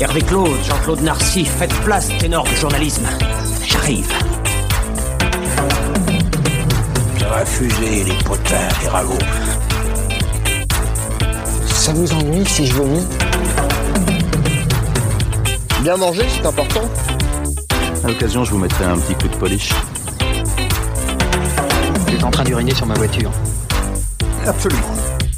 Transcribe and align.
Hervé 0.00 0.22
Claude, 0.22 0.58
Jean-Claude 0.66 1.02
Narcy, 1.02 1.44
faites 1.44 1.74
place, 1.84 2.08
ténor 2.18 2.44
du 2.44 2.56
journalisme. 2.56 3.06
J'arrive. 3.66 4.10
Va 7.28 7.44
fuser 7.44 8.04
les 8.04 8.24
potins, 8.24 8.68
les 8.80 8.88
ragots. 8.88 9.18
Ça 11.66 11.92
vous 11.92 12.10
ennuie 12.14 12.46
si 12.46 12.66
je 12.66 12.72
vomis? 12.72 13.06
Bien 15.82 15.98
manger, 15.98 16.26
c'est 16.30 16.46
important. 16.46 16.88
À 18.02 18.08
l'occasion, 18.08 18.42
je 18.44 18.52
vous 18.52 18.58
mettrai 18.58 18.86
un 18.86 18.96
petit 18.96 19.14
coup 19.14 19.28
de 19.28 19.36
polish. 19.36 19.74
Vous 22.06 22.14
êtes 22.14 22.24
en 22.24 22.30
train 22.30 22.44
d'uriner 22.44 22.74
sur 22.74 22.86
ma 22.86 22.94
voiture. 22.94 23.30
Absolument. 24.46 24.94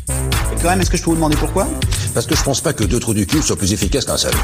Et 0.09 0.63
quand 0.63 0.71
même, 0.71 0.81
est-ce 0.81 0.91
que 0.91 0.97
je 0.97 1.03
peux 1.03 1.11
vous 1.11 1.17
demander 1.17 1.37
pourquoi? 1.37 1.67
Parce 2.15 2.27
que 2.27 2.35
je 2.37 2.43
pense 2.43 2.61
pas 2.61 2.73
que 2.73 2.85
deux 2.85 2.99
trous 3.01 3.15
du 3.15 3.27
cul 3.27 3.41
soient 3.43 3.57
plus 3.57 3.73
efficaces 3.73 4.05
qu'un 4.05 4.17
seul. 4.19 4.35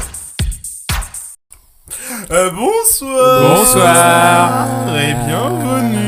Euh, 2.31 2.49
bonsoir 2.51 3.57
Bonsoir. 3.57 4.95
Et 4.99 5.13
bienvenue 5.25 5.99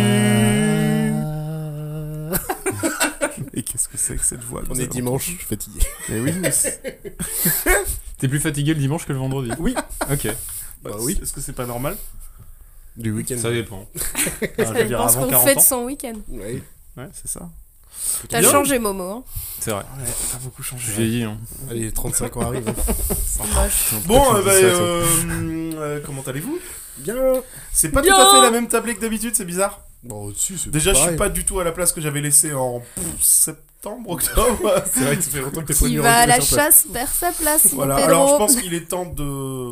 Et 3.54 3.64
qu'est-ce 3.64 3.88
que 3.90 3.98
c'est 3.98 4.16
que 4.16 4.24
cette 4.24 4.44
voix 4.44 4.62
On 4.70 4.76
est 4.76 4.88
dimanche, 4.88 5.24
je 5.26 5.30
suis 5.32 5.38
fatigué. 5.46 5.80
Mais 6.10 6.20
oui, 6.20 6.32
mais 6.40 6.52
c'est- 6.52 6.82
T'es 8.18 8.28
plus 8.28 8.40
fatigué 8.40 8.74
le 8.74 8.80
dimanche 8.80 9.06
que 9.06 9.14
le 9.14 9.20
vendredi 9.20 9.52
Oui. 9.60 9.76
Ok. 10.12 10.28
bah, 10.84 10.92
oui. 11.00 11.20
Est-ce 11.22 11.34
que 11.34 11.42
c'est 11.42 11.54
pas 11.54 11.66
normal 11.66 11.96
Du 12.98 13.12
week-end. 13.12 13.38
Ça 13.40 13.52
dépend. 13.52 13.88
Je 13.96 14.64
Ça 14.64 14.74
dépend 14.74 15.08
ce 15.10 15.18
qu'on 15.18 15.30
40 15.30 15.48
fait 15.48 15.56
de 15.56 15.60
son 15.62 15.84
week-end. 15.86 16.14
Oui. 16.30 16.62
Ouais, 16.98 17.08
c'est 17.14 17.28
ça. 17.30 17.50
T'as 18.30 18.42
changé, 18.42 18.80
Momo. 18.80 19.04
Hein. 19.04 19.24
C'est 19.60 19.72
vrai. 19.72 19.82
Ouais, 19.82 20.12
t'as 20.32 20.38
beaucoup 20.40 20.64
changé. 20.64 20.84
Je 20.88 21.02
vieillis. 21.02 21.24
Hein. 21.24 21.38
Allez, 21.70 21.92
35 21.92 22.38
ans 22.38 22.42
arrivent. 22.42 22.66
Moche. 23.56 23.94
Bon, 24.06 24.36
euh, 24.36 24.42
bah, 24.42 24.54
ça, 24.54 24.60
euh, 24.60 25.06
euh, 25.76 26.00
comment 26.06 26.24
allez-vous? 26.26 26.58
Bien. 26.98 27.16
C'est 27.72 27.90
pas 27.90 28.02
Bien. 28.02 28.14
tout 28.14 28.22
à 28.22 28.36
fait 28.36 28.42
la 28.42 28.52
même 28.52 28.68
tablée 28.68 28.96
que 28.96 29.02
d'habitude, 29.02 29.36
c'est 29.36 29.46
bizarre. 29.46 29.82
Bon, 30.04 30.34
si, 30.36 30.58
c'est 30.58 30.72
Déjà, 30.72 30.94
je 30.94 31.00
suis 31.00 31.16
pas 31.16 31.30
du 31.30 31.46
tout 31.46 31.60
à 31.60 31.64
la 31.64 31.72
place 31.72 31.92
que 31.92 32.02
j'avais 32.02 32.22
laissée 32.22 32.54
en 32.54 32.82
septembre, 33.20 34.10
octobre. 34.10 34.84
C'est 34.92 35.02
vrai 35.02 35.16
que 35.16 35.22
ça 35.24 35.30
fait 35.30 35.42
longtemps 35.42 35.62
que 35.62 35.74
t'es 35.74 35.80
pas 35.80 35.88
Qui 35.88 35.98
va 35.98 36.16
à 36.16 36.26
la 36.26 36.40
chasse 36.40 36.88
perd 36.92 37.10
sa 37.10 37.32
place. 37.32 37.68
Voilà, 37.74 37.98
Pedro. 37.98 38.10
alors 38.10 38.28
je 38.30 38.38
pense 38.38 38.56
qu'il 38.56 38.74
est 38.74 38.88
temps 38.88 39.06
de 39.06 39.70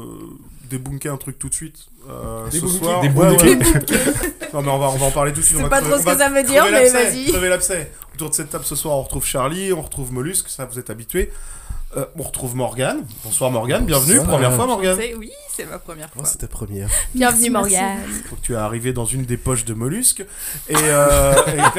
débunker 0.69 1.13
un 1.13 1.17
truc 1.17 1.37
tout 1.39 1.49
de 1.49 1.53
suite. 1.53 1.77
Euh, 2.09 2.49
ce 2.51 2.67
soir. 2.67 3.01
Débunker. 3.01 3.43
Ouais, 3.43 3.55
ouais. 3.57 3.59
non 4.53 4.61
mais 4.61 4.69
on 4.71 4.77
va, 4.79 4.87
on 4.89 4.97
va 4.97 5.05
en 5.07 5.11
parler 5.11 5.33
tout 5.33 5.39
de 5.41 5.45
suite. 5.45 5.57
Je 5.57 5.63
on 5.63 5.65
sais 5.65 5.69
va 5.69 5.77
pas 5.81 5.81
crever- 5.81 5.89
trop 6.03 6.09
ce 6.09 6.15
que 6.15 6.17
ça 6.23 6.29
veut 6.29 6.43
dire, 6.43 6.65
mais 6.71 6.89
vas-y. 6.89 7.25
crever 7.31 7.49
l'abcès. 7.49 7.91
Autour 8.15 8.29
de 8.29 8.35
cette 8.35 8.49
table 8.49 8.65
ce 8.65 8.75
soir, 8.75 8.95
on 8.97 9.01
retrouve 9.03 9.25
Charlie, 9.25 9.71
on 9.73 9.81
retrouve 9.81 10.11
Mollusque, 10.13 10.49
ça 10.49 10.65
vous 10.65 10.79
êtes 10.79 10.89
habitués. 10.89 11.31
Euh, 11.97 12.05
on 12.17 12.21
retrouve 12.21 12.55
Morgane. 12.55 13.03
Bonsoir 13.23 13.49
Morgane, 13.49 13.83
bienvenue. 13.85 14.17
Bonsoir. 14.17 14.33
Première 14.35 14.53
fois 14.53 14.67
Morgane. 14.67 14.95
C'est- 14.99 15.15
Oui, 15.15 15.31
c'est 15.51 15.65
ma 15.65 15.79
première 15.79 16.07
Oh, 16.15 16.19
fois. 16.19 16.25
c'est 16.25 16.37
ta 16.37 16.47
première. 16.47 16.87
Bienvenue, 17.15 17.49
Morgane. 17.49 17.97
Faut 18.29 18.35
que 18.35 18.41
tu 18.41 18.53
es 18.53 18.57
arrivé 18.57 18.93
dans 18.93 19.05
une 19.05 19.23
des 19.23 19.37
poches 19.37 19.65
de 19.65 19.73
Mollusque. 19.73 20.21
Et, 20.69 20.75
euh, 20.75 21.33
et 21.47 21.61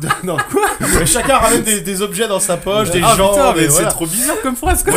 Non, 0.24 0.36
quoi 0.50 0.68
Mais 0.80 1.06
Chacun 1.06 1.38
ramène 1.38 1.62
des, 1.62 1.80
des 1.80 2.02
objets 2.02 2.28
dans 2.28 2.40
sa 2.40 2.56
poche, 2.56 2.90
des 2.90 3.02
ah 3.04 3.14
gens. 3.16 3.30
putain, 3.30 3.54
mais 3.54 3.66
voilà. 3.66 3.88
c'est 3.88 3.94
trop 3.94 4.06
bizarre 4.06 4.40
comme 4.42 4.56
phrase 4.56 4.82
quoi. 4.84 4.94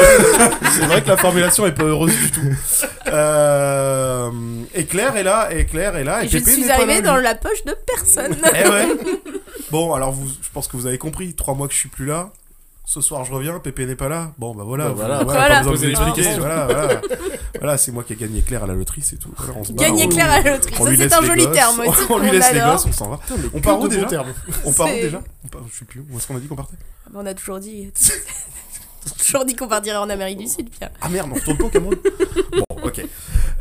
C'est 0.72 0.86
vrai 0.86 1.02
que 1.02 1.08
la 1.10 1.18
formulation 1.18 1.66
est 1.66 1.72
pas 1.72 1.84
heureuse 1.84 2.16
du 2.16 2.32
tout. 2.32 2.56
Euh, 3.08 4.30
et 4.74 4.86
Claire 4.86 5.18
est 5.18 5.24
là, 5.24 5.50
et 5.52 5.66
Claire 5.66 5.96
est 5.96 6.04
là, 6.04 6.24
et, 6.24 6.26
Et 6.26 6.30
je 6.30 6.38
Pépé 6.38 6.52
suis 6.52 6.64
là, 6.66 7.02
dans 7.02 7.18
la 7.18 7.36
poche 7.36 7.64
de 7.66 7.76
personne. 7.86 8.38
Eh 8.54 8.70
ouais. 8.70 8.88
Bon, 9.72 9.94
alors 9.94 10.12
vous, 10.12 10.28
je 10.28 10.50
pense 10.54 10.68
que 10.68 10.78
vous 10.78 10.86
avez 10.86 10.98
compris. 10.98 11.34
Trois 11.34 11.54
mois 11.56 11.68
que 11.68 11.74
je 11.74 11.80
suis 11.80 11.90
plus 11.90 12.06
là. 12.06 12.32
Ce 12.94 13.00
soir, 13.00 13.23
je 13.23 13.31
reviens. 13.31 13.58
Pépé 13.59 13.86
n'est 13.86 13.95
pas 13.95 14.09
là. 14.09 14.34
Bon, 14.38 14.53
bah 14.53 14.66
voilà. 14.66 14.89
Bah 14.89 14.89
vous- 14.89 14.95
voilà. 14.97 15.23
Voilà. 15.23 15.61
Voilà, 15.64 16.66
voilà. 16.67 17.02
Voilà, 17.61 17.77
c'est 17.77 17.92
moi 17.93 18.04
qui 18.04 18.11
ai 18.14 18.16
gagné 18.17 18.42
Claire 18.42 18.64
à 18.66 18.67
la 18.67 18.73
loterie, 18.73 19.02
c'est 19.02 19.16
tout. 19.16 19.32
Voilà, 19.38 19.54
on 19.55 19.64
se 19.64 19.71
barre, 19.71 19.88
Gagner 19.88 20.05
on- 20.05 20.10
Claire 20.10 20.30
à 20.30 20.42
la 20.42 20.52
loterie. 20.58 20.73
Ça, 20.76 20.83
c'est 20.98 21.14
un 21.14 21.21
joli 21.21 21.45
gosses. 21.45 21.54
terme 21.54 21.80
aussi. 21.80 22.02
On 22.10 22.17
lui 22.17 22.32
laisse 22.32 22.52
les 22.52 22.60
gosses, 22.60 22.86
on 22.88 22.92
s'en 22.92 23.10
va. 23.10 23.17
Putain, 23.17 23.36
On 23.54 23.61
part 23.61 23.80
où 23.80 23.88
déjà 23.88 24.05
termes. 24.08 24.33
On 24.66 24.73
part 24.73 24.88
où 24.88 24.92
déjà 24.92 25.21
on 25.45 25.48
part, 25.48 25.61
Je 25.71 25.77
sais 25.80 25.86
plus. 25.86 26.04
Où 26.11 26.17
est-ce 26.17 26.27
qu'on 26.27 26.36
a 26.36 26.39
dit 26.42 26.48
qu'on 26.48 26.55
partait 26.55 26.76
On 27.14 27.26
a 27.26 27.33
toujours 27.33 27.60
dit. 27.60 27.92
toujours 29.20 29.45
dit 29.45 29.55
qu'on 29.55 29.67
partirait 29.70 29.98
en 29.98 30.10
Amérique 30.10 30.39
du 30.39 30.48
Sud, 30.48 30.70
Pierre. 30.70 30.89
Ah 31.02 31.08
merde, 31.08 31.30
on 31.32 31.36
retourne 31.36 31.58
pas 31.58 31.64
au 31.66 31.70
Cameroun 31.70 31.98
Bon, 32.52 32.77
ok. 32.83 33.05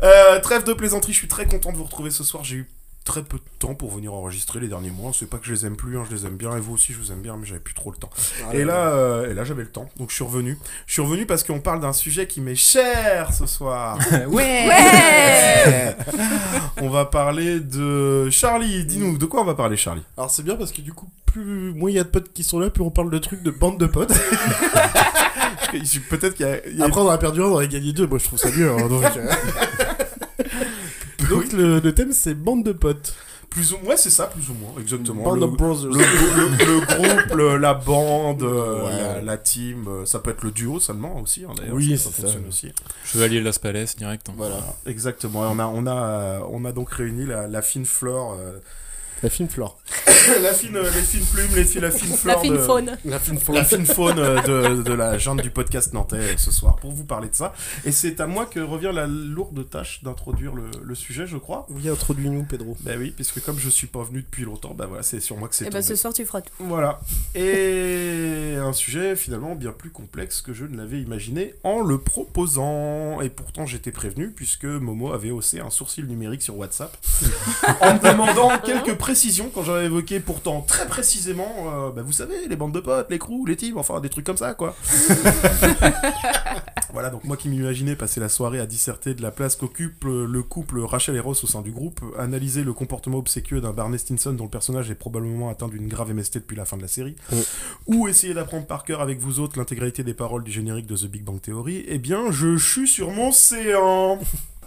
Euh, 0.03 0.39
trêve 0.41 0.65
de 0.65 0.73
plaisanterie, 0.73 1.13
je 1.13 1.17
suis 1.19 1.27
très 1.29 1.45
content 1.45 1.71
de 1.71 1.77
vous 1.77 1.85
retrouver 1.85 2.09
ce 2.11 2.23
soir. 2.25 2.43
J'ai 2.43 2.57
eu 2.57 2.69
très 3.03 3.23
peu 3.23 3.37
de 3.37 3.43
temps 3.59 3.73
pour 3.73 3.89
venir 3.91 4.13
enregistrer 4.13 4.59
les 4.59 4.67
derniers 4.67 4.91
mois. 4.91 5.11
C'est 5.17 5.25
pas 5.29 5.37
que 5.37 5.45
je 5.47 5.53
les 5.53 5.65
aime 5.65 5.75
plus, 5.75 5.97
hein, 5.97 6.03
je 6.09 6.15
les 6.15 6.25
aime 6.25 6.35
bien, 6.37 6.55
et 6.55 6.59
vous 6.59 6.73
aussi 6.73 6.93
je 6.93 6.99
vous 6.99 7.11
aime 7.11 7.21
bien, 7.21 7.35
mais 7.37 7.45
j'avais 7.47 7.59
plus 7.59 7.73
trop 7.73 7.91
le 7.91 7.97
temps. 7.97 8.09
Ah, 8.47 8.53
et 8.55 8.63
là, 8.63 8.89
euh, 8.89 9.31
et 9.31 9.33
là 9.33 9.43
j'avais 9.43 9.63
le 9.63 9.69
temps, 9.71 9.89
donc 9.97 10.09
je 10.11 10.15
suis 10.15 10.23
revenu. 10.23 10.57
Je 10.85 10.93
suis 10.93 11.01
revenu 11.01 11.25
parce 11.25 11.43
qu'on 11.43 11.59
parle 11.59 11.79
d'un 11.79 11.93
sujet 11.93 12.27
qui 12.27 12.41
m'est 12.41 12.55
cher 12.55 13.33
ce 13.33 13.45
soir. 13.47 13.97
ouais. 14.29 14.67
Ouais 14.67 15.95
on 16.81 16.89
va 16.89 17.05
parler 17.05 17.59
de 17.59 18.29
Charlie. 18.29 18.85
Dis-nous, 18.85 19.17
de 19.17 19.25
quoi 19.25 19.41
on 19.41 19.45
va 19.45 19.55
parler, 19.55 19.77
Charlie? 19.77 20.03
Alors 20.17 20.29
c'est 20.29 20.43
bien 20.43 20.55
parce 20.55 20.71
que 20.71 20.81
du 20.81 20.93
coup, 20.93 21.09
plus 21.25 21.73
moins 21.73 21.89
il 21.89 21.95
y 21.95 21.99
a 21.99 22.03
de 22.03 22.09
potes 22.09 22.31
qui 22.33 22.43
sont 22.43 22.59
là, 22.59 22.69
plus 22.69 22.83
on 22.83 22.91
parle 22.91 23.09
de 23.09 23.17
trucs 23.17 23.41
de 23.43 23.51
bande 23.51 23.77
de 23.79 23.85
potes. 23.87 24.13
Peut-être 26.09 26.35
qu'il 26.35 26.45
y 26.45 26.49
a. 26.49 26.67
il 26.67 26.77
y 26.77 26.81
a- 26.81 26.85
Après 26.85 26.99
on 26.99 27.05
en 27.07 27.09
a 27.11 27.17
perdu 27.17 27.41
un, 27.41 27.45
on 27.45 27.55
en 27.55 27.59
a 27.59 27.65
gagné 27.65 27.93
deux. 27.93 28.05
Moi 28.05 28.17
je 28.19 28.25
trouve 28.25 28.39
ça 28.39 28.49
mieux. 28.51 28.69
hein, 28.69 28.87
donc 28.89 29.03
euh. 29.05 29.31
Donc 31.35 31.53
le, 31.53 31.79
le 31.79 31.93
thème 31.95 32.11
c'est 32.11 32.33
bande 32.33 32.63
de 32.63 32.71
potes. 32.71 33.13
Plus 33.49 33.73
ou 33.73 33.79
moins, 33.83 33.97
c'est 33.97 34.09
ça, 34.11 34.27
plus 34.27 34.49
ou 34.49 34.53
moins, 34.53 34.71
exactement. 34.79 35.23
Band 35.23 35.35
Le- 35.35 35.43
of 35.43 35.57
Brothers. 35.57 35.91
le, 35.91 35.97
le- 35.99 36.65
le 36.65 36.79
groupe, 36.85 37.33
le- 37.35 37.57
la 37.57 37.73
bande, 37.73 38.43
euh, 38.43 38.85
Ouais. 38.85 38.97
la, 39.15 39.21
la 39.21 39.37
team, 39.37 39.87
euh, 39.89 40.05
ça 40.05 40.19
peut 40.19 40.31
être 40.31 40.43
le 40.43 40.51
duo 40.51 40.79
seulement 40.79 41.19
aussi, 41.19 41.43
hein, 41.43 41.51
d'ailleurs. 41.57 41.73
Oui, 41.75 41.97
ça, 41.97 42.09
fonctionne 42.11 42.43
ça. 42.43 42.47
aussi. 42.47 42.71
Chevalier 43.03 43.41
Las 43.41 43.59
Palais 43.59 43.83
direct. 43.97 44.29
hein. 44.29 44.33
Voilà. 44.37 44.55
Exactement. 44.85 45.43
Et 45.43 45.49
on 45.53 45.59
a, 45.59 45.65
on 45.65 45.85
a, 45.85 46.47
on 46.49 46.63
a 46.63 46.71
donc 46.71 46.91
réuni 46.93 47.25
la, 47.25 47.49
la 47.49 47.61
fine 47.61 47.83
flore, 47.85 48.37
euh, 48.39 48.57
La 49.23 49.29
fine 49.29 49.47
flore. 49.47 49.77
la 50.41 50.51
fine, 50.53 50.75
euh, 50.77 50.83
les 50.83 51.01
fines 51.01 51.25
plumes, 51.25 51.49
les, 51.55 51.79
la 51.79 51.91
fine 51.91 52.09
La 52.11 52.17
flore, 52.17 52.41
fine 52.41 52.53
de- 52.53 52.57
faune. 52.59 52.97
La 53.05 53.19
fine 53.19 53.37
flore. 53.39 53.55
la 53.57 53.63
fine 53.63 53.85
faune 53.85 54.17
euh, 54.19 54.41
de, 54.77 54.81
de 54.81 54.93
la 54.93 55.17
junte 55.19 55.41
du 55.41 55.51
podcast 55.51 55.93
nantais 55.93 56.15
euh, 56.15 56.37
ce 56.37 56.49
soir 56.49 56.77
pour 56.77 56.91
vous 56.91 57.03
parler 57.03 57.29
de 57.29 57.35
ça. 57.35 57.53
Et 57.85 57.91
c'est 57.91 58.19
à 58.19 58.25
moi 58.25 58.47
que 58.47 58.59
revient 58.59 58.89
la 58.93 59.05
lourde 59.05 59.69
tâche 59.69 60.01
d'introduire 60.03 60.55
le, 60.55 60.63
le 60.83 60.95
sujet, 60.95 61.27
je 61.27 61.37
crois. 61.37 61.67
Oui, 61.69 61.87
introduis-nous 61.87 62.43
Pedro. 62.45 62.75
Ben 62.81 62.97
oui, 62.99 63.11
puisque 63.15 63.43
comme 63.43 63.59
je 63.59 63.69
suis 63.69 63.85
pas 63.85 64.01
venu 64.01 64.21
depuis 64.23 64.43
longtemps, 64.43 64.73
ben 64.75 64.87
voilà, 64.87 65.03
c'est 65.03 65.19
sur 65.19 65.37
moi 65.37 65.47
que 65.47 65.53
c'est 65.55 65.65
Et 65.65 65.69
bah 65.69 65.81
tombé. 65.81 65.83
ce 65.83 65.95
soir, 65.95 66.13
tu 66.13 66.25
feras 66.25 66.41
tout. 66.41 66.51
Voilà. 66.59 66.99
Et 67.35 68.55
un 68.59 68.73
sujet 68.73 69.15
finalement 69.15 69.53
bien 69.53 69.71
plus 69.71 69.91
complexe 69.91 70.41
que 70.41 70.53
je 70.53 70.65
ne 70.65 70.77
l'avais 70.77 70.99
imaginé 70.99 71.53
en 71.63 71.81
le 71.81 71.99
proposant. 71.99 73.21
Et 73.21 73.29
pourtant 73.29 73.67
j'étais 73.67 73.91
prévenu 73.91 74.31
puisque 74.31 74.65
Momo 74.65 75.13
avait 75.13 75.29
haussé 75.31 75.59
un 75.59 75.69
sourcil 75.69 76.05
numérique 76.07 76.41
sur 76.41 76.57
WhatsApp 76.57 76.97
en 77.81 77.93
me 77.93 77.99
demandant 77.99 78.57
quelques 78.65 78.95
précisions 78.95 79.10
quand 79.53 79.63
j'avais 79.63 79.85
évoqué 79.85 80.19
pourtant 80.19 80.61
très 80.61 80.87
précisément, 80.87 81.53
euh, 81.67 81.91
bah, 81.91 82.01
vous 82.01 82.11
savez, 82.11 82.47
les 82.47 82.55
bandes 82.55 82.71
de 82.71 82.79
potes, 82.79 83.07
les 83.09 83.19
crews, 83.19 83.45
les 83.45 83.57
teams, 83.57 83.77
enfin 83.77 83.99
des 83.99 84.09
trucs 84.09 84.25
comme 84.25 84.37
ça 84.37 84.53
quoi. 84.53 84.75
Voilà, 86.93 87.09
donc 87.09 87.23
moi 87.23 87.37
qui 87.37 87.47
m'imaginais 87.47 87.95
passer 87.95 88.19
la 88.19 88.27
soirée 88.27 88.59
à 88.59 88.65
disserter 88.65 89.13
de 89.13 89.21
la 89.21 89.31
place 89.31 89.55
qu'occupe 89.55 90.03
le 90.03 90.43
couple 90.43 90.81
Rachel 90.81 91.15
et 91.15 91.21
Ross 91.21 91.41
au 91.45 91.47
sein 91.47 91.61
du 91.61 91.71
groupe, 91.71 92.01
analyser 92.19 92.65
le 92.65 92.73
comportement 92.73 93.17
obséquieux 93.17 93.61
d'un 93.61 93.71
Barney 93.71 93.97
Stinson 93.97 94.33
dont 94.33 94.43
le 94.43 94.49
personnage 94.49 94.91
est 94.91 94.95
probablement 94.95 95.49
atteint 95.49 95.69
d'une 95.69 95.87
grave 95.87 96.13
MST 96.13 96.39
depuis 96.39 96.57
la 96.57 96.65
fin 96.65 96.75
de 96.75 96.81
la 96.81 96.89
série, 96.89 97.15
ou 97.87 98.09
essayer 98.09 98.33
d'apprendre 98.33 98.65
par 98.65 98.83
cœur 98.83 98.99
avec 98.99 99.19
vous 99.19 99.39
autres 99.39 99.57
l'intégralité 99.57 100.03
des 100.03 100.13
paroles 100.13 100.43
du 100.43 100.51
générique 100.51 100.85
de 100.85 100.97
The 100.97 101.05
Big 101.05 101.23
Bang 101.23 101.39
Theory, 101.39 101.85
eh 101.87 101.97
bien 101.97 102.29
je 102.29 102.57
chue 102.57 102.87
sur 102.87 103.09
mon 103.11 103.31
séant 103.31 104.19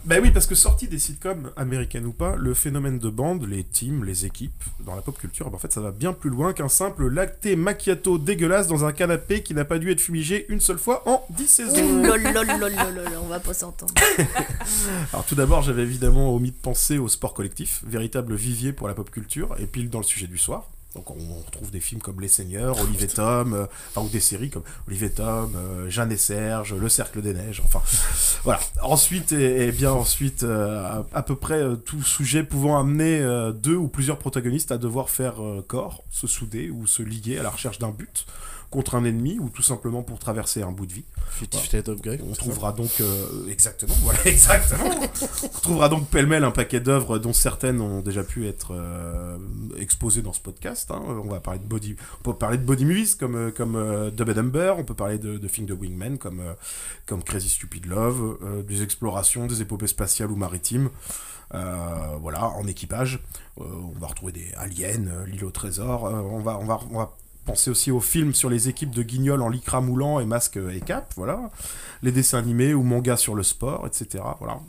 Ben 0.04 0.20
oui, 0.22 0.31
parce 0.31 0.47
que 0.47 0.54
sorti 0.54 0.87
des 0.87 0.98
sitcoms, 0.98 1.50
américaines 1.56 2.04
ou 2.04 2.12
pas, 2.12 2.37
le 2.37 2.53
phénomène 2.53 2.98
de 2.98 3.09
bande, 3.09 3.48
les 3.48 3.65
teams, 3.65 4.04
les 4.04 4.26
équipes, 4.26 4.62
dans 4.81 4.94
la 4.94 5.00
pop 5.00 5.19
culture, 5.19 5.48
ben 5.48 5.56
en 5.56 5.59
fait 5.59 5.72
ça 5.72 5.81
va 5.81 5.92
bien 5.92 6.12
plus 6.12 6.28
loin 6.28 6.53
qu'un 6.53 6.68
simple 6.68 7.09
latte 7.09 7.47
macchiato 7.56 8.18
dégueulasse 8.18 8.66
dans 8.66 8.84
un 8.84 8.92
canapé 8.92 9.42
qui 9.42 9.54
n'a 9.54 9.65
pas 9.65 9.78
dû 9.78 9.91
être 9.91 10.03
fumigé 10.03 10.45
une 10.51 10.60
seule 10.60 10.77
fois 10.77 11.03
en 11.09 11.24
10 11.30 11.47
saisons. 11.47 12.03
Lol, 12.03 12.22
lol, 12.22 12.47
lol, 12.47 12.59
lol, 12.59 12.95
lol, 12.95 13.09
on 13.22 13.28
va 13.28 13.41
pas 13.41 13.54
s'entendre. 13.54 13.95
Alors 15.15 15.24
tout 15.24 15.36
d'abord, 15.36 15.62
j'avais 15.62 15.84
évidemment 15.84 16.34
omis 16.34 16.50
de 16.50 16.57
penser 16.57 16.98
au 16.98 17.09
sport 17.09 17.33
collectif, 17.33 17.83
véritable 17.86 18.34
vivier 18.34 18.74
pour 18.74 18.89
la 18.89 18.95
pop 18.95 19.10
culture, 19.10 19.57
et 19.59 19.66
pile 19.66 19.89
dans 19.89 20.00
le 20.00 20.04
sujet 20.04 20.27
du 20.27 20.36
soir. 20.36 20.68
Donc 20.95 21.11
on 21.11 21.43
retrouve 21.45 21.71
des 21.71 21.81
films 21.81 22.01
comme 22.01 22.21
Les 22.21 22.29
Seigneurs, 22.29 22.81
Olivier 22.81 23.09
Tom, 23.09 23.53
euh, 23.53 23.67
enfin 23.91 24.07
ou 24.07 24.09
des 24.09 24.21
séries 24.21 24.51
comme 24.51 24.63
Olivier 24.87 25.11
Tom, 25.11 25.53
euh, 25.57 25.91
Jeanne 25.91 26.13
et 26.13 26.17
Serge, 26.17 26.75
Le 26.75 26.89
Cercle 26.89 27.21
des 27.21 27.35
Neiges, 27.35 27.63
enfin 27.65 27.83
voilà. 28.45 28.61
Ensuite 28.83 29.33
et, 29.33 29.67
et 29.67 29.73
bien 29.73 29.91
ensuite 29.93 30.45
euh, 30.45 30.85
à, 30.85 31.07
à 31.13 31.23
peu 31.23 31.37
près 31.37 31.63
tout 31.85 32.03
sujet 32.03 32.45
pouvant 32.45 32.79
amener 32.79 33.21
euh, 33.21 33.53
deux 33.53 33.75
ou 33.77 33.89
plusieurs 33.89 34.19
protagonistes 34.19 34.71
à 34.73 34.79
devoir 34.79 35.11
faire 35.11 35.43
euh, 35.43 35.65
corps, 35.67 36.05
se 36.11 36.27
souder 36.27 36.71
ou 36.71 36.87
se 36.87 37.03
liguer 37.03 37.39
à 37.39 37.43
la 37.43 37.51
recherche 37.51 37.79
d'un 37.79 37.91
but 37.91 38.27
contre 38.74 38.97
un 38.97 39.04
ennemi 39.04 39.38
ou 39.38 39.50
tout 39.50 39.62
simplement 39.62 40.03
pour 40.03 40.18
traverser 40.18 40.62
un 40.62 40.72
bout 40.72 40.86
de 40.86 40.92
vie. 40.92 41.04
Voilà. 41.53 41.88
Of 41.92 42.03
Grey. 42.03 42.18
On 42.28 42.32
trouvera 42.32 42.72
donc 42.72 42.91
euh, 43.00 43.48
exactement, 43.48 43.94
voilà 44.03 44.18
exactement. 44.26 44.91
on 45.44 45.60
trouvera 45.60 45.88
donc 45.88 46.09
pêle-mêle 46.09 46.42
un 46.42 46.50
paquet 46.50 46.80
d'œuvres 46.80 47.21
dont 47.21 47.32
certaines 47.32 47.80
ont 47.80 48.00
déjà 48.00 48.24
pu 48.24 48.48
être 48.48 48.72
euh, 48.72 49.38
exposées 49.78 50.22
dans 50.22 50.32
ce 50.32 50.41
podcast. 50.41 50.91
hein. 50.91 51.00
On 51.06 51.28
va 51.28 51.38
parler 51.38 51.60
de 51.60 51.66
body, 51.66 51.94
on 52.21 52.22
peut 52.24 52.36
parler 52.36 52.59
de 52.59 52.65
body 52.65 52.84
movies 52.84 53.15
comme 53.15 53.36
euh, 53.36 53.50
comme 53.53 53.76
euh, 53.76 54.10
Dumb 54.10 54.30
and 54.30 54.32
Dumber, 54.34 54.74
on 54.76 54.82
peut 54.82 54.94
parler 54.94 55.18
de, 55.18 55.38
de 55.38 55.48
films 55.48 55.66
de 55.68 55.74
Wingman 55.74 56.18
comme 56.18 56.42
comme 57.06 57.22
Crazy 57.22 57.50
Stupid 57.50 57.86
Love, 57.86 58.38
des 58.66 58.82
explorations, 58.82 59.47
des 59.47 59.62
épopées 59.62 59.86
spatiales 59.86 60.32
ou 60.32 60.36
maritimes. 60.36 60.91
Voilà, 61.53 62.48
en 62.48 62.66
équipage, 62.66 63.21
on 63.56 63.92
va 64.00 64.09
retrouver 64.09 64.32
des 64.32 64.53
aliens, 64.56 65.24
l'île 65.26 65.44
au 65.44 65.53
trésor. 65.53 66.04
on 66.04 66.41
va 66.41 66.59
on 66.59 66.65
va 66.65 66.80
on 66.91 66.98
va 66.98 67.16
penser 67.45 67.71
aussi 67.71 67.91
aux 67.91 68.01
films 68.01 68.35
sur 68.35 68.51
les 68.51 68.69
équipes 68.69 68.91
de 68.91 69.03
guignols 69.03 69.43
en 69.43 69.49
lycra 69.49 69.81
moulant 69.81 70.21
et 70.21 70.25
masque 70.25 70.57
et 70.57 70.81
cap, 70.81 71.13
voilà 71.17 71.51
les 72.05 72.13
dessins 72.13 72.39
animés 72.39 72.75
ou 72.75 72.83
mangas 72.83 73.17
sur 73.17 73.35
le 73.35 73.43
sport, 73.43 73.87
etc. 73.87 74.23
Voilà. 74.39 74.61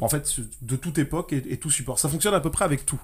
En 0.00 0.08
fait, 0.08 0.40
de 0.60 0.76
toute 0.76 0.98
époque 0.98 1.32
et, 1.32 1.56
tout 1.56 1.70
support. 1.70 1.98
Ça 1.98 2.10
fonctionne 2.10 2.34
à 2.34 2.40
peu 2.40 2.50
près 2.50 2.64
avec 2.64 2.84
tout. 2.84 3.00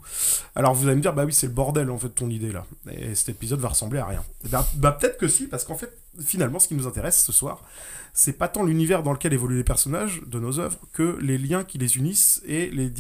Alors 0.55 0.75
vous 0.75 0.87
allez 0.87 0.97
me 0.97 1.01
dire, 1.01 1.15
bah 1.15 1.25
oui, 1.25 1.33
c'est 1.33 1.47
le 1.47 1.53
bordel 1.53 1.91
en 1.91 1.99
fait 1.99 2.11
ton 2.11 2.29
idée 2.29 2.53
là. 2.53 2.67
Et 2.91 3.15
cet 3.15 3.31
épisode 3.31 3.59
va 3.59 3.69
ressembler 3.69 3.99
à 3.99 4.07
rien. 4.07 4.23
Bah, 4.51 4.69
bah, 4.75 4.93
peut-être 4.93 5.17
que 5.17 5.29
si, 5.29 5.47
parce 5.47 5.65
qu'en 5.65 5.77
fait, 5.77 5.97
finalement, 6.23 6.59
ce 6.59 6.69
qui 6.69 6.75
nous 6.75 6.87
intéresse 6.87 7.25
ce 7.25 7.33
soir, 7.33 7.63
c'est 8.13 8.35
pas 8.35 8.49
tant 8.49 8.65
l'univers 8.65 9.03
dans 9.03 9.13
lequel 9.13 9.33
évoluent 9.33 9.57
les 9.57 9.65
personnages 9.65 10.21
de 10.27 10.39
nos 10.39 10.59
œuvres 10.61 10.79
que 10.93 11.17
les 11.21 11.39
liens 11.39 11.65
qui 11.65 11.79
les 11.79 11.97
unissent 11.97 12.43
et 12.47 12.69
les 12.71 12.93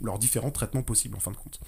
leurs 0.00 0.18
différents 0.18 0.50
traitements 0.50 0.82
possibles 0.82 1.16
en 1.16 1.20
fin 1.20 1.30
de 1.30 1.36
compte. 1.36 1.60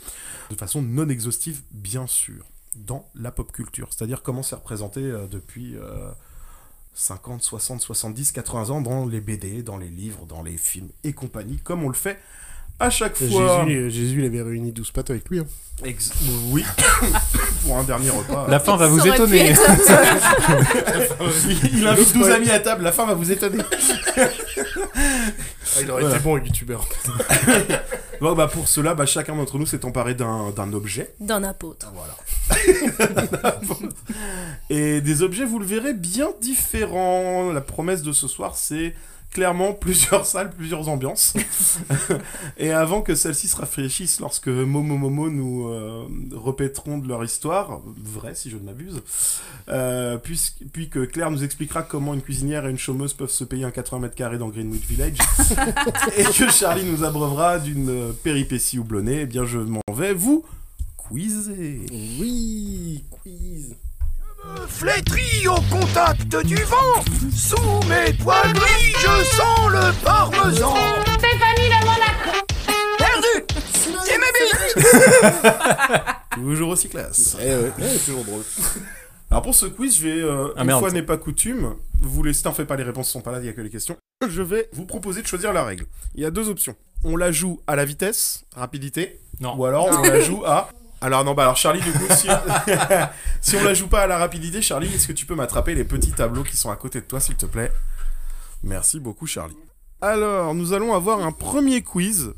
De 0.50 0.56
façon 0.56 0.82
non 0.82 1.08
exhaustive, 1.08 1.60
bien 1.70 2.08
sûr, 2.08 2.44
dans 2.76 3.08
la 3.14 3.30
pop 3.30 3.50
culture. 3.52 3.88
C'est-à-dire 3.92 4.22
comment 4.22 4.42
c'est 4.42 4.54
représenté 4.56 5.00
euh, 5.00 5.26
depuis. 5.26 5.76
euh, 5.76 6.10
50, 6.94 7.42
60, 7.42 7.80
70, 7.80 8.32
80 8.32 8.70
ans 8.70 8.80
dans 8.80 9.06
les 9.06 9.20
BD, 9.20 9.62
dans 9.62 9.78
les 9.78 9.88
livres, 9.88 10.26
dans 10.26 10.42
les 10.42 10.58
films 10.58 10.90
et 11.04 11.12
compagnie, 11.12 11.58
comme 11.58 11.82
on 11.82 11.88
le 11.88 11.94
fait 11.94 12.18
à 12.82 12.90
chaque 12.90 13.16
fois. 13.16 13.64
Jésus, 13.66 13.90
Jésus, 13.90 14.18
il 14.20 14.26
avait 14.26 14.42
réuni 14.42 14.72
12 14.72 14.90
pattes 14.90 15.10
avec 15.10 15.28
lui. 15.30 15.38
hein. 15.40 15.44
Ex- 15.84 16.12
oui, 16.50 16.64
pour 17.64 17.76
un 17.78 17.82
dernier 17.82 18.10
repas. 18.10 18.46
La 18.48 18.60
fin 18.60 18.76
va 18.76 18.86
vous 18.86 19.04
étonner. 19.06 19.52
il, 21.72 21.86
invite 21.86 22.12
12 22.14 22.28
amis 22.30 22.50
à 22.50 22.60
table, 22.60 22.84
la 22.84 22.92
fin 22.92 23.06
va 23.06 23.14
vous 23.14 23.32
étonner. 23.32 23.58
Ah, 24.16 24.28
il 25.80 25.90
aurait 25.90 26.02
Voilà. 26.02 26.16
été 26.16 26.24
bon, 26.24 26.36
youtubeur. 26.38 26.86
Bon, 28.20 28.34
bah, 28.34 28.46
pour 28.46 28.68
cela, 28.68 28.94
bah, 28.94 29.04
chacun 29.04 29.34
d'entre 29.34 29.58
nous 29.58 29.66
s'est 29.66 29.84
emparé 29.84 30.14
d'un 30.14 30.50
d'un 30.54 30.72
objet. 30.74 31.12
D'un 31.18 31.42
apôtre. 31.42 31.90
Voilà. 31.92 32.16
Et 34.70 35.00
des 35.00 35.22
objets, 35.22 35.44
vous 35.44 35.58
le 35.58 35.66
verrez, 35.66 35.92
bien 35.92 36.28
différents. 36.40 37.50
La 37.52 37.60
promesse 37.60 38.02
de 38.02 38.12
ce 38.12 38.28
soir, 38.28 38.54
c'est 38.54 38.94
clairement 39.32 39.72
plusieurs 39.80 40.26
salles, 40.26 40.50
plusieurs 40.50 40.88
ambiances. 40.88 41.34
Et 42.56 42.70
avant 42.70 43.02
que 43.02 43.14
celles-ci 43.14 43.48
se 43.48 43.56
rafraîchissent 43.56 44.20
lorsque 44.20 44.48
Momo 44.48 44.96
Momo 44.96 45.30
nous 45.30 45.68
euh, 45.68 46.06
répéteront 46.32 46.98
de 46.98 47.08
leur 47.08 47.24
histoire, 47.24 47.80
vraie 47.96 48.34
si 48.34 48.50
je 48.50 48.56
ne 48.56 48.62
m'abuse, 48.62 49.02
euh, 49.68 50.18
puis, 50.18 50.40
puis 50.72 50.88
que 50.88 51.04
Claire 51.04 51.30
nous 51.30 51.44
expliquera 51.44 51.82
comment 51.82 52.14
une 52.14 52.22
cuisinière 52.22 52.66
et 52.66 52.70
une 52.70 52.78
chômeuse 52.78 53.14
peuvent 53.14 53.30
se 53.30 53.44
payer 53.44 53.64
un 53.64 53.70
80 53.70 54.00
mètres 54.00 54.14
carrés 54.14 54.38
dans 54.38 54.48
Greenwood 54.48 54.80
Village, 54.80 55.18
et 56.16 56.24
que 56.24 56.50
Charlie 56.50 56.84
nous 56.84 57.04
abreuvera 57.04 57.58
d'une 57.58 57.88
euh, 57.88 58.12
péripétie 58.12 58.78
houblonnée, 58.78 59.22
eh 59.22 59.26
bien 59.26 59.44
je 59.44 59.58
m'en 59.58 59.80
vais 59.92 60.14
vous 60.14 60.44
quizer. 61.08 61.80
Oui, 62.18 63.04
quiz. 63.10 63.74
Flétri 64.68 65.46
au 65.46 65.54
contact 65.70 66.36
du 66.44 66.56
vent, 66.56 67.04
sous 67.34 67.56
mes 67.88 68.12
poils 68.14 68.52
gris, 68.52 68.92
je 68.98 69.24
sens 69.24 69.70
le 69.70 70.04
parmesan. 70.04 70.74
Stéphanie 71.18 71.68
de 71.68 71.84
Monaco. 71.84 72.46
Perdu 72.98 73.44
C'est 73.72 74.18
ma 74.18 74.26
bite 74.32 76.06
Toujours 76.34 76.70
aussi 76.70 76.88
classe. 76.88 77.36
Eh 77.40 77.44
ouais, 77.44 77.72
ouais, 77.78 77.98
toujours 78.04 78.24
drôle. 78.24 78.42
Alors 79.30 79.42
pour 79.42 79.54
ce 79.54 79.66
quiz, 79.66 79.96
je 79.98 80.02
vais, 80.02 80.20
euh, 80.20 80.48
Ah, 80.56 80.60
une 80.62 80.66
merde. 80.66 80.80
fois 80.80 80.90
n'est 80.90 81.02
pas 81.02 81.16
coutume, 81.16 81.76
vous 82.00 82.22
laissez, 82.22 82.46
en 82.46 82.52
fait 82.52 82.64
pas 82.64 82.76
les 82.76 82.82
réponses 82.82 83.08
sont 83.10 83.20
pas 83.22 83.30
là, 83.32 83.38
il 83.40 83.46
y 83.46 83.48
a 83.48 83.52
que 83.52 83.60
les 83.60 83.70
questions. 83.70 83.96
Je 84.28 84.42
vais 84.42 84.68
vous 84.72 84.84
proposer 84.86 85.22
de 85.22 85.26
choisir 85.26 85.52
la 85.52 85.64
règle. 85.64 85.86
Il 86.14 86.22
y 86.22 86.26
a 86.26 86.30
deux 86.30 86.48
options. 86.48 86.74
On 87.04 87.16
la 87.16 87.32
joue 87.32 87.60
à 87.66 87.74
la 87.76 87.84
vitesse, 87.84 88.44
rapidité, 88.54 89.20
Non. 89.40 89.54
ou 89.56 89.64
alors 89.66 89.86
on 89.86 90.02
la 90.02 90.20
joue 90.20 90.44
à... 90.44 90.68
Alors 91.02 91.24
non, 91.24 91.34
bah 91.34 91.42
alors 91.42 91.56
Charlie, 91.56 91.80
du 91.80 91.90
coup, 91.92 92.06
si, 92.14 92.28
si 93.40 93.56
on 93.56 93.64
la 93.64 93.74
joue 93.74 93.88
pas 93.88 94.02
à 94.02 94.06
la 94.06 94.18
rapidité, 94.18 94.62
Charlie, 94.62 94.86
est-ce 94.94 95.08
que 95.08 95.12
tu 95.12 95.26
peux 95.26 95.34
m'attraper 95.34 95.74
les 95.74 95.82
petits 95.84 96.12
tableaux 96.12 96.44
qui 96.44 96.56
sont 96.56 96.70
à 96.70 96.76
côté 96.76 97.00
de 97.00 97.04
toi, 97.06 97.18
s'il 97.18 97.34
te 97.34 97.44
plaît? 97.46 97.72
Merci 98.62 99.00
beaucoup, 99.00 99.26
Charlie. 99.26 99.56
Alors, 100.00 100.54
nous 100.54 100.72
allons 100.72 100.94
avoir 100.94 101.20
un 101.20 101.32
premier 101.32 101.82
quiz. 101.82 102.32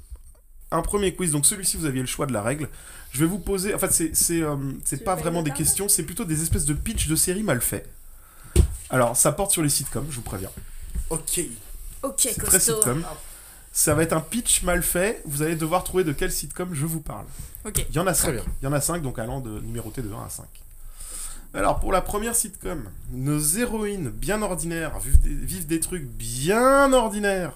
Un 0.71 0.81
premier 0.81 1.15
quiz, 1.15 1.31
donc 1.33 1.45
celui-ci, 1.45 1.77
vous 1.77 1.85
aviez 1.85 2.01
le 2.01 2.07
choix 2.07 2.25
de 2.25 2.33
la 2.33 2.41
règle. 2.43 2.69
Je 3.13 3.21
vais 3.21 3.27
vous 3.27 3.39
poser... 3.39 3.75
En 3.75 3.79
fait, 3.79 3.93
c'est 3.93 4.17
c'est, 4.17 4.41
euh, 4.41 4.57
c'est 4.85 5.05
pas 5.05 5.15
vraiment 5.15 5.43
des 5.43 5.51
questions, 5.53 5.89
c'est 5.89 6.03
plutôt 6.03 6.25
des 6.25 6.43
espèces 6.43 6.65
de 6.65 6.73
pitch 6.75 7.07
de 7.07 7.17
séries 7.17 7.43
mal 7.43 7.61
faits. 7.61 7.87
Alors, 8.89 9.15
ça 9.15 9.31
porte 9.33 9.51
sur 9.53 9.63
les 9.63 9.69
sitcoms, 9.69 10.07
je 10.11 10.17
vous 10.17 10.23
préviens. 10.23 10.51
Ok. 11.11 11.41
Ok, 12.03 12.15
C'est 12.19 12.35
très 12.43 12.53
costaud. 12.59 12.77
sitcom. 12.77 13.05
Ça 13.77 13.93
va 13.97 14.05
être 14.05 14.13
un 14.13 14.21
pitch 14.21 14.63
mal 14.63 14.85
fait. 14.85 15.21
Vous 15.27 15.43
allez 15.43 15.57
devoir 15.57 15.83
trouver 15.83 16.05
de 16.05 16.13
quel 16.13 16.31
sitcom 16.31 16.73
je 16.73 16.87
vous 16.87 17.01
parle. 17.01 17.27
Ok. 17.67 17.85
Il 17.91 17.97
y 17.97 17.99
en 17.99 18.07
a 18.07 18.13
Très 18.13 18.29
5. 18.29 18.33
bien. 18.35 18.45
Il 18.63 18.65
y 18.65 18.69
en 18.69 18.73
a 18.73 18.81
5, 18.81 19.03
donc 19.03 19.19
allant 19.19 19.41
de 19.41 19.59
numéroter 19.61 20.01
de 20.01 20.13
1 20.13 20.25
à 20.25 20.29
5. 20.29 20.47
Alors, 21.55 21.81
pour 21.81 21.91
la 21.91 22.01
première 22.01 22.37
sitcom, 22.37 22.85
nos 23.11 23.41
héroïnes 23.41 24.11
bien 24.11 24.43
ordinaires 24.43 25.01
vivent 25.01 25.21
des, 25.21 25.35
vivent 25.35 25.67
des 25.67 25.81
trucs 25.81 26.05
bien 26.05 26.93
ordinaires. 26.93 27.53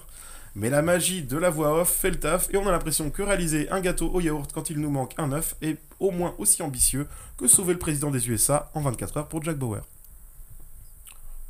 Mais 0.55 0.69
la 0.69 0.81
magie 0.81 1.21
de 1.21 1.37
la 1.37 1.49
voix 1.49 1.79
off 1.79 1.89
fait 1.89 2.09
le 2.09 2.19
taf 2.19 2.53
et 2.53 2.57
on 2.57 2.67
a 2.67 2.71
l'impression 2.71 3.09
que 3.11 3.21
réaliser 3.21 3.69
un 3.69 3.79
gâteau 3.79 4.09
au 4.13 4.19
yaourt 4.19 4.51
quand 4.53 4.69
il 4.69 4.79
nous 4.81 4.89
manque 4.89 5.13
un 5.17 5.31
œuf 5.31 5.55
est 5.61 5.77
au 6.01 6.11
moins 6.11 6.35
aussi 6.37 6.61
ambitieux 6.63 7.07
que 7.37 7.47
sauver 7.47 7.71
le 7.73 7.79
président 7.79 8.11
des 8.11 8.27
USA 8.29 8.69
en 8.73 8.81
24 8.81 9.17
heures 9.17 9.27
pour 9.29 9.41
Jack 9.41 9.57
Bauer. 9.57 9.83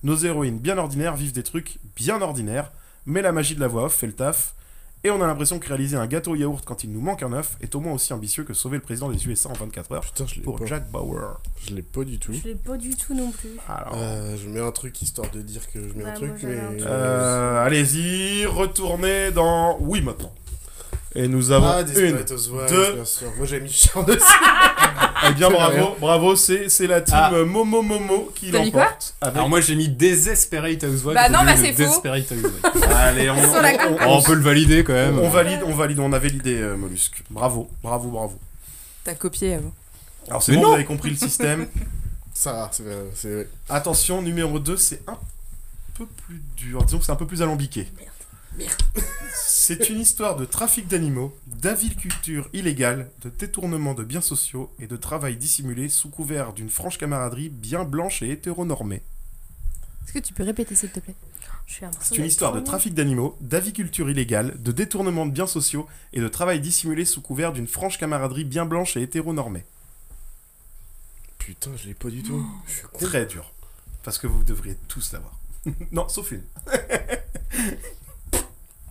Nos 0.03 0.17
héroïnes 0.17 0.59
bien 0.59 0.77
ordinaires 0.77 1.15
vivent 1.15 1.31
des 1.31 1.43
trucs 1.43 1.79
bien 1.95 2.21
ordinaires, 2.21 2.71
mais 3.07 3.23
la 3.23 3.31
magie 3.31 3.55
de 3.55 3.61
la 3.61 3.67
voix 3.67 3.85
off 3.85 3.95
fait 3.95 4.07
le 4.07 4.13
taf 4.13 4.53
et 5.03 5.11
on 5.11 5.21
a 5.21 5.27
l'impression 5.27 5.59
que 5.59 5.67
réaliser 5.67 5.95
un 5.97 6.07
gâteau 6.07 6.31
au 6.31 6.35
yaourt 6.35 6.63
quand 6.65 6.83
il 6.83 6.91
nous 6.91 6.99
manque 7.01 7.23
un 7.23 7.31
œuf 7.33 7.55
est 7.61 7.73
au 7.75 7.79
moins 7.79 7.93
aussi 7.93 8.11
ambitieux 8.13 8.43
que 8.43 8.53
sauver 8.53 8.77
le 8.77 8.83
président 8.83 9.09
des 9.09 9.27
USA 9.27 9.49
en 9.49 9.53
24 9.53 9.91
heures 9.93 10.01
Putain, 10.01 10.25
je 10.27 10.35
l'ai 10.35 10.41
pour 10.41 10.59
pas. 10.59 10.65
Jack 10.65 10.89
Bauer. 10.91 11.37
Je 11.67 11.73
l'ai 11.75 11.81
pas 11.81 12.03
du 12.03 12.19
tout. 12.19 12.33
Je 12.33 12.43
l'ai 12.47 12.55
pas 12.55 12.75
du 12.77 12.95
tout 12.95 13.13
non 13.13 13.31
plus. 13.31 13.49
Alors, 13.67 13.93
Euh, 13.95 14.35
je 14.37 14.47
mets 14.49 14.59
un 14.59 14.71
truc 14.71 15.01
histoire 15.01 15.29
de 15.31 15.41
dire 15.41 15.69
que 15.71 15.79
je 15.87 15.93
mets 15.93 16.03
Bah, 16.03 16.09
un 16.11 16.13
truc, 16.13 16.33
j'avais 16.37 16.59
un 16.59 16.69
mais. 16.71 16.77
truc. 16.77 16.89
euh, 16.89 17.65
allez-y, 17.65 18.45
retournez 18.45 19.31
dans 19.31 19.77
oui 19.79 20.01
maintenant. 20.01 20.33
Et 21.15 21.27
nous 21.27 21.51
avons 21.51 21.67
Ah, 21.67 21.81
une. 21.81 22.17
Housewives, 22.31 22.69
deux. 22.69 22.93
bien 22.93 23.05
sûr. 23.05 23.27
Moi 23.37 23.45
j'ai 23.47 23.59
mis 23.59 23.71
Charles 23.71 24.05
dessus. 24.05 24.19
Eh 25.27 25.33
bien 25.33 25.49
bravo, 25.49 25.95
bravo, 25.99 26.35
c'est 26.37 26.69
c'est 26.69 26.87
la 26.87 27.01
team 27.01 27.17
Ah. 27.17 27.31
Momo 27.45 27.81
Momo 27.81 28.31
qui 28.33 28.51
l'emporte. 28.51 29.15
Avec... 29.19 29.35
Alors 29.35 29.49
moi 29.49 29.59
j'ai 29.59 29.75
mis 29.75 29.89
Desperate 29.89 30.81
Housewives. 30.83 31.13
Bah 31.13 31.27
non, 31.27 31.43
bah, 31.43 31.57
c'est 31.57 31.73
faux. 31.73 31.77
Desperate 31.83 32.31
Housewives. 32.31 32.61
Allez, 32.95 33.29
on, 33.29 33.33
on- 33.35 33.97
Oh, 34.07 34.15
on 34.17 34.21
peut 34.21 34.33
le 34.35 34.41
valider 34.41 34.83
quand 34.85 34.93
même. 34.93 35.19
on- 35.19 35.25
on 35.25 35.29
valide, 35.29 35.59
on 35.65 35.73
valide, 35.75 35.99
on 35.99 36.13
a 36.13 36.19
validé 36.19 36.55
euh, 36.61 36.77
Mollusque. 36.77 37.21
Bravo, 37.29 37.69
bravo, 37.83 38.09
bravo. 38.09 38.39
T'as 39.03 39.13
copié 39.15 39.55
avant. 39.55 39.73
Alors 40.29 40.41
c'est 40.41 40.53
bon, 40.53 40.61
non. 40.61 40.67
vous 40.69 40.73
avez 40.75 40.85
compris 40.85 41.09
le 41.09 41.17
système. 41.17 41.67
Ça 42.33 42.53
va, 42.53 42.69
c'est 42.71 42.83
vrai. 42.83 42.95
c'est 43.13 43.33
vrai. 43.33 43.47
Attention, 43.67 44.21
numéro 44.21 44.57
2, 44.59 44.77
c'est 44.77 45.01
un 45.07 45.17
peu 45.97 46.05
plus 46.25 46.41
dur. 46.55 46.81
Disons 46.85 46.99
que 46.99 47.05
c'est 47.05 47.11
un 47.11 47.15
peu 47.17 47.27
plus 47.27 47.41
alambiqué. 47.41 47.89
C'est 49.33 49.89
une 49.89 49.99
histoire 49.99 50.35
de 50.35 50.45
trafic 50.45 50.87
d'animaux, 50.87 51.37
d'aviculture 51.47 52.49
illégale, 52.53 53.11
de 53.21 53.29
détournement 53.29 53.93
de 53.93 54.03
biens 54.03 54.21
sociaux 54.21 54.73
et 54.79 54.87
de 54.87 54.97
travail 54.97 55.37
dissimulé 55.37 55.89
sous 55.89 56.09
couvert 56.09 56.53
d'une 56.53 56.69
franche 56.69 56.97
camaraderie 56.97 57.49
bien 57.49 57.83
blanche 57.83 58.21
et 58.21 58.31
hétéronormée. 58.31 59.03
Est-ce 60.03 60.13
que 60.13 60.19
tu 60.19 60.33
peux 60.33 60.43
répéter 60.43 60.73
s'il 60.73 60.89
te 60.89 60.99
plaît? 60.99 61.13
Je 61.67 61.73
suis 61.75 61.85
C'est 62.01 62.17
une 62.17 62.25
histoire 62.25 62.53
de 62.53 62.61
trafic 62.61 62.95
d'animaux, 62.95 63.37
d'aviculture 63.41 64.09
illégale, 64.09 64.59
de 64.59 64.71
détournement 64.71 65.27
de 65.27 65.31
biens 65.31 65.45
sociaux 65.45 65.87
et 66.13 66.19
de 66.19 66.27
travail 66.27 66.59
dissimulé 66.59 67.05
sous 67.05 67.21
couvert 67.21 67.53
d'une 67.53 67.67
franche 67.67 67.99
camaraderie 67.99 68.43
bien 68.43 68.65
blanche 68.65 68.97
et 68.97 69.03
hétéronormée. 69.03 69.65
Putain, 71.37 71.71
je 71.77 71.87
l'ai 71.87 71.93
pas 71.93 72.09
du 72.09 72.23
tout. 72.23 72.43
Je 72.65 72.73
suis 72.73 72.87
con. 72.91 73.05
Très 73.05 73.27
dur. 73.27 73.53
Parce 74.03 74.17
que 74.17 74.25
vous 74.25 74.43
devriez 74.43 74.77
tous 74.87 75.13
l'avoir. 75.13 75.37
non, 75.91 76.09
sauf 76.09 76.31
une. 76.31 76.43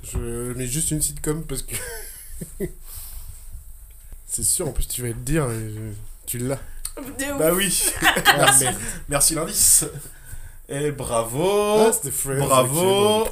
Je 0.02 0.52
mets 0.54 0.66
juste 0.66 0.90
une 0.90 1.02
sitcom 1.02 1.44
parce 1.44 1.62
que. 1.62 1.74
c'est 4.26 4.44
sûr, 4.44 4.68
en 4.68 4.72
plus 4.72 4.86
tu 4.86 5.02
vas 5.02 5.08
le 5.08 5.14
dire. 5.14 5.50
et 5.50 5.70
je- 5.74 5.92
Tu 6.26 6.38
l'as. 6.38 6.58
Bah 7.38 7.52
oui. 7.54 7.90
Ah, 8.26 8.54
Merci. 9.08 9.34
l'indice. 9.34 9.84
Et 10.68 10.90
bravo. 10.90 11.88
Ah, 11.88 12.10
Friends, 12.10 12.46
bravo. 12.46 13.28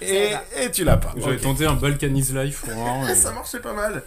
Et, 0.00 0.32
et 0.56 0.70
tu 0.70 0.84
l'as 0.84 0.96
pas. 0.96 1.12
J'avais 1.16 1.36
tenté 1.38 1.66
un 1.66 1.74
Balkanis 1.74 2.32
Life 2.32 2.62
pour. 2.62 2.72
Ah, 2.86 3.14
Ça 3.14 3.32
marchait 3.32 3.60
pas 3.60 3.74
mal. 3.74 4.02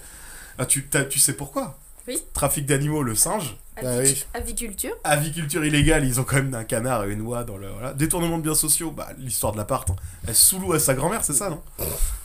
Ah, 0.57 0.65
tu, 0.65 0.85
t'as- 0.87 1.05
tu 1.05 1.19
sais 1.19 1.33
pourquoi? 1.33 1.77
Oui. 2.07 2.19
Trafic 2.33 2.65
d'animaux, 2.65 3.03
le 3.03 3.13
singe. 3.15 3.55
Ah 3.77 3.97
oui. 3.99 4.25
Aviculture. 4.33 4.93
Aviculture 5.03 5.63
illégale, 5.65 6.05
ils 6.05 6.19
ont 6.19 6.23
quand 6.23 6.35
même 6.35 6.53
un 6.53 6.63
canard 6.65 7.05
et 7.05 7.11
une 7.11 7.21
oie 7.21 7.43
dans 7.43 7.57
le. 7.57 7.69
Voilà. 7.69 7.93
Détournement 7.93 8.37
de 8.37 8.43
biens 8.43 8.53
sociaux, 8.53 8.91
bah, 8.91 9.07
l'histoire 9.17 9.53
de 9.53 9.57
l'appart. 9.57 9.89
hein. 9.89 9.95
Elle 10.27 10.35
sous 10.35 10.59
loue 10.59 10.73
à 10.73 10.79
sa 10.79 10.93
grand-mère, 10.93 11.23
c'est 11.23 11.33
ça, 11.33 11.49
non? 11.49 11.61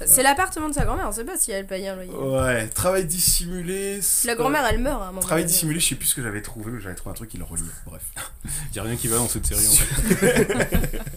C'est 0.05 0.23
l'appartement 0.25 0.69
de 0.69 0.75
sa 0.75 0.85
grand-mère, 0.85 1.07
on 1.09 1.13
sait 1.13 1.25
pas 1.25 1.37
si 1.39 1.53
elle 1.53 1.67
paye 1.67 1.87
un 1.89 1.95
loyer. 1.95 2.11
Ouais, 2.11 2.67
travail 2.69 3.05
dissimulé. 3.07 4.01
La 4.25 4.35
grand-mère, 4.35 4.67
elle 4.71 4.81
meurt 4.81 5.01
à 5.01 5.05
un 5.05 5.09
moment. 5.09 5.21
Travail 5.21 5.45
donné. 5.45 5.53
dissimulé, 5.53 5.81
je 5.81 5.89
sais 5.89 5.95
plus 5.95 6.09
ce 6.09 6.15
que 6.17 6.23
j'avais 6.23 6.43
trouvé, 6.43 6.73
mais 6.73 6.81
j'avais 6.81 6.95
trouvé 6.97 7.13
un 7.13 7.15
truc 7.15 7.31
qui 7.31 7.39
le 7.39 7.45
reliait. 7.45 7.63
Bref. 7.87 8.03
Y 8.75 8.79
a 8.79 8.83
rien 8.83 8.97
qui 8.97 9.09
va 9.09 9.17
dans 9.17 9.29
cette 9.29 9.47
série 9.47 9.67
en 9.67 9.71
fait. 10.17 11.01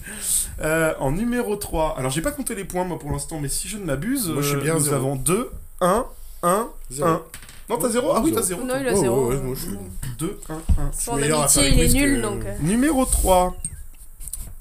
Euh, 0.62 0.94
en 1.00 1.12
numéro 1.12 1.56
3, 1.56 1.96
alors 1.98 2.12
j'ai 2.12 2.22
pas 2.22 2.32
compté 2.32 2.54
les 2.54 2.66
points 2.66 2.84
moi 2.84 3.00
pour 3.00 3.12
l'instant, 3.12 3.40
mais 3.40 3.48
si 3.48 3.70
je 3.70 3.78
ne 3.78 3.86
m'abuse, 3.86 4.28
Moi, 4.28 4.42
je 4.42 4.48
suis 4.50 4.58
euh, 4.58 4.62
bien 4.62 4.74
nous 4.74 4.80
zéro. 4.82 4.96
avons 4.98 5.16
2, 5.16 5.50
1, 5.80 6.06
1, 6.44 6.70
Zéro. 6.92 7.08
1. 7.10 7.22
Non, 7.70 7.78
t'as 7.78 7.90
0 7.90 8.12
Ah 8.16 8.22
oui, 8.24 8.32
t'as 8.34 8.42
0. 8.42 8.64
Non, 8.64 8.76
il 8.80 8.88
a 8.88 8.94
Oh, 8.94 9.00
zéro. 9.02 9.28
ouais, 9.28 9.36
ouais, 9.36 9.42
moi, 9.42 9.56
je 9.56 9.62
suis- 9.62 9.78
2, 10.18 10.40
1, 10.50 10.54
1. 10.56 10.92
Son 10.92 11.14
amitié, 11.14 11.70
il 11.70 11.80
est 11.82 11.94
nul 11.94 12.16
que- 12.18 12.22
donc. 12.22 12.46
euh, 12.46 12.58
Numéro 12.62 13.06
3. 13.06 13.56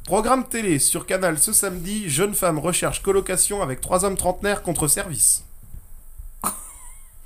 Programme 0.04 0.46
télé 0.48 0.78
sur 0.78 1.06
Canal 1.06 1.38
ce 1.38 1.52
samedi, 1.52 2.08
jeune 2.08 2.34
femme 2.34 2.58
recherche 2.58 3.02
colocation 3.02 3.62
avec 3.62 3.80
trois 3.80 4.04
hommes 4.04 4.16
trentenaires 4.16 4.62
contre 4.62 4.88
service. 4.88 5.42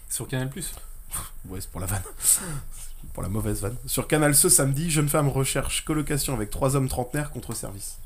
Sur 0.09 0.29
Canal 0.29 0.51
Plus. 0.51 0.73
Ouais, 1.49 1.61
c'est 1.61 1.71
pour 1.71 1.81
la 1.81 1.87
vanne. 1.87 2.03
pour 3.15 3.23
la 3.23 3.29
mauvaise 3.29 3.61
vanne. 3.61 3.77
Sur 3.87 4.07
Canal 4.09 4.35
ce 4.35 4.49
samedi, 4.49 4.91
jeune 4.91 5.09
femme 5.09 5.29
recherche 5.29 5.85
colocation 5.85 6.35
avec 6.35 6.51
trois 6.51 6.77
hommes 6.77 6.89
trentenaires 6.89 7.31
contre 7.31 7.55
service. 7.55 7.99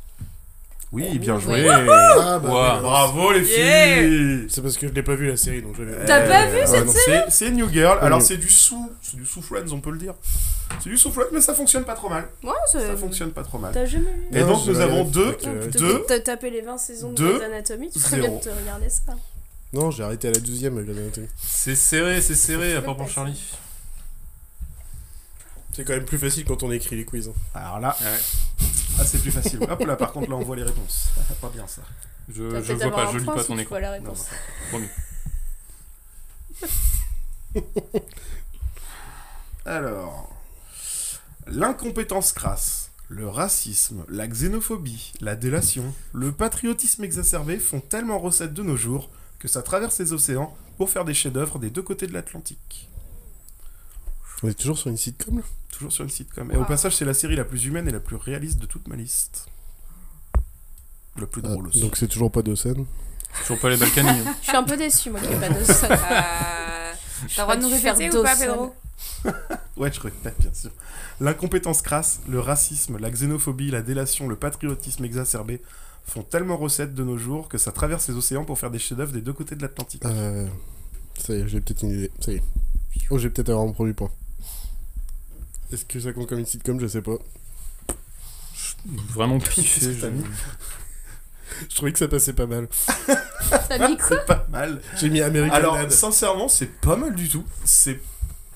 Oui, 0.93 1.19
bien 1.19 1.39
joué. 1.39 1.69
Ah, 1.69 2.39
bah, 2.39 2.41
oui, 2.45 2.81
Bravo 2.83 3.33
les 3.33 3.41
Yeah. 3.45 3.97
filles. 4.03 4.47
C'est 4.49 4.63
parce 4.63 4.77
que 4.79 4.87
je 4.89 4.93
l'ai 4.93 5.03
pas 5.03 5.15
vu 5.17 5.27
la 5.27 5.37
série, 5.37 5.61
donc 5.61 5.75
je 5.77 5.83
l'ai- 5.83 6.05
T'as 6.07 6.27
pas 6.27 6.47
vu 6.47 6.59
cette 6.65 6.87
non, 6.87 6.93
c'est- 6.95 7.25
C'est 7.29 7.51
New 7.51 7.69
Girl. 7.71 7.99
Alors 8.01 8.23
c'est 8.23 8.37
du 8.37 8.49
sous, 8.49 8.91
c'est 9.03 9.17
du 9.17 9.27
sous 9.27 9.43
Friends, 9.43 9.73
on 9.73 9.81
peut 9.81 9.91
le 9.91 9.99
dire. 9.99 10.15
C'est 10.83 10.89
du 10.89 10.97
sous 10.97 11.11
Friends, 11.11 11.27
mais 11.33 11.41
ça 11.41 11.55
fonctionne 11.55 11.85
pas 11.85 11.95
trop 11.95 12.09
mal. 12.09 12.29
Ouais, 12.45 12.51
c'est. 12.71 12.81
Ça 12.87 12.97
fonctionne 12.97 13.33
pas 13.33 13.43
trop 13.43 13.59
mal. 13.59 13.73
T'as 13.75 13.85
jamais 13.85 14.05
vu 14.07 14.29
Et 14.39 14.41
Non, 14.41 14.47
donc 14.53 14.65
je 14.65 14.71
nous 14.71 14.81
avons 14.81 15.05
deux, 15.05 15.37
euh, 15.47 15.67
deux, 15.71 16.05
taper 16.25 16.51
les 16.51 16.61
20 16.63 16.79
saisons 16.79 17.11
de 17.11 17.15
deux, 17.17 17.33
Grey's 17.39 17.43
Anatomy, 17.43 17.91
tu 17.91 17.99
ferais 17.99 18.17
bien 18.17 18.25
zéro. 18.27 18.39
de 18.39 18.45
te 18.45 18.49
regarder 18.61 18.89
ça. 18.89 19.03
Non, 19.73 19.91
j'ai 19.91 20.05
arrêté 20.05 20.29
à 20.29 20.31
la 20.31 20.39
12ème 20.39 20.77
avec 20.77 20.87
la 20.89 20.95
vérité. 20.95 21.29
C'est 21.43 21.75
serré, 21.75 22.21
c'est 22.21 22.35
serré, 22.37 22.75
à 22.77 22.81
part 22.83 22.97
pour 22.97 23.09
Charlie. 23.09 23.41
C'est 25.77 25.85
quand 25.85 25.93
même 25.93 26.07
plus 26.07 26.17
facile 26.17 26.47
quand 26.47 26.63
on 26.63 26.73
écrit 26.73 26.97
les 26.97 27.05
quiz. 27.05 27.29
hein. 27.29 27.35
Alors 27.55 27.81
là, 27.81 27.95
Ouais. 28.01 28.19
ah, 28.99 29.05
c'est 29.05 29.19
plus 29.19 29.31
facile. 29.31 29.61
Hop 29.69 29.85
là, 29.85 29.95
par 29.97 30.11
contre 30.11 30.31
là 30.31 30.37
on 30.37 30.43
voit 30.43 30.57
les 30.57 30.63
réponses. 30.63 31.09
pas 31.43 31.51
bien 31.51 31.67
ça. 31.67 31.83
Je, 32.35 32.45
peut-être 32.45 32.83
vois 32.83 32.91
pas, 32.93 33.13
je 33.13 33.19
lis 33.19 33.25
pas 33.27 33.45
ton 33.45 33.59
écran. 33.59 33.79
Non, 33.79 33.91
réponse. 33.93 34.25
Promis. 34.71 34.89
Alors, 39.67 40.35
l'incompétence 41.47 42.33
crasse, 42.33 42.91
le 43.11 43.29
racisme, 43.29 44.07
la 44.09 44.27
xénophobie, 44.29 45.13
la 45.21 45.37
délation, 45.37 45.93
le 46.15 46.33
patriotisme 46.33 47.05
exacerbé 47.05 47.59
font 47.59 47.81
tellement 47.81 48.19
recette 48.19 48.55
de 48.55 48.63
nos 48.63 48.77
jours 48.79 49.11
que 49.39 49.47
ça 49.47 49.63
traverse 49.63 49.99
les 49.99 50.15
océans 50.15 50.57
pour 50.79 50.89
faire 50.89 51.05
des 51.05 51.13
chefs-d'œuvre 51.13 51.59
des 51.59 51.69
deux 51.69 51.83
côtés 51.83 52.07
de 52.07 52.15
l'Atlantique. 52.15 52.89
On 54.43 54.49
est 54.49 54.55
toujours 54.55 54.79
sur 54.79 54.89
une 54.89 54.97
sitcom 54.97 55.37
là? 55.39 55.45
Toujours 55.77 55.93
sur 55.93 56.05
une 56.05 56.11
sitcom. 56.11 56.51
Et 56.53 56.57
au 56.57 56.65
passage, 56.65 56.97
c'est 56.97 57.05
la 57.05 57.15
série 57.15 57.37
la 57.37 57.45
plus 57.45 57.65
humaine 57.67 57.87
et 57.89 57.93
la 57.93 58.01
plus 58.01 58.17
réaliste 58.17 58.59
de 58.59 58.67
toute 58.67 58.89
ma 58.89 58.97
liste. 58.97 59.47
Le 61.19 61.27
plus 61.27 61.43
Ah, 61.45 61.49
drôle 61.49 61.69
aussi. 61.69 61.81
Donc 61.81 61.97
c'est 61.97 62.09
toujours 62.09 62.31
pas 62.31 62.43
de 62.43 62.55
scène. 62.55 62.87
Toujours 63.43 63.59
pas 63.59 63.69
les 63.71 63.77
Balkany. 63.77 64.09
hein. 64.09 64.35
Je 64.43 64.49
suis 64.49 64.57
un 64.57 64.63
peu 64.63 64.77
déçue, 64.77 65.11
moi, 65.11 65.21
qu'il 65.21 65.31
n'y 65.31 65.37
ait 65.37 65.39
pas 65.41 65.49
de. 65.55 65.55
Euh, 65.61 66.93
T'as 67.35 67.37
le 67.37 67.43
droit 67.43 67.57
de 67.57 67.63
nous 67.63 67.69
répéter 67.69 68.17
ou 68.17 68.23
pas. 68.23 68.37
Pedro? 68.37 68.75
Ouais, 69.77 69.93
je 69.93 70.01
répète, 70.01 70.37
bien 70.41 70.55
sûr. 70.55 70.71
L'incompétence 71.21 71.83
crasse, 71.83 72.21
le 72.27 72.41
racisme, 72.41 72.97
la 72.99 73.11
xénophobie, 73.11 73.71
la 73.71 73.83
délation, 73.83 74.27
le 74.27 74.37
patriotisme 74.37 75.05
exacerbé 75.05 75.61
font 76.07 76.23
tellement 76.23 76.57
recette 76.57 76.95
de 76.95 77.05
nos 77.05 77.19
jours 77.19 77.49
que 77.49 77.59
ça 77.59 77.73
traverse 77.73 78.09
les 78.09 78.15
océans 78.15 78.47
pour 78.47 78.59
faire 78.59 78.71
des 78.71 78.79
chefs-d'œuvre 78.79 79.13
des 79.13 79.21
deux 79.21 79.35
côtés 79.35 79.55
de 79.55 79.61
l'Atlantique. 79.61 80.03
Euh, 80.07 80.47
ça 81.19 81.35
y 81.35 81.41
est, 81.41 81.49
j'ai 81.49 81.61
peut-être 81.61 81.83
une 81.83 81.91
idée. 81.91 82.11
Ça 82.21 82.33
y 82.33 82.37
est. 82.37 82.43
Oh, 83.11 83.19
j'ai 83.19 83.29
peut-être 83.29 83.51
avoir 83.51 83.67
mon 83.67 83.75
premier 83.75 83.93
point. 83.93 84.11
Est-ce 85.73 85.85
que 85.85 85.99
ça 86.01 86.13
compte 86.13 86.29
comme 86.29 86.39
une 86.39 86.47
sitcom 86.47 86.79
Je 86.81 86.87
sais 86.87 87.03
pas. 87.03 87.17
Vraiment 88.87 89.39
piffé. 89.39 89.87
Que 89.87 89.93
je- 89.93 90.07
mis 90.07 90.25
Je 91.71 91.75
trouvais 91.75 91.93
que 91.93 91.99
ça 91.99 92.09
passait 92.09 92.33
pas 92.35 92.47
mal. 92.47 92.69
T'as 93.69 93.89
mis 93.89 93.97
quoi 93.97 94.07
C'est 94.11 94.27
pas 94.27 94.47
mal. 94.51 94.81
J'ai 94.99 95.09
mis 95.11 95.21
American 95.21 95.55
Alors, 95.55 95.75
Dad. 95.77 95.91
sincèrement, 95.91 96.49
c'est 96.49 96.67
pas 96.81 96.97
mal 96.97 97.15
du 97.15 97.29
tout. 97.29 97.45
C'est 97.65 98.01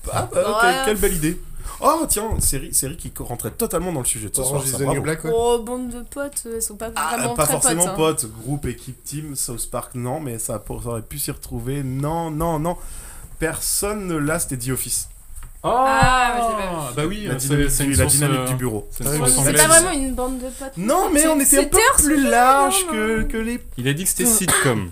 pas. 0.03 0.29
ah, 0.33 0.35
Ouais. 0.35 0.61
quelle, 0.61 0.85
quelle 0.85 0.97
belle 0.97 1.15
idée. 1.15 1.41
Oh, 1.83 2.05
tiens, 2.07 2.39
série, 2.39 2.73
série 2.75 2.95
qui 2.95 3.11
rentrait 3.19 3.49
totalement 3.51 3.91
dans 3.91 4.01
le 4.01 4.05
sujet 4.05 4.29
de 4.29 4.35
ce 4.35 4.43
soir. 4.43 4.55
Orange 4.55 4.67
is 4.67 4.71
ça, 4.71 4.77
bravo. 4.83 5.01
Black, 5.01 5.23
ouais. 5.23 5.31
Oh, 5.33 5.63
bande 5.65 5.89
de 5.89 6.01
potes, 6.03 6.43
elles 6.45 6.61
sont 6.61 6.75
pas 6.75 6.91
Ah, 6.95 7.15
vraiment 7.17 7.33
pas 7.33 7.43
très 7.45 7.53
forcément 7.53 7.83
potes. 7.95 8.23
hein. 8.23 8.27
potes, 8.27 8.31
groupe, 8.43 8.65
équipe, 8.67 9.03
team, 9.03 9.35
South 9.35 9.67
Park, 9.71 9.95
non, 9.95 10.19
mais 10.19 10.37
ça, 10.37 10.63
ça 10.67 10.73
aurait 10.73 11.01
pu 11.01 11.17
s'y 11.17 11.31
retrouver. 11.31 11.81
Non, 11.83 12.29
non, 12.29 12.59
non. 12.59 12.77
Personne 13.39 14.05
ne 14.07 14.15
l'a, 14.15 14.37
c'était 14.37 14.57
The 14.57 14.69
Office. 14.69 15.09
Ah, 15.63 16.33
mais 16.35 16.41
je 16.41 16.47
l'ai 16.49 16.55
pas 16.55 16.89
vu. 16.89 16.95
Bah 16.95 17.05
oui, 17.07 17.25
La 17.27 17.39
c'est- 17.39 17.47
dynamique, 17.49 17.69
c'est 17.71 17.83
du, 17.83 17.91
une 17.91 17.97
la 17.97 18.03
source, 18.03 18.13
dynamique 18.15 18.39
euh, 18.39 18.47
du 18.47 18.55
bureau. 18.55 18.87
c'est 18.91 19.05
Ah 19.07 19.15
source 19.15 19.37
mais 19.37 19.43
C'est 19.45 19.53
pas 19.53 19.67
vraiment 19.67 19.91
une 19.91 20.13
bande 20.15 20.37
de 20.39 20.47
potes. 20.49 20.77
Non, 20.77 21.09
mais 21.13 21.27
on 21.27 21.39
était 21.39 21.59
un 21.59 21.63
peu 21.65 21.77
plus 21.97 22.29
large 22.29 22.85
que, 22.87 23.23
que 23.23 23.37
les. 23.37 23.59
Il 23.77 23.87
a 23.87 23.93
dit 23.93 24.03
que 24.03 24.09
c'était 24.09 24.25
sitcom. 24.25 24.89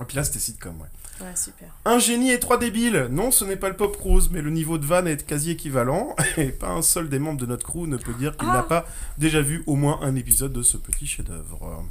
Et 0.00 0.04
puis 0.06 0.16
là, 0.16 0.24
c'était 0.24 0.38
sitcom, 0.38 0.74
ouais. 0.80 0.86
Ouais, 1.26 1.36
super. 1.36 1.68
Un 1.84 1.98
génie 1.98 2.32
et 2.32 2.40
trois 2.40 2.58
débiles. 2.58 3.06
Non, 3.10 3.30
ce 3.30 3.44
n'est 3.44 3.56
pas 3.56 3.68
le 3.68 3.76
Pop 3.76 3.96
Cruise, 3.96 4.28
mais 4.32 4.40
le 4.40 4.50
niveau 4.50 4.78
de 4.78 4.86
van 4.86 5.04
est 5.06 5.24
quasi 5.24 5.50
équivalent. 5.52 6.16
Et 6.36 6.46
pas 6.46 6.70
un 6.70 6.82
seul 6.82 7.08
des 7.08 7.20
membres 7.20 7.38
de 7.38 7.46
notre 7.46 7.64
crew 7.64 7.86
ne 7.86 7.96
peut 7.96 8.14
dire 8.14 8.36
qu'il 8.36 8.48
Ah. 8.50 8.54
n'a 8.54 8.62
pas 8.64 8.86
déjà 9.18 9.40
vu 9.40 9.62
au 9.68 9.76
moins 9.76 10.00
un 10.02 10.16
épisode 10.16 10.52
de 10.52 10.62
ce 10.62 10.76
petit 10.78 11.06
chef-d'œuvre. 11.06 11.84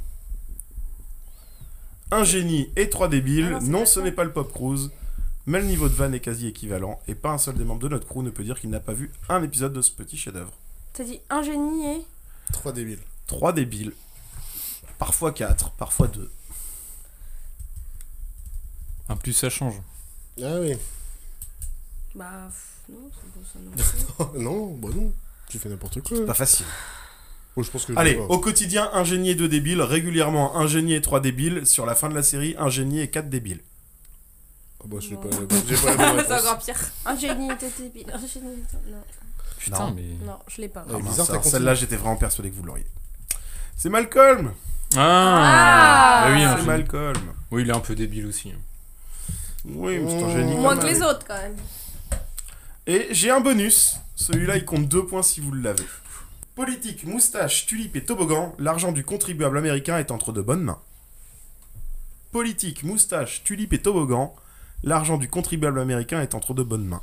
Un 2.10 2.24
génie 2.24 2.68
et 2.76 2.90
trois 2.90 3.08
débiles. 3.08 3.54
Ah 3.56 3.60
non, 3.62 3.78
non, 3.80 3.86
ce 3.86 4.00
n'est 4.00 4.12
pas 4.12 4.24
le 4.24 4.32
Pop 4.32 4.52
Cruise, 4.52 4.90
mais 5.46 5.60
le 5.60 5.66
niveau 5.66 5.88
de 5.88 5.94
van 5.94 6.12
est 6.12 6.20
quasi 6.20 6.46
équivalent. 6.48 7.00
Et 7.08 7.14
pas 7.14 7.30
un 7.30 7.38
seul 7.38 7.54
des 7.56 7.64
membres 7.64 7.80
de 7.80 7.88
notre 7.88 8.06
crew 8.06 8.22
ne 8.22 8.30
peut 8.30 8.44
dire 8.44 8.60
qu'il 8.60 8.70
n'a 8.70 8.80
pas 8.80 8.92
vu 8.92 9.10
un 9.28 9.42
épisode 9.42 9.72
de 9.72 9.82
ce 9.82 9.90
petit 9.90 10.16
chef-d'œuvre. 10.16 10.52
T'as 10.92 11.04
dit 11.04 11.20
un 11.30 11.42
génie 11.42 11.86
et. 11.86 12.06
Trois 12.52 12.72
débiles. 12.72 13.00
Trois 13.26 13.52
débiles. 13.52 13.92
Parfois 14.98 15.32
quatre, 15.32 15.70
parfois 15.72 16.06
deux. 16.06 16.30
Un 19.08 19.16
plus 19.16 19.32
ça 19.32 19.50
change. 19.50 19.74
Ah 20.42 20.60
oui. 20.60 20.74
Bah, 22.14 22.48
pff, 22.48 22.94
non, 22.94 23.10
c'est 23.10 23.40
pas 23.40 23.48
ça 23.52 23.58
non 23.58 23.70
plus. 24.32 24.42
Non, 24.42 24.74
bah 24.74 24.88
non. 24.94 25.12
Tu 25.48 25.58
fais 25.58 25.68
n'importe 25.68 26.00
quoi. 26.02 26.24
Pas 26.26 26.34
facile. 26.34 26.66
Oh, 27.56 27.62
je 27.62 27.70
pense 27.70 27.84
que 27.84 27.92
je 27.92 27.98
Allez, 27.98 28.16
au 28.16 28.38
quotidien, 28.38 28.88
un 28.94 29.04
génie 29.04 29.30
et 29.30 29.34
deux 29.34 29.48
débiles. 29.48 29.82
Régulièrement, 29.82 30.56
un 30.56 30.66
génie 30.66 30.94
et 30.94 31.02
trois 31.02 31.20
débiles. 31.20 31.66
Sur 31.66 31.84
la 31.84 31.94
fin 31.94 32.08
de 32.08 32.14
la 32.14 32.22
série, 32.22 32.54
un 32.58 32.68
génie 32.68 33.00
et 33.00 33.10
quatre 33.10 33.28
débiles. 33.28 33.60
Ah 34.84 34.88
bah, 34.88 34.96
j'ai 35.00 35.16
pas, 35.16 35.28
j'ai 35.68 35.76
pas 35.76 35.94
la 35.94 36.12
bonne 36.12 36.24
C'est 36.26 36.34
réponse. 36.34 36.40
encore 36.50 36.58
pire. 36.58 36.80
Un 37.06 37.16
génie 37.16 37.50
était 37.52 37.70
débile. 37.78 38.06
Un 38.12 38.18
génie 38.18 38.52
était. 38.52 38.90
Non, 38.90 39.02
Putain, 39.58 39.78
Non. 39.90 39.94
mais. 39.94 40.26
non, 40.26 40.38
je 40.48 40.60
l'ai 40.60 40.68
pas. 40.68 40.84
Ah, 40.88 40.92
Ah, 40.94 40.98
bizarre, 40.98 41.26
t'as 41.26 41.32
alors 41.34 41.42
continué. 41.42 41.50
Celle-là, 41.50 41.74
j'étais 41.74 41.96
vraiment 41.96 42.16
persuadé 42.16 42.50
que 42.50 42.56
vous 42.56 42.64
l'auriez. 42.64 42.86
C'est 43.76 43.88
Malcolm 43.90 44.52
Ah, 44.96 44.98
Ah 44.98 46.24
Bah 46.28 46.34
oui, 46.34 46.42
un 46.42 46.50
C'est 46.50 46.56
génie. 46.56 46.66
Malcolm. 46.66 47.16
Oui, 47.52 47.62
il 47.62 47.70
est 47.70 47.72
un 47.74 47.80
peu 47.80 47.94
débile 47.94 48.26
aussi. 48.26 48.50
hein. 48.50 48.58
Oui, 49.64 49.98
mais 50.00 50.10
c'est 50.10 50.24
un 50.24 50.30
génie. 50.30 50.56
Moins 50.56 50.74
quand 50.74 50.82
que 50.82 50.86
les 50.86 51.02
autres, 51.02 51.24
quand 51.26 51.36
même. 51.36 51.56
Et 52.88 53.06
j'ai 53.12 53.30
un 53.30 53.40
bonus. 53.40 53.96
Celui-là, 54.16 54.56
il 54.56 54.64
compte 54.64 54.88
deux 54.88 55.06
points 55.06 55.22
si 55.22 55.40
vous 55.40 55.52
l'avez. 55.52 55.84
Politique, 56.56 57.04
moustache, 57.06 57.66
tulipe 57.66 57.94
et 57.96 58.04
toboggan, 58.04 58.54
l'argent 58.58 58.90
du 58.92 59.04
contribuable 59.04 59.56
américain 59.56 59.98
est 59.98 60.10
entre 60.10 60.32
de 60.32 60.42
bonnes 60.42 60.62
mains. 60.64 60.80
Politique, 62.32 62.82
moustache, 62.82 63.42
tulipe 63.44 63.72
et 63.72 63.80
toboggan, 63.80 64.34
l'argent 64.82 65.16
du 65.18 65.28
contribuable 65.28 65.80
américain 65.80 66.20
est 66.22 66.34
entre 66.34 66.54
de 66.54 66.62
bonnes 66.62 66.84
mains. 66.86 67.02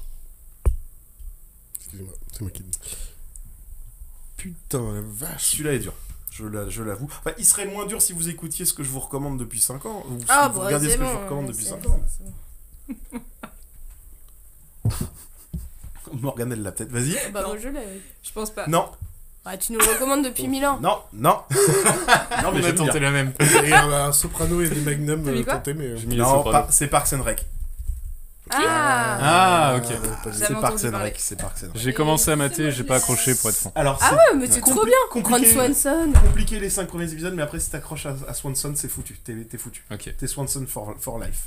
Excusez-moi, 1.80 2.14
c'est 2.32 2.42
moi 2.42 2.52
qui. 2.52 2.64
Putain, 4.38 4.94
la 4.94 5.02
vache. 5.02 5.52
Celui-là 5.52 5.74
est 5.74 5.80
dur. 5.80 5.94
Je 6.32 6.46
la- 6.46 6.70
je 6.70 6.84
l'avoue. 6.84 7.06
Enfin, 7.20 7.32
il 7.38 7.46
serait 7.46 7.66
moins 7.66 7.86
dur 7.86 8.02
si 8.02 8.14
vous 8.14 8.30
écoutiez 8.30 8.64
ce 8.66 8.72
que 8.74 8.84
je 8.84 8.90
vous 8.90 9.00
recommande 9.02 9.38
depuis 9.38 9.60
5 9.60 9.86
ans. 9.86 10.04
Ou 10.10 10.20
si 10.20 10.26
Ah, 10.30 10.48
vous 10.48 10.60
bah, 10.60 10.66
regardiez 10.68 10.90
ce 10.92 10.98
que 10.98 11.04
je 11.04 11.10
vous 11.10 11.20
recommande 11.20 11.46
ouais, 11.48 11.52
depuis 11.52 11.64
c'est 11.66 11.70
5 11.72 11.82
bon, 11.82 11.90
ans. 11.92 13.20
Morgane, 16.14 16.52
elle 16.54 16.64
l'a 16.64 16.72
peut-être. 16.72 16.92
Vas-y. 16.92 17.18
Ah 17.18 17.30
Bah, 17.34 17.42
Non. 17.42 17.48
moi, 17.50 17.58
je 17.58 17.68
l'ai. 17.70 18.02
Je 18.24 18.32
pense 18.32 18.50
pas. 18.52 18.68
Non, 18.68 18.90
Ah, 19.46 19.58
tu 19.58 19.74
nous 19.74 19.80
le 19.80 19.86
recommandes 19.86 20.24
depuis 20.24 20.48
mille 20.48 20.66
ans. 20.66 20.80
non, 20.82 21.00
non. 21.14 21.42
non, 22.44 22.52
mais 22.54 22.60
bien. 22.62 22.74
tenté 22.74 23.00
la 23.00 23.12
même. 23.12 23.34
Et 23.64 23.74
un, 23.74 23.92
un 23.92 24.12
soprano 24.12 24.62
et 24.62 24.70
des 24.70 24.82
magnum 24.82 25.24
T'as 25.24 25.32
mis 25.32 25.40
euh, 25.40 25.44
quoi 25.44 25.56
tentés, 25.56 25.74
mais. 25.74 25.86
euh, 25.86 25.98
J'ai 25.98 26.08
Non, 26.08 26.44
c'est 26.70 26.88
Parks 26.88 27.14
and 27.14 27.24
Rec. 27.24 27.46
Ah, 28.52 29.76
ok. 29.78 29.84
C'est 30.34 30.54
Parks 30.60 30.86
and 30.86 30.92
parler. 30.92 31.06
Rec, 31.06 31.16
c'est 31.20 31.36
Parks 31.40 31.64
and 31.64 31.68
Rec. 31.74 31.82
J'ai 31.82 31.94
commencé 31.94 32.32
à 32.32 32.36
mater, 32.36 32.72
j'ai 32.72 32.84
pas 32.84 32.96
accroché 32.98 33.36
pour 33.36 33.50
être 33.50 33.56
franc. 33.58 33.72
Alors, 33.76 33.98
Ah 34.02 34.14
ouais, 34.16 34.38
mais 34.38 34.48
c'est 34.50 34.62
trop 34.62 34.86
bien. 34.86 34.94
Ron 35.12 35.22
compliqué- 35.22 35.54
Swanson. 35.54 36.12
Compliqué 36.22 36.60
les 36.60 36.70
5 36.70 36.88
premiers 36.88 37.12
épisodes, 37.12 37.34
mais 37.36 37.44
après, 37.44 37.60
si 37.60 37.70
t'accroches 37.70 38.06
à, 38.06 38.16
à 38.28 38.34
Swanson, 38.34 38.74
c'est 38.76 38.90
foutu. 38.90 39.18
T'es 39.24 39.34
t'es 39.50 39.58
foutu. 39.58 39.84
Ok. 39.92 40.14
T'es 40.18 40.28
Swanson 40.28 40.66
for, 40.68 40.96
for 41.00 41.20
life. 41.20 41.46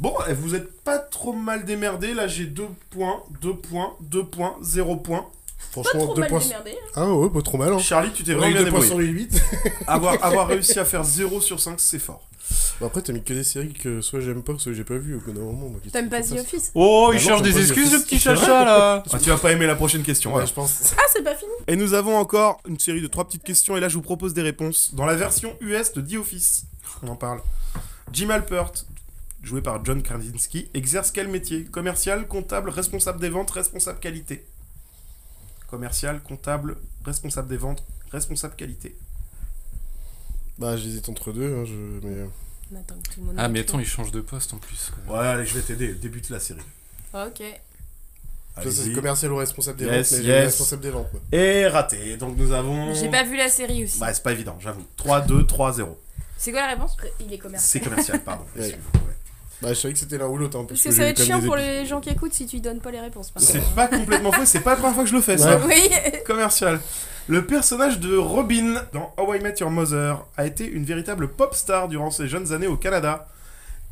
Bon, 0.00 0.14
eh, 0.28 0.32
vous 0.32 0.54
êtes 0.54 0.82
pas 0.82 0.98
trop 0.98 1.32
mal 1.32 1.64
démerdés. 1.64 2.14
Là, 2.14 2.26
j'ai 2.26 2.46
2 2.46 2.66
points, 2.90 3.22
2 3.40 3.54
points, 3.54 3.92
2 4.00 4.24
points, 4.24 4.56
0 4.62 4.96
points. 4.96 5.26
Franchement, 5.70 6.04
Trop 6.04 6.14
2 6.14 6.20
mal 6.20 6.30
points. 6.30 6.40
démerdé. 6.40 6.76
Ah 6.94 7.06
ouais, 7.10 7.30
pas 7.30 7.40
trop 7.42 7.56
mal. 7.56 7.72
Hein. 7.72 7.78
Charlie, 7.78 8.10
tu 8.12 8.24
t'es 8.24 8.34
vraiment 8.34 8.52
bien 8.62 8.70
points 8.70 8.80
sur 8.82 8.98
débrouillé. 8.98 9.12
les 9.12 9.20
8. 9.30 9.42
avoir, 9.86 10.22
avoir 10.24 10.46
réussi 10.48 10.78
à 10.78 10.84
faire 10.84 11.04
0 11.04 11.40
sur 11.40 11.60
5, 11.60 11.80
c'est 11.80 11.98
fort. 11.98 12.26
Bah 12.80 12.86
après, 12.88 13.00
t'as 13.00 13.12
mis 13.12 13.22
que 13.22 13.32
des 13.32 13.44
séries 13.44 13.72
que 13.72 14.00
soit 14.00 14.20
j'aime 14.20 14.42
pas, 14.42 14.52
soit 14.58 14.72
j'ai 14.74 14.84
pas 14.84 14.96
vu 14.98 15.14
au 15.14 15.20
bout 15.20 15.32
d'un 15.32 15.40
moment. 15.40 15.70
T'aimes 15.92 16.06
que 16.06 16.10
pas 16.10 16.22
tu 16.22 16.30
The 16.34 16.40
Office? 16.40 16.72
Oh, 16.74 17.08
Bah 17.10 17.16
il 17.16 17.22
non, 17.22 17.26
cherche 17.28 17.42
des 17.42 17.52
pas 17.52 17.60
excuses, 17.60 17.92
le 17.92 18.00
petit 18.00 18.18
chacha 18.18 18.64
là 18.64 19.02
Ah, 19.12 19.18
tu 19.18 19.30
vas 19.30 19.38
pas 19.38 19.52
aimer 19.52 19.66
la 19.66 19.76
prochaine 19.76 20.02
question. 20.02 20.34
Ouais, 20.34 20.46
je 20.46 20.52
pense. 20.52 20.92
Ah, 20.98 21.02
c'est 21.10 21.22
pas 21.22 21.34
fini 21.34 21.50
Et 21.68 21.76
nous 21.76 21.94
avons 21.94 22.16
encore 22.18 22.60
une 22.68 22.78
série 22.78 23.00
de 23.00 23.06
trois 23.06 23.24
petites 23.24 23.44
questions, 23.44 23.76
et 23.76 23.80
là 23.80 23.88
je 23.88 23.94
vous 23.94 24.02
propose 24.02 24.34
des 24.34 24.42
réponses. 24.42 24.90
Dans 24.94 25.06
la 25.06 25.14
version 25.14 25.54
US 25.60 25.92
de 25.94 26.00
The 26.02 26.14
Office, 26.18 26.64
on 27.02 27.08
en 27.08 27.16
parle. 27.16 27.40
Jim 28.12 28.28
Alpert, 28.30 28.72
joué 29.42 29.62
par 29.62 29.82
John 29.84 30.02
Krasinski, 30.02 30.68
exerce 30.74 31.10
quel 31.12 31.28
métier? 31.28 31.64
Commercial, 31.64 32.26
comptable, 32.26 32.68
responsable 32.70 33.20
des 33.20 33.30
ventes, 33.30 33.52
responsable 33.52 34.00
qualité. 34.00 34.44
Commercial, 35.76 36.20
comptable, 36.22 36.76
responsable 37.02 37.48
des 37.48 37.56
ventes, 37.56 37.82
responsable 38.10 38.54
qualité. 38.56 38.94
Bah, 40.58 40.76
j'hésite 40.76 41.08
entre 41.08 41.32
deux, 41.32 41.50
hein, 41.56 41.64
je... 41.64 42.06
mais. 42.06 42.14
euh, 42.14 42.26
On 42.70 42.76
attend 42.76 42.94
que 42.96 43.08
tout 43.14 43.20
le 43.20 43.26
monde 43.28 43.36
Ah, 43.38 43.48
mais 43.48 43.60
attends, 43.60 43.78
il 43.80 43.86
change 43.86 44.12
de 44.12 44.20
poste 44.20 44.52
en 44.52 44.58
plus. 44.58 44.90
quoi. 45.06 45.18
Ouais, 45.22 45.26
allez, 45.28 45.46
je 45.46 45.54
vais 45.54 45.62
t'aider, 45.62 45.94
débute 45.94 46.28
la 46.28 46.40
série. 46.40 46.60
Ok. 47.14 47.42
Ça, 48.62 48.70
c'est 48.70 48.92
commercial 48.92 49.32
ou 49.32 49.36
responsable 49.36 49.78
des 49.78 49.86
Yes, 49.86 50.12
ventes, 50.12 50.20
mais 50.20 50.26
yes. 50.26 50.44
responsable 50.44 50.82
des 50.82 50.90
ventes. 50.90 51.10
quoi. 51.10 51.20
Et 51.32 51.66
raté, 51.66 52.18
donc 52.18 52.36
nous 52.36 52.52
avons... 52.52 52.92
J'ai 52.92 53.10
pas 53.10 53.24
vu 53.24 53.38
la 53.38 53.48
série 53.48 53.84
aussi. 53.84 53.98
Ouais, 53.98 54.12
c'est 54.12 54.22
pas 54.22 54.32
évident, 54.32 54.58
j'avoue. 54.60 54.84
3-2, 54.98 55.46
3-0. 55.46 55.88
C'est 56.36 56.52
quoi 56.52 56.60
la 56.60 56.74
réponse? 56.74 56.98
Il 57.18 57.28
est 57.28 57.30
C'est 57.30 57.38
commercial. 57.38 57.82
commercial, 57.84 58.20
pardon. 58.22 58.44
Ouais. 58.56 58.66
excuse-moi, 58.66 59.02
ouais. 59.08 59.14
Bah, 59.62 59.68
je 59.68 59.74
savais 59.74 59.94
que 59.94 60.00
c'était 60.00 60.18
l'un 60.18 60.26
ou 60.26 60.36
l'autre. 60.36 60.58
Hein, 60.58 60.64
Parce 60.68 60.82
parce 60.82 60.82
que 60.82 60.88
que 60.88 60.94
ça 60.96 61.02
va 61.02 61.08
être 61.08 61.22
chiant 61.22 61.40
pour 61.40 61.56
les 61.56 61.86
gens 61.86 62.00
qui 62.00 62.10
écoutent 62.10 62.34
si 62.34 62.46
tu 62.46 62.60
donnes 62.60 62.80
pas 62.80 62.90
les 62.90 63.00
réponses. 63.00 63.32
C'est 63.36 63.62
pas 63.74 63.86
complètement 63.88 64.32
faux, 64.32 64.44
c'est 64.44 64.60
pas 64.60 64.70
la 64.70 64.76
première 64.76 64.94
fois 64.94 65.04
que 65.04 65.10
je 65.10 65.14
le 65.14 65.22
fais, 65.22 65.38
ça. 65.38 65.58
Oui. 65.66 65.88
commercial. 66.26 66.80
Le 67.28 67.46
personnage 67.46 68.00
de 68.00 68.16
Robin 68.16 68.82
dans 68.92 69.14
How 69.16 69.34
I 69.36 69.40
Met 69.40 69.54
Your 69.60 69.70
Mother 69.70 70.24
a 70.36 70.44
été 70.46 70.66
une 70.66 70.84
véritable 70.84 71.28
pop 71.28 71.54
star 71.54 71.88
durant 71.88 72.10
ses 72.10 72.26
jeunes 72.26 72.52
années 72.52 72.66
au 72.66 72.76
Canada. 72.76 73.28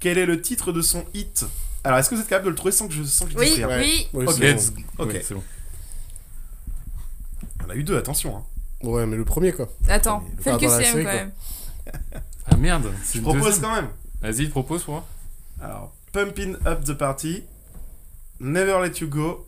Quel 0.01 0.19
est 0.19 0.27
le 0.27 0.41
titre 0.43 0.73
de 0.73 0.83
son 0.83 1.05
hit? 1.15 1.45
Alors, 1.85 1.99
est-ce 1.99 2.11
que 2.11 2.17
vous 2.17 2.21
êtes 2.21 2.27
capable 2.29 2.47
de 2.47 2.51
le 2.51 2.57
trouver 2.57 2.73
sans 2.73 2.89
que 2.89 2.93
je, 2.95 3.05
sans 3.05 3.27
que 3.27 3.31
je 3.33 3.37
dise 3.39 3.55
Oui, 3.59 3.65
rien 3.65 3.79
oui. 3.79 4.09
Ouais, 4.13 4.27
Ok. 4.27 4.35
c'est 4.37 4.53
Let's 4.53 4.71
bon. 4.71 4.81
go. 4.81 5.05
Ok. 5.05 5.13
Ouais, 5.13 5.23
c'est 5.25 5.35
bon. 5.35 5.43
On 7.67 7.71
a 7.71 7.75
eu 7.77 7.85
deux, 7.85 7.97
attention. 7.97 8.37
Hein. 8.37 8.43
Ouais, 8.83 9.07
mais 9.07 9.17
le 9.17 9.25
premier 9.25 9.53
quoi. 9.53 9.69
Attends, 9.89 10.25
fais 10.41 10.53
le 10.53 10.59
QCM 10.59 11.05
quand 11.05 11.13
même. 11.13 11.31
Ah 12.51 12.57
merde, 12.57 12.91
Je 13.15 13.21
propose 13.21 13.43
deuxième. 13.45 13.63
quand 13.63 13.75
même. 13.75 13.89
Vas-y, 14.23 14.49
propose 14.49 14.83
pour 14.85 14.95
moi. 14.95 15.07
Alors, 15.61 15.93
Pumping 16.13 16.57
Up 16.67 16.85
the 16.85 16.95
Party, 16.95 17.45
Never 18.41 18.81
Let 18.81 19.01
You 19.01 19.09
Go, 19.09 19.47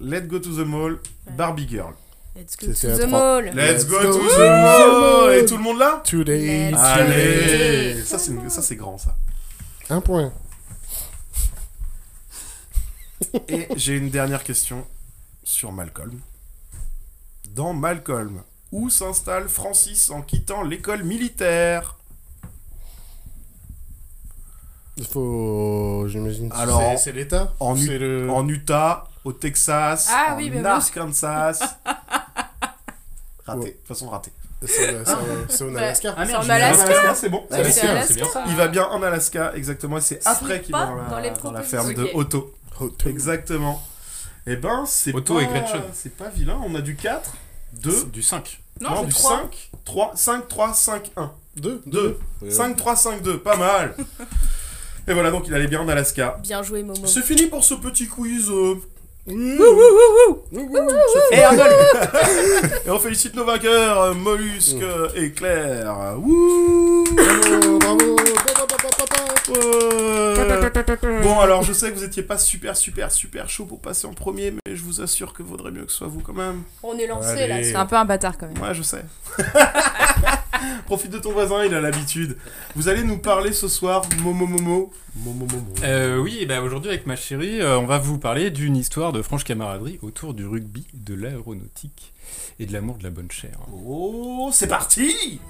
Let 0.00 0.22
Go 0.28 0.38
to 0.38 0.54
the 0.54 0.66
Mall, 0.66 0.98
Barbie 1.36 1.66
Girl. 1.66 1.94
Let's 2.36 2.56
go 2.56 2.66
to 2.66 2.96
the 2.98 3.06
mall. 3.06 3.42
Let's, 3.42 3.54
Let's 3.54 3.84
go, 3.84 4.02
go 4.02 4.12
to 4.12 4.28
the 4.28 4.38
mall 4.38 5.00
mall. 5.00 5.34
Et 5.34 5.46
tout 5.46 5.56
le 5.56 5.62
monde 5.62 5.78
là 5.78 6.02
Today. 6.04 6.72
Let's 6.72 6.80
Allez. 6.80 8.02
Ça, 8.04 8.18
c'est 8.18 8.50
ça, 8.50 8.60
c'est 8.60 8.74
grand, 8.74 8.98
ça. 8.98 9.16
Un 9.88 10.00
point. 10.00 10.32
Et 13.48 13.68
j'ai 13.76 13.96
une 13.96 14.10
dernière 14.10 14.42
question 14.42 14.84
sur 15.44 15.70
Malcolm. 15.70 16.20
Dans 17.50 17.72
Malcolm, 17.72 18.42
où 18.72 18.90
s'installe 18.90 19.48
Francis 19.48 20.10
en 20.10 20.20
quittant 20.20 20.62
l'école 20.62 21.04
militaire? 21.04 21.96
Il 24.96 25.06
faut. 25.06 26.04
J'imagine. 26.08 26.50
Alors, 26.54 26.80
c'est- 26.98 27.12
l'État 27.12 27.52
en, 27.60 27.74
C'est 27.76 27.84
U- 27.86 27.98
le. 27.98 28.30
en 28.30 28.46
Utah, 28.48 29.08
au 29.24 29.32
Texas, 29.32 30.08
Ah 30.12 30.34
en 30.34 30.36
oui, 30.36 30.50
moi- 30.50 30.70
Arkansas. 30.70 31.58
raté, 33.46 33.58
Ouais. 33.60 33.64
de 33.66 33.70
toute 33.72 33.86
façon 33.88 34.08
raté. 34.08 34.30
C'est 34.66 34.92
Bah, 34.92 35.80
Alaska. 35.80 36.14
Ah 36.16 36.26
C'est 36.26 36.34
en 36.36 36.48
Alaska. 36.48 37.14
C'est 37.14 37.28
bon. 37.28 37.44
C'est 37.50 37.56
bien, 37.82 37.90
Alaska. 37.90 38.04
c'est 38.06 38.14
bien 38.14 38.28
ça. 38.28 38.44
Il 38.46 38.56
va 38.56 38.68
bien 38.68 38.86
en 38.86 39.02
Alaska, 39.02 39.52
exactement. 39.56 39.98
et 39.98 40.00
C'est 40.00 40.22
Ce 40.22 40.28
après 40.28 40.62
qu'il 40.62 40.72
va 40.72 40.86
dans 40.86 41.18
la, 41.18 41.30
dans 41.30 41.52
la 41.52 41.62
ferme 41.62 41.92
de. 41.92 42.08
Otto. 42.14 42.54
Tout. 42.78 42.92
Exactement. 43.06 43.82
Et 44.46 44.56
ben, 44.56 44.84
c'est 44.86 45.14
Otto 45.14 45.34
pas... 45.36 45.42
et 45.42 45.46
Gretchen. 45.46 45.82
C'est 45.92 46.16
pas 46.16 46.28
vilain. 46.28 46.58
On 46.64 46.74
a 46.74 46.80
du 46.80 46.96
4, 46.96 47.32
2, 47.74 48.04
Du 48.06 48.22
5. 48.22 48.60
Non, 48.80 49.00
c'est 49.00 49.06
du 49.06 49.12
trois. 49.12 49.30
5, 49.42 49.70
3, 49.84 50.12
5, 50.16 50.48
3, 50.48 50.72
5, 50.74 51.10
1. 51.16 51.32
Deux. 51.56 51.82
2. 51.86 52.18
Ouais. 52.42 52.50
5, 52.50 52.76
3, 52.76 52.96
5, 52.96 53.22
2. 53.22 53.38
Pas 53.38 53.56
mal. 53.56 53.94
Et 55.06 55.12
voilà, 55.12 55.30
donc 55.30 55.46
il 55.48 55.54
allait 55.54 55.66
bien 55.66 55.80
en 55.80 55.88
Alaska. 55.88 56.38
Bien 56.42 56.62
joué, 56.62 56.82
Momo. 56.82 57.06
C'est 57.06 57.22
fini 57.22 57.46
pour 57.46 57.62
ce 57.64 57.74
petit 57.74 58.06
quiz. 58.06 58.48
euh. 58.50 58.74
Et, 59.26 59.32
on... 59.32 59.36
et 62.86 62.90
on 62.90 62.98
félicite 62.98 63.34
nos 63.34 63.44
vainqueurs, 63.46 64.00
euh, 64.02 64.12
Mollusque 64.14 64.76
et 65.16 65.30
Claire. 65.32 66.14
Wouh 66.18 67.04
Bravo, 67.14 67.78
bravo. 67.78 68.16
Pa, 68.16 68.52
pa, 68.54 68.66
pa, 68.66 68.76
pa, 68.76 68.86
pa. 70.96 71.06
Ouais. 71.06 71.20
Bon, 71.22 71.40
alors 71.40 71.62
je 71.62 71.72
sais 71.72 71.90
que 71.90 71.96
vous 71.96 72.04
étiez 72.04 72.22
pas 72.22 72.36
super, 72.38 72.76
super, 72.76 73.10
super 73.12 73.48
chaud 73.48 73.64
pour 73.66 73.80
passer 73.80 74.06
en 74.06 74.12
premier, 74.14 74.50
mais 74.50 74.74
je 74.74 74.82
vous 74.82 75.00
assure 75.02 75.32
que 75.32 75.42
vaudrait 75.42 75.70
mieux 75.70 75.84
que 75.84 75.92
ce 75.92 75.98
soit 75.98 76.06
vous 76.06 76.20
quand 76.20 76.32
même. 76.34 76.62
On 76.82 76.96
est 76.98 77.06
lancé 77.06 77.28
Allez. 77.28 77.46
là. 77.48 77.62
C'est 77.62 77.74
un 77.76 77.86
peu 77.86 77.96
un 77.96 78.04
bâtard 78.04 78.36
quand 78.38 78.46
même. 78.46 78.62
Ouais, 78.62 78.74
je 78.74 78.82
sais. 78.82 79.04
Profite 80.86 81.10
de 81.10 81.18
ton 81.18 81.32
voisin, 81.32 81.64
il 81.64 81.74
a 81.74 81.80
l'habitude. 81.80 82.36
Vous 82.74 82.88
allez 82.88 83.04
nous 83.04 83.18
parler 83.18 83.52
ce 83.52 83.68
soir, 83.68 84.02
Momo 84.22 84.46
Momo. 84.46 84.92
Momo 85.16 85.46
Momo. 85.46 85.74
Euh, 85.82 86.18
oui, 86.18 86.38
et 86.40 86.46
bah 86.46 86.60
aujourd'hui 86.60 86.90
avec 86.90 87.06
ma 87.06 87.16
chérie, 87.16 87.60
euh, 87.60 87.78
on 87.78 87.86
va 87.86 87.98
vous 87.98 88.18
parler 88.18 88.50
d'une 88.50 88.76
histoire 88.76 89.12
de 89.12 89.22
franche 89.22 89.44
camaraderie 89.44 89.98
autour 90.02 90.34
du 90.34 90.46
rugby, 90.46 90.86
de 90.92 91.14
l'aéronautique 91.14 92.12
et 92.58 92.66
de 92.66 92.72
l'amour 92.72 92.98
de 92.98 93.04
la 93.04 93.10
bonne 93.10 93.30
chair. 93.30 93.58
Oh, 93.86 94.50
c'est 94.52 94.68
parti 94.68 95.40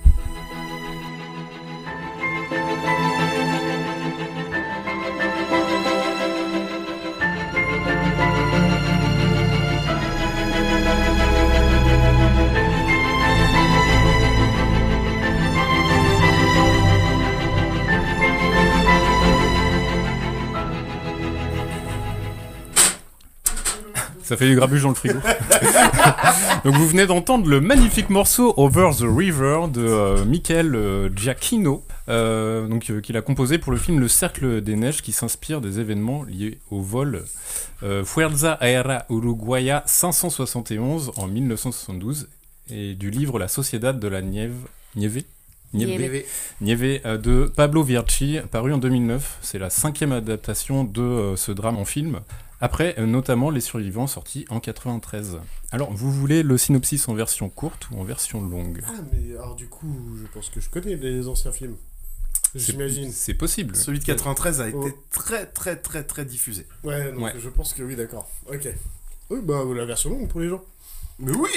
Ça 24.25 24.39
fait 24.39 24.49
du 24.49 24.57
grabuge 24.57 24.83
dans 24.83 24.89
le 24.89 24.95
frigo. 24.95 25.19
Donc 26.65 26.75
vous 26.77 26.89
venez 26.89 27.07
d'entendre 27.07 27.47
le 27.47 27.61
magnifique 27.61 28.09
morceau 28.09 28.55
Over 28.57 28.93
the 28.99 29.05
River 29.07 29.67
de 29.71 29.85
euh, 29.87 30.25
Michael 30.25 30.75
euh, 30.75 31.11
Giacchino, 31.15 31.85
euh, 32.09 32.67
donc 32.67 32.91
qu'il 33.03 33.19
a 33.19 33.21
composé 33.21 33.59
pour 33.59 33.71
le 33.71 33.77
film 33.77 34.01
Le 34.01 34.09
Cercle 34.09 34.63
des 34.63 34.77
Neiges, 34.77 35.03
qui 35.03 35.13
s'inspire 35.13 35.61
des 35.61 35.79
événements 35.79 36.23
liés 36.23 36.59
au 36.71 36.81
vol 36.81 37.25
Fuerza 38.05 38.53
Aérea 38.55 39.05
Uruguaya 39.11 39.83
571 39.85 41.13
en 41.17 41.27
1972 41.27 42.29
et 42.71 42.95
du 42.95 43.11
livre 43.11 43.39
La 43.39 43.49
Sociedad 43.49 43.99
de 43.99 44.09
la 44.09 44.23
Nieve, 44.23 44.55
Nieve? 44.97 45.25
Nieve, 45.75 46.25
Nieve, 46.63 47.03
de 47.19 47.53
Pablo 47.55 47.83
Vierci, 47.83 48.39
paru 48.51 48.73
en 48.73 48.79
2009. 48.79 49.39
C'est 49.43 49.59
la 49.59 49.69
cinquième 49.69 50.13
adaptation 50.13 50.85
de 50.85 51.35
ce 51.37 51.53
drame 51.53 51.77
en 51.77 51.85
film, 51.85 52.21
après 52.61 52.95
euh, 52.99 53.07
notamment 53.07 53.51
Les 53.51 53.61
Survivants 53.61 54.07
sortis 54.07 54.45
en 54.49 54.61
93. 54.61 55.39
Alors, 55.73 55.93
vous 55.93 56.11
voulez 56.13 56.43
le 56.43 56.57
synopsis 56.59 57.09
en 57.09 57.15
version 57.15 57.49
courte 57.49 57.89
ou 57.91 58.01
en 58.01 58.05
version 58.05 58.41
longue? 58.43 58.83
Ah, 58.87 58.93
mais 59.13 59.35
alors 59.37 59.55
du 59.57 59.67
coup, 59.69 59.93
je 60.21 60.27
pense 60.33 60.49
que 60.51 60.61
je 60.61 60.69
connais 60.71 60.97
les 60.97 61.27
anciens 61.29 61.53
films. 61.53 61.77
J'imagine. 62.55 63.11
C'est 63.11 63.35
possible. 63.35 63.75
Celui 63.75 63.99
de 63.99 64.05
93 64.05 64.61
a 64.61 64.69
été 64.69 64.77
Oh. 64.79 64.89
très 65.11 65.47
très 65.47 65.75
très 65.77 66.05
très 66.05 66.25
diffusé. 66.25 66.67
Ouais, 66.85 67.11
donc 67.13 67.25
Ouais. 67.25 67.33
je 67.39 67.49
pense 67.49 67.75
que 67.75 67.83
oui, 67.83 67.97
d'accord. 67.97 68.29
Ok. 68.47 68.69
Oui, 69.31 69.41
bah 69.43 69.63
la 69.75 69.85
version 69.85 70.11
longue 70.11 70.29
pour 70.29 70.41
les 70.41 70.49
gens. 70.49 70.63
Mais 71.19 71.33
oui 71.33 71.51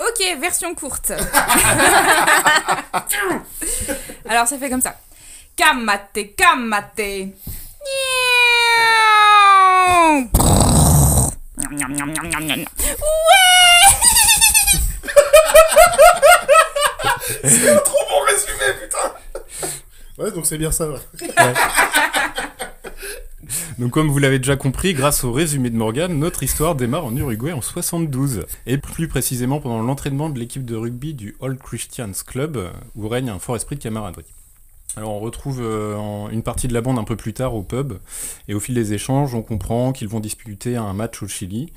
Ok, 0.00 0.40
version 0.40 0.74
courte. 0.74 1.12
Alors 4.28 4.46
ça 4.46 4.58
fait 4.58 4.70
comme 4.70 4.80
ça. 4.80 4.98
Kamate, 5.56 6.34
kamate. 6.36 7.00
C'est 17.44 17.70
un 17.70 17.76
trop 17.78 17.98
bon 18.08 18.20
résumé, 18.26 18.72
putain 18.82 19.12
Ouais, 20.18 20.30
donc 20.32 20.46
c'est 20.46 20.58
bien 20.58 20.72
ça. 20.72 20.88
Donc 23.78 23.92
comme 23.92 24.08
vous 24.08 24.18
l'avez 24.18 24.38
déjà 24.38 24.56
compris, 24.56 24.92
grâce 24.92 25.22
au 25.22 25.30
résumé 25.30 25.70
de 25.70 25.76
Morgan, 25.76 26.12
notre 26.18 26.42
histoire 26.42 26.74
démarre 26.74 27.04
en 27.04 27.14
Uruguay 27.14 27.52
en 27.52 27.60
72. 27.60 28.46
Et 28.66 28.76
plus 28.76 29.06
précisément 29.06 29.60
pendant 29.60 29.80
l'entraînement 29.82 30.30
de 30.30 30.38
l'équipe 30.38 30.64
de 30.64 30.74
rugby 30.74 31.14
du 31.14 31.36
Old 31.38 31.58
Christians 31.60 32.10
Club, 32.26 32.72
où 32.96 33.08
règne 33.08 33.30
un 33.30 33.38
fort 33.38 33.54
esprit 33.54 33.76
de 33.76 33.82
camaraderie. 33.82 34.24
Alors 34.96 35.12
on 35.12 35.20
retrouve 35.20 35.60
euh, 35.62 36.28
une 36.30 36.42
partie 36.42 36.66
de 36.66 36.74
la 36.74 36.80
bande 36.80 36.98
un 36.98 37.04
peu 37.04 37.16
plus 37.16 37.32
tard 37.32 37.54
au 37.54 37.62
pub, 37.62 37.94
et 38.48 38.54
au 38.54 38.60
fil 38.60 38.74
des 38.74 38.94
échanges, 38.94 39.34
on 39.34 39.42
comprend 39.42 39.92
qu'ils 39.92 40.08
vont 40.08 40.20
disputer 40.20 40.76
un 40.76 40.92
match 40.92 41.22
au 41.22 41.28
Chili, 41.28 41.72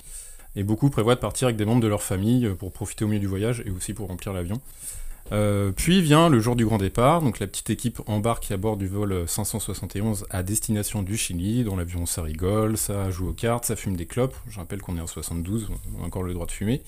et 0.55 0.63
beaucoup 0.63 0.89
prévoient 0.89 1.15
de 1.15 1.19
partir 1.19 1.47
avec 1.47 1.57
des 1.57 1.65
membres 1.65 1.81
de 1.81 1.87
leur 1.87 2.03
famille 2.03 2.45
euh, 2.45 2.55
pour 2.55 2.71
profiter 2.71 3.05
au 3.05 3.07
mieux 3.07 3.19
du 3.19 3.27
voyage 3.27 3.63
et 3.65 3.69
aussi 3.69 3.93
pour 3.93 4.07
remplir 4.07 4.33
l'avion. 4.33 4.61
Euh, 5.33 5.71
puis 5.71 6.01
vient 6.01 6.29
le 6.29 6.39
jour 6.39 6.55
du 6.55 6.65
grand 6.65 6.77
départ, 6.77 7.21
donc 7.21 7.39
la 7.39 7.47
petite 7.47 7.69
équipe 7.69 8.01
embarque 8.07 8.51
à 8.51 8.57
bord 8.57 8.75
du 8.75 8.87
vol 8.87 9.25
571 9.27 10.25
à 10.29 10.43
destination 10.43 11.03
du 11.03 11.15
Chili. 11.15 11.63
Dans 11.63 11.75
l'avion, 11.75 12.05
ça 12.05 12.21
rigole, 12.21 12.75
ça 12.75 13.11
joue 13.11 13.29
aux 13.29 13.33
cartes, 13.33 13.65
ça 13.65 13.75
fume 13.75 13.95
des 13.95 14.07
clopes. 14.07 14.35
Je 14.49 14.57
rappelle 14.57 14.81
qu'on 14.81 14.97
est 14.97 15.01
en 15.01 15.07
72, 15.07 15.69
on 15.97 16.03
a 16.03 16.05
encore 16.07 16.23
le 16.23 16.33
droit 16.33 16.47
de 16.47 16.51
fumer. 16.51 16.81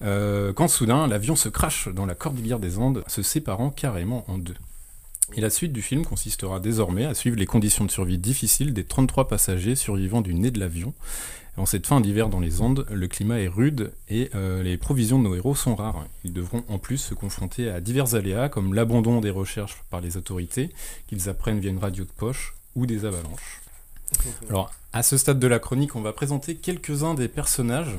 Quand 0.00 0.68
soudain, 0.68 1.06
l'avion 1.06 1.36
se 1.36 1.48
crache 1.48 1.88
dans 1.88 2.06
la 2.06 2.14
cordillère 2.14 2.58
des 2.58 2.78
Andes, 2.78 3.04
se 3.06 3.22
séparant 3.22 3.70
carrément 3.70 4.24
en 4.28 4.38
deux. 4.38 4.54
Et 5.32 5.40
la 5.40 5.50
suite 5.50 5.72
du 5.72 5.82
film 5.82 6.04
consistera 6.04 6.60
désormais 6.60 7.06
à 7.06 7.14
suivre 7.14 7.36
les 7.36 7.46
conditions 7.46 7.84
de 7.84 7.90
survie 7.90 8.18
difficiles 8.18 8.74
des 8.74 8.84
33 8.84 9.26
passagers 9.26 9.74
survivants 9.74 10.20
du 10.20 10.34
nez 10.34 10.50
de 10.50 10.60
l'avion. 10.60 10.92
En 11.56 11.66
cette 11.66 11.86
fin 11.86 12.00
d'hiver 12.00 12.28
dans 12.28 12.40
les 12.40 12.60
Andes, 12.60 12.84
le 12.90 13.06
climat 13.06 13.40
est 13.40 13.48
rude 13.48 13.92
et 14.08 14.30
euh, 14.34 14.62
les 14.62 14.76
provisions 14.76 15.18
de 15.18 15.24
nos 15.24 15.34
héros 15.34 15.54
sont 15.54 15.76
rares. 15.76 16.06
Ils 16.24 16.32
devront 16.32 16.64
en 16.68 16.78
plus 16.78 16.98
se 16.98 17.14
confronter 17.14 17.70
à 17.70 17.80
divers 17.80 18.14
aléas 18.14 18.48
comme 18.48 18.74
l'abandon 18.74 19.20
des 19.20 19.30
recherches 19.30 19.82
par 19.88 20.00
les 20.00 20.16
autorités, 20.16 20.70
qu'ils 21.06 21.28
apprennent 21.28 21.60
via 21.60 21.70
une 21.70 21.78
radio 21.78 22.04
de 22.04 22.10
poche, 22.10 22.54
ou 22.74 22.86
des 22.86 23.04
avalanches. 23.04 23.60
Alors, 24.48 24.72
à 24.92 25.02
ce 25.02 25.16
stade 25.16 25.38
de 25.38 25.46
la 25.46 25.58
chronique, 25.58 25.96
on 25.96 26.00
va 26.00 26.12
présenter 26.12 26.56
quelques-uns 26.56 27.14
des 27.14 27.28
personnages. 27.28 27.96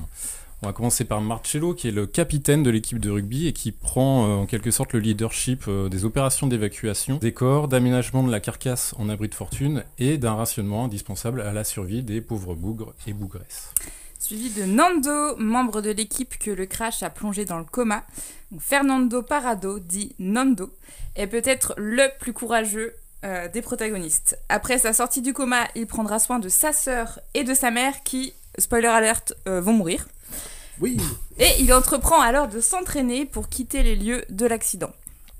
On 0.62 0.68
va 0.68 0.74
commencer 0.74 1.06
par 1.06 1.22
Marcello, 1.22 1.74
qui 1.74 1.90
est 1.90 1.92
le 1.92 2.08
capitaine 2.08 2.64
de 2.64 2.70
l'équipe 2.70 3.00
de 3.00 3.10
rugby 3.10 3.48
et 3.48 3.54
qui 3.54 3.72
prend 3.72 4.26
euh, 4.26 4.36
en 4.36 4.46
quelque 4.46 4.72
sorte 4.72 4.94
le 4.94 5.00
leadership 5.00 5.66
euh, 5.68 5.90
des 5.90 6.06
opérations 6.06 6.48
d'évacuation 6.48 7.18
des 7.18 7.34
corps, 7.34 7.68
d'aménagement 7.68 8.24
de 8.24 8.32
la 8.32 8.40
carcasse 8.40 8.96
en 8.98 9.10
abri 9.10 9.28
de 9.28 9.36
fortune 9.36 9.84
et 10.00 10.18
d'un 10.18 10.36
rationnement 10.36 10.86
indispensable 10.86 11.42
à 11.42 11.52
la 11.52 11.64
survie 11.64 12.04
des 12.04 12.22
pauvres 12.22 12.56
bougres 12.56 12.94
et 13.06 13.14
bougresses. 13.14 13.74
Suivi 14.18 14.50
de 14.50 14.64
Nando, 14.64 15.36
membre 15.38 15.82
de 15.82 15.92
l'équipe 15.92 16.40
que 16.40 16.50
le 16.50 16.66
crash 16.66 17.04
a 17.04 17.12
plongé 17.12 17.46
dans 17.46 17.60
le 17.60 17.66
coma. 17.66 18.06
Fernando 18.60 19.22
Parado, 19.22 19.78
dit 19.78 20.16
Nando, 20.18 20.72
est 21.16 21.28
peut-être 21.28 21.76
le 21.78 22.08
plus 22.20 22.34
courageux 22.34 22.96
euh, 23.24 23.48
des 23.50 23.62
protagonistes. 23.62 24.40
Après 24.50 24.78
sa 24.80 24.94
sortie 24.94 25.22
du 25.22 25.34
coma, 25.34 25.68
il 25.76 25.86
prendra 25.86 26.18
soin 26.20 26.40
de 26.40 26.50
sa 26.50 26.74
sœur 26.74 27.20
et 27.34 27.44
de 27.44 27.54
sa 27.54 27.72
mère 27.72 28.04
qui, 28.04 28.34
spoiler 28.58 28.88
alert, 28.88 29.36
euh, 29.48 29.62
vont 29.62 29.74
mourir. 29.74 30.08
Oui. 30.82 30.98
Et 31.38 31.50
il 31.60 31.74
entreprend 31.74 32.22
alors 32.22 32.48
de 32.48 32.60
s'entraîner 32.60 33.26
pour 33.26 33.50
quitter 33.50 33.84
les 33.84 33.96
lieux 33.96 34.26
de 34.30 34.46
l'accident. 34.46 34.92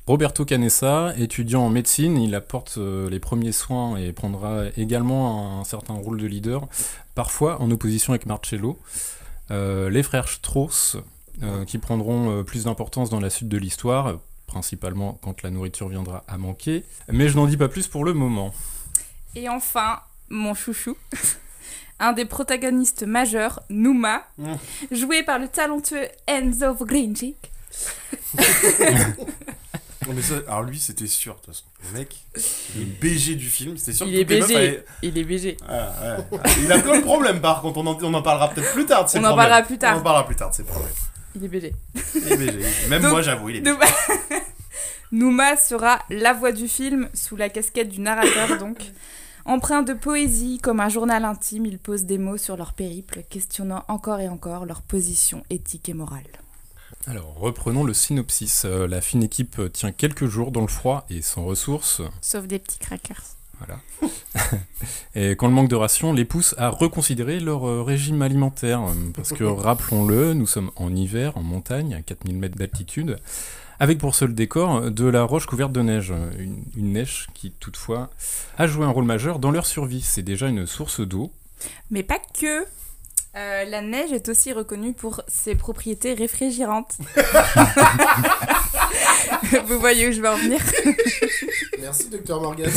Roberto 0.08 0.46
Canessa, 0.46 1.14
étudiant 1.18 1.64
en 1.64 1.70
médecine, 1.70 2.18
il 2.18 2.36
apporte 2.36 2.76
euh, 2.78 3.10
les 3.10 3.20
premiers 3.20 3.52
soins 3.52 3.98
et 3.98 4.12
prendra 4.14 4.66
également 4.78 5.60
un, 5.60 5.64
certain 5.64 5.96
rôle 5.96 6.22
de 6.22 6.28
leader, 6.28 6.68
parfois 7.16 7.60
en 7.62 7.72
opposition 7.72 8.14
avec 8.14 8.28
Marcello. 8.28 8.78
Euh, 9.52 9.90
les 9.90 10.04
frères 10.04 10.28
Strauss, 10.28 10.98
euh, 11.44 11.66
qui 11.66 11.80
prendront 11.80 12.32
euh, 12.32 12.44
plus 12.44 12.64
d'importance 12.64 13.10
dans 13.10 13.20
la 13.20 13.30
suite 13.30 13.50
de 13.50 13.58
l'histoire, 13.58 14.20
principalement 14.48 15.20
quand 15.22 15.44
la 15.44 15.50
nourriture 15.50 15.90
viendra 15.90 16.24
à 16.30 16.38
manquer. 16.38 16.86
Mais 17.10 17.28
je 17.28 17.36
n'en 17.36 17.46
dis 17.46 17.58
pas 17.58 17.68
plus 17.68 17.90
pour 17.90 18.06
le 18.06 18.14
moment. 18.14 18.54
Et 19.36 19.50
enfin, 19.50 20.00
mon 20.30 20.54
chouchou, 20.54 20.96
un 22.00 22.14
des 22.14 22.26
protagonistes 22.26 23.04
majeurs, 23.04 23.62
Numa, 23.70 24.28
joué 24.92 25.24
par 25.24 25.40
le 25.40 25.48
talentueux 25.48 26.08
Enzo 26.28 26.74
Grinchik. 26.86 27.38
Non, 30.08 30.14
mais 30.14 30.22
ça, 30.22 30.36
alors 30.48 30.62
lui, 30.64 30.78
c'était 30.78 31.08
sûr, 31.08 31.34
de 31.34 31.40
toute 31.40 31.48
façon. 31.56 31.64
Le 31.92 31.98
mec, 32.00 32.16
il 32.76 32.82
est 32.84 32.86
BG 32.86 33.36
du 33.36 33.50
film, 33.50 33.76
c'était 33.78 33.94
sûr 33.94 34.06
Il 34.06 34.14
que 34.14 34.34
est 34.34 34.42
BG. 34.42 34.84
Il 35.02 35.18
est 35.18 35.24
BG. 35.24 35.58
Ah, 35.68 36.18
ouais. 36.32 36.38
Il 36.62 36.72
a 36.72 36.78
plein 36.80 36.98
de 37.00 37.04
problèmes, 37.04 37.42
par 37.42 37.62
contre, 37.62 37.80
on 37.80 37.88
en, 37.88 37.98
on 38.04 38.14
en 38.14 38.22
parlera 38.22 38.52
peut-être 38.52 38.72
plus 38.74 38.86
tard 38.86 39.06
de 39.06 39.10
On 39.10 39.18
en 39.20 39.22
problèmes. 39.22 39.36
parlera 39.36 39.62
plus 39.64 39.78
tard. 39.80 39.96
On 39.96 40.00
en 40.00 40.04
parlera 40.04 40.26
plus 40.28 40.36
tard 40.36 40.52
de 40.52 40.56
ses 40.56 40.64
problèmes. 40.64 40.92
Il 41.36 41.44
est 41.46 41.48
BG. 41.48 41.74
Il 42.16 42.32
est 42.32 42.38
BG. 42.38 42.60
Même 42.90 43.02
Donc, 43.02 43.12
moi, 43.12 43.22
j'avoue, 43.24 43.50
il 43.50 43.56
est 43.56 43.62
BG. 43.62 43.78
Numa 45.12 45.56
sera 45.58 46.00
la 46.12 46.34
voix 46.34 46.52
du 46.52 46.68
film, 46.68 47.10
sous 47.16 47.36
la 47.36 47.50
casquette 47.50 47.90
du 47.90 48.00
narrateur 48.02 48.60
donc. 48.60 48.78
Empreint 49.46 49.84
de 49.84 49.94
poésie, 49.94 50.58
comme 50.58 50.80
un 50.80 50.90
journal 50.90 51.24
intime, 51.24 51.68
il 51.68 51.78
pose 51.78 52.06
des 52.06 52.18
mots 52.18 52.38
sur 52.38 52.58
leur 52.58 52.74
périple, 52.74 53.24
questionnant 53.30 53.84
encore 53.88 54.20
et 54.20 54.28
encore 54.28 54.66
leur 54.66 54.82
position 54.82 55.44
éthique 55.52 55.88
et 55.88 55.94
morale. 55.94 56.24
Alors, 57.06 57.36
reprenons 57.38 57.84
le 57.84 57.94
synopsis. 57.94 58.64
Euh, 58.66 58.88
la 58.88 59.02
fine 59.02 59.22
équipe 59.22 59.62
tient 59.72 59.92
quelques 59.92 60.26
jours 60.26 60.52
dans 60.52 60.62
le 60.62 60.68
froid 60.68 61.06
et 61.12 61.22
sans 61.22 61.46
ressources. 61.46 62.02
Sauf 62.22 62.48
des 62.48 62.58
petits 62.58 62.80
crackers. 62.80 63.22
Voilà. 63.60 63.80
et 65.16 65.32
quand 65.36 65.48
le 65.48 65.54
manque 65.54 65.70
de 65.70 65.76
ration 65.76 66.12
les 66.12 66.26
pousse 66.26 66.56
à 66.58 66.70
reconsidérer 66.70 67.40
leur 67.40 67.68
euh, 67.68 67.84
régime 67.84 68.24
alimentaire. 68.24 68.82
euh, 68.82 68.94
Parce 69.14 69.32
que, 69.32 69.44
rappelons-le, 69.44 70.34
nous 70.34 70.48
sommes 70.48 70.72
en 70.76 70.94
hiver, 70.96 71.38
en 71.38 71.44
montagne, 71.44 71.94
à 71.94 72.02
4000 72.02 72.36
mètres 72.36 72.58
d'altitude, 72.58 73.20
avec 73.80 73.98
pour 73.98 74.16
seul 74.16 74.34
décor 74.34 74.76
euh, 74.76 74.90
de 74.90 75.06
la 75.06 75.24
roche 75.24 75.46
couverte 75.46 75.72
de 75.72 75.82
neige. 75.82 76.14
Une, 76.40 76.64
une 76.76 76.94
neige 76.94 77.28
qui, 77.34 77.52
toutefois, 77.52 78.10
a 78.58 78.68
joué 78.68 78.86
un 78.86 78.90
rôle 78.90 79.06
majeur 79.06 79.40
dans 79.40 79.52
leur 79.52 79.66
survie. 79.66 80.02
C'est 80.02 80.24
déjà 80.24 80.48
une 80.48 80.66
source 80.66 81.02
d'eau. 81.02 81.32
Mais 81.92 82.04
pas 82.04 82.20
que 82.40 82.66
Euh, 83.38 83.66
La 83.66 83.82
neige 83.82 84.14
est 84.14 84.30
aussi 84.30 84.54
reconnue 84.54 84.94
pour 84.94 85.22
ses 85.28 85.56
propriétés 85.56 86.14
réfrigérantes. 86.14 86.94
Vous 89.68 89.80
voyez 89.80 90.08
où 90.08 90.12
je 90.12 90.22
veux 90.22 90.30
en 90.30 90.38
venir 90.38 90.60
Merci, 91.80 92.10
docteur 92.10 92.42
Morgan. 92.42 92.70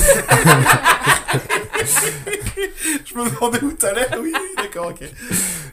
Je 3.05 3.15
me 3.15 3.31
demandais 3.31 3.63
où 3.63 3.73
t'allais. 3.73 4.07
Oui, 4.21 4.33
oui, 4.35 4.41
d'accord, 4.57 4.91
ok. 4.91 5.09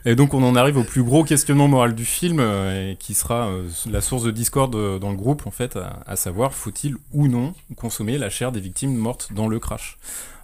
Et 0.04 0.14
donc 0.14 0.34
on 0.34 0.42
en 0.44 0.54
arrive 0.54 0.76
au 0.78 0.84
plus 0.84 1.02
gros 1.02 1.24
questionnement 1.24 1.66
moral 1.68 1.94
du 1.94 2.04
film, 2.04 2.38
euh, 2.38 2.92
et 2.92 2.96
qui 2.96 3.14
sera 3.14 3.48
euh, 3.48 3.68
la 3.90 4.00
source 4.00 4.22
de 4.22 4.30
discorde 4.30 4.98
dans 5.00 5.10
le 5.10 5.16
groupe, 5.16 5.46
en 5.46 5.50
fait, 5.50 5.76
à, 5.76 6.00
à 6.06 6.16
savoir, 6.16 6.54
faut-il 6.54 6.96
ou 7.12 7.26
non 7.26 7.54
consommer 7.76 8.18
la 8.18 8.30
chair 8.30 8.52
des 8.52 8.60
victimes 8.60 8.94
mortes 8.94 9.32
dans 9.32 9.48
le 9.48 9.58
crash? 9.58 9.98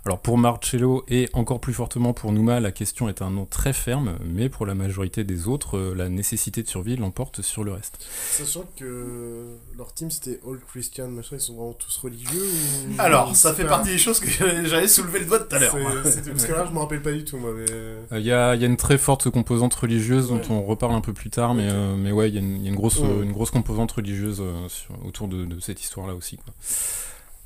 Alors 0.04 0.18
pour 0.18 0.36
Marcello 0.36 1.04
et 1.06 1.28
encore 1.32 1.60
plus 1.60 1.72
fortement 1.72 2.12
pour 2.12 2.32
Numa, 2.32 2.58
la 2.58 2.72
question 2.72 3.08
est 3.08 3.22
un 3.22 3.30
non 3.30 3.44
très 3.46 3.72
ferme, 3.72 4.18
mais 4.24 4.48
pour 4.48 4.66
la 4.66 4.74
majorité 4.74 5.22
des 5.22 5.46
autres, 5.46 5.78
euh, 5.78 5.94
la 5.94 6.08
nécessité 6.08 6.60
de 6.64 6.68
survie 6.68 6.96
l'emporte 6.96 7.40
sur 7.42 7.62
le 7.62 7.70
reste. 7.72 8.04
Sachant 8.30 8.64
que 8.76 9.56
leur 9.78 9.94
team 9.94 10.10
c'était 10.10 10.40
All 10.44 10.58
Christian, 10.68 11.06
machin, 11.06 11.36
ils 11.36 11.40
sont 11.40 11.54
vraiment 11.54 11.74
tous 11.74 11.96
religieux 11.98 12.42
ou... 12.42 12.94
Alors, 13.00 13.36
ça 13.36 13.54
fait 13.54 13.62
pas- 13.62 13.68
partie 13.70 13.90
des 13.90 13.98
choses 13.98 14.18
que 14.18 14.26
j'avais 14.64 14.88
soulevé 14.88 15.20
le 15.20 15.26
doigt 15.26 15.38
tout 15.38 15.54
à 15.54 15.60
l'heure. 15.60 15.76
Parce 16.02 16.16
que 16.46 16.52
là, 16.52 16.66
je 16.68 16.74
me 16.74 16.80
rappelle 16.80 17.02
pas 17.02 17.12
du 17.12 17.24
tout, 17.24 17.36
moi. 17.36 17.52
Mais... 17.56 17.64
Il 17.66 18.16
Euh, 18.16 18.20
y, 18.20 18.32
a, 18.32 18.56
y 18.56 18.64
a 18.64 18.66
une 18.66 18.76
très 18.76 18.98
forte 18.98 19.30
composante 19.30 19.72
religieuse 19.74 20.30
dont 20.30 20.40
on 20.50 20.62
reparle 20.64 20.94
un 20.94 21.00
peu 21.00 21.12
plus 21.12 21.30
tard, 21.30 21.54
mais, 21.54 21.68
euh, 21.70 21.94
mais 21.96 22.10
ouais, 22.10 22.28
il 22.28 22.34
y, 22.34 22.38
a 22.38 22.40
une- 22.40 22.60
y 22.64 22.66
a 22.66 22.70
une 22.70 22.74
grosse, 22.76 22.98
Ouais. 22.98 23.06
euh, 23.08 23.22
une 23.22 23.30
grosse 23.32 23.52
composante 23.52 23.92
religieuse 23.92 24.40
euh, 24.40 24.68
sur- 24.68 24.96
autour 25.06 25.28
de, 25.28 25.44
de 25.44 25.60
cette 25.60 25.80
histoire-là 25.80 26.16
aussi. 26.16 26.38
Quoi. 26.38 26.52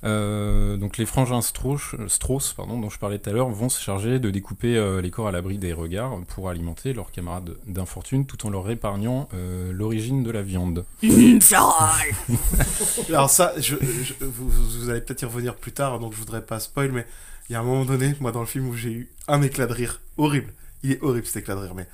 Euh, 0.04 0.76
donc 0.76 0.98
les 0.98 1.06
frangins 1.06 1.40
Strauss, 1.40 1.96
Strauss 2.08 2.52
pardon, 2.52 2.78
dont 2.78 2.90
je 2.90 2.98
parlais 2.98 3.18
tout 3.18 3.30
à 3.30 3.32
l'heure 3.32 3.48
vont 3.48 3.68
se 3.70 3.80
charger 3.82 4.18
de 4.20 4.30
découper 4.30 4.76
euh, 4.76 5.00
les 5.00 5.10
corps 5.10 5.26
à 5.26 5.32
l'abri 5.32 5.56
des 5.58 5.72
regards 5.72 6.20
pour 6.28 6.48
alimenter 6.50 6.92
leurs 6.92 7.10
camarades 7.10 7.56
d'infortune 7.66 8.26
tout 8.26 8.46
en 8.46 8.50
leur 8.50 8.70
épargnant 8.70 9.28
euh, 9.34 9.72
l'origine 9.72 10.22
de 10.22 10.30
la 10.30 10.42
viande. 10.42 10.84
Alors 13.08 13.30
ça, 13.30 13.54
je, 13.56 13.74
je- 13.80 14.24
vous, 14.24 14.48
vous 14.50 14.90
allez 14.90 15.00
peut-être 15.00 15.22
y 15.22 15.24
revenir 15.24 15.54
plus 15.56 15.72
tard, 15.72 15.98
donc 15.98 16.12
je 16.12 16.18
voudrais 16.18 16.44
pas 16.44 16.60
spoil, 16.60 16.92
mais 16.92 17.06
il 17.48 17.54
y 17.54 17.56
a 17.56 17.60
un 17.60 17.64
moment 17.64 17.84
donné, 17.84 18.14
moi 18.20 18.32
dans 18.32 18.40
le 18.40 18.46
film, 18.46 18.68
où 18.68 18.76
j'ai 18.76 18.90
eu 18.92 19.10
un 19.28 19.40
éclat 19.42 19.66
de 19.66 19.72
rire 19.72 20.00
horrible. 20.18 20.52
Il 20.82 20.92
est 20.92 21.02
horrible 21.02 21.26
cet 21.26 21.38
éclat 21.38 21.54
de 21.54 21.60
rire, 21.60 21.74
mais 21.74 21.88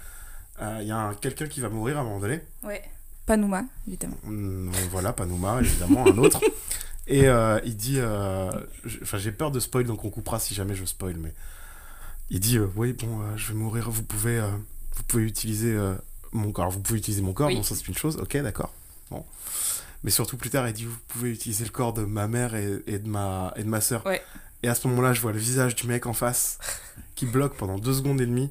euh, 0.61 0.79
il 0.83 0.89
y 0.89 0.93
a 0.93 0.99
un- 0.99 1.15
quelqu'un 1.15 1.47
qui 1.47 1.61
va 1.61 1.69
mourir 1.69 1.99
à 1.99 2.01
un 2.01 2.05
moment 2.05 2.21
donné. 2.21 2.41
Ouais. 2.65 2.83
Panuma, 3.27 3.63
évidemment. 3.87 4.17
Mm, 4.25 4.71
voilà, 4.91 5.13
Panouma, 5.13 5.61
évidemment, 5.61 6.05
un 6.07 6.19
autre. 6.19 6.41
Et 7.09 7.27
euh, 7.29 7.59
il 7.65 7.77
dit, 7.77 7.97
euh, 7.99 8.51
enfin 9.03 9.19
j'ai 9.19 9.33
peur 9.33 9.51
de 9.51 9.59
spoil, 9.61 9.85
donc 9.85 10.05
on 10.05 10.11
coupera 10.11 10.39
si 10.39 10.55
jamais 10.55 10.75
je 10.75 10.85
spoil, 10.85 11.17
mais 11.17 11.33
il 12.31 12.39
dit, 12.41 12.59
euh, 12.59 12.69
oui 12.77 12.93
bon, 12.93 13.21
je 13.37 13.49
vais 13.49 13.55
mourir, 13.59 13.91
vous 13.91 14.03
pouvez, 14.05 14.41
vous 14.97 15.03
pouvez 15.09 15.25
utiliser 15.25 15.77
mon 16.33 16.53
corps, 16.53 16.71
vous 16.71 16.81
pouvez 16.81 16.99
utiliser 17.01 17.21
mon 17.23 17.33
corps, 17.33 17.49
Oui. 17.49 17.57
bon 17.57 17.63
ça 17.65 17.75
c'est 17.75 17.89
une 17.89 17.97
chose, 17.97 18.17
ok 18.19 18.37
d'accord, 18.43 18.73
bon. 19.11 19.25
Mais 20.05 20.11
surtout 20.11 20.37
plus 20.37 20.51
tard, 20.51 20.67
il 20.69 20.73
dit, 20.75 20.85
vous 20.85 20.97
pouvez 21.09 21.31
utiliser 21.31 21.65
le 21.65 21.71
corps 21.71 21.93
de 21.93 22.03
ma 22.03 22.27
mère 22.27 22.55
et, 22.57 22.83
et 22.89 22.99
de 22.99 23.09
ma 23.09 23.53
et 23.57 23.63
de 23.63 23.69
ma 23.69 23.81
sœur. 23.81 24.05
Ouais. 24.05 24.21
Et 24.65 24.69
à 24.69 24.75
ce 24.75 24.89
moment-là, 24.89 25.13
je 25.13 25.21
vois 25.21 25.33
le 25.33 25.39
visage 25.39 25.77
du 25.77 25.87
mec 25.87 26.07
en 26.07 26.13
face 26.13 26.59
qui 27.15 27.25
bloque 27.27 27.57
pendant 27.57 27.79
deux 27.79 27.95
secondes 27.95 28.21
et 28.21 28.27
demie. 28.27 28.51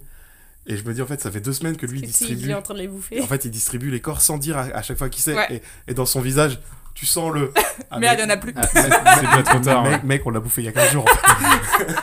Et 0.68 0.78
je 0.78 0.86
me 0.86 0.94
dis, 0.94 1.02
en 1.02 1.08
fait, 1.08 1.20
ça 1.20 1.30
fait 1.32 1.42
deux 1.42 1.52
semaines 1.54 1.76
que 1.76 1.86
lui 1.86 2.00
il 2.00 2.06
distribue. 2.06 2.50
est 2.52 2.54
en 2.54 2.62
train 2.62 2.74
de 2.76 2.80
les 2.80 2.88
bouffer. 2.88 3.20
En 3.22 3.28
fait, 3.28 3.44
il 3.46 3.52
distribue 3.52 3.90
les 3.92 4.00
corps 4.00 4.22
sans 4.22 4.38
dire 4.38 4.58
à, 4.58 4.62
à 4.62 4.82
chaque 4.82 4.98
fois 4.98 5.10
qui 5.10 5.22
c'est. 5.22 5.36
Ouais. 5.36 5.56
Et, 5.56 5.92
et 5.92 5.94
dans 5.94 6.06
son 6.06 6.22
visage, 6.22 6.60
tu 6.94 7.06
sens 7.06 7.34
le. 7.34 7.54
Ah, 7.94 8.00
Merde, 8.00 8.20
il 8.20 8.22
y 8.22 8.26
en 8.26 8.30
a 8.30 8.38
plus. 8.38 8.54
Ah, 8.56 8.62
c'est 8.74 8.84
déjà 9.22 9.44
trop 9.44 9.60
tard. 9.60 9.84
Mec, 9.84 9.92
ouais. 9.92 10.00
mec, 10.08 10.22
on 10.26 10.30
l'a 10.30 10.40
bouffé 10.40 10.62
il 10.62 10.66
y 10.66 10.68
a 10.68 10.72
15 10.72 10.92
jours. 10.92 11.06
en 11.06 11.78
fait. 11.78 11.94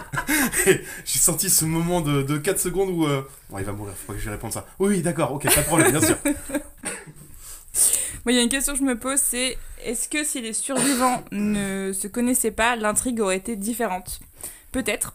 Et 0.71 0.85
J'ai 1.07 1.19
senti 1.19 1.49
ce 1.49 1.65
moment 1.65 2.01
de, 2.03 2.23
de 2.23 2.37
4 2.37 2.59
secondes 2.59 2.91
où. 2.91 3.07
euh, 3.07 3.23
Bon, 3.49 3.59
il 3.59 3.65
va 3.65 3.73
mourir, 3.73 3.95
faut 4.07 4.13
que 4.13 4.19
je 4.19 4.25
lui 4.25 4.31
réponde 4.31 4.53
ça. 4.53 4.67
Oui, 4.79 4.89
oui, 4.97 5.03
d'accord, 5.03 5.33
ok, 5.33 5.45
pas 5.45 5.61
de 5.63 5.67
problème, 5.67 5.91
bien 5.93 6.01
sûr. 6.03 6.17
Moi, 8.25 8.33
il 8.33 8.35
y 8.35 8.39
a 8.39 8.43
une 8.43 8.49
question 8.49 8.73
que 8.75 8.79
je 8.81 8.85
me 8.85 8.99
pose, 8.99 9.19
c'est 9.21 9.57
est-ce 9.85 10.09
que 10.09 10.25
si 10.25 10.41
les 10.43 10.53
survivants 10.53 11.23
ne 11.31 11.93
se 11.93 12.09
connaissaient 12.09 12.51
pas, 12.51 12.77
l'intrigue 12.77 13.21
aurait 13.21 13.37
été 13.37 13.57
différente? 13.57 14.21
Peut-être. 14.73 15.15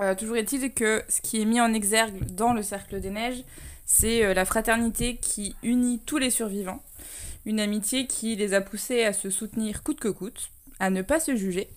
Euh, 0.00 0.14
toujours 0.14 0.36
est-il 0.36 0.72
que 0.72 1.02
ce 1.08 1.20
qui 1.20 1.42
est 1.42 1.44
mis 1.44 1.60
en 1.60 1.72
exergue 1.72 2.24
dans 2.34 2.52
le 2.52 2.62
Cercle 2.62 3.00
des 3.00 3.10
Neiges, 3.10 3.42
c'est 3.86 4.24
euh, 4.24 4.34
la 4.34 4.44
fraternité 4.44 5.16
qui 5.16 5.56
unit 5.64 6.00
tous 6.06 6.18
les 6.18 6.30
survivants. 6.30 6.80
Une 7.46 7.60
amitié 7.60 8.06
qui 8.06 8.36
les 8.36 8.54
a 8.54 8.60
poussés 8.60 9.04
à 9.04 9.12
se 9.12 9.30
soutenir 9.30 9.82
coûte 9.82 10.00
que 10.00 10.08
coûte, 10.08 10.50
à 10.78 10.90
ne 10.90 11.02
pas 11.02 11.20
se 11.20 11.36
juger, 11.36 11.68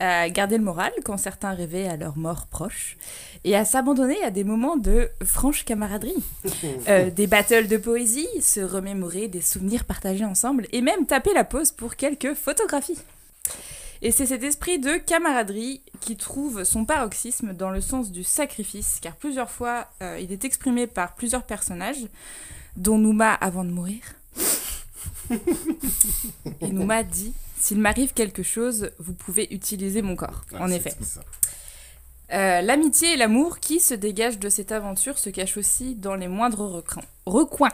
à 0.00 0.28
garder 0.30 0.58
le 0.58 0.64
moral 0.64 0.92
quand 1.04 1.16
certains 1.16 1.52
rêvaient 1.52 1.88
à 1.88 1.96
leur 1.96 2.16
mort 2.16 2.46
proche, 2.46 2.96
et 3.44 3.56
à 3.56 3.64
s'abandonner 3.64 4.22
à 4.22 4.30
des 4.30 4.44
moments 4.44 4.76
de 4.76 5.08
franche 5.24 5.64
camaraderie. 5.64 6.22
Euh, 6.88 7.10
des 7.10 7.26
battles 7.26 7.66
de 7.66 7.76
poésie, 7.76 8.28
se 8.40 8.60
remémorer 8.60 9.28
des 9.28 9.42
souvenirs 9.42 9.84
partagés 9.84 10.24
ensemble, 10.24 10.66
et 10.72 10.80
même 10.80 11.06
taper 11.06 11.34
la 11.34 11.44
pause 11.44 11.70
pour 11.70 11.96
quelques 11.96 12.34
photographies. 12.34 12.98
Et 14.00 14.10
c'est 14.10 14.26
cet 14.26 14.42
esprit 14.42 14.78
de 14.78 14.96
camaraderie 14.96 15.82
qui 16.00 16.16
trouve 16.16 16.64
son 16.64 16.84
paroxysme 16.84 17.52
dans 17.52 17.70
le 17.70 17.80
sens 17.80 18.10
du 18.10 18.24
sacrifice, 18.24 19.00
car 19.02 19.16
plusieurs 19.16 19.50
fois 19.50 19.88
euh, 20.02 20.18
il 20.20 20.32
est 20.32 20.44
exprimé 20.44 20.86
par 20.86 21.14
plusieurs 21.14 21.42
personnages, 21.42 22.06
dont 22.76 22.98
Nouma 22.98 23.32
avant 23.32 23.64
de 23.64 23.70
mourir. 23.70 24.17
Et 26.60 26.68
Nouma 26.68 27.02
dit 27.02 27.32
S'il 27.58 27.78
m'arrive 27.78 28.12
quelque 28.12 28.42
chose, 28.42 28.90
vous 28.98 29.12
pouvez 29.14 29.52
utiliser 29.52 30.02
mon 30.02 30.16
corps. 30.16 30.44
Ah, 30.54 30.62
en 30.62 30.70
effet. 30.70 30.94
Euh, 32.32 32.60
L'amitié 32.60 33.14
et 33.14 33.16
l'amour 33.16 33.58
qui 33.58 33.80
se 33.80 33.94
dégagent 33.94 34.38
de 34.38 34.48
cette 34.48 34.72
aventure 34.72 35.18
se 35.18 35.30
cachent 35.30 35.56
aussi 35.56 35.94
dans 35.94 36.14
les 36.14 36.28
moindres 36.28 36.82
recoins. 37.26 37.72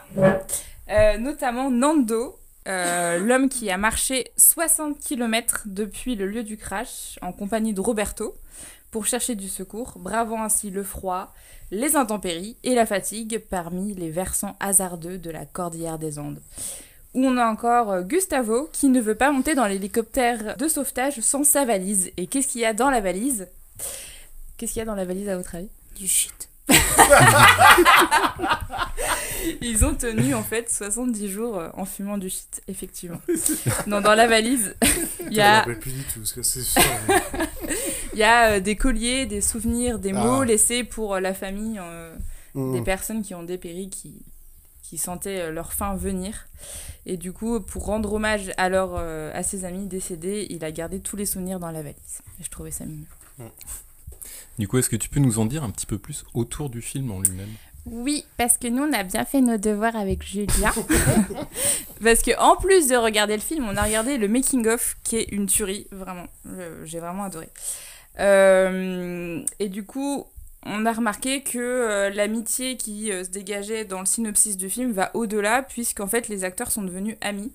Euh, 0.89 1.17
notamment 1.17 1.69
Nando, 1.69 2.39
euh, 2.67 3.17
l'homme 3.25 3.49
qui 3.49 3.69
a 3.69 3.77
marché 3.77 4.31
60 4.37 4.99
km 4.99 5.63
depuis 5.65 6.15
le 6.15 6.25
lieu 6.25 6.43
du 6.43 6.57
crash 6.57 7.19
en 7.21 7.33
compagnie 7.33 7.73
de 7.73 7.81
Roberto 7.81 8.35
pour 8.91 9.05
chercher 9.05 9.35
du 9.35 9.49
secours, 9.49 9.95
bravant 9.97 10.41
ainsi 10.41 10.69
le 10.69 10.83
froid, 10.83 11.33
les 11.71 11.97
intempéries 11.97 12.55
et 12.63 12.75
la 12.75 12.85
fatigue 12.85 13.39
parmi 13.49 13.93
les 13.93 14.09
versants 14.09 14.55
hasardeux 14.61 15.17
de 15.17 15.31
la 15.31 15.45
cordillère 15.45 15.99
des 15.99 16.17
Andes. 16.17 16.39
Où 17.15 17.25
on 17.25 17.37
a 17.37 17.45
encore 17.45 17.91
euh, 17.91 18.01
Gustavo 18.03 18.69
qui 18.71 18.89
ne 18.89 18.99
veut 19.01 19.15
pas 19.15 19.31
monter 19.31 19.55
dans 19.55 19.65
l'hélicoptère 19.65 20.55
de 20.57 20.67
sauvetage 20.67 21.19
sans 21.21 21.43
sa 21.43 21.65
valise. 21.65 22.11
Et 22.17 22.27
qu'est-ce 22.27 22.47
qu'il 22.47 22.61
y 22.61 22.65
a 22.65 22.73
dans 22.73 22.89
la 22.91 23.01
valise? 23.01 23.47
Qu'est-ce 24.57 24.73
qu'il 24.73 24.79
y 24.79 24.83
a 24.83 24.85
dans 24.85 24.95
la 24.95 25.05
valise 25.05 25.27
à 25.29 25.37
votre 25.37 25.55
avis? 25.55 25.69
Du 25.97 26.07
shit. 26.07 26.49
Ils 29.61 29.85
ont 29.85 29.93
tenu 29.93 30.33
en 30.33 30.43
fait 30.43 30.71
70 30.71 31.29
jours 31.29 31.57
euh, 31.59 31.69
en 31.75 31.85
fumant 31.85 32.17
du 32.17 32.29
shit, 32.29 32.63
effectivement. 32.67 33.21
non, 33.87 34.01
dans 34.01 34.15
la 34.15 34.27
valise, 34.27 34.75
il 35.29 35.33
y 35.37 35.41
a, 35.41 35.59
rappelle 35.59 35.79
plus 35.79 35.91
du 35.91 36.03
tout, 36.03 36.19
parce 36.19 36.33
que 36.33 36.41
c'est 36.43 36.63
sûr. 36.63 36.81
mais- 37.07 37.21
il 38.13 38.19
y 38.19 38.23
a 38.23 38.53
euh, 38.53 38.59
des 38.59 38.75
colliers, 38.75 39.25
des 39.27 39.41
souvenirs, 39.41 39.99
des 39.99 40.13
mots 40.13 40.41
Ah. 40.41 40.45
laissés 40.45 40.83
pour 40.83 41.15
euh, 41.15 41.19
la 41.19 41.33
famille, 41.33 41.79
euh, 41.79 42.15
Mm. 42.55 42.73
des 42.73 42.81
personnes 42.81 43.21
qui 43.21 43.35
ont 43.35 43.43
dépéri, 43.43 43.89
qui, 43.89 44.15
qui 44.89 44.97
sentaient 44.97 45.41
euh, 45.41 45.51
leur 45.51 45.73
fin 45.73 45.95
venir. 45.95 46.47
Et 47.05 47.17
du 47.17 47.33
coup, 47.33 47.59
pour 47.59 47.85
rendre 47.85 48.13
hommage 48.13 48.51
à, 48.57 48.69
leur, 48.69 48.91
euh, 48.95 49.31
à 49.33 49.41
ses 49.41 49.65
amis 49.65 49.87
décédés, 49.87 50.45
il 50.49 50.63
a 50.63 50.71
gardé 50.71 50.99
tous 50.99 51.15
les 51.15 51.25
souvenirs 51.25 51.59
dans 51.59 51.71
la 51.71 51.81
valise. 51.81 52.21
Et 52.39 52.43
je 52.43 52.49
trouvais 52.49 52.71
ça 52.71 52.85
mignon. 52.85 53.05
Du 54.59 54.67
coup, 54.67 54.77
est-ce 54.77 54.89
que 54.89 54.95
tu 54.95 55.09
peux 55.09 55.19
nous 55.19 55.39
en 55.39 55.45
dire 55.45 55.63
un 55.63 55.69
petit 55.71 55.85
peu 55.85 55.97
plus 55.97 56.23
autour 56.33 56.69
du 56.69 56.81
film 56.81 57.11
en 57.11 57.19
lui-même? 57.19 57.49
Oui, 57.85 58.25
parce 58.37 58.57
que 58.57 58.67
nous, 58.67 58.83
on 58.83 58.93
a 58.93 59.03
bien 59.03 59.25
fait 59.25 59.41
nos 59.41 59.57
devoirs 59.57 59.95
avec 59.95 60.23
Julia. 60.23 60.73
parce 62.03 62.21
que 62.21 62.39
en 62.39 62.55
plus 62.55 62.87
de 62.87 62.95
regarder 62.95 63.35
le 63.35 63.41
film, 63.41 63.67
on 63.67 63.77
a 63.77 63.83
regardé 63.83 64.17
le 64.17 64.27
making-of, 64.27 64.97
qui 65.03 65.17
est 65.17 65.31
une 65.31 65.47
tuerie, 65.47 65.87
vraiment. 65.91 66.27
J'ai 66.83 66.99
vraiment 66.99 67.23
adoré. 67.23 67.49
Euh, 68.19 69.43
et 69.59 69.69
du 69.69 69.83
coup, 69.83 70.25
on 70.65 70.85
a 70.85 70.91
remarqué 70.93 71.41
que 71.43 71.57
euh, 71.59 72.09
l'amitié 72.09 72.77
qui 72.77 73.11
euh, 73.11 73.23
se 73.23 73.29
dégageait 73.29 73.85
dans 73.85 73.99
le 73.99 74.05
synopsis 74.05 74.57
du 74.57 74.69
film 74.69 74.91
va 74.91 75.11
au-delà, 75.13 75.61
puisqu'en 75.63 76.07
fait, 76.07 76.27
les 76.27 76.43
acteurs 76.43 76.71
sont 76.71 76.81
devenus 76.83 77.17
amis. 77.21 77.51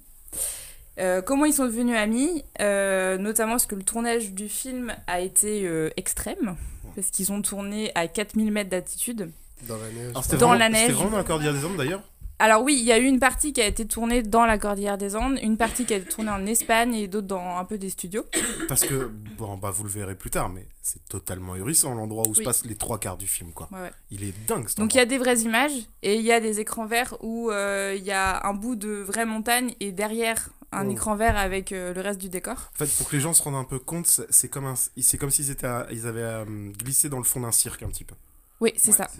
Euh, 0.98 1.22
comment 1.22 1.44
ils 1.44 1.52
sont 1.54 1.64
devenus 1.66 1.96
amis? 1.96 2.44
Euh, 2.60 3.16
Notamment 3.18 3.52
parce 3.52 3.66
que 3.66 3.74
le 3.74 3.82
tournage 3.82 4.32
du 4.32 4.48
film 4.48 4.94
a 5.06 5.20
été 5.20 5.66
euh, 5.66 5.90
extrême, 5.96 6.56
parce 6.94 7.10
qu'ils 7.10 7.32
ont 7.32 7.40
tourné 7.42 7.90
à 7.94 8.06
4000 8.06 8.50
mètres 8.52 8.70
d'altitude. 8.70 9.30
Dans 9.66 9.76
la 9.76 9.88
neige. 9.90 10.10
Alors, 10.10 10.22
Dans 10.26 10.36
vraiment- 10.36 10.54
la 10.54 10.68
neige. 10.68 10.92
Vraiment 10.92 11.16
des 11.52 11.64
Andes 11.64 11.76
d'ailleurs 11.76 12.02
Alors 12.40 12.62
oui, 12.62 12.76
il 12.78 12.84
y 12.84 12.90
a 12.92 12.98
eu 12.98 13.04
une 13.04 13.20
partie 13.20 13.52
qui 13.52 13.60
a 13.60 13.66
été 13.66 13.86
tournée 13.86 14.22
dans 14.22 14.46
la 14.46 14.58
Cordillère 14.58 14.96
des 14.98 15.14
Andes, 15.14 15.38
une 15.42 15.56
partie 15.56 15.84
qui 15.84 15.94
a 15.94 15.98
été 15.98 16.08
tournée 16.08 16.30
en 16.30 16.44
Espagne 16.46 16.94
et 16.94 17.06
d'autres 17.06 17.26
dans 17.26 17.58
un 17.58 17.64
peu 17.64 17.76
des 17.78 17.90
studios. 17.90 18.24
Parce 18.66 18.82
que, 18.86 19.10
bon, 19.38 19.56
bah 19.58 19.70
vous 19.70 19.84
le 19.84 19.90
verrez 19.90 20.14
plus 20.14 20.30
tard, 20.30 20.48
mais 20.48 20.66
c'est 20.82 21.04
totalement 21.08 21.52
ahurissant 21.52 21.94
l'endroit 21.94 22.24
où 22.26 22.34
se 22.34 22.42
passent 22.42 22.64
les 22.64 22.74
trois 22.76 22.98
quarts 22.98 23.18
du 23.18 23.26
film, 23.26 23.52
quoi. 23.52 23.68
Ouais, 23.70 23.80
ouais. 23.82 23.90
Il 24.10 24.24
est 24.24 24.32
dingue, 24.46 24.68
ce 24.68 24.76
Donc 24.76 24.94
il 24.94 24.96
y 24.96 25.00
a 25.00 25.06
des 25.06 25.18
vraies 25.18 25.40
images 25.40 25.72
et 26.02 26.16
il 26.16 26.22
y 26.22 26.32
a 26.32 26.40
des 26.40 26.60
écrans 26.60 26.86
verts 26.86 27.14
où 27.20 27.50
euh, 27.50 27.94
il 27.96 28.04
y 28.04 28.10
a 28.12 28.46
un 28.46 28.54
bout 28.54 28.74
de 28.74 28.88
vraie 28.88 29.26
montagne 29.26 29.74
et 29.80 29.92
derrière 29.92 30.48
un 30.72 30.86
Oh. 30.86 30.92
écran 30.92 31.16
vert 31.16 31.36
avec 31.36 31.72
euh, 31.72 31.92
le 31.92 32.00
reste 32.00 32.20
du 32.20 32.28
décor. 32.28 32.70
En 32.74 32.78
fait, 32.78 32.96
pour 32.96 33.08
que 33.10 33.16
les 33.16 33.20
gens 33.20 33.32
se 33.32 33.42
rendent 33.42 33.56
un 33.56 33.64
peu 33.64 33.80
compte, 33.80 34.06
c'est 34.06 34.32
c'est 34.32 34.48
comme, 34.48 34.66
un, 34.66 34.74
c'est 34.76 35.18
comme 35.18 35.30
s'ils 35.30 35.50
étaient 35.50 35.66
à- 35.66 35.86
ils 35.90 36.06
avaient 36.06 36.20
euh, 36.22 36.44
glissé 36.78 37.08
dans 37.08 37.18
le 37.18 37.24
fond 37.24 37.40
d'un 37.40 37.50
cirque 37.50 37.82
un 37.82 37.88
petit 37.88 38.04
peu. 38.04 38.14
Oui, 38.60 38.72
c'est 38.76 38.92
ça. 38.92 39.10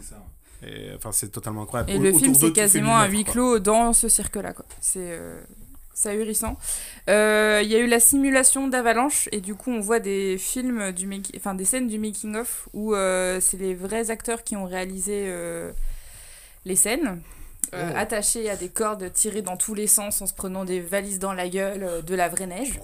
Et 0.63 0.91
enfin, 0.95 1.11
c'est 1.13 1.29
totalement 1.31 1.63
incroyable. 1.63 1.91
Et 1.91 1.99
le 1.99 2.13
film, 2.13 2.35
c'est 2.35 2.53
quasiment 2.53 2.97
un 2.99 3.07
huis 3.09 3.25
clos 3.25 3.59
dans 3.59 3.93
ce 3.93 4.09
cirque-là. 4.09 4.53
C'est 4.81 4.99
euh, 5.01 5.41
ahurissant. 6.05 6.57
Euh, 7.09 7.61
Il 7.65 7.71
y 7.71 7.75
a 7.75 7.79
eu 7.79 7.87
la 7.87 8.01
simulation 8.01 8.69
d'avalanche 8.69 9.29
et 9.33 9.41
du 9.41 9.55
coup, 9.55 9.71
on 9.71 9.81
voit 9.81 10.01
des 10.01 10.37
films, 10.39 10.93
du 10.93 11.07
make- 11.07 11.33
enfin 11.37 11.55
des 11.55 11.65
scènes 11.65 11.89
du 11.89 11.99
making-of 11.99 12.69
où 12.75 12.95
euh, 12.95 13.41
c'est 13.41 13.57
les 13.57 13.75
vrais 13.75 14.11
acteurs 14.11 14.45
qui 14.45 14.57
ont 14.57 14.65
réalisé 14.67 15.25
euh, 15.29 15.73
les 16.65 16.77
scènes. 16.77 17.21
Oh. 17.73 17.77
attachés 17.95 18.51
à 18.51 18.57
des 18.57 18.69
cordes 18.69 19.13
tirées 19.13 19.43
dans 19.43 19.57
tous 19.57 19.75
les 19.75 19.87
sens 19.87 20.21
en 20.23 20.27
se 20.27 20.35
prenant 20.35 20.65
des 20.65 20.81
valises 20.81 21.21
dans 21.21 21.33
la 21.33 21.49
gueule, 21.49 22.03
de 22.05 22.15
la 22.17 22.29
vraie 22.29 22.49
neige. 22.49 22.81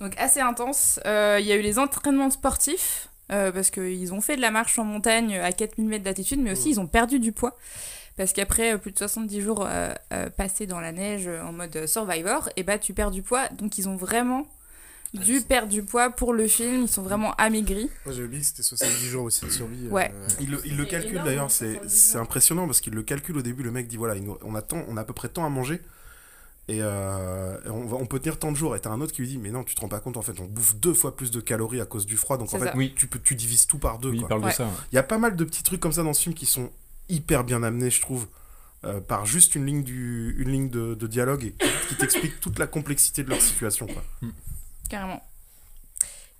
Donc 0.00 0.14
assez 0.16 0.40
intense. 0.40 0.98
Il 1.04 1.44
y 1.44 1.52
a 1.52 1.56
eu 1.56 1.60
les 1.60 1.78
entraînements 1.78 2.30
sportifs, 2.30 3.08
euh, 3.32 3.50
parce 3.52 3.70
qu'ils 3.70 4.12
ont 4.14 4.20
fait 4.20 4.36
de 4.36 4.40
la 4.42 4.50
marche 4.50 4.78
en 4.78 4.84
montagne 4.84 5.36
à 5.38 5.52
4000 5.52 5.86
mètres 5.88 6.04
d'altitude, 6.04 6.40
mais 6.40 6.52
aussi 6.52 6.70
ils 6.70 6.80
ont 6.80 6.86
perdu 6.86 7.18
du 7.18 7.32
poids. 7.32 7.56
Parce 8.16 8.32
qu'après 8.34 8.74
euh, 8.74 8.78
plus 8.78 8.92
de 8.92 8.98
70 8.98 9.40
jours 9.40 9.64
euh, 9.66 9.94
euh, 10.12 10.28
passés 10.30 10.66
dans 10.66 10.80
la 10.80 10.92
neige 10.92 11.28
en 11.28 11.52
mode 11.52 11.86
survivor, 11.86 12.48
et 12.56 12.62
bah 12.62 12.78
tu 12.78 12.92
perds 12.94 13.10
du 13.10 13.22
poids. 13.22 13.48
Donc 13.58 13.78
ils 13.78 13.88
ont 13.88 13.96
vraiment 13.96 14.46
dû 15.14 15.40
perdre 15.42 15.68
du 15.68 15.82
poids 15.82 16.08
pour 16.10 16.32
le 16.32 16.46
film, 16.48 16.82
ils 16.82 16.88
sont 16.88 17.02
vraiment 17.02 17.32
amaigris. 17.34 17.90
Moi 18.06 18.14
j'ai 18.14 18.22
oublié 18.24 18.40
que 18.40 18.46
c'était 18.46 18.62
70 18.62 19.06
jours 19.08 19.24
aussi 19.24 19.44
de 19.44 19.50
survie. 19.50 19.86
euh, 19.86 19.90
Ouais. 19.90 20.10
Il 20.40 20.50
le, 20.50 20.60
il 20.64 20.76
le 20.76 20.84
C'est 20.84 20.90
calcule 20.90 21.22
d'ailleurs, 21.22 21.50
c'est 21.50 21.72
70 21.74 21.88
c'est 21.90 22.12
jours. 22.12 22.22
impressionnant 22.22 22.66
parce 22.66 22.80
qu'il 22.80 22.94
le 22.94 23.02
calcule 23.02 23.36
au 23.38 23.42
début. 23.42 23.62
Le 23.62 23.70
mec 23.70 23.88
dit 23.88 23.96
voilà, 23.98 24.14
il 24.16 24.24
nous- 24.24 24.38
on, 24.42 24.54
a 24.54 24.62
tant- 24.62 24.84
on 24.88 24.96
a 24.96 25.02
à 25.02 25.04
peu 25.04 25.12
près 25.12 25.28
tant 25.28 25.44
à 25.44 25.48
manger 25.50 25.80
et 26.68 26.78
euh, 26.80 27.58
on, 27.66 27.84
va- 27.86 27.96
on 27.96 28.06
peut 28.06 28.18
tenir 28.20 28.38
tant 28.38 28.52
de 28.52 28.56
jours. 28.56 28.76
Et 28.76 28.80
t'as 28.80 28.90
un 28.90 29.00
autre 29.00 29.12
qui 29.12 29.22
lui 29.22 29.28
dit 29.28 29.38
mais 29.38 29.50
non, 29.50 29.64
tu 29.64 29.74
te 29.74 29.80
rends 29.80 29.88
pas 29.88 30.00
compte 30.00 30.16
en 30.16 30.22
fait, 30.22 30.38
on 30.40 30.44
bouffe 30.44 30.76
deux 30.76 30.94
fois 30.94 31.16
plus 31.16 31.30
de 31.30 31.40
calories 31.40 31.80
à 31.80 31.86
cause 31.86 32.06
du 32.06 32.16
froid. 32.16 32.38
Donc 32.38 32.52
en 32.54 32.58
fait. 32.58 32.72
Oui. 32.74 32.94
tu, 32.96 33.06
peux, 33.06 33.18
tu 33.18 33.34
divises 33.34 33.66
tout 33.66 33.78
par 33.78 33.98
deux. 33.98 34.10
Oui, 34.10 34.18
il 34.22 34.26
parle 34.26 34.42
Ouais. 34.44 34.50
de 34.50 34.54
ça. 34.54 34.64
ouais. 34.64 34.70
Il 34.92 34.94
y 34.96 34.98
a 34.98 35.02
pas 35.02 35.18
mal 35.18 35.36
de 35.36 35.44
petits 35.44 35.62
trucs 35.62 35.80
comme 35.80 35.92
ça 35.92 36.02
dans 36.02 36.12
ce 36.14 36.22
film 36.22 36.34
qui 36.34 36.46
sont 36.46 36.70
hyper 37.08 37.44
bien 37.44 37.62
amenés, 37.62 37.90
je 37.90 38.00
trouve, 38.00 38.26
euh, 38.84 39.00
par 39.00 39.26
juste 39.26 39.54
une 39.54 39.66
ligne, 39.66 39.82
du, 39.82 40.34
une 40.38 40.50
ligne 40.50 40.70
de, 40.70 40.94
de 40.94 41.06
dialogue 41.06 41.44
et 41.44 41.54
qui 41.88 41.96
t'explique 41.96 42.40
toute 42.40 42.58
la 42.58 42.66
complexité 42.66 43.22
de 43.24 43.28
leur 43.30 43.40
situation. 43.40 43.86
Quoi. 43.86 44.02
Carrément. 44.88 45.22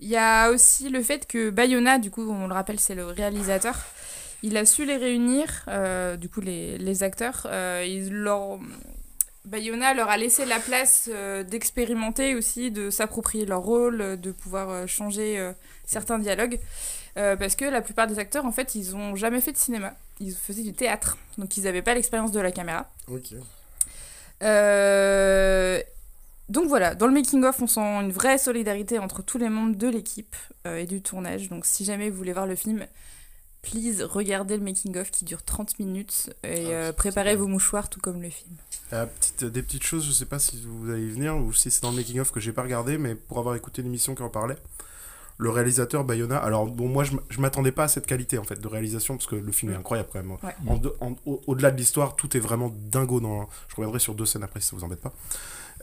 Il 0.01 0.09
y 0.09 0.17
a 0.17 0.51
aussi 0.51 0.89
le 0.89 1.03
fait 1.03 1.27
que 1.29 1.51
Bayona, 1.51 1.99
du 1.99 2.11
coup, 2.11 2.29
on 2.29 2.47
le 2.49 2.55
rappelle, 2.55 2.81
c'est 2.81 2.95
le 2.95 3.05
réalisateur. 3.07 3.77
Il 4.43 4.57
a 4.57 4.65
su 4.67 4.85
les 4.85 4.97
réunir, 4.97 5.47
euh, 5.69 6.17
du 6.17 6.29
coup, 6.29 6.41
les, 6.41 6.77
les 6.79 7.03
acteurs. 7.05 7.43
euh, 7.47 7.85
il 7.87 8.13
leur... 8.13 8.59
Bayona 9.45 9.93
leur 9.95 10.09
a 10.09 10.17
laissé 10.17 10.45
la 10.45 10.61
place 10.61 11.11
euh, 11.13 11.43
d'expérimenter 11.43 12.35
aussi, 12.37 12.71
de 12.71 12.91
s'approprier 12.91 13.45
leur 13.45 13.61
rôle, 13.61 14.01
euh, 14.01 14.17
de 14.17 14.31
pouvoir 14.31 14.71
euh, 14.71 14.87
changer 14.87 15.39
euh, 15.39 15.53
certains 15.85 16.19
dialogues. 16.19 16.61
Parce 17.15 17.57
que 17.57 17.67
la 17.67 17.83
plupart 17.83 18.07
des 18.07 18.19
acteurs, 18.19 18.47
en 18.47 18.53
fait, 18.53 18.75
ils 18.75 18.97
ont 18.97 19.17
jamais 19.17 19.43
fait 19.43 19.53
de 19.53 19.59
cinéma. 19.59 19.93
Ils 20.19 20.33
faisaient 20.33 20.63
du 20.63 20.73
théâtre. 20.73 21.19
Donc, 21.37 21.59
ils 21.59 21.65
n'avaient 21.65 21.83
pas 21.83 21.93
l'expérience 21.93 22.33
de 22.33 22.41
la 22.41 22.51
caméra. 22.51 22.91
Ok. 23.07 23.35
Donc 26.49 26.69
voilà, 26.69 26.95
dans 26.95 27.07
le 27.07 27.13
making-of, 27.13 27.61
on 27.61 27.67
sent 27.67 27.81
une 27.81 28.13
vraie 28.13 28.39
solidarité 28.39 28.99
entre 28.99 29.23
tous 29.23 29.37
les 29.37 29.51
membres 29.51 29.77
de 29.77 29.89
l'équipe 29.89 30.35
et 30.65 30.87
du 30.87 31.03
tournage. 31.03 31.49
Donc 31.49 31.65
si 31.65 31.85
jamais 31.85 32.11
vous 32.11 32.17
voulez 32.17 32.33
voir 32.33 32.47
le 32.47 32.57
film, 32.57 32.87
please, 33.62 34.03
regardez 34.05 34.57
le 34.57 34.62
making-of 34.64 35.11
qui 35.11 35.25
dure 35.25 35.42
30 35.42 35.79
minutes 35.79 36.31
et 36.44 36.66
Ah, 36.66 36.70
euh, 36.70 36.92
préparez 36.92 37.37
vos 37.37 37.46
mouchoirs 37.46 37.88
tout 37.88 38.01
comme 38.01 38.20
le 38.20 38.31
film. 38.31 38.55
Euh, 38.92 39.07
petite- 39.07 39.44
des 39.44 39.62
petites 39.62 39.85
choses, 39.85 40.05
je 40.05 40.12
sais 40.12 40.27
pas 40.27 40.38
si 40.38 40.62
vous 40.66 40.90
allez 40.90 41.05
y 41.07 41.11
venir 41.11 41.37
ou 41.37 41.53
si 41.53 41.70
c'est 41.70 41.83
dans 41.83 41.90
le 41.90 41.96
making 41.96 42.20
of 42.20 42.31
que 42.33 42.40
j'ai 42.40 42.53
pas 42.53 42.62
regardé, 42.62 42.98
mais 42.98 43.14
pour 43.14 43.38
avoir 43.38 43.55
écouté 43.55 43.81
l'émission 43.83 44.14
qui 44.14 44.22
en 44.22 44.29
parlait, 44.29 44.57
le 45.38 45.48
réalisateur 45.51 46.05
Bayona. 46.05 46.37
Alors 46.38 46.66
bon, 46.66 46.88
moi 46.88 47.05
je 47.05 47.40
m'attendais 47.40 47.72
pas 47.72 47.85
à 47.85 47.88
cette 47.88 48.07
qualité 48.07 48.37
en 48.38 48.44
fait 48.44 48.61
de 48.61 48.68
réalisation 48.68 49.16
parce 49.16 49.27
que 49.27 49.35
le 49.37 49.51
film 49.53 49.72
est 49.72 49.77
incroyable 49.77 50.09
quand 50.12 50.22
même. 50.22 50.33
Ouais. 50.33 51.16
Au-delà 51.46 51.70
de 51.70 51.77
l'histoire, 51.79 52.14
tout 52.16 52.37
est 52.37 52.40
vraiment 52.40 52.70
dingo. 52.90 53.18
Dans... 53.20 53.48
Je 53.68 53.77
reviendrai 53.77 53.98
sur 53.98 54.14
deux 54.14 54.27
scènes 54.27 54.42
après 54.44 54.61
si 54.61 54.68
ça 54.68 54.77
vous 54.77 54.85
embête 54.85 55.01
pas. 55.01 55.12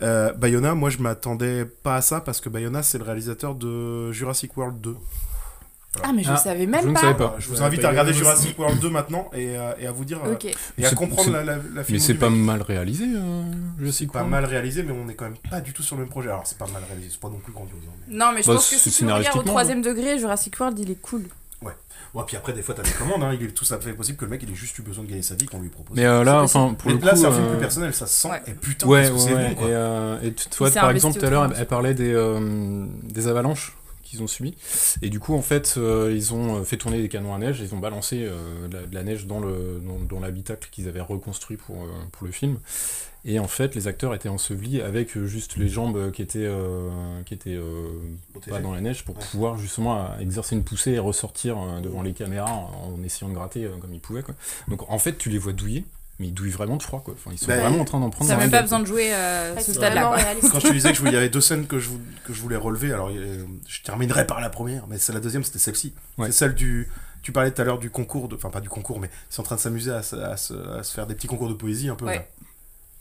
Euh, 0.02 0.32
Bayona, 0.34 0.76
moi 0.76 0.90
je 0.90 1.00
m'attendais 1.00 1.66
pas 1.66 1.96
à 1.98 2.02
ça 2.02 2.22
parce 2.22 2.40
que 2.40 2.48
Bayona 2.48 2.84
c'est 2.84 3.00
le 3.00 3.04
réalisateur 3.04 3.56
de 3.56 4.12
Jurassic 4.14 4.56
World 4.56 4.80
2. 4.80 4.96
Ah, 6.04 6.12
mais 6.14 6.22
je 6.24 6.30
Ah, 6.32 6.38
savais 6.38 6.68
même 6.68 6.84
je 6.84 6.88
ne 6.90 6.94
pas. 6.94 7.02
savais 7.02 7.14
pas. 7.16 7.36
Je 7.40 7.48
vous 7.50 7.56
Ouais, 7.56 7.62
invite 7.64 7.84
à 7.84 7.90
regarder 7.90 8.14
Jurassic 8.14 8.58
World 8.60 8.80
2 8.80 8.90
maintenant 8.90 9.30
et, 9.34 9.58
euh, 9.58 9.72
et 9.80 9.88
à 9.88 9.92
vous 9.92 10.06
dire 10.06 10.20
euh, 10.24 10.34
Ok. 10.34 10.46
et 10.46 10.86
à 10.86 10.92
comprendre 10.92 11.32
la, 11.32 11.44
la, 11.44 11.56
la 11.56 11.82
Mais 11.90 11.98
c'est 12.00 12.14
pas 12.14 12.30
mec. 12.30 12.40
mal 12.40 12.62
réalisé, 12.62 13.06
euh, 13.06 13.42
Jurassic 13.80 14.12
pas 14.12 14.20
World. 14.20 14.32
mal 14.32 14.46
réalisé, 14.46 14.84
mais 14.84 14.94
on 14.94 15.10
est 15.10 15.16
quand 15.16 15.26
même 15.26 15.38
pas 15.50 15.62
du 15.62 15.74
tout 15.74 15.82
sur 15.82 15.96
le 15.96 16.04
même 16.04 16.10
projet. 16.10 16.30
Alors 16.30 16.46
c'est 16.46 16.58
pas 16.60 16.68
mal 16.68 16.84
réalisé, 16.88 17.10
c'est 17.12 17.20
pas 17.20 17.30
non 17.30 17.40
plus 17.40 17.52
grandiose. 17.54 17.80
hein, 17.88 17.92
mais- 18.08 18.16
Non, 18.18 18.32
mais 18.36 18.44
je 18.44 18.48
Bah, 18.48 18.54
pense 18.56 18.70
que 18.70 18.76
c'est 18.76 18.90
si 18.92 19.00
tu 19.00 19.06
le 19.06 19.14
regardes 19.14 19.40
au 19.40 19.44
troisième 19.44 19.82
degré, 19.82 20.20
Jurassic 20.20 20.60
World, 20.60 20.78
il 20.80 20.92
est 20.92 21.02
cool. 21.02 21.24
Ouais, 22.16 22.24
puis 22.26 22.38
après, 22.38 22.54
des 22.54 22.64
fois, 22.64 22.74
t'as 22.74 22.82
des 22.82 22.90
commandes, 22.90 23.22
hein. 23.22 23.36
il 23.40 23.46
est 23.46 23.52
tout 23.52 23.72
à 23.72 23.78
fait 23.80 23.94
possible 23.94 24.18
que 24.18 24.26
le 24.26 24.32
mec 24.32 24.42
il 24.42 24.50
ait 24.50 24.56
juste 24.56 24.76
eu 24.80 24.82
besoin 24.82 25.04
de 25.04 25.10
gagner 25.10 25.22
sa 25.22 25.36
vie 25.36 25.46
qu'on 25.46 25.60
lui 25.62 25.70
propose. 25.70 25.96
Mais 25.96 26.06
euh, 26.06 26.24
là, 26.24 26.44
C'est 26.48 26.58
enfin, 26.58 26.74
pour 26.74 26.90
Mais 26.90 26.98
le 26.98 27.06
là, 27.06 27.12
coup, 27.12 27.18
c'est 27.20 27.26
un 27.28 27.32
film 27.32 27.44
euh, 27.46 27.50
plus 27.52 27.60
personnel, 27.60 27.94
ça 27.94 28.08
se 28.08 28.20
sent. 28.20 28.30
Ouais. 28.30 28.42
Et 28.48 28.52
putain, 28.54 28.88
Ouais, 28.88 29.02
qu'est-ce 29.04 29.12
que 29.14 29.20
c'est 29.20 29.34
ouais, 29.36 29.50
bon, 29.50 29.54
quoi. 29.56 29.68
et, 29.68 29.72
euh, 29.74 30.22
et 30.24 30.34
tu 30.34 30.50
tu 30.50 30.58
vois, 30.58 30.72
s'est 30.72 30.80
par 30.80 30.90
exemple, 30.90 31.20
tout 31.20 31.26
à 31.26 31.30
l'heure, 31.30 31.46
elle, 31.46 31.54
elle 31.60 31.68
parlait 31.68 31.94
des, 31.94 32.40
des 33.04 33.28
avalanches 33.28 33.76
qu'ils 34.10 34.24
ont 34.24 34.28
subies. 34.28 34.56
Et 35.02 35.10
du 35.10 35.20
coup, 35.20 35.34
en 35.36 35.42
fait, 35.42 35.76
euh, 35.78 36.12
ils 36.16 36.34
ont 36.34 36.64
fait 36.64 36.78
tourner 36.78 37.02
des 37.02 37.10
canons 37.10 37.34
à 37.34 37.38
neige, 37.38 37.60
ils 37.62 37.74
ont 37.76 37.80
balancé 37.80 38.24
euh, 38.24 38.68
de, 38.68 38.74
la, 38.78 38.86
de 38.86 38.96
la 38.96 39.04
neige 39.04 39.26
dans 39.28 39.40
le 39.40 39.82
dans, 39.86 40.00
dans 40.16 40.20
l'habitacle 40.20 40.70
qu'ils 40.72 40.88
avaient 40.88 41.00
reconstruit 41.02 41.58
pour, 41.58 41.84
euh, 41.84 41.88
pour 42.12 42.26
le 42.26 42.32
film. 42.34 42.58
Et 43.26 43.38
en 43.38 43.50
fait, 43.50 43.76
les 43.76 43.88
acteurs 43.88 44.14
étaient 44.16 44.30
ensevelis 44.30 44.80
avec 44.82 45.18
euh, 45.18 45.26
juste 45.28 45.58
les 45.58 45.68
jambes 45.68 46.10
qui 46.12 46.22
étaient, 46.22 46.40
euh, 46.46 46.90
qui 47.26 47.34
étaient 47.34 47.56
euh, 47.58 47.90
pas 48.50 48.60
dans 48.62 48.74
la 48.74 48.80
neige 48.80 49.04
pour 49.04 49.18
Ouais. 49.18 49.24
pouvoir 49.32 49.58
justement 49.58 49.98
euh, 50.00 50.20
exercer 50.22 50.56
une 50.56 50.64
poussée 50.64 50.92
et 50.92 51.00
ressortir 51.00 51.58
euh, 51.58 51.82
devant 51.82 52.02
les 52.02 52.14
caméras 52.14 52.50
en, 52.54 52.94
en 52.98 53.04
essayant 53.04 53.28
de 53.30 53.36
gratter 53.36 53.66
euh, 53.66 53.72
comme 53.82 53.94
ils 53.94 54.00
pouvaient. 54.00 54.24
Quoi. 54.24 54.36
Donc 54.70 54.90
en 54.90 55.00
fait, 55.00 55.18
tu 55.18 55.30
les 55.30 55.38
vois 55.38 55.52
douiller, 55.52 55.84
mais 56.20 56.28
ils 56.28 56.34
douillent 56.34 56.52
vraiment 56.52 56.76
de 56.78 56.84
froid. 56.84 57.02
Quoi. 57.04 57.14
Enfin, 57.16 57.32
ils 57.34 57.38
sont 57.40 57.48
Ben, 57.48 57.60
vraiment 57.60 57.80
en 57.82 57.86
train 57.86 58.00
d'en 58.00 58.10
prendre 58.10 58.30
Ça 58.30 58.36
n'a 58.36 58.42
même 58.42 58.52
pas 58.52 58.62
besoin 58.62 58.80
de 58.82 58.86
jouer 58.86 59.14
à 59.14 59.54
Ouais, 59.54 59.62
ce 59.62 59.74
stade-là. 59.74 60.16
Quand 60.52 60.60
je 60.60 60.68
te 60.68 60.74
disais 60.74 60.90
que 60.90 60.96
je 60.96 61.00
voulais- 61.00 61.12
il 61.12 61.16
y 61.16 61.18
avait 61.18 61.30
deux 61.30 61.42
scènes 61.42 61.66
que 61.66 61.80
je, 61.80 61.90
vou- 61.90 62.02
que 62.26 62.34
je 62.34 62.42
voulais 62.42 62.56
relever, 62.58 62.92
alors 62.94 63.10
euh, 63.10 63.46
je 63.68 63.82
terminerai 63.82 64.28
par 64.28 64.42
la 64.42 64.50
première, 64.50 64.86
mais 64.88 64.98
c'est 64.98 65.14
la 65.14 65.20
deuxième, 65.20 65.44
c'était 65.44 65.60
celle-ci. 65.60 65.94
Ouais. 66.18 66.28
C'est 66.28 66.34
celle 66.34 66.54
du. 66.56 66.90
Tu 67.22 67.32
parlais 67.34 67.52
tout 67.52 67.62
à 67.62 67.66
l'heure 67.66 67.80
du 67.80 67.90
concours, 67.90 68.28
de, 68.30 68.36
enfin 68.36 68.50
pas 68.50 68.62
du 68.62 68.70
concours, 68.70 69.00
mais 69.00 69.10
c'est 69.30 69.40
en 69.40 69.44
train 69.44 69.56
de 69.56 69.62
s'amuser 69.62 69.92
à, 69.92 70.02
se- 70.04 70.16
à 70.16 70.38
se, 70.38 70.54
à 70.54 70.84
se 70.84 70.94
faire 70.94 71.06
des 71.08 71.16
petits 71.16 71.28
concours 71.28 71.50
de 71.50 71.54
poésie 71.54 71.90
un 71.90 71.96
peu. 71.96 72.06
Ouais. 72.06 72.16
là. 72.16 72.24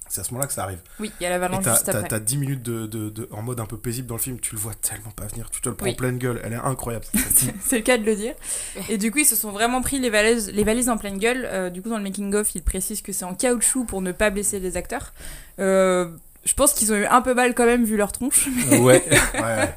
C'est 0.08 0.20
à 0.20 0.24
ce 0.24 0.30
moment-là 0.32 0.46
que 0.46 0.52
ça 0.54 0.62
arrive. 0.64 0.78
Oui, 1.00 1.12
il 1.20 1.22
y 1.22 1.26
a 1.26 1.28
Et 1.28 1.32
l'avalanche 1.32 1.64
t'as, 1.64 1.74
juste 1.74 1.88
après. 1.90 2.08
t'as 2.08 2.18
10 2.18 2.36
minutes 2.38 2.62
de, 2.62 2.86
de- 2.86 3.10
de- 3.10 3.28
en 3.30 3.42
mode 3.42 3.60
un 3.60 3.66
peu 3.66 3.76
paisible 3.76 4.08
dans 4.08 4.14
le 4.16 4.20
film, 4.20 4.40
tu 4.40 4.54
le 4.54 4.60
vois 4.60 4.72
tellement 4.74 5.10
pas 5.10 5.26
venir, 5.26 5.50
tu 5.50 5.60
te 5.60 5.68
le 5.68 5.74
prends 5.74 5.86
Oui. 5.86 5.94
pleine 5.94 6.18
gueule, 6.18 6.40
elle 6.44 6.52
est 6.54 6.56
incroyable. 6.56 7.04
C'est 7.64 7.76
le 7.76 7.82
cas 7.82 7.98
de 7.98 8.04
le 8.04 8.16
dire. 8.16 8.34
Et 8.88 8.96
du 8.98 9.10
coup, 9.10 9.18
ils 9.18 9.26
se 9.26 9.36
sont 9.36 9.50
vraiment 9.52 9.80
pris 9.82 9.98
les 9.98 10.10
valises, 10.10 10.50
les 10.52 10.64
valises 10.64 10.88
en 10.88 10.96
pleine 10.96 11.18
gueule. 11.18 11.46
Euh, 11.50 11.70
du 11.70 11.82
coup, 11.82 11.88
dans 11.90 11.98
le 11.98 12.02
making-of, 12.02 12.54
ils 12.54 12.62
précisent 12.62 13.02
que 13.02 13.12
c'est 13.12 13.24
en 13.24 13.34
caoutchouc 13.34 13.84
pour 13.84 14.00
ne 14.02 14.12
pas 14.12 14.30
blesser 14.30 14.60
les 14.60 14.76
acteurs. 14.76 15.12
Euh, 15.58 16.10
je 16.44 16.54
pense 16.54 16.72
qu'ils 16.72 16.92
ont 16.92 16.96
eu 16.96 17.04
un 17.04 17.20
peu 17.20 17.34
mal 17.34 17.54
quand 17.54 17.66
même 17.66 17.84
vu 17.84 17.96
leur 17.96 18.12
tronche. 18.12 18.48
Euh, 18.72 18.78
ouais. 18.78 19.04
ouais. 19.34 19.74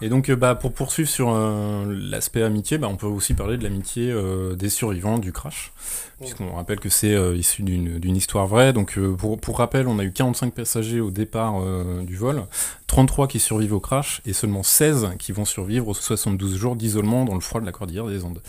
Et 0.00 0.08
donc, 0.08 0.28
euh, 0.28 0.36
bah, 0.36 0.54
pour 0.54 0.72
poursuivre 0.72 1.08
sur 1.08 1.30
euh, 1.30 1.84
l'aspect 1.88 2.42
amitié, 2.42 2.78
bah, 2.78 2.88
on 2.88 2.96
peut 2.96 3.06
aussi 3.06 3.34
parler 3.34 3.56
de 3.56 3.64
l'amitié 3.64 4.10
euh, 4.10 4.54
des 4.54 4.68
survivants 4.68 5.18
du 5.18 5.32
crash, 5.32 5.72
puisqu'on 6.20 6.52
rappelle 6.52 6.78
que 6.78 6.88
c'est 6.88 7.12
euh, 7.12 7.34
issu 7.36 7.62
d'une 7.62 7.98
d'une 7.98 8.16
histoire 8.16 8.46
vraie. 8.46 8.72
Donc, 8.72 8.98
pour, 9.16 9.40
pour 9.40 9.58
rappel, 9.58 9.88
on 9.88 9.98
a 9.98 10.04
eu 10.04 10.12
45 10.12 10.54
passagers 10.54 11.00
au 11.00 11.10
départ 11.10 11.62
du 12.02 12.16
vol, 12.16 12.44
33 12.86 13.26
qui 13.28 13.40
survivent 13.40 13.74
au 13.74 13.80
crash, 13.80 14.22
et 14.24 14.32
seulement 14.32 14.62
16 14.62 15.10
qui 15.18 15.32
vont 15.32 15.44
survivre 15.44 15.88
aux 15.88 15.94
72 15.94 16.56
jours 16.56 16.76
d'isolement 16.76 17.24
dans 17.24 17.34
le 17.34 17.40
froid 17.40 17.60
de 17.60 17.66
la 17.66 17.72
cordillère 17.72 18.06
des 18.06 18.24
Andes. 18.24 18.40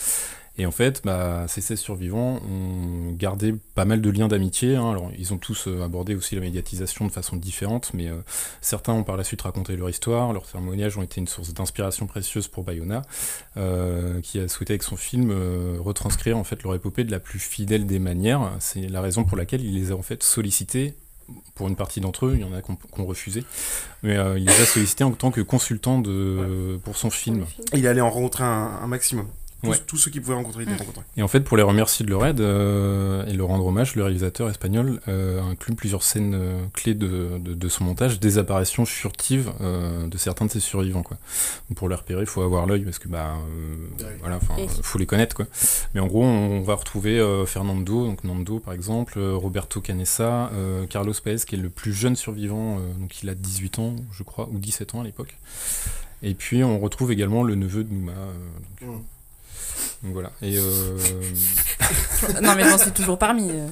Et 0.60 0.66
en 0.66 0.72
fait, 0.72 1.02
bah, 1.06 1.46
ces 1.48 1.62
16 1.62 1.80
survivants 1.80 2.42
ont 2.44 3.14
gardé 3.14 3.56
pas 3.76 3.86
mal 3.86 4.02
de 4.02 4.10
liens 4.10 4.28
d'amitié. 4.28 4.76
hein. 4.76 4.92
Alors, 4.92 5.10
ils 5.18 5.34
ont 5.34 5.38
tous 5.38 5.68
euh, 5.68 5.84
abordé 5.84 6.16
aussi 6.16 6.36
la 6.36 6.42
médiatisation 6.42 7.08
de 7.08 7.12
façon 7.12 7.38
différente, 7.38 7.92
mais 7.94 8.10
euh, 8.10 8.18
certains 8.60 8.92
ont 8.92 9.04
par 9.04 9.16
la 9.16 9.24
suite 9.24 9.42
raconté 9.42 9.78
leur 9.78 9.90
histoire. 9.90 10.34
Leurs 10.34 10.48
témoignages 10.48 10.98
ont 10.98 11.02
été 11.02 11.22
une 11.22 11.30
source 11.30 11.54
d'inspiration 11.54 12.08
précieuse 12.08 12.50
pour 12.50 12.66
Bayona, 12.66 13.04
euh, 13.56 14.20
qui 14.20 14.38
a 14.38 14.50
souhaité 14.50 14.74
avec 14.74 14.84
son 14.84 14.98
film 14.98 15.32
euh, 15.32 15.78
retranscrire 15.80 16.38
en 16.38 16.44
fait 16.44 16.62
leur 16.64 16.76
épopée 16.76 17.06
de 17.06 17.12
la 17.12 17.22
plus 17.22 17.40
fidèle 17.40 17.86
des 17.86 18.00
manières. 18.00 18.52
C'est 18.60 18.90
la 18.90 19.00
raison 19.00 19.24
pour 19.24 19.38
laquelle 19.38 19.64
il 19.64 19.76
les 19.76 19.94
a 19.94 19.96
en 19.96 20.02
fait 20.02 20.24
sollicités. 20.24 20.94
Pour 21.54 21.68
une 21.68 21.76
partie 21.76 22.02
d'entre 22.02 22.26
eux, 22.26 22.34
il 22.36 22.42
y 22.42 22.44
en 22.44 22.54
a 22.54 22.62
qui 22.64 22.72
ont, 22.72 23.06
refusé, 23.06 23.44
mais 24.02 24.18
euh, 24.18 24.40
il 24.40 24.46
les 24.46 24.62
a 24.62 24.66
sollicités 24.66 25.04
en 25.04 25.12
tant 25.12 25.30
que 25.30 25.42
consultant 25.42 26.00
de, 26.00 26.80
pour 26.84 26.98
son 26.98 27.12
film. 27.12 27.46
Il 27.74 27.86
allait 27.86 28.02
en 28.02 28.10
rencontrer 28.10 28.44
un, 28.44 28.80
un 28.82 28.88
maximum. 28.88 29.28
Tous, 29.62 29.70
Ouais. 29.72 29.78
tous 29.88 29.98
ceux 29.98 30.10
qui 30.10 30.22
pouvaient 30.22 30.36
rencontrer, 30.36 30.64
il 30.64 30.70
les 30.70 30.76
rencontrait. 30.76 31.04
Et 31.18 31.22
en 31.22 31.28
fait, 31.28 31.42
pour 31.42 31.58
les 31.58 31.64
remercier 31.64 32.06
de 32.06 32.10
leur 32.12 32.26
aide 32.26 32.40
euh, 32.40 33.26
et 33.26 33.34
leur 33.34 33.48
rendre 33.50 33.66
hommage, 33.66 33.94
le 33.96 34.04
réalisateur 34.04 34.50
espagnol 34.50 35.02
euh, 35.10 35.42
inclut 35.42 35.76
plusieurs 35.76 36.02
scènes 36.04 36.34
euh, 36.34 36.62
clés 36.74 36.94
de, 36.94 37.38
de, 37.40 37.54
de 37.54 37.68
son 37.70 37.84
montage, 37.84 38.22
des 38.22 38.38
apparitions 38.38 38.86
furtives 38.86 39.52
euh, 39.60 40.08
de 40.08 40.18
certains 40.18 40.46
de 40.46 40.52
ses 40.52 40.62
survivants. 40.62 41.04
Quoi. 41.04 41.18
Donc 41.70 41.78
pour 41.78 41.90
les 41.90 41.96
repérer, 41.96 42.22
il 42.22 42.28
faut 42.28 42.42
avoir 42.42 42.66
l'œil 42.68 42.84
parce 42.86 43.00
que 43.00 43.10
bah 43.10 43.34
euh, 43.36 44.04
Ouais. 44.06 44.18
voilà, 44.22 44.40
faut 44.82 44.98
les 44.98 45.06
connaître 45.06 45.36
quoi. 45.36 45.46
Mais 45.94 46.00
en 46.00 46.08
gros, 46.08 46.24
on 46.24 46.62
va 46.62 46.76
retrouver 46.76 47.20
euh, 47.20 47.46
Fernando, 47.46 48.06
donc 48.06 48.24
Nando 48.24 48.60
par 48.60 48.74
exemple, 48.74 49.20
Roberto 49.20 49.82
Canessa, 49.82 50.52
euh, 50.54 50.86
Carlos 50.86 51.14
Paez 51.22 51.38
qui 51.46 51.56
est 51.56 51.60
le 51.60 51.70
plus 51.70 51.92
jeune 51.94 52.16
survivant, 52.16 52.78
euh, 52.78 52.94
donc 53.00 53.22
il 53.24 53.30
a 53.30 53.36
18 53.36 53.80
ans, 53.80 53.96
je 54.14 54.24
crois, 54.24 54.48
ou 54.54 54.58
17 54.58 54.96
ans 54.96 55.02
à 55.02 55.04
l'époque. 55.04 55.38
Et 56.24 56.34
puis 56.34 56.64
on 56.64 56.80
retrouve 56.80 57.12
également 57.12 57.44
le 57.44 57.56
neveu 57.56 57.84
de 57.84 57.94
Nouma. 57.94 58.14
euh, 58.14 58.86
donc, 58.88 58.96
Mm. 59.00 59.02
Donc 60.04 60.14
voilà. 60.14 60.32
Et 60.42 60.58
euh, 60.58 60.98
non, 62.42 62.56
mais 62.56 62.64
j'en 62.70 62.78
suis 62.78 62.92
toujours 62.92 63.18
parmi. 63.20 63.50
euh. 63.52 63.68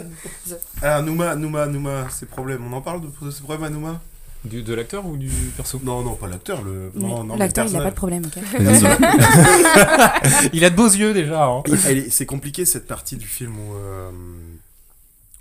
Ah, 0.82 1.02
Nouma, 1.02 1.36
Nouma, 1.36 1.66
Nouma, 1.68 2.08
ces 2.10 2.26
problèmes. 2.26 2.66
On 2.66 2.74
en 2.74 2.82
parle 2.82 3.02
de 3.02 3.32
ces 3.32 3.42
problèmes 3.42 3.64
à 3.64 3.70
Nouma? 3.70 4.02
Du- 4.46 4.62
de 4.64 4.74
l'acteur 4.74 5.06
ou 5.06 5.18
du 5.18 5.30
perso? 5.58 5.80
Non, 5.84 6.04
non, 6.04 6.16
pas 6.16 6.28
l'acteur. 6.28 6.62
Le... 6.64 6.92
L'acteur, 7.38 7.66
il 7.68 7.76
a 7.76 7.82
pas 7.82 7.90
de 7.90 7.96
problème, 7.96 8.24
ok 8.26 8.38
Il 10.54 10.64
a 10.64 10.70
de 10.70 10.76
beaux 10.76 10.88
yeux 10.88 11.14
déjà. 11.14 11.46
hein. 11.46 11.64
C'est 12.10 12.26
compliqué 12.26 12.66
cette 12.66 12.88
partie 12.88 13.18
du 13.18 13.26
film 13.28 13.58
où, 13.58 13.76
euh, 13.76 14.12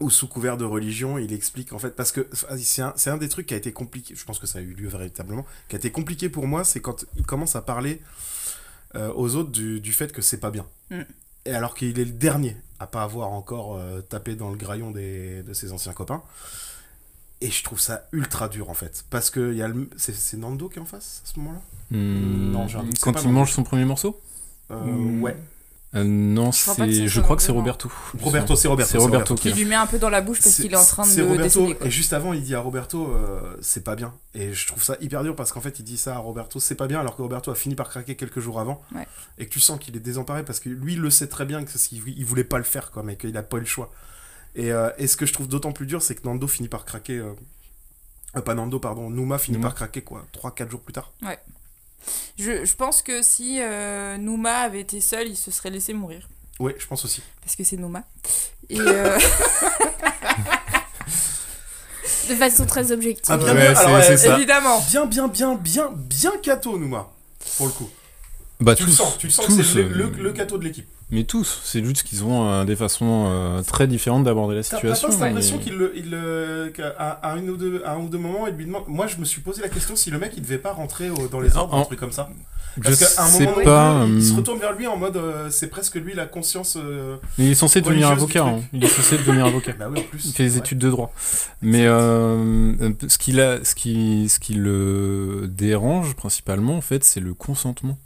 où 0.00 0.10
sous 0.10 0.26
couvert 0.26 0.56
de 0.56 0.64
religion, 0.64 1.18
il 1.18 1.32
explique 1.32 1.72
en 1.72 1.78
fait 1.78 1.90
parce 1.94 2.10
que 2.12 2.26
c'est 2.58 2.82
un, 2.82 2.92
c'est 2.96 3.10
un 3.10 3.16
des 3.16 3.28
trucs 3.28 3.46
qui 3.46 3.54
a 3.54 3.56
été 3.58 3.70
compliqué. 3.72 4.14
Je 4.16 4.24
pense 4.24 4.38
que 4.38 4.46
ça 4.46 4.58
a 4.58 4.62
eu 4.62 4.72
lieu 4.74 4.88
véritablement, 4.88 5.44
qui 5.68 5.76
a 5.76 5.78
été 5.78 5.90
compliqué 5.90 6.28
pour 6.28 6.46
moi, 6.46 6.64
c'est 6.64 6.80
quand 6.80 7.04
il 7.16 7.24
commence 7.24 7.54
à 7.56 7.62
parler 7.62 8.00
euh, 8.94 9.12
aux 9.14 9.34
autres 9.36 9.50
du, 9.50 9.80
du 9.80 9.92
fait 9.92 10.12
que 10.12 10.22
c'est 10.22 10.38
pas 10.40 10.50
bien. 10.50 10.66
Mm. 10.90 11.00
Et 11.46 11.52
alors 11.52 11.74
qu'il 11.74 11.98
est 11.98 12.04
le 12.04 12.10
dernier 12.12 12.56
à 12.78 12.86
pas 12.86 13.02
avoir 13.02 13.30
encore 13.32 13.76
euh, 13.76 14.00
tapé 14.00 14.34
dans 14.36 14.50
le 14.50 14.56
graillon 14.56 14.90
des, 14.90 15.42
de 15.42 15.52
ses 15.54 15.72
anciens 15.72 15.92
copains. 15.92 16.22
Et 17.40 17.50
je 17.50 17.62
trouve 17.62 17.78
ça 17.80 18.06
ultra 18.12 18.48
dur 18.48 18.70
en 18.70 18.74
fait. 18.74 19.04
Parce 19.10 19.28
que 19.30 19.52
il 19.52 19.58
y 19.58 19.62
a 19.62 19.68
le- 19.68 19.90
c'est 19.96 20.36
Nando 20.38 20.68
qui 20.68 20.78
est 20.78 20.82
en 20.82 20.86
face 20.86 21.22
à 21.24 21.28
ce 21.34 21.38
moment-là? 21.40 21.60
Hmm, 21.90 22.50
Non, 22.52 22.66
j'ai 22.66 22.78
un- 22.78 22.84
c'est 22.94 23.00
quand 23.00 23.22
il 23.22 23.28
mange 23.30 23.52
son 23.52 23.62
premier 23.62 23.84
morceau? 23.84 24.18
Euh. 24.70 25.20
Ouais. 25.20 25.36
Euh, 25.96 26.04
Non, 26.04 26.52
c'est. 26.52 27.06
Je 27.08 27.20
crois 27.20 27.36
que 27.36 27.42
c'est 27.42 27.52
Roberto. 27.52 27.90
Roberto, 28.20 28.54
c'est 28.56 28.68
Roberto. 28.68 28.90
C'est 28.92 28.98
Roberto 28.98 29.34
qui 29.34 29.42
Qui 29.42 29.48
est 29.48 29.52
lui 29.54 29.64
met 29.64 29.74
un 29.74 29.86
peu 29.86 29.98
dans 29.98 30.10
la 30.10 30.20
bouche 30.20 30.40
parce 30.42 30.54
C'est- 30.54 30.62
qu'il 30.62 30.72
est 30.72 30.76
en 30.76 30.84
train 30.84 31.04
C'est 31.04 31.22
de 31.22 31.26
Roberto, 31.28 31.66
et 31.86 31.90
juste 31.90 32.12
avant, 32.12 32.32
il 32.32 32.42
dit 32.42 32.54
à 32.54 32.60
Roberto, 32.60 33.10
euh, 33.12 33.56
c'est 33.62 33.82
pas 33.82 33.96
bien. 33.96 34.12
Et 34.34 34.52
je 34.52 34.66
trouve 34.66 34.82
ça 34.82 34.96
hyper 35.00 35.22
dur 35.22 35.34
parce 35.34 35.52
qu'en 35.52 35.60
fait, 35.60 35.78
il 35.78 35.84
dit 35.84 35.96
ça 35.96 36.14
à 36.16 36.18
Roberto, 36.18 36.60
c'est 36.60 36.74
pas 36.74 36.86
bien, 36.86 37.00
alors 37.00 37.16
que 37.16 37.22
Roberto 37.22 37.50
a 37.50 37.54
fini 37.54 37.74
par 37.74 37.88
craquer 37.88 38.14
quelques 38.16 38.40
jours 38.40 38.60
avant. 38.60 38.82
Ouais. 38.94 39.06
Et 39.38 39.46
que 39.46 39.50
tu 39.50 39.60
sens 39.60 39.78
qu'il 39.80 39.96
est 39.96 40.00
désemparé 40.00 40.44
parce 40.44 40.60
que 40.60 40.68
lui, 40.68 40.92
il 40.94 41.00
le 41.00 41.10
sait 41.10 41.28
très 41.28 41.44
bien 41.46 41.64
que 41.64 41.70
c'est- 41.70 41.92
il, 41.92 42.02
il 42.06 42.24
voulait 42.24 42.44
pas 42.44 42.58
le 42.58 42.64
faire, 42.64 42.90
quoi, 42.90 43.02
mais 43.02 43.16
qu'il 43.16 43.36
a 43.36 43.42
pas 43.42 43.56
eu 43.56 43.60
le 43.60 43.66
choix. 43.66 43.90
Et, 44.54 44.72
euh, 44.72 44.90
et 44.98 45.06
ce 45.06 45.16
que 45.16 45.26
je 45.26 45.32
trouve 45.32 45.48
d'autant 45.48 45.72
plus 45.72 45.86
dur, 45.86 46.02
c'est 46.02 46.14
que 46.14 46.26
Nando 46.26 46.46
finit 46.46 46.68
par 46.68 46.84
craquer. 46.84 47.18
euh, 47.18 47.32
euh, 48.36 48.40
pas 48.42 48.54
Nando, 48.54 48.78
pardon, 48.78 49.08
Nouma 49.10 49.38
finit 49.38 49.56
par 49.62 49.74
craquer, 49.74 50.02
quoi, 50.02 50.26
3-4 50.32 50.70
jours 50.70 50.80
plus 50.80 50.92
tard. 50.92 51.12
Je, 52.38 52.64
je 52.64 52.74
pense 52.74 53.02
que 53.02 53.22
si 53.22 53.58
euh, 53.60 54.16
Nouma 54.18 54.58
avait 54.58 54.80
été 54.80 55.00
seul, 55.00 55.28
il 55.28 55.36
se 55.36 55.50
serait 55.50 55.70
laissé 55.70 55.92
mourir. 55.92 56.28
Ouais, 56.60 56.74
je 56.78 56.86
pense 56.86 57.04
aussi. 57.04 57.22
Parce 57.42 57.56
que 57.56 57.64
c'est 57.64 57.76
Nouma. 57.76 58.02
Et 58.68 58.80
euh, 58.80 59.18
De 62.28 62.34
façon 62.34 62.66
très 62.66 62.90
objective. 62.92 63.24
Ah, 63.28 63.36
bien, 63.36 63.54
Ouais, 63.54 63.60
bien, 63.60 63.74
c'est- 63.74 63.84
alors, 63.86 64.02
c'est 64.02 64.12
euh, 64.12 64.16
ça. 64.16 64.36
évidemment. 64.36 64.80
Bien, 64.90 65.06
bien, 65.06 65.28
bien, 65.28 65.54
bien, 65.54 65.90
bien 65.94 66.32
cato, 66.42 66.78
Nouma, 66.78 67.10
pour 67.56 67.66
le 67.66 67.72
coup. 67.72 67.88
Bah, 68.60 68.74
Tu 68.74 68.84
tous, 68.84 68.90
le 68.90 68.96
sens, 68.96 69.18
tu 69.18 69.26
le 69.26 69.32
sens 69.32 69.46
tous, 69.46 69.56
que 69.58 69.62
c'est 69.62 69.82
le, 69.82 69.84
euh, 70.06 70.10
le, 70.16 70.22
le 70.22 70.32
cato 70.32 70.58
de 70.58 70.64
l'équipe. 70.64 70.88
Mais 71.10 71.22
tous, 71.22 71.60
c'est 71.62 71.84
juste 71.84 72.02
qu'ils 72.02 72.24
ont 72.24 72.48
euh, 72.48 72.64
des 72.64 72.74
façons 72.74 73.26
euh, 73.28 73.62
très 73.62 73.86
différentes 73.86 74.24
d'aborder 74.24 74.56
la 74.56 74.62
T'as 74.64 74.70
t'as 74.70 74.76
situation. 74.78 75.06
pas 75.08 75.12
cette 75.12 75.22
mais- 75.22 75.28
impression 75.28 75.58
qu'il 75.58 75.74
le, 75.74 75.92
il 75.96 76.12
à 76.98 77.36
ou 77.36 77.56
deux, 77.56 77.80
à 77.84 77.92
un 77.92 77.98
ou 77.98 78.08
deux 78.08 78.18
moments, 78.18 78.46
il 78.48 78.54
lui 78.54 78.66
demande. 78.66 78.82
Moi, 78.88 79.06
je 79.06 79.16
me 79.18 79.24
suis 79.24 79.40
posé 79.40 79.62
la 79.62 79.68
question 79.68 79.94
si 79.94 80.10
le 80.10 80.18
mec 80.18 80.32
il 80.36 80.42
devait 80.42 80.58
pas 80.58 80.72
rentrer 80.72 81.08
au- 81.10 81.28
dans 81.28 81.38
les 81.40 81.56
ordres, 81.56 81.74
un 81.76 81.82
truc 81.84 82.00
comme 82.00 82.10
ça. 82.12 82.28
Parce 82.82 82.98
qu'à 82.98 83.22
un 83.22 83.30
moment 83.30 83.52
donné, 83.52 83.64
pas, 83.64 84.04
il 84.06 84.22
se 84.22 84.32
hum. 84.32 84.36
retourne 84.38 84.58
vers 84.58 84.72
lui 84.74 84.86
en 84.86 84.96
mode 84.98 85.16
euh, 85.16 85.48
c'est 85.48 85.68
presque 85.68 85.94
lui 85.94 86.12
la 86.12 86.26
conscience. 86.26 86.76
Mais 87.38 87.46
il 87.46 87.50
est 87.52 87.54
censé 87.54 87.80
devenir 87.80 88.08
avocat. 88.10 88.44
hein. 88.44 88.60
Il 88.74 88.84
est 88.84 88.88
censé 88.88 89.16
devenir 89.24 89.46
avocat. 89.46 89.72
Bah 89.78 89.86
oui, 89.90 90.00
en 90.00 90.02
plus. 90.02 90.24
Il 90.26 90.32
fait 90.32 90.42
des 90.44 90.52
Ouais. 90.54 90.58
études 90.58 90.78
de 90.78 90.90
droit. 90.90 91.12
Mais 91.62 91.84
ce 91.84 93.16
qui 93.18 93.30
la- 93.32 93.64
ce 93.64 93.74
qui 93.76 94.28
ce 94.28 94.38
qui 94.40 94.54
le 94.54 95.46
dérange 95.48 96.14
principalement 96.16 96.76
en 96.76 96.80
fait, 96.82 97.04
c'est 97.04 97.20
le 97.20 97.32
consentement. 97.32 97.96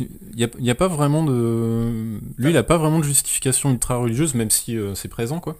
Il 0.00 0.48
n'y 0.58 0.70
a, 0.70 0.74
pas 0.74 0.88
vraiment 0.88 1.24
de. 1.24 2.18
Lui, 2.38 2.50
il 2.50 2.56
a 2.56 2.62
pas 2.62 2.78
vraiment 2.78 2.98
de 2.98 3.04
justification 3.04 3.70
ultra 3.70 3.96
religieuse, 3.96 4.34
même 4.34 4.50
si 4.50 4.78
euh, 4.78 4.94
c'est 4.94 5.08
présent, 5.08 5.38
quoi. 5.38 5.56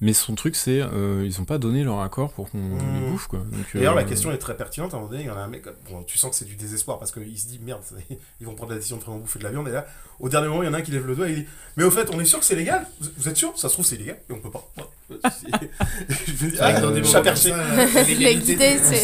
Mais 0.00 0.12
son 0.12 0.34
truc, 0.34 0.54
c'est. 0.54 0.80
euh, 0.80 1.24
ils 1.24 1.40
ont 1.40 1.44
pas 1.44 1.58
donné 1.58 1.82
leur 1.82 2.00
accord 2.00 2.32
pour 2.32 2.50
qu'on 2.50 2.58
les 2.58 3.10
bouffe, 3.10 3.26
quoi. 3.26 3.40
D'ailleurs, 3.74 3.94
euh, 3.94 3.96
la 3.96 4.04
question 4.04 4.30
est 4.30 4.38
très 4.38 4.56
pertinente. 4.56 4.92
À 4.92 4.96
un 4.96 5.00
moment 5.00 5.10
donné, 5.10 5.24
il 5.24 5.26
y 5.26 5.30
en 5.30 5.36
a 5.36 5.40
un 5.40 5.48
mec, 5.48 5.64
bon, 5.90 6.02
tu 6.04 6.18
sens 6.18 6.30
que 6.30 6.36
c'est 6.36 6.44
du 6.44 6.56
désespoir 6.56 6.98
parce 6.98 7.10
qu'il 7.10 7.38
se 7.38 7.46
dit 7.46 7.58
merde, 7.62 7.82
ils 8.40 8.46
vont 8.46 8.54
prendre 8.54 8.72
la 8.72 8.76
décision 8.76 8.96
de 8.96 9.02
vraiment 9.02 9.18
bouffer 9.18 9.38
de 9.40 9.44
la 9.44 9.50
viande. 9.50 9.68
Et 9.68 9.72
là, 9.72 9.86
au 10.20 10.28
dernier 10.28 10.48
moment, 10.48 10.62
il 10.62 10.66
y 10.66 10.68
en 10.68 10.74
a 10.74 10.78
un 10.78 10.82
qui 10.82 10.92
lève 10.92 11.06
le 11.06 11.14
doigt 11.14 11.28
et 11.28 11.32
il 11.32 11.36
dit 11.40 11.46
Mais 11.76 11.84
au 11.84 11.90
fait, 11.90 12.08
on 12.12 12.20
est 12.20 12.24
sûr 12.24 12.38
que 12.38 12.44
c'est 12.44 12.54
légal? 12.54 12.86
Vous 13.16 13.28
êtes 13.28 13.36
sûr? 13.36 13.52
Ça 13.56 13.68
se 13.68 13.74
trouve, 13.74 13.84
c'est 13.84 13.96
illégal 13.96 14.18
et 14.28 14.32
on 14.32 14.38
peut 14.38 14.50
pas. 14.50 14.70
dis, 15.10 16.56
ah, 16.60 16.80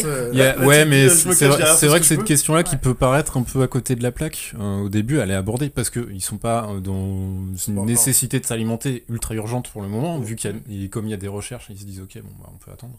Euh, 0.05 0.31
ouais, 0.65 0.85
mais 0.85 1.09
c'est 1.09 1.87
vrai, 1.87 1.99
que 1.99 2.05
cette 2.05 2.23
question-là 2.23 2.63
qui 2.63 2.77
peut 2.77 2.93
paraître 2.93 3.37
un 3.37 3.43
peu 3.43 3.61
à 3.61 3.67
côté 3.67 3.95
de 3.95 4.03
la 4.03 4.11
plaque, 4.11 4.53
euh, 4.59 4.81
au 4.81 4.89
début, 4.89 5.19
elle 5.19 5.31
est 5.31 5.35
abordée 5.35 5.69
parce 5.69 5.89
qu'ils 5.89 6.21
sont 6.21 6.37
pas 6.37 6.69
euh, 6.69 6.79
dans 6.79 7.45
une 7.67 7.85
nécessité 7.85 8.39
de 8.39 8.45
s'alimenter 8.45 9.03
ultra 9.09 9.35
urgente 9.35 9.69
pour 9.69 9.81
le 9.81 9.87
moment, 9.87 10.19
vu 10.19 10.35
qu'il 10.35 10.51
y 10.51 10.53
a, 10.53 10.83
et 10.83 10.89
comme 10.89 11.05
il 11.07 11.11
y 11.11 11.15
a 11.15 11.17
des 11.17 11.27
recherches, 11.27 11.67
ils 11.69 11.77
se 11.77 11.85
disent 11.85 12.01
ok, 12.01 12.21
bon, 12.23 12.31
bah, 12.39 12.49
on 12.53 12.57
peut 12.57 12.71
attendre. 12.71 12.93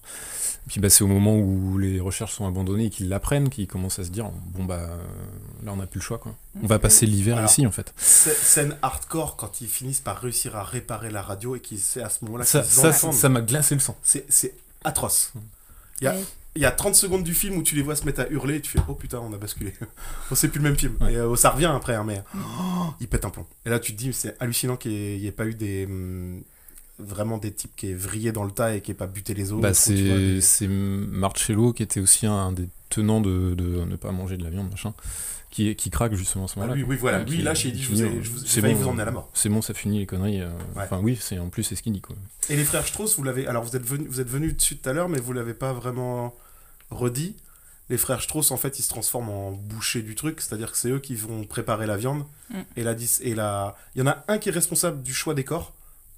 Et 0.66 0.70
puis 0.70 0.80
bah, 0.80 0.90
c'est 0.90 1.02
au 1.02 1.08
moment 1.08 1.36
où 1.36 1.76
les 1.78 1.98
recherches 1.98 2.34
sont 2.34 2.46
abandonnées 2.46 2.86
et 2.86 2.90
qu'ils 2.90 3.08
l'apprennent 3.08 3.48
qu'ils 3.48 3.66
commencent 3.66 3.98
à 3.98 4.04
se 4.04 4.10
dire 4.10 4.30
bon 4.54 4.64
bah 4.64 4.90
là 5.64 5.72
on 5.72 5.76
n'a 5.76 5.86
plus 5.86 5.98
le 5.98 6.04
choix 6.04 6.18
quoi. 6.18 6.34
On 6.62 6.66
va 6.66 6.78
passer 6.78 7.07
l'hiver 7.07 7.38
Alors, 7.38 7.48
ici 7.50 7.66
en 7.66 7.70
fait. 7.70 7.94
Scène 7.96 8.76
hardcore 8.82 9.36
quand 9.36 9.61
ils 9.62 9.68
finissent 9.68 10.00
par 10.00 10.18
réussir 10.20 10.55
à 10.57 10.64
réparer 10.64 11.11
la 11.11 11.22
radio 11.22 11.57
et 11.57 11.61
qu'ils 11.61 11.78
c'est 11.78 12.03
à 12.03 12.11
ce 12.11 12.24
moment-là 12.26 12.44
Ça- 12.44 12.61
qu'ils 12.61 12.70
ça, 12.70 12.88
entendent. 12.90 13.14
ça 13.14 13.28
m'a 13.30 13.40
glacé 13.40 13.74
le 13.74 13.80
sang. 13.80 13.96
C'est 14.03 14.26
c'est 14.28 14.55
atroce. 14.84 15.32
Il 16.00 16.05
y, 16.05 16.09
a, 16.09 16.12
Ouais. 16.14 16.24
il 16.57 16.62
y 16.62 16.64
a 16.66 16.70
30 16.72 16.94
secondes 16.94 17.22
du 17.22 17.32
film 17.32 17.57
où 17.57 17.62
tu 17.62 17.74
les 17.76 17.82
vois 17.82 17.94
se 17.96 18.05
mettre 18.05 18.20
à 18.20 18.28
hurler 18.28 18.57
et 18.57 18.61
tu 18.61 18.70
fais 18.70 18.80
Oh 18.88 18.94
putain, 18.94 19.20
on 19.20 19.32
a 19.32 19.38
basculé. 19.38 19.72
oh, 20.30 20.34
c'est 20.34 20.48
plus 20.48 20.59
le 20.59 20.64
même 20.64 20.76
film. 20.78 20.96
Et 21.09 21.16
euh, 21.16 21.34
ça 21.36 21.50
revient 21.50 21.70
après, 21.74 21.94
hein, 21.94 22.05
mais 22.05 22.22
oh, 22.36 22.86
il 23.00 23.09
pète 23.09 23.24
un 23.24 23.30
plomb. 23.30 23.46
Et 23.64 23.70
là, 23.70 23.78
tu 23.78 23.92
te 23.92 23.98
dis 23.98 24.12
C'est 24.12 24.36
hallucinant 24.40 24.76
qu'il 24.76 24.90
n'y 25.20 25.26
ait, 25.26 25.32
pas 25.32 25.46
eu 25.46 25.55
des. 25.55 25.86
Vraiment 26.99 27.38
des 27.38 27.53
types 27.53 27.74
qui 27.76 27.88
aient 27.90 27.95
vrillé 27.95 28.32
dans 28.32 28.45
le 28.45 28.51
tas 28.53 28.74
et 28.76 28.80
qui 28.80 28.90
n'aient 28.90 28.97
pas 28.97 29.07
buté 29.07 29.34
les 29.34 29.53
autres. 29.53 29.62
Bah, 29.62 29.74
c'est 29.74 30.40
c'est 30.40 30.68
Marcello 30.68 31.72
qui 31.72 31.82
était 31.82 32.01
aussi 32.01 32.26
un 32.26 32.53
des 32.53 32.68
tenants 32.90 33.20
de, 33.20 33.55
de 33.55 33.84
ne 33.84 33.97
pas 33.97 34.12
manger 34.12 34.36
de 34.36 34.45
la 34.45 34.51
viande 34.51 34.70
machin. 34.70 34.95
Qui, 35.51 35.76
qui 35.76 35.90
craque 35.90 36.14
justement 36.14 36.47
à 36.47 36.49
ce 36.49 36.55
Ah, 36.57 36.61
moment-là. 36.61 36.76
lui, 36.76 36.82
oui, 36.84 36.97
voilà. 36.97 37.18
Ouais, 37.18 37.24
Lui, 37.26 37.43
là, 37.43 37.53
j'ai 37.53 37.70
dit, 37.72 37.82
je 37.82 37.90
vous 37.90 38.03
ai- 38.03 38.09
dit, 38.09 38.18
je 38.22 38.30
vous- 38.30 38.38
failli 38.47 38.72
bon, 38.74 38.80
vous 38.80 38.88
emmener 38.88 39.03
à 39.03 39.05
la 39.05 39.11
mort. 39.11 39.28
C'est 39.34 39.51
bon, 39.51 39.61
ça 39.61 39.74
finit 39.74 39.99
les 39.99 40.07
conneries. 40.07 40.40
euh, 40.40 40.49
Ouais. 40.74 40.84
Enfin, 40.84 40.99
oui, 41.03 41.18
c'est 41.20 41.38
en 41.38 41.51
plus, 41.51 41.62
c'est 41.62 41.76
ce 41.76 41.82
qu'il 41.82 41.93
dit 41.93 42.01
quoi. 42.01 42.16
Et 42.49 42.57
les 42.57 42.64
frères 42.64 42.86
Strauss, 42.86 43.18
vous 43.18 43.22
l'avez. 43.22 43.47
Alors, 43.47 43.62
vous 43.62 43.76
êtes 43.76 43.84
venu, 43.84 44.07
vous 44.09 44.18
êtes 44.22 44.30
venu 44.30 44.55
dessus 44.55 44.78
tout 44.78 44.88
à 44.88 44.95
l'heure, 44.95 45.11
mais 45.11 45.20
vous 45.20 45.34
l'avez 45.34 45.53
pas 45.53 45.74
vraiment 45.74 46.34
redit. 46.90 47.36
Les 47.90 47.99
frères 47.99 48.22
Strauss, 48.22 48.51
en 48.51 48.57
fait, 48.57 48.78
ils 48.78 48.82
se 48.82 48.88
transforment 48.88 49.28
en 49.28 49.51
bouchers 49.53 50.01
du 50.01 50.14
truc, 50.14 50.40
c'est-à-dire 50.40 50.72
que 50.72 50.78
c'est 50.78 50.88
eux 50.88 51.01
qui 51.01 51.16
vont 51.16 51.45
préparer 51.45 51.86
la 51.86 51.99
viande. 51.99 52.24
Mm. 52.49 52.61
Et 52.78 52.82
la, 52.82 52.95
et 53.20 53.34
la... 53.34 53.76
Il 53.95 53.99
y 53.99 54.03
en 54.03 54.07
a 54.11 54.24
un 54.28 54.38
qui 54.38 54.49
est 54.49 54.53
responsable 54.53 55.03
du 55.03 55.12
choix 55.12 55.34
des 55.34 55.45
corps, 55.45 55.74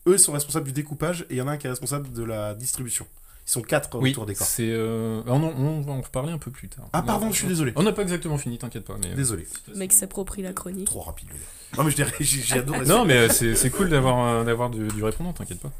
eux 0.07 0.19
sont 0.19 0.33
responsables 0.33 0.67
du 0.67 0.73
découpage, 0.73 1.23
et 1.31 1.35
il 1.35 1.37
y 1.37 1.43
en 1.43 1.49
a 1.49 1.53
un 1.53 1.57
qui 1.57 1.67
est 1.67 1.71
responsable 1.71 2.13
de 2.13 2.23
la 2.23 2.55
distribution. 2.55 3.07
Ils 3.47 3.51
sont 3.51 3.61
quatre 3.63 3.99
Oui, 3.99 4.13
autour 4.13 4.25
des 4.25 4.35
corps. 4.35 4.47
c'est. 4.47 4.71
euh, 4.71 5.21
ah 5.27 5.39
non, 5.39 5.53
on 5.59 5.81
va 5.83 5.93
en 5.93 6.01
reparler 6.01 6.33
un 6.33 6.39
peu 6.39 6.51
plus 6.51 6.69
tard. 6.69 6.87
Ah, 6.95 7.03
pardon, 7.03 7.31
je 7.31 7.37
suis 7.37 7.47
désolé. 7.47 7.73
On 7.77 7.83
n'a 7.83 7.93
pas 7.93 8.01
exactement 8.03 8.39
fini, 8.39 8.57
t'inquiète 8.57 8.85
pas. 8.87 8.97
Mais... 9.03 9.09
euh, 9.11 9.15
Désolé. 9.15 9.47
Le 9.69 9.77
mec 9.77 9.93
s'approprie 9.93 10.41
la 10.41 10.55
chronique. 10.55 10.87
Trop 10.87 11.03
rapide, 11.03 11.29
le 11.29 11.35
gars. 11.35 11.41
Non, 11.77 11.85
mais 11.85 11.91
je 11.91 11.97
dirais, 11.97 12.13
j'ai 12.21 12.59
adoré 12.59 12.87
Non, 12.87 13.05
mais 13.05 13.17
euh, 13.17 13.29
c'est 13.29 13.55
c'est 13.55 13.69
cool 13.71 13.91
d'avoir 13.91 14.45
d'avoir 14.47 14.71
du, 14.71 14.89
du 14.89 15.05
répondant, 15.05 15.33
t'inquiète 15.35 15.61
pas. 15.61 15.73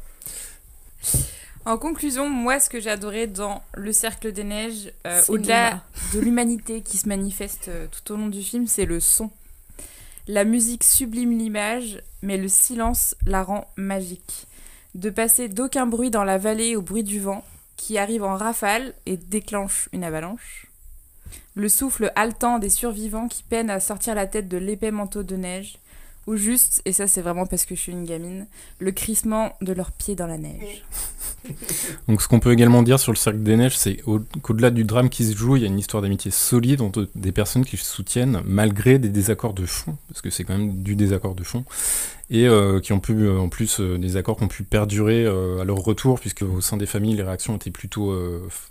En 1.65 1.77
conclusion, 1.79 2.29
moi, 2.29 2.59
ce 2.59 2.69
que 2.69 2.79
j'ai 2.79 2.91
adoré 2.91 3.25
dans 3.25 3.63
Le 3.73 3.91
Cercle 3.91 4.31
des 4.31 4.43
Neiges, 4.43 4.91
euh, 5.07 5.19
au-delà 5.29 5.81
de 6.13 6.19
l'humanité 6.19 6.81
qui 6.81 6.97
se 6.97 7.07
manifeste 7.07 7.69
euh, 7.69 7.87
tout 7.89 8.13
au 8.13 8.17
long 8.17 8.27
du 8.27 8.43
film, 8.43 8.67
c'est 8.67 8.85
le 8.85 8.99
son. 8.99 9.31
La 10.27 10.43
musique 10.43 10.83
sublime 10.83 11.37
l'image, 11.37 12.01
mais 12.23 12.37
le 12.37 12.47
silence 12.47 13.15
la 13.27 13.43
rend 13.43 13.67
magique. 13.75 14.47
De 14.95 15.11
passer 15.11 15.49
d'aucun 15.49 15.85
bruit 15.85 16.09
dans 16.09 16.23
la 16.23 16.39
vallée 16.39 16.75
au 16.75 16.81
bruit 16.81 17.03
du 17.03 17.19
vent, 17.19 17.45
qui 17.77 17.99
arrive 17.99 18.23
en 18.23 18.35
rafale 18.35 18.95
et 19.05 19.17
déclenche 19.17 19.87
une 19.93 20.03
avalanche. 20.03 20.65
Le 21.53 21.69
souffle 21.69 22.11
haletant 22.15 22.57
des 22.57 22.71
survivants 22.71 23.27
qui 23.27 23.43
peinent 23.43 23.69
à 23.69 23.79
sortir 23.79 24.15
la 24.15 24.25
tête 24.25 24.47
de 24.47 24.57
l'épais 24.57 24.89
manteau 24.89 25.21
de 25.21 25.35
neige. 25.35 25.77
Ou 26.27 26.37
juste, 26.37 26.81
et 26.85 26.91
ça 26.93 27.05
c'est 27.07 27.21
vraiment 27.21 27.45
parce 27.45 27.65
que 27.65 27.75
je 27.75 27.79
suis 27.81 27.91
une 27.91 28.05
gamine, 28.05 28.47
le 28.79 28.91
crissement 28.91 29.53
de 29.61 29.73
leurs 29.73 29.91
pieds 29.91 30.15
dans 30.15 30.25
la 30.27 30.37
neige. 30.37 30.83
Donc, 32.07 32.21
ce 32.23 32.27
qu'on 32.27 32.39
peut 32.39 32.51
également 32.51 32.81
dire 32.81 32.99
sur 32.99 33.11
le 33.11 33.17
Cercle 33.17 33.43
des 33.43 33.55
Neiges, 33.55 33.77
c'est 33.77 34.01
au- 34.07 34.19
qu'au-delà 34.41 34.71
du 34.71 34.83
drame 34.83 35.09
qui 35.09 35.23
se 35.25 35.35
joue, 35.35 35.55
il 35.57 35.61
y 35.61 35.65
a 35.65 35.67
une 35.67 35.77
histoire 35.77 36.01
d'amitié 36.01 36.31
solide 36.31 36.81
entre 36.81 37.07
des 37.13 37.31
personnes 37.31 37.63
qui 37.65 37.77
se 37.77 37.85
soutiennent 37.85 38.41
malgré 38.45 38.97
des 38.97 39.09
désaccords 39.09 39.53
de 39.53 39.65
fond, 39.67 39.95
parce 40.09 40.21
que 40.21 40.31
c'est 40.31 40.43
quand 40.43 40.57
même 40.57 40.81
du 40.81 40.95
désaccord 40.95 41.35
de 41.35 41.43
fond, 41.43 41.63
et 42.29 42.47
euh, 42.47 42.79
qui 42.79 42.91
ont 42.91 42.99
pu, 42.99 43.13
euh, 43.13 43.37
en 43.37 43.49
plus, 43.49 43.79
euh, 43.79 43.97
des 43.99 44.17
accords 44.17 44.37
qui 44.37 44.43
ont 44.43 44.47
pu 44.47 44.63
perdurer 44.63 45.25
à 45.25 45.63
leur 45.63 45.77
retour, 45.77 46.19
puisque 46.19 46.41
au 46.41 46.61
sein 46.61 46.77
des 46.77 46.85
familles, 46.85 47.15
les 47.15 47.23
réactions 47.23 47.55
étaient 47.55 47.71
plutôt 47.71 48.13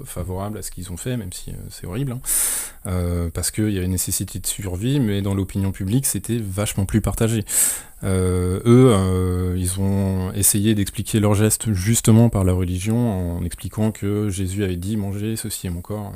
favorables 0.04 0.58
à 0.58 0.62
ce 0.62 0.70
qu'ils 0.70 0.92
ont 0.92 0.96
fait, 0.96 1.16
même 1.16 1.32
si 1.32 1.52
c'est 1.70 1.86
horrible, 1.86 2.12
hein. 2.12 2.20
Parce 3.32 3.50
qu'il 3.50 3.70
y 3.70 3.78
avait 3.78 3.88
nécessité 3.88 4.38
de 4.38 4.46
survie, 4.46 5.00
mais 5.00 5.22
dans 5.22 5.34
l'opinion 5.34 5.72
publique, 5.72 6.06
c'était 6.06 6.38
vachement 6.38 6.84
plus 6.84 7.00
partagé. 7.00 7.44
Eux, 8.04 9.54
ils 9.56 9.80
ont 9.80 10.32
essayé 10.32 10.74
d'expliquer 10.74 11.20
leurs 11.20 11.34
gestes 11.34 11.72
justement 11.72 12.28
par 12.28 12.44
la 12.44 12.52
religion, 12.52 13.38
en 13.38 13.44
expliquant 13.44 13.90
que 13.90 14.28
Jésus 14.28 14.64
avait 14.64 14.76
dit 14.76 14.96
manger 14.96 15.36
ceci 15.36 15.66
est 15.66 15.70
mon 15.70 15.80
corps. 15.80 16.12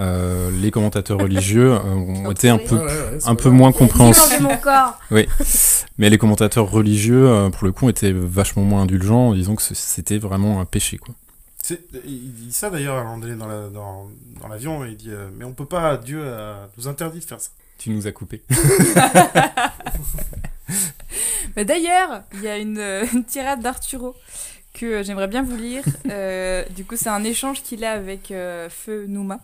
Euh, 0.00 0.50
les 0.52 0.70
commentateurs 0.70 1.18
religieux 1.18 1.72
euh, 1.72 1.80
ont 1.82 2.30
été 2.30 2.48
un 2.48 2.58
peu, 2.58 2.76
Ouais, 2.76 2.82
ouais, 2.84 3.18
un 3.24 3.34
peu 3.34 3.50
moins 3.50 3.72
compréhensifs. 3.72 4.40
manger 4.40 4.54
mon 4.54 4.56
corps. 4.58 4.96
Oui, 5.10 5.26
mais 5.98 6.08
les 6.10 6.18
commentateurs 6.18 6.70
religieux, 6.70 7.28
euh, 7.28 7.50
pour 7.50 7.64
le 7.64 7.72
coup, 7.72 7.88
étaient 7.88 8.12
vachement 8.12 8.62
moins 8.62 8.82
indulgents, 8.82 9.30
en 9.30 9.34
disant 9.34 9.56
que 9.56 9.62
c'était 9.62 10.18
vraiment 10.18 10.60
un 10.60 10.64
péché, 10.64 10.98
quoi. 10.98 11.14
Il 12.04 12.32
dit 12.32 12.52
ça 12.52 12.70
d'ailleurs 12.70 12.96
à 12.96 13.00
un 13.00 13.04
moment 13.04 13.18
donné 13.18 13.34
dans 13.34 13.46
la- 13.48 13.68
dans- 13.68 14.06
dans 14.40 14.48
l'avion, 14.48 14.84
il 14.86 14.96
dit 14.96 15.10
euh, 15.10 15.28
Mais 15.36 15.44
on 15.44 15.52
peut 15.52 15.66
pas, 15.66 15.96
Dieu 15.98 16.22
a- 16.26 16.68
nous 16.78 16.88
interdit 16.88 17.18
de 17.18 17.24
faire 17.24 17.40
ça. 17.40 17.50
Tu 17.78 17.90
nous 17.90 18.06
as 18.06 18.12
coupé. 18.12 18.40
Mais 21.56 21.64
D'ailleurs, 21.64 22.22
il 22.34 22.42
y 22.42 22.48
a 22.48 22.58
une, 22.58 22.78
une 23.12 23.24
tirade 23.24 23.60
d'Arturo 23.62 24.14
euh, 24.86 25.02
j'aimerais 25.02 25.28
bien 25.28 25.42
vous 25.42 25.56
lire. 25.56 25.84
Euh, 26.10 26.64
du 26.70 26.84
coup, 26.84 26.96
c'est 26.96 27.10
un 27.10 27.22
échange 27.22 27.62
qu'il 27.62 27.84
a 27.84 27.92
avec 27.92 28.30
euh, 28.30 28.70
Feu 28.70 29.06
Nouma 29.06 29.40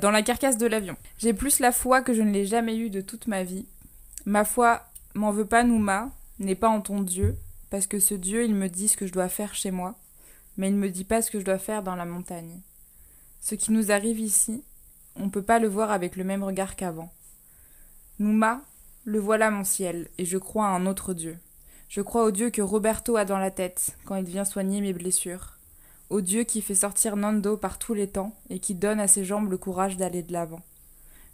dans 0.00 0.12
la 0.12 0.22
carcasse 0.22 0.56
de 0.58 0.66
l'avion. 0.66 0.96
J'ai 1.18 1.32
plus 1.32 1.58
la 1.58 1.72
foi 1.72 2.02
que 2.02 2.14
je 2.14 2.22
ne 2.22 2.30
l'ai 2.30 2.46
jamais 2.46 2.76
eue 2.76 2.88
de 2.88 3.00
toute 3.00 3.26
ma 3.26 3.42
vie. 3.42 3.66
Ma 4.26 4.44
foi 4.44 4.84
m'en 5.14 5.32
veut 5.32 5.44
pas 5.44 5.64
Nouma, 5.64 6.10
n'est 6.38 6.54
pas 6.54 6.68
en 6.68 6.80
ton 6.80 7.00
Dieu, 7.00 7.36
parce 7.68 7.88
que 7.88 7.98
ce 7.98 8.14
Dieu, 8.14 8.44
il 8.44 8.54
me 8.54 8.68
dit 8.68 8.86
ce 8.86 8.96
que 8.96 9.08
je 9.08 9.12
dois 9.12 9.28
faire 9.28 9.54
chez 9.54 9.72
moi, 9.72 9.96
mais 10.56 10.68
il 10.68 10.76
me 10.76 10.88
dit 10.88 11.02
pas 11.02 11.20
ce 11.20 11.32
que 11.32 11.40
je 11.40 11.44
dois 11.44 11.58
faire 11.58 11.82
dans 11.82 11.96
la 11.96 12.04
montagne. 12.04 12.60
Ce 13.40 13.56
qui 13.56 13.72
nous 13.72 13.90
arrive 13.90 14.20
ici, 14.20 14.62
on 15.16 15.30
peut 15.30 15.42
pas 15.42 15.58
le 15.58 15.68
voir 15.68 15.90
avec 15.90 16.14
le 16.14 16.22
même 16.22 16.44
regard 16.44 16.76
qu'avant. 16.76 17.12
Nouma, 18.20 18.62
le 19.04 19.18
voilà 19.18 19.50
mon 19.50 19.64
ciel, 19.64 20.08
et 20.16 20.24
je 20.24 20.38
crois 20.38 20.66
à 20.66 20.70
un 20.76 20.86
autre 20.86 21.12
Dieu. 21.12 21.38
Je 21.92 22.00
crois 22.00 22.24
au 22.24 22.30
Dieu 22.30 22.48
que 22.48 22.62
Roberto 22.62 23.18
a 23.18 23.26
dans 23.26 23.36
la 23.36 23.50
tête 23.50 23.98
quand 24.06 24.16
il 24.16 24.24
vient 24.24 24.46
soigner 24.46 24.80
mes 24.80 24.94
blessures. 24.94 25.58
Au 26.08 26.22
Dieu 26.22 26.44
qui 26.44 26.62
fait 26.62 26.74
sortir 26.74 27.16
Nando 27.16 27.58
par 27.58 27.78
tous 27.78 27.92
les 27.92 28.08
temps 28.08 28.34
et 28.48 28.60
qui 28.60 28.74
donne 28.74 28.98
à 28.98 29.06
ses 29.06 29.26
jambes 29.26 29.50
le 29.50 29.58
courage 29.58 29.98
d'aller 29.98 30.22
de 30.22 30.32
l'avant. 30.32 30.62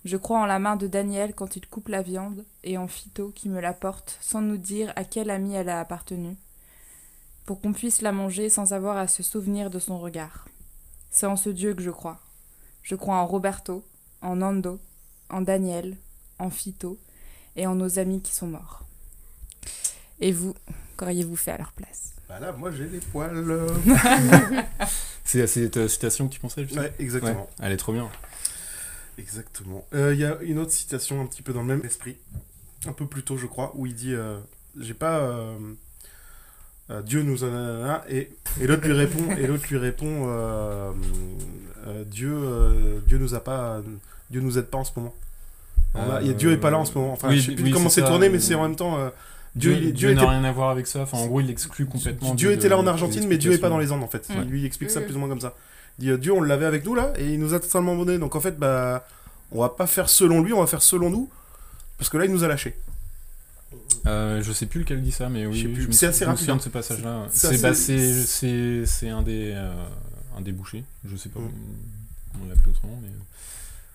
Je 0.05 0.17
crois 0.17 0.41
en 0.41 0.47
la 0.47 0.59
main 0.59 0.75
de 0.75 0.89
Daniel 0.89 1.33
quand 1.33 1.55
il 1.55 1.69
coupe 1.69 1.87
la 1.87 2.03
viande 2.03 2.45
et 2.65 2.77
en 2.77 2.89
Phyto 2.89 3.31
qui 3.37 3.49
me 3.49 3.61
la 3.61 3.73
porte 3.73 4.19
sans 4.21 4.41
nous 4.41 4.57
dire 4.57 4.93
à 4.97 5.05
quel 5.05 5.31
ami 5.31 5.55
elle 5.55 5.69
a 5.69 5.79
appartenu, 5.79 6.37
pour 7.47 7.61
qu'on 7.61 7.73
puisse 7.73 8.03
la 8.03 8.11
manger 8.11 8.49
sans 8.49 8.73
avoir 8.73 8.97
à 8.97 9.07
se 9.07 9.23
souvenir 9.23 9.71
de 9.71 9.79
son 9.79 10.01
regard. 10.01 10.49
C'est 11.13 11.27
en 11.27 11.37
ce 11.37 11.51
Dieu 11.51 11.73
que 11.73 11.83
je 11.83 11.93
crois. 11.93 12.19
Je 12.83 12.97
crois 12.97 13.15
en 13.15 13.29
Roberto, 13.29 13.85
en 14.23 14.35
Nando, 14.35 14.81
en 15.31 15.41
Daniel, 15.41 15.97
en 16.41 16.51
Phyto 16.51 16.99
et 17.55 17.69
en 17.69 17.77
nos 17.77 18.01
amis 18.01 18.23
qui 18.23 18.35
sont 18.35 18.49
morts. 18.49 18.88
Et 20.21 20.33
vous, 20.33 20.55
qu'auriez-vous 20.97 21.37
fait 21.37 21.53
à 21.53 21.59
leur 21.59 21.73
place? 21.73 22.13
Bah 22.29 22.39
là, 22.41 22.53
moi 22.53 22.71
j'ai 22.71 22.87
des 22.87 22.99
poils. 22.99 23.67
C'est 25.25 25.43
à 25.43 25.47
cette 25.47 25.89
citation 25.89 26.29
que 26.29 26.33
tu 26.35 26.41
pensais, 26.41 26.63
justement? 26.63 26.83
Ouais, 26.83 26.93
exactement. 26.99 27.49
Elle 27.63 27.73
est 27.73 27.77
trop 27.77 27.93
bien. 27.93 28.09
Exactement. 29.19 29.85
Euh, 29.95 30.15
Il 30.15 30.21
y 30.21 30.25
a 30.25 30.39
une 30.43 30.59
autre 30.59 30.73
citation 30.73 31.21
un 31.21 31.27
petit 31.27 31.43
peu 31.43 31.53
dans 31.53 31.61
le 31.63 31.67
même 31.67 31.85
esprit. 31.85 32.17
un 32.87 32.93
peu 32.93 33.07
plus 33.07 33.23
tôt, 33.23 33.37
je 33.37 33.47
crois, 33.47 33.73
où 33.77 33.87
il 33.87 33.95
dit 33.95 34.15
euh, 34.15 34.39
J'ai 34.79 34.95
pas. 34.95 35.19
euh, 35.19 35.57
euh, 36.91 37.03
Dieu 37.03 37.23
nous 37.23 37.45
a. 37.45 38.05
Et, 38.09 38.31
et 38.61 38.67
l'autre 38.67 38.87
lui 38.87 38.93
répond, 38.95 39.31
et 39.37 39.47
l'autre 39.47 39.67
lui 39.69 39.77
répond 39.79 40.27
euh, 40.29 40.93
euh, 41.87 42.05
Dieu, 42.05 42.33
euh, 42.33 43.01
Dieu 43.07 43.19
nous 43.19 43.35
a 43.35 43.41
pas. 43.45 43.83
Dieu 44.31 44.41
nous 44.41 44.59
aide 44.59 44.67
pas 44.67 44.79
en 44.79 44.85
ce 44.85 44.93
moment. 44.97 45.15
Dieu 46.37 46.53
est 46.53 46.57
pas 46.59 46.71
là 46.71 46.79
en 46.79 46.85
ce 46.85 46.95
moment. 46.97 47.13
Enfin, 47.13 47.29
oui, 47.29 47.41
je 47.41 47.51
sais 47.51 47.55
plus 47.55 47.65
oui, 47.65 47.71
comment 47.73 47.89
c'est 47.89 48.05
tourné, 48.05 48.29
mais 48.29 48.39
c'est 48.41 48.55
en 48.55 48.63
même 48.63 48.77
temps. 48.77 48.99
Dieu, 49.59 49.75
n'a 50.15 50.23
était- 50.23 50.25
rien 50.31 50.45
à 50.45 50.53
voir 50.53 50.71
avec 50.71 50.87
ça. 50.87 51.01
Enfin, 51.03 51.19
en 51.19 51.27
gros, 51.27 51.41
il 51.41 51.51
exclut 51.51 51.87
complètement. 51.87 52.35
Dieu 52.35 52.49
de- 52.51 52.55
était 52.55 52.69
là 52.69 52.79
en 52.79 52.87
Argentine, 52.87 53.27
mais 53.29 53.39
Dieu 53.39 53.53
est 53.53 53.59
pas 53.59 53.69
dans 53.69 53.79
les. 53.79 53.93
Andes 53.93 54.03
en 54.03 54.09
fait. 54.09 54.29
Il 54.35 54.43
lui 54.49 54.65
explique 54.65 54.91
ça 54.91 55.01
plus 55.01 55.15
ou 55.17 55.19
moins 55.19 55.29
comme 55.29 55.41
ça. 55.41 55.55
Il 55.99 56.03
dit 56.05 56.11
euh, 56.11 56.17
Dieu, 56.19 56.33
on 56.33 56.41
l'avait 56.43 56.67
avec 56.67 56.85
nous 56.85 56.95
là, 56.95 57.13
et 57.19 57.33
il 57.33 57.39
nous 57.41 57.55
a 57.55 57.61
totalement 57.61 57.93
abandonné. 57.93 58.19
Donc 58.19 58.37
en 58.37 58.41
fait, 58.41 58.57
bah, 58.59 59.07
on 59.51 59.61
va 59.61 59.69
pas 59.71 59.87
faire 59.87 60.09
selon 60.09 60.43
lui, 60.43 60.53
on 60.53 60.61
va 60.61 60.67
faire 60.67 60.83
selon 60.83 61.11
nous, 61.11 61.29
parce 61.99 62.09
que 62.09 62.17
là, 62.19 62.25
il 62.27 62.31
nous 62.33 62.45
a 62.45 62.49
lâchés. 62.49 62.77
Euh, 64.07 64.41
je 64.43 64.53
sais 64.53 64.67
plus 64.67 64.81
lequel 64.81 65.03
dit 65.03 65.11
ça, 65.13 65.29
mais 65.29 65.45
oui, 65.47 65.89
C'est 65.91 66.07
assez 66.07 66.21
je 66.21 66.25
me 66.25 66.31
rapide, 66.31 66.51
hein. 66.51 66.57
de 66.57 66.63
ce 66.63 66.69
passage-là. 66.69 67.27
C'est 67.31 67.49
C'est 67.57 67.63
bah, 67.63 67.69
assez- 67.71 68.87
c'est 68.87 69.09
un 69.09 69.23
des 69.23 69.53
euh, 69.55 69.71
un 70.37 70.41
des 70.41 70.53
bouchers. 70.53 70.85
Je 71.05 71.17
sais 71.17 71.29
pas 71.29 71.41
Mm. 71.41 71.51
comment 72.33 72.45
on 72.45 72.49
l'appelle 72.49 72.69
autrement, 72.71 72.99
mais 73.03 73.09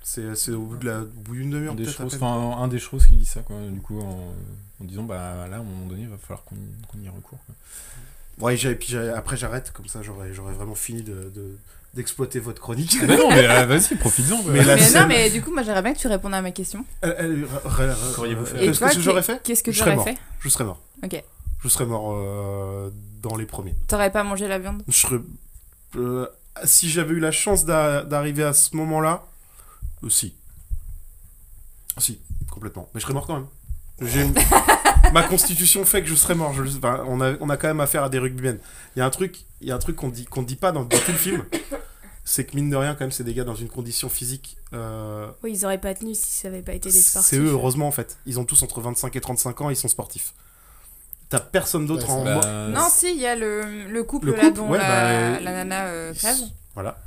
C'est 0.05 0.35
c'est 0.35 0.51
au 0.51 0.63
bout 0.63 0.77
de 0.77 0.85
la- 0.85 1.01
d'une 1.29 1.49
demi-heure 1.49 1.71
un 1.73 1.75
des 1.75 1.85
peut-être. 1.85 2.03
enfin 2.15 2.57
un 2.61 2.67
des 2.67 2.79
choses 2.79 3.05
qui 3.07 3.15
dit 3.15 3.25
ça 3.25 3.39
quoi. 3.41 3.55
Du 3.71 3.79
coup, 3.79 3.99
en, 4.01 4.33
en 4.81 4.83
disant 4.85 5.03
bah 5.03 5.47
là, 5.49 5.55
à 5.55 5.59
un 5.59 5.63
moment 5.63 5.85
donné, 5.87 6.01
il 6.01 6.09
va 6.09 6.17
falloir 6.17 6.43
qu'on 6.43 6.55
qu'on 6.89 6.99
y 7.03 7.07
recourt. 7.07 7.39
Quoi. 7.45 7.55
Ouais, 8.47 8.57
j'ai- 8.57 8.75
puis 8.75 8.97
après 8.97 9.37
j'arrête, 9.37 9.71
comme 9.71 9.87
ça 9.87 10.01
j'aurais 10.01 10.33
j'aurais 10.33 10.53
vraiment 10.53 10.75
fini 10.75 11.03
de 11.03 11.31
de- 11.33 11.57
d'exploiter 11.93 12.39
votre 12.39 12.59
chronique. 12.61 12.97
Bah 13.07 13.15
non, 13.15 13.29
mais 13.29 13.47
euh, 13.47 13.65
vas-y, 13.67 13.95
profites-en. 13.95 14.41
quoi. 14.43 14.51
Mais 14.51 14.65
Mais 14.65 14.77
scène- 14.79 15.01
non, 15.03 15.07
mais 15.07 15.29
du 15.29 15.41
coup, 15.41 15.53
moi 15.53 15.63
j'aimerais 15.63 15.83
bien 15.83 15.93
que 15.93 15.99
tu 15.99 16.07
répondes 16.07 16.33
à 16.33 16.41
ma 16.41 16.51
question. 16.51 16.83
Qu'auriez-vous 17.01 18.41
euh, 18.41 18.45
fait 18.45 18.63
Et 18.65 18.67
Qu'est-ce 18.71 18.95
que 18.95 19.01
j'aurais 19.01 19.21
fait? 19.23 19.41
qu'est-ce 19.43 19.63
que 19.63 19.71
Je 19.71 19.79
serais 19.79 19.95
mort. 19.95 20.03
fait? 20.05 20.17
Je 20.39 20.49
serais 20.49 20.63
mort. 20.65 20.79
Ok. 21.03 21.23
Je 21.63 21.69
serais 21.69 21.85
mort 21.85 22.13
euh, 22.13 22.89
dans 23.21 23.35
les 23.37 23.45
premiers. 23.45 23.75
T'aurais 23.87 24.11
pas 24.11 24.23
mangé 24.23 24.47
la 24.47 24.59
viande? 24.59 24.83
Je 24.87 24.97
serais. 24.97 25.19
euh, 25.95 26.27
si 26.65 26.89
j'avais 26.89 27.13
eu 27.13 27.19
la 27.19 27.31
chance 27.31 27.65
d'a- 27.65 28.03
d'arriver 28.03 28.43
à 28.43 28.53
ce 28.53 28.75
moment-là, 28.75 29.23
euh, 30.03 30.09
si. 30.09 30.33
Si, 31.97 32.19
complètement. 32.51 32.89
Mais 32.93 32.99
je 32.99 33.03
serais 33.05 33.13
mort 33.13 33.27
quand 33.27 33.35
même. 33.35 33.47
Une- 34.01 34.33
Ma 35.13 35.23
constitution 35.23 35.85
fait 35.85 36.01
que 36.01 36.07
je 36.07 36.15
serais 36.15 36.33
mort. 36.35 36.53
Je... 36.53 36.63
enfin, 36.77 37.03
on, 37.07 37.21
a, 37.21 37.33
on 37.39 37.49
a 37.49 37.57
quand 37.57 37.67
même 37.67 37.79
affaire 37.81 38.03
à 38.03 38.09
des 38.09 38.17
rugbymen. 38.19 38.57
Il 38.95 38.99
y 38.99 39.01
a 39.01 39.05
un 39.05 39.09
truc, 39.11 39.41
il 39.61 39.67
y 39.67 39.71
a 39.71 39.75
un 39.75 39.79
truc 39.79 39.95
qu'on 39.95 40.09
dit, 40.09 40.25
qu'on 40.25 40.41
dit 40.41 40.55
pas 40.55 40.71
dans, 40.71 40.83
dans 40.83 40.97
tout 40.97 41.11
le 41.11 41.17
film. 41.17 41.45
C'est 42.25 42.45
que 42.45 42.55
mine 42.55 42.69
de 42.69 42.75
rien, 42.77 42.93
quand 42.95 43.01
même, 43.01 43.11
c'est 43.11 43.23
des 43.25 43.33
gars 43.33 43.43
dans 43.43 43.53
une 43.53 43.67
condition 43.67 44.07
physique. 44.09 44.57
euh, 44.73 45.29
Oui, 45.43 45.51
ils 45.53 45.65
auraient 45.65 45.77
pas 45.81 45.93
tenu 45.93 46.15
si 46.15 46.31
ça 46.39 46.47
avait 46.47 46.61
pas 46.61 46.73
été 46.73 46.89
des 46.89 46.99
sportifs. 47.01 47.29
c'est 47.29 47.37
eux, 47.37 47.49
heureusement, 47.51 47.87
en 47.87 47.91
fait. 47.91 48.17
Ils 48.25 48.39
ont 48.39 48.45
tous 48.45 48.63
entre 48.63 48.79
25 48.81 49.15
et 49.15 49.21
35 49.21 49.61
ans, 49.61 49.69
ils 49.69 49.75
sont 49.75 49.89
sportifs. 49.89 50.33
T'as 51.29 51.41
personne 51.41 51.85
d'autre 51.85 52.07
Ouais, 52.07 52.13
en. 52.13 52.23
Bah, 52.23 52.33
moi- 52.35 52.67
Non, 52.69 52.87
si, 52.89 53.11
il 53.13 53.19
y 53.19 53.25
a 53.27 53.35
le, 53.35 53.87
le 53.87 54.03
couple 54.03 54.27
Le 54.27 54.35
là 54.37 54.49
dont 54.51 54.69
ouais, 54.69 54.77
la, 54.79 55.33
bah, 55.33 55.39
la 55.41 55.51
nana 55.51 55.85
euh, 55.87 56.13
crève. 56.13 56.37
Voilà. 56.75 56.97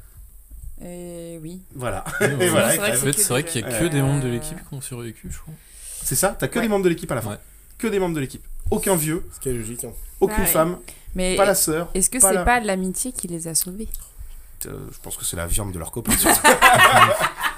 Et 0.84 1.38
oui. 1.42 1.60
Voilà. 1.74 2.04
ouais, 2.20 2.36
Et 2.40 2.48
voilà, 2.48 2.70
c'est 2.70 2.76
vrai 2.78 2.90
que 2.92 2.96
En 2.96 3.00
fait, 3.00 3.10
que 3.12 3.16
c'est 3.20 3.28
vrai 3.28 3.42
des 3.42 3.48
qu'il 3.48 3.60
y 3.62 3.64
a 3.64 3.78
que 3.78 3.84
des 3.86 4.02
membres 4.02 4.22
de 4.22 4.28
l'équipe 4.28 4.58
qui 4.58 4.74
ont 4.74 4.80
survécu, 4.80 5.28
je 5.30 5.38
crois. 5.38 5.54
C'est 6.04 6.14
ça, 6.16 6.36
t'as 6.38 6.48
que 6.48 6.58
Ouais. 6.58 6.62
des 6.64 6.68
membres 6.68 6.84
de 6.84 6.88
l'équipe 6.90 7.10
à 7.10 7.14
la 7.14 7.22
fin. 7.22 7.30
Ouais. 7.30 7.38
Que 7.78 7.86
des 7.86 7.98
membres 7.98 8.14
de 8.14 8.20
l'équipe. 8.20 8.44
Aucun 8.70 8.94
vieux, 8.96 9.24
Ce 9.34 9.40
qui 9.40 9.48
est 9.48 9.52
logique. 9.54 9.84
Hein. 9.84 9.92
aucune 10.20 10.40
Ouais. 10.42 10.46
femme, 10.46 10.78
Mais 11.14 11.36
pas 11.36 11.44
la 11.46 11.54
sœur. 11.54 11.90
est-ce 11.94 12.10
que 12.10 12.18
pas 12.18 12.28
c'est 12.28 12.34
la- 12.34 12.44
pas 12.44 12.60
l'amitié 12.60 13.12
qui 13.12 13.26
les 13.28 13.48
a 13.48 13.54
sauvés? 13.54 13.88
Euh, 14.66 14.78
je 14.92 14.98
pense 15.00 15.16
que 15.16 15.24
c'est 15.24 15.36
la 15.36 15.46
viande 15.46 15.72
de 15.72 15.78
leur 15.78 15.90
copain. 15.92 16.12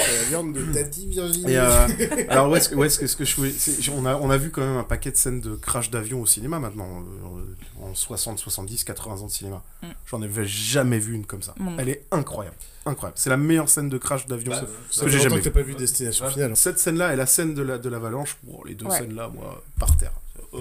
la 0.00 0.22
viande 0.28 0.52
de 0.52 0.72
Tati 0.72 1.06
Virginie. 1.06 1.52
Et 1.52 1.58
euh, 1.58 1.86
alors, 2.28 2.48
où 2.50 2.56
est-ce 2.56 2.68
que, 3.16 3.24
je 3.24 3.36
voulais. 3.36 3.52
On 3.94 4.06
a, 4.06 4.16
on 4.16 4.30
a 4.30 4.36
vu 4.36 4.50
quand 4.50 4.62
même 4.62 4.76
un 4.76 4.84
paquet 4.84 5.10
de 5.10 5.16
scènes 5.16 5.40
de 5.40 5.54
crash 5.54 5.90
d'avion 5.90 6.20
au 6.20 6.26
cinéma 6.26 6.58
maintenant, 6.58 7.02
euh, 7.02 7.82
en 7.82 7.94
60, 7.94 8.38
70, 8.38 8.84
80 8.84 9.20
ans 9.22 9.26
de 9.26 9.30
cinéma. 9.30 9.62
Mm. 9.82 9.86
J'en 10.06 10.22
avais 10.22 10.44
jamais 10.44 10.98
vu 10.98 11.14
une 11.14 11.26
comme 11.26 11.42
ça. 11.42 11.54
Elle 11.78 11.88
est 11.88 12.04
incroyable. 12.10 12.56
Incroyable. 12.86 13.18
C'est 13.18 13.30
la 13.30 13.36
meilleure 13.36 13.68
scène 13.68 13.88
de 13.88 13.98
crash 13.98 14.26
d'avion 14.26 14.52
Bah, 14.52 14.62
que 15.00 15.08
j'ai 15.08 15.20
jamais 15.20 15.40
que 15.40 15.48
pas 15.50 15.62
vu 15.62 15.74
Destination 15.74 16.28
Finale. 16.30 16.56
Cette 16.56 16.78
scène-là 16.78 17.12
et 17.12 17.16
la 17.16 17.26
scène 17.26 17.54
de 17.54 17.62
la- 17.62 17.78
de 17.78 17.88
l'avalanche, 17.88 18.36
bon, 18.42 18.62
les 18.64 18.74
deux 18.74 18.86
Ouais. 18.86 18.96
scènes-là, 18.98 19.28
moi, 19.28 19.62
par 19.78 19.96
terre. 19.96 20.12
Euh, 20.54 20.58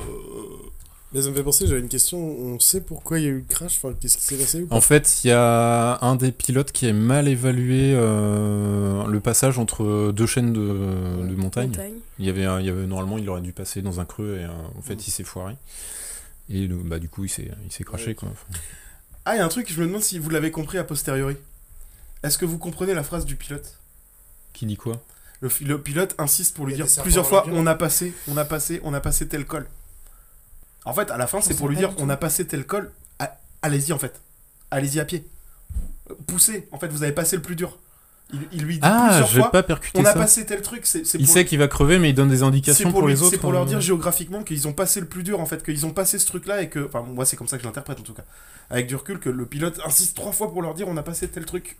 Mais 1.12 1.24
ça 1.24 1.30
me 1.30 1.34
fait 1.36 1.44
penser, 1.44 1.66
j'avais 1.66 1.80
une 1.82 1.90
question. 1.90 2.20
On 2.20 2.60
sait 2.60 2.82
pourquoi 2.82 3.18
il 3.18 3.24
y 3.24 3.28
a 3.28 3.30
eu 3.32 3.38
le 3.40 3.46
crash 3.48 3.78
Enfin, 3.82 3.96
qu'est-ce 4.00 4.16
qui 4.18 4.24
s'est 4.24 4.36
passé 4.36 4.62
ou 4.62 4.68
pas 4.68 4.76
En 4.76 4.82
fait, 4.82 5.22
il 5.24 5.30
y 5.30 5.32
a 5.32 5.98
un 6.04 6.16
des 6.16 6.32
pilotes 6.32 6.72
qui 6.72 6.88
a 6.88 6.94
mal 6.94 7.28
évalué 7.28 7.94
euh, 7.96 9.08
le 9.08 9.20
passage 9.20 9.58
entre 9.58 10.12
deux 10.12 10.28
chaînes 10.28 10.54
de, 10.54 10.60
de 10.60 11.36
montagne. 11.36 11.70
Montagne. 11.70 11.94
Il 12.20 12.26
y 12.26 12.30
avait, 12.30 12.44
il 12.62 12.66
y 12.68 12.70
avait 12.70 12.86
normalement, 12.86 13.18
il 13.18 13.28
aurait 13.28 13.42
dû 13.42 13.54
passer 13.54 13.82
dans 13.82 14.00
un 14.00 14.06
creux 14.06 14.38
et 14.40 14.44
euh, 14.44 14.50
en 14.78 14.82
fait, 14.84 15.08
il 15.08 15.12
s'est 15.12 15.24
foiré. 15.24 15.56
Et 16.52 16.68
bah, 16.68 17.00
du 17.00 17.10
coup, 17.10 17.24
il 17.26 17.30
s'est, 17.30 17.50
il 17.66 17.72
s'est 17.72 17.84
craché 17.84 18.14
quoi. 18.14 18.30
Enfin, 18.32 18.60
Ah, 19.26 19.36
il 19.36 19.40
y 19.40 19.42
a 19.42 19.46
un 19.46 19.50
truc, 19.50 19.72
je 19.72 19.80
me 19.82 19.88
demande 19.88 20.04
si 20.04 20.20
vous 20.20 20.30
l'avez 20.30 20.52
compris 20.52 20.78
a 20.78 20.84
posteriori. 20.84 21.38
Est-ce 22.22 22.38
que 22.38 22.46
vous 22.46 22.58
comprenez 22.60 22.94
la 22.94 23.04
phrase 23.04 23.26
du 23.26 23.36
pilote? 23.36 23.78
Qui 24.54 24.66
dit 24.68 24.78
quoi? 24.78 25.02
Le, 25.42 25.50
le 25.62 25.82
pilote 25.82 26.14
insiste 26.20 26.56
pour 26.56 26.68
lui 26.68 26.76
dire 26.76 26.86
plusieurs 27.02 27.26
fois 27.26 27.46
on 27.52 27.66
a 27.66 27.74
passé, 27.74 28.14
on 28.28 28.36
a 28.38 28.46
passé, 28.46 28.80
on 28.84 28.94
a 28.94 29.00
passé 29.00 29.28
tel 29.28 29.46
col. 29.46 29.66
En 30.86 30.94
fait, 30.94 31.12
à 31.12 31.18
la 31.18 31.28
fin, 31.28 31.42
c'est 31.42 31.56
pour 31.56 31.68
lui 31.68 31.76
dire 31.76 31.92
on 31.98 32.10
a 32.10 32.18
passé 32.18 32.46
tel 32.48 32.66
col. 32.66 32.92
Allez-y 33.62 33.92
en 33.94 34.00
fait. 34.00 34.20
Allez-y 34.72 35.00
à 35.00 35.06
pied. 35.06 35.26
Poussez. 36.28 36.68
En 36.72 36.80
fait, 36.80 36.88
vous 36.88 37.04
avez 37.04 37.12
passé 37.12 37.36
le 37.36 37.42
plus 37.42 37.56
dur. 37.56 37.78
Il, 38.32 38.40
il 38.52 38.62
lui 38.64 38.76
dit 38.76 38.80
Ah, 38.84 39.08
plusieurs 39.10 39.28
je 39.28 39.36
vais 39.36 39.42
fois 39.42 39.52
pas 39.52 39.64
percuter 39.64 40.00
on 40.00 40.06
a 40.06 40.14
ça. 40.14 40.20
passé 40.20 40.46
tel 40.46 40.62
truc. 40.62 40.86
C'est 40.86 41.02
Il 41.16 41.26
pour- 41.26 41.34
sait 41.34 41.46
qu'il 41.46 41.58
va 41.60 41.68
crever, 41.68 41.98
mais 42.00 42.10
il 42.12 42.14
donne 42.14 42.30
des 42.30 42.44
indications 42.44 42.92
pour, 42.92 43.00
pour, 43.02 43.08
lui- 43.08 43.16
les 43.16 43.22
autres. 43.22 43.32
c'est 43.32 43.38
pour 43.40 43.52
leur 43.52 43.64
euh, 43.64 43.66
dire 43.66 43.82
géographiquement 43.82 44.44
qu'ils 44.44 44.68
ont 44.68 44.74
passé 44.74 45.00
le 45.00 45.08
plus 45.08 45.24
dur 45.24 45.40
en 45.40 45.46
fait, 45.48 45.64
qu'ils 45.64 45.86
ont 45.86 45.92
passé 45.92 46.20
ce 46.20 46.28
truc-là 46.28 46.62
et 46.62 46.70
que, 46.70 46.86
enfin 46.86 47.02
moi 47.02 47.26
c'est 47.26 47.36
comme 47.38 47.48
ça 47.48 47.58
que 47.58 47.64
je 47.64 47.68
l'interprète 47.68 48.00
en 48.00 48.04
tout 48.04 48.14
cas, 48.14 48.24
avec 48.70 48.86
du 48.88 48.96
recul 48.96 49.20
que 49.20 49.30
le 49.30 49.46
pilote 49.48 49.80
insiste 49.84 50.16
trois 50.16 50.32
fois 50.32 50.52
pour 50.52 50.62
leur 50.62 50.76
dire 50.76 50.88
on 50.88 50.96
a 50.98 51.04
passé 51.04 51.28
tel 51.28 51.46
truc. 51.46 51.78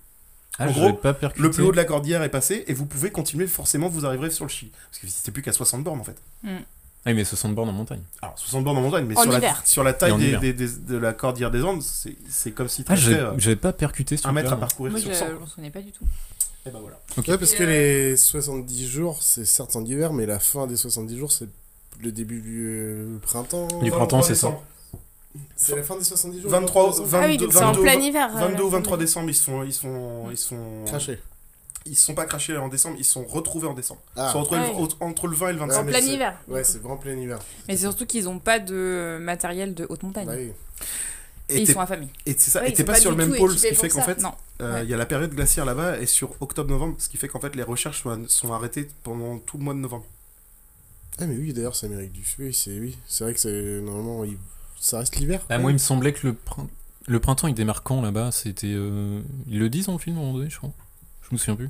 Ah, 0.58 0.66
en 0.66 0.70
je 0.70 0.74
gros, 0.74 0.88
vais 0.88 0.94
pas 0.94 1.14
percuter. 1.14 1.44
Le 1.44 1.52
plus 1.52 1.64
haut 1.64 1.72
de 1.72 1.78
la 1.78 1.86
cordillère 1.86 2.24
est 2.24 2.30
passé 2.30 2.64
et 2.68 2.74
vous 2.74 2.86
pouvez 2.88 3.12
continuer 3.12 3.46
forcément 3.46 3.88
vous 3.88 4.06
arriverez 4.08 4.32
sur 4.32 4.44
le 4.46 4.50
Chili 4.50 4.72
parce 4.90 4.98
que 5.00 5.08
c'était 5.08 5.32
plus 5.32 5.44
qu'à 5.44 5.54
60 5.54 5.84
bornes 5.84 6.02
en 6.02 6.04
fait. 6.04 6.18
Ah, 7.06 7.14
mais 7.14 7.24
60 7.24 7.56
bornes 7.56 7.70
en 7.70 7.74
montagne. 7.74 8.02
Alors 8.22 8.38
60 8.38 8.64
bornes 8.64 8.78
en 8.78 8.82
montagne 8.82 9.06
mais 9.06 9.18
En 9.18 9.22
sur 9.24 9.32
la, 9.32 9.38
hiver. 9.38 9.62
sur 9.66 9.84
la 9.84 9.92
Et 9.92 9.98
taille 9.98 10.12
en 10.12 10.18
des- 10.18 10.28
hiver. 10.28 10.40
des- 10.42 10.54
des- 10.54 10.68
de 10.68 10.98
la 10.98 11.14
cordillère 11.14 11.50
des 11.50 11.64
Andes 11.64 11.82
c'est 11.82 12.16
c'est 12.30 12.52
comme 12.52 12.68
si 12.68 12.84
tu 12.84 12.92
Ah, 12.92 12.96
j'avais 12.96 13.16
euh, 13.20 13.32
j'avais 13.38 13.56
pas 13.56 13.72
percuté 13.74 14.18
ce 14.18 14.28
un 14.28 14.32
mètre 14.34 14.52
à 14.52 14.58
parcourir 14.58 14.92
Moi, 14.92 15.00
sur 15.02 15.10
je 15.12 15.16
100. 15.16 15.28
je 15.28 15.34
m'en 15.36 15.48
souvenais 15.48 15.72
pas 15.72 15.82
du 15.82 15.92
tout. 15.92 16.06
Et 16.66 16.72
ben 16.72 16.80
voilà. 16.82 17.00
Ouais, 17.18 17.38
parce 17.38 17.54
que 17.54 17.64
euh, 17.64 18.10
les 18.12 18.18
70 18.18 18.86
jours, 18.88 19.24
c'est 19.24 19.46
certes 19.46 19.76
en 19.78 19.86
hiver, 19.86 20.12
mais 20.12 20.26
la 20.26 20.40
fin 20.40 20.68
des 20.68 20.76
70 20.76 21.18
jours, 21.18 21.32
c'est 21.32 21.48
le 22.02 22.12
début 22.12 22.42
du 22.42 22.68
euh, 22.68 23.18
printemps. 23.22 23.68
Du 23.82 23.92
printemps, 23.92 24.22
c'est 24.22 24.36
ça. 24.36 24.52
C'est 25.56 25.76
la 25.78 25.84
fin 25.84 25.96
des 25.98 26.04
70 26.04 26.42
jours 26.42 26.52
23 26.52 26.84
le 26.84 26.90
décembre 26.92 27.08
22, 27.08 27.24
Ah 27.24 27.28
oui, 27.30 27.38
donc 27.38 27.54
c'est 27.54 27.60
en 27.64 27.68
22, 27.72 27.82
plein 27.82 27.94
hiver. 28.02 28.30
euh, 28.36 28.40
22 28.40 28.64
ou 28.64 28.66
la 28.66 28.72
fin 28.72 28.78
23 28.78 28.98
de- 28.98 29.02
décembre 29.04 29.30
ils 29.30 29.34
se 29.36 29.44
sont 29.44 29.64
ils 29.64 29.72
se 29.74 29.80
sont 29.82 30.26
ils 30.32 30.38
sont 30.38 30.84
Craché. 30.86 31.20
Ils 31.86 31.96
se 31.96 32.06
sont 32.06 32.14
pas 32.16 32.26
crachés 32.26 32.56
en 32.58 32.68
décembre 32.68 32.96
ils 33.00 33.06
se 33.06 33.14
sont 33.14 33.24
retrouvés 33.26 33.68
en 33.68 33.74
décembre. 33.74 34.02
Ah. 34.16 34.28
Ils 34.28 34.32
sont 34.34 34.40
entre, 34.40 34.52
Ouais. 34.58 34.68
le, 34.68 34.76
au- 34.76 34.90
entre 35.04 35.28
le 35.28 35.36
20 35.36 35.50
et 35.50 35.54
le 35.54 35.60
25. 35.60 35.80
En 35.82 35.86
plein 35.86 36.00
c'est- 36.02 36.08
hiver. 36.08 36.40
Ouais, 36.48 36.64
c'est 36.64 36.78
vraiment 36.80 36.98
plein 36.98 37.14
hiver. 37.18 37.40
Mais 37.68 37.76
c'est 37.76 37.82
surtout 37.84 38.06
qu'ils 38.06 38.28
ont 38.30 38.40
pas 38.40 38.60
de 38.60 39.18
matériel 39.22 39.74
de 39.74 39.86
haute 39.90 40.04
montagne. 40.04 40.26
Bah 40.28 40.34
oui. 40.38 40.52
Et, 41.52 41.56
Et 41.58 41.62
ils 41.62 41.68
sont 41.72 41.80
affamés. 41.80 42.10
et 42.28 42.36
c'est 42.38 42.52
ça, 42.52 42.60
Ouais, 42.62 42.68
et 42.68 42.70
ils 42.70 42.74
t'es 42.76 42.84
sont 42.84 42.86
pas, 42.88 42.94
pas 42.94 43.00
sur 43.00 43.10
le 43.10 43.18
même 43.18 43.36
pôle, 43.36 43.58
ce 43.58 43.66
qui 43.68 43.74
fait 43.76 43.90
qu'en 43.90 44.02
fait, 44.04 44.20
Non. 44.22 44.34
euh, 44.62 44.78
il 44.78 44.84
Ouais. 44.84 44.88
y 44.88 44.94
a 44.94 44.98
la 44.98 45.08
période 45.08 45.34
glaciaire 45.34 45.66
là-bas, 45.66 45.98
et 46.00 46.06
sur 46.06 46.36
octobre-novembre, 46.42 46.96
ce 47.00 47.10
qui 47.10 47.18
fait 47.18 47.28
qu'en 47.28 47.40
fait 47.40 47.56
les 47.56 47.64
recherches 47.64 48.04
sont, 48.04 48.26
sont 48.28 48.54
arrêtées 48.54 48.88
pendant 49.04 49.40
tout 49.40 49.58
le 49.58 49.64
mois 49.64 49.74
de 49.74 49.80
novembre. 49.80 50.06
Ah, 51.18 51.26
mais 51.26 51.36
oui, 51.36 51.52
d'ailleurs, 51.52 51.76
c'est 51.76 51.88
Amérique 51.88 52.12
du 52.12 52.24
Sud. 52.24 52.36
Oui, 52.46 52.54
c'est 52.54 52.78
oui. 52.80 52.98
c'est 53.08 53.24
vrai 53.24 53.34
que 53.34 53.40
c'est 53.40 53.82
normalement. 53.82 54.24
il- 54.26 54.38
Ça 54.80 55.00
reste 55.00 55.16
l'hiver. 55.18 55.42
Bah, 55.50 55.58
moi, 55.58 55.72
il 55.72 55.74
me 55.74 55.78
semblait 55.80 56.14
que 56.14 56.26
le, 56.28 56.34
prin- 56.34 56.68
le 57.08 57.20
printemps, 57.20 57.48
il 57.48 57.54
démarre 57.56 57.82
quand 57.84 58.02
là-bas? 58.02 58.32
C'était. 58.32 58.68
euh, 58.72 59.20
Ils 59.50 59.60
le 59.60 59.70
disent 59.70 59.88
dans 59.88 59.94
le 59.94 59.98
film 60.00 60.16
à 60.18 60.20
un 60.20 60.24
moment 60.24 60.38
donné, 60.38 60.50
je 60.52 60.58
crois. 60.58 60.72
Je 61.30 61.36
me 61.36 61.38
souviens 61.38 61.56
plus. 61.56 61.70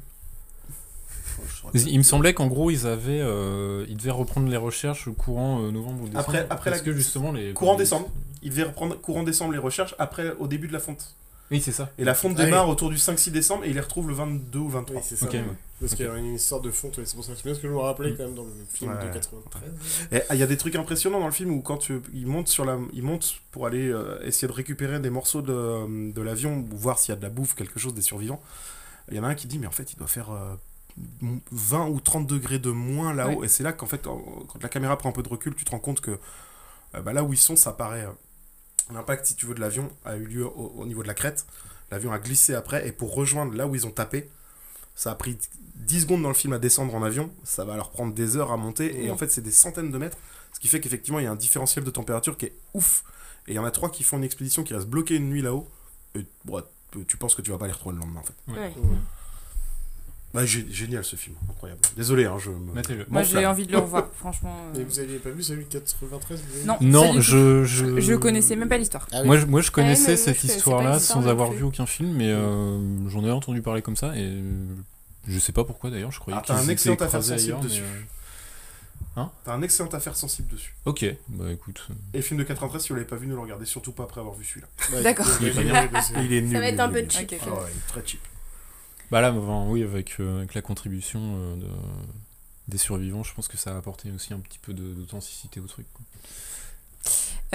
Il 1.74 1.98
me 1.98 2.04
semblait 2.04 2.34
qu'en 2.34 2.48
gros, 2.48 2.70
ils 2.72 2.86
avaient. 2.88 3.22
euh, 3.22 3.86
Ils 3.90 3.98
devaient 3.98 4.12
reprendre 4.12 4.50
les 4.50 4.58
recherches 4.58 5.08
au 5.08 5.14
courant 5.14 5.62
euh, 5.64 5.72
novembre 5.72 6.04
ou 6.04 6.06
décembre. 6.08 6.20
Après- 6.20 6.48
après 6.50 6.72
parce 6.72 6.82
la- 6.82 6.86
que 6.86 6.94
justement, 6.94 7.32
les. 7.32 7.54
Courant 7.54 7.76
décembre. 7.76 8.10
Ils 8.42 8.50
devaient 8.52 8.64
reprendre 8.64 9.00
courant 9.00 9.24
décembre 9.24 9.52
les 9.54 9.58
recherches 9.60 9.96
après, 10.00 10.32
au 10.40 10.48
début 10.48 10.68
de 10.68 10.74
la 10.74 10.80
fonte. 10.80 11.16
Oui, 11.52 11.60
c'est 11.62 11.72
ça. 11.72 11.90
Et 11.98 12.04
la 12.04 12.14
fonte 12.14 12.36
Ah 12.40 12.46
démarre 12.46 12.70
autour 12.70 12.90
du 12.92 12.98
5-6 12.98 13.32
décembre 13.32 13.64
et 13.66 13.70
ils 13.70 13.74
les 13.74 13.80
retrouvent 13.80 14.08
le 14.08 14.14
22 14.14 14.60
ou 14.60 14.70
23. 14.70 14.98
Oui, 15.02 15.02
c'est 15.08 15.16
ça. 15.16 15.26
Ouais. 15.26 15.44
Parce 15.80 15.96
qu'il 15.96 16.06
y 16.06 16.10
a 16.10 16.16
une 16.16 16.36
histoire 16.36 16.62
de 16.62 16.70
fonte, 16.70 16.98
ouais, 16.98 17.04
c'est 17.06 17.16
pour 17.16 17.26
ça. 17.26 17.32
C'est 17.36 17.44
bien 17.44 17.56
ce 17.56 17.60
que 17.60 17.68
je 17.68 17.74
me 17.74 17.80
rappelais 17.80 18.14
quand 18.16 18.24
même 18.26 18.36
dans 18.36 18.44
le 18.44 18.52
film 18.72 18.92
Ouais. 18.92 19.04
de 19.08 19.12
93. 19.12 19.64
Et 20.12 20.22
ah, 20.30 20.36
il 20.36 20.40
y 20.40 20.44
a 20.44 20.48
des 20.48 20.58
trucs 20.58 20.76
impressionnants 20.76 21.20
dans 21.20 21.26
le 21.26 21.32
film 21.32 21.52
où 21.52 21.62
quand 21.62 21.78
tu, 21.78 22.02
ils 22.14 22.28
montent 22.28 22.50
sur 22.50 22.66
la, 22.66 22.78
ils 22.94 23.02
montent 23.02 23.36
pour 23.52 23.66
aller 23.66 23.88
euh, 23.90 24.20
essayer 24.24 24.48
de 24.48 24.54
récupérer 24.54 25.00
des 25.00 25.10
morceaux 25.10 25.42
de, 25.42 26.12
de 26.14 26.22
l'avion 26.22 26.66
ou 26.72 26.78
voir 26.78 27.00
s'il 27.00 27.14
y 27.14 27.18
a 27.18 27.18
de 27.18 27.24
la 27.24 27.30
bouffe, 27.30 27.56
quelque 27.56 27.80
chose 27.80 27.96
des 27.96 28.02
survivants. 28.04 28.42
Il 29.12 29.18
y 29.18 29.20
en 29.20 29.24
a 29.24 29.28
un 29.28 29.36
qui 29.36 29.48
dit 29.48 29.60
mais 29.60 29.68
en 29.68 29.72
fait 29.72 29.94
il 29.94 29.98
doit 29.98 30.08
faire 30.08 30.32
euh, 30.32 30.56
20 31.52 31.88
ou 31.88 32.00
30 32.00 32.28
degrés 32.28 32.60
de 32.60 32.72
moins 32.72 33.14
là-haut. 33.14 33.44
Et 33.44 33.48
c'est 33.48 33.64
là 33.64 33.74
qu'en 33.74 33.88
fait 33.88 34.04
quand 34.04 34.62
la 34.62 34.70
caméra 34.70 34.98
prend 34.98 35.10
un 35.10 35.14
peu 35.14 35.24
de 35.24 35.30
recul 35.30 35.56
tu 35.56 35.66
te 35.66 35.72
rends 35.72 35.80
compte 35.80 36.02
que 36.02 36.20
euh, 36.96 37.02
bah, 37.02 37.14
là 37.14 37.24
où 37.24 37.34
ils 37.34 37.38
sont 37.38 37.56
ça 37.56 37.72
paraît 37.72 38.06
euh, 38.06 38.94
l'impact 38.94 39.26
si 39.26 39.36
tu 39.36 39.46
veux 39.46 39.54
de 39.54 39.60
l'avion 39.60 39.90
a 40.06 40.16
eu 40.16 40.26
lieu 40.26 40.46
au, 40.46 40.74
au 40.78 40.86
niveau 40.86 41.04
de 41.04 41.08
la 41.08 41.14
crête. 41.14 41.46
L'avion 41.92 42.12
a 42.12 42.20
glissé 42.20 42.54
après. 42.54 42.88
Et 42.88 42.92
pour 42.92 43.16
rejoindre 43.16 43.56
là 43.56 43.66
où 43.68 43.76
ils 43.76 43.88
ont 43.88 43.92
tapé 43.92 44.30
Ça 44.96 45.12
a 45.12 45.16
pris 45.16 45.38
10 45.80 46.02
secondes 46.02 46.22
dans 46.22 46.30
le 46.30 46.36
film 46.36 46.54
à 46.54 46.60
descendre 46.60 46.94
en 46.94 47.04
avion, 47.04 47.32
ça 47.44 47.64
va 47.64 47.76
leur 47.76 47.90
prendre 47.90 48.14
des 48.14 48.38
heures 48.38 48.52
à 48.52 48.58
monter, 48.58 49.04
et 49.04 49.10
en 49.12 49.18
fait 49.18 49.32
c'est 49.32 49.42
des 49.42 49.52
centaines 49.52 49.92
de 49.92 49.98
mètres, 49.98 50.18
ce 50.54 50.60
qui 50.60 50.68
fait 50.68 50.82
qu'effectivement 50.82 51.20
il 51.20 51.24
y 51.24 51.28
a 51.28 51.32
un 51.32 51.38
différentiel 51.38 51.86
de 51.86 51.90
température 51.90 52.38
qui 52.38 52.48
est 52.48 52.54
ouf. 52.74 53.04
Et 53.48 53.54
il 53.54 53.56
y 53.56 53.60
en 53.60 53.66
a 53.66 53.72
trois 53.72 53.90
qui 53.90 54.04
font 54.04 54.18
une 54.18 54.24
expédition 54.24 54.64
qui 54.64 54.74
reste 54.74 54.88
bloquée 54.88 55.16
une 55.16 55.30
nuit 55.30 55.42
là-haut, 55.42 55.68
et 56.16 56.26
bon, 56.46 56.62
tu 57.08 57.18
penses 57.18 57.36
que 57.36 57.42
tu 57.42 57.52
vas 57.52 57.58
pas 57.58 57.68
les 57.68 57.74
retrouver 57.74 57.96
le 57.96 58.02
lendemain 58.02 58.22
en 58.22 58.24
fait. 58.24 58.60
Ouais. 58.60 58.74
Bah, 60.32 60.44
gé- 60.46 60.72
génial 60.72 61.04
ce 61.04 61.16
film, 61.16 61.36
incroyable. 61.50 61.82
Désolé, 61.98 62.26
hein, 62.26 62.38
je 62.38 62.52
me. 62.52 62.72
Mettez-le. 62.74 63.04
Moi, 63.10 63.24
j'ai 63.24 63.44
envie 63.48 63.66
de 63.66 63.72
le 63.72 63.80
revoir, 63.80 64.08
franchement. 64.16 64.56
euh. 64.76 64.80
Et 64.80 64.84
vous 64.84 65.00
aviez 65.00 65.18
pas 65.18 65.32
vu 65.32 65.42
celui 65.42 65.66
de 65.66 65.70
93 65.80 66.40
vous 66.40 66.52
avez 66.52 66.62
vu 66.62 66.68
Non, 66.68 66.78
Non, 66.82 67.20
je, 67.20 67.64
je... 67.64 68.00
Je 68.00 68.14
connaissais 68.14 68.56
même 68.56 68.70
pas 68.70 68.78
l'histoire. 68.78 69.08
Ah 69.12 69.22
oui. 69.22 69.26
Moi, 69.26 69.38
je, 69.40 69.46
moi, 69.48 69.62
je 69.62 69.70
Ouais, 69.70 69.74
connaissais 69.74 70.12
mais 70.12 70.18
cette 70.18 70.44
histoire-là 70.44 71.00
sans 71.00 71.28
avoir 71.28 71.52
vu 71.52 71.64
aucun 71.64 71.88
film, 71.88 72.14
mais 72.14 72.30
euh, 72.30 73.10
j'en 73.10 73.24
ai 73.26 73.32
entendu 73.32 73.64
parler 73.64 73.82
comme 73.82 73.96
ça 73.96 74.16
et 74.16 74.22
euh, 74.24 74.42
je 75.28 75.40
sais 75.40 75.52
pas 75.52 75.64
pourquoi 75.64 75.90
d'ailleurs. 75.90 76.12
Je 76.12 76.20
croyais 76.20 76.38
Ah, 76.40 76.44
t'as 76.46 76.60
qu'ils 76.60 76.70
un 76.70 76.72
excellent 76.74 76.96
affaire 76.96 77.24
sensible 77.24 77.40
ailleurs, 77.40 77.60
mais, 77.64 77.70
dessus. 77.70 77.82
Euh, 79.26 79.42
T'as 79.46 79.54
un 79.54 79.62
excellent 79.62 79.90
affaire 79.90 80.16
sensible 80.16 80.48
dessus. 80.52 80.76
Ok, 80.86 81.06
bah 81.30 81.52
écoute. 81.52 81.88
Et 82.14 82.18
le 82.18 82.24
film 82.24 82.40
de 82.40 82.44
93, 82.44 82.82
si 82.82 82.90
vous 82.90 82.96
l'avez 82.96 83.08
pas 83.08 83.16
vu, 83.16 83.28
ne 83.28 83.34
le 83.34 83.40
regardez 83.40 83.66
surtout 83.66 83.92
pas 83.92 84.04
après 84.04 84.20
avoir 84.22 84.36
vu 84.36 84.46
celui-là. 84.46 84.68
D'accord. 85.04 85.26
il 85.42 85.48
est 85.48 86.38
Il 86.38 86.44
nul. 86.46 86.52
Ça 86.54 86.60
va 86.60 86.68
être 86.68 86.80
un 86.80 86.90
peu 86.90 87.06
cheap. 87.10 87.32
Ok. 87.34 87.40
Ah 87.42 87.54
ouais, 87.54 87.60
il 87.72 87.78
est 87.78 87.88
très 87.88 88.06
cheap. 88.06 88.22
Bah 89.12 89.22
là, 89.22 89.34
enfin, 89.34 89.66
oui, 89.70 89.84
avec, 89.84 90.16
euh, 90.20 90.38
avec 90.40 90.54
la 90.54 90.62
contribution 90.62 91.20
euh, 91.38 91.56
de- 91.56 91.68
des 92.68 92.78
survivants, 92.78 93.24
je 93.24 93.34
pense 93.34 93.48
que 93.48 93.58
ça 93.58 93.74
a 93.74 93.78
apporté 93.78 94.12
aussi 94.12 94.34
un 94.34 94.40
petit 94.40 94.60
peu 94.60 94.74
de- 94.74 94.94
d'authenticité 94.94 95.60
au 95.60 95.66
truc. 95.66 95.88
quoi. 95.94 96.06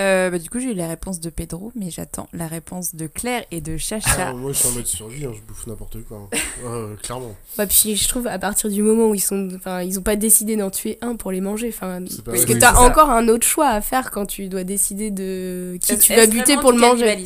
Euh, 0.00 0.28
bah, 0.30 0.38
du 0.40 0.50
coup, 0.50 0.58
j'ai 0.58 0.72
eu 0.72 0.74
la 0.74 0.88
réponse 0.88 1.20
de 1.20 1.30
Pedro, 1.30 1.70
mais 1.76 1.88
j'attends 1.88 2.28
la 2.32 2.48
réponse 2.48 2.96
de 2.96 3.06
Claire 3.06 3.44
et 3.52 3.60
de 3.60 3.74
Ah, 3.74 3.78
Chacha. 3.78 4.32
moi 4.32 4.50
je 4.52 4.58
suis 4.58 4.68
en 4.68 4.72
mode 4.72 4.86
survie, 4.86 5.24
hein, 5.24 5.32
je 5.34 5.40
bouffe 5.42 5.66
n'importe 5.68 6.02
quoi. 6.04 6.18
hein. 6.32 6.36
Ouais, 6.64 6.82
ouais, 6.90 6.96
clairement. 7.02 7.36
Bah, 7.56 7.66
puis 7.66 7.94
je 7.94 8.08
trouve 8.08 8.26
à 8.26 8.38
partir 8.40 8.70
du 8.70 8.82
moment 8.82 9.06
où 9.08 9.14
ils 9.14 9.20
sont. 9.20 9.48
Enfin, 9.54 9.82
ils 9.82 9.98
ont 9.98 10.02
pas 10.02 10.16
décidé 10.16 10.56
d'en 10.56 10.70
tuer 10.70 10.98
un 11.00 11.14
pour 11.14 11.30
les 11.30 11.40
manger. 11.40 11.68
Enfin, 11.68 12.00
parce 12.24 12.38
vrai. 12.38 12.46
que 12.46 12.52
Oui, 12.54 12.58
t'as 12.58 12.74
encore 12.80 13.10
un 13.10 13.28
autre 13.28 13.46
choix 13.46 13.68
à 13.68 13.80
faire 13.80 14.10
quand 14.10 14.26
tu 14.26 14.48
dois 14.48 14.64
décider 14.64 15.10
de 15.12 15.78
qui 15.80 15.96
tu 15.98 16.14
vas 16.14 16.26
buter 16.26 16.56
pour 16.56 16.72
le 16.72 16.78
manger. 16.78 17.22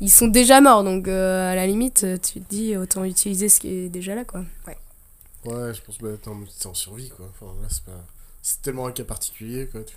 Ils 0.00 0.10
sont 0.10 0.28
déjà 0.28 0.60
morts, 0.60 0.84
donc 0.84 1.08
euh, 1.08 1.50
à 1.50 1.56
la 1.56 1.66
limite, 1.66 2.06
tu 2.22 2.40
te 2.40 2.48
dis 2.48 2.76
autant 2.76 3.02
utiliser 3.02 3.48
ce 3.48 3.58
qui 3.58 3.68
est 3.68 3.88
déjà 3.88 4.14
là, 4.14 4.24
quoi. 4.24 4.44
Ouais, 5.44 5.72
je 5.74 5.80
pense 5.82 5.98
que 5.98 6.04
bah, 6.04 6.32
c'est 6.56 6.66
en 6.66 6.74
survie 6.74 7.08
quoi. 7.10 7.26
Enfin, 7.34 7.52
là, 7.62 7.66
c'est 7.70 7.82
pas. 7.84 8.04
C'est 8.42 8.62
tellement 8.62 8.86
un 8.86 8.92
cas 8.92 9.02
particulier 9.04 9.66
quoi. 9.66 9.80
Tu... 9.82 9.94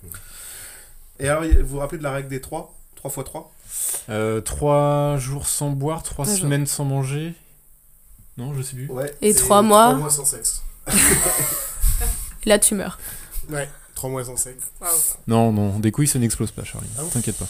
Et 1.22 1.30
alors, 1.30 1.44
vous 1.44 1.66
vous 1.68 1.78
rappelez 1.80 1.98
de 2.00 2.04
la 2.04 2.12
règle 2.12 2.28
des 2.30 2.42
3 2.42 2.76
3 2.96 3.12
x 3.12 3.24
3 3.26 3.52
Euh, 4.10 4.42
trois 4.42 5.16
jours 5.18 5.48
sans 5.48 5.70
boire, 5.70 6.04
trois 6.04 6.26
Trois 6.26 6.36
jours. 6.36 6.44
semaines 6.46 6.66
sans 6.68 6.84
manger. 6.86 7.34
Non, 8.38 8.54
je 8.54 8.62
sais 8.62 8.76
plus. 8.76 8.90
Ouais. 8.90 9.16
Et 9.22 9.34
c'est 9.34 9.40
trois 9.40 9.62
mois. 9.62 9.88
Trois 9.90 10.00
mois 10.00 10.10
sans 10.10 10.26
sexe. 10.26 10.62
Là, 12.46 12.60
tu 12.60 12.76
meurs. 12.76 13.00
Ouais, 13.50 13.70
trois 13.96 14.10
mois 14.10 14.24
sans 14.26 14.36
sexe. 14.38 14.72
Non, 15.28 15.52
non, 15.52 15.80
des 15.80 15.92
couilles 15.92 16.08
ça 16.08 16.20
n'explose 16.20 16.52
pas, 16.52 16.64
Charlie. 16.64 16.88
Ah 16.98 17.04
T'inquiète 17.12 17.38
pas. 17.38 17.48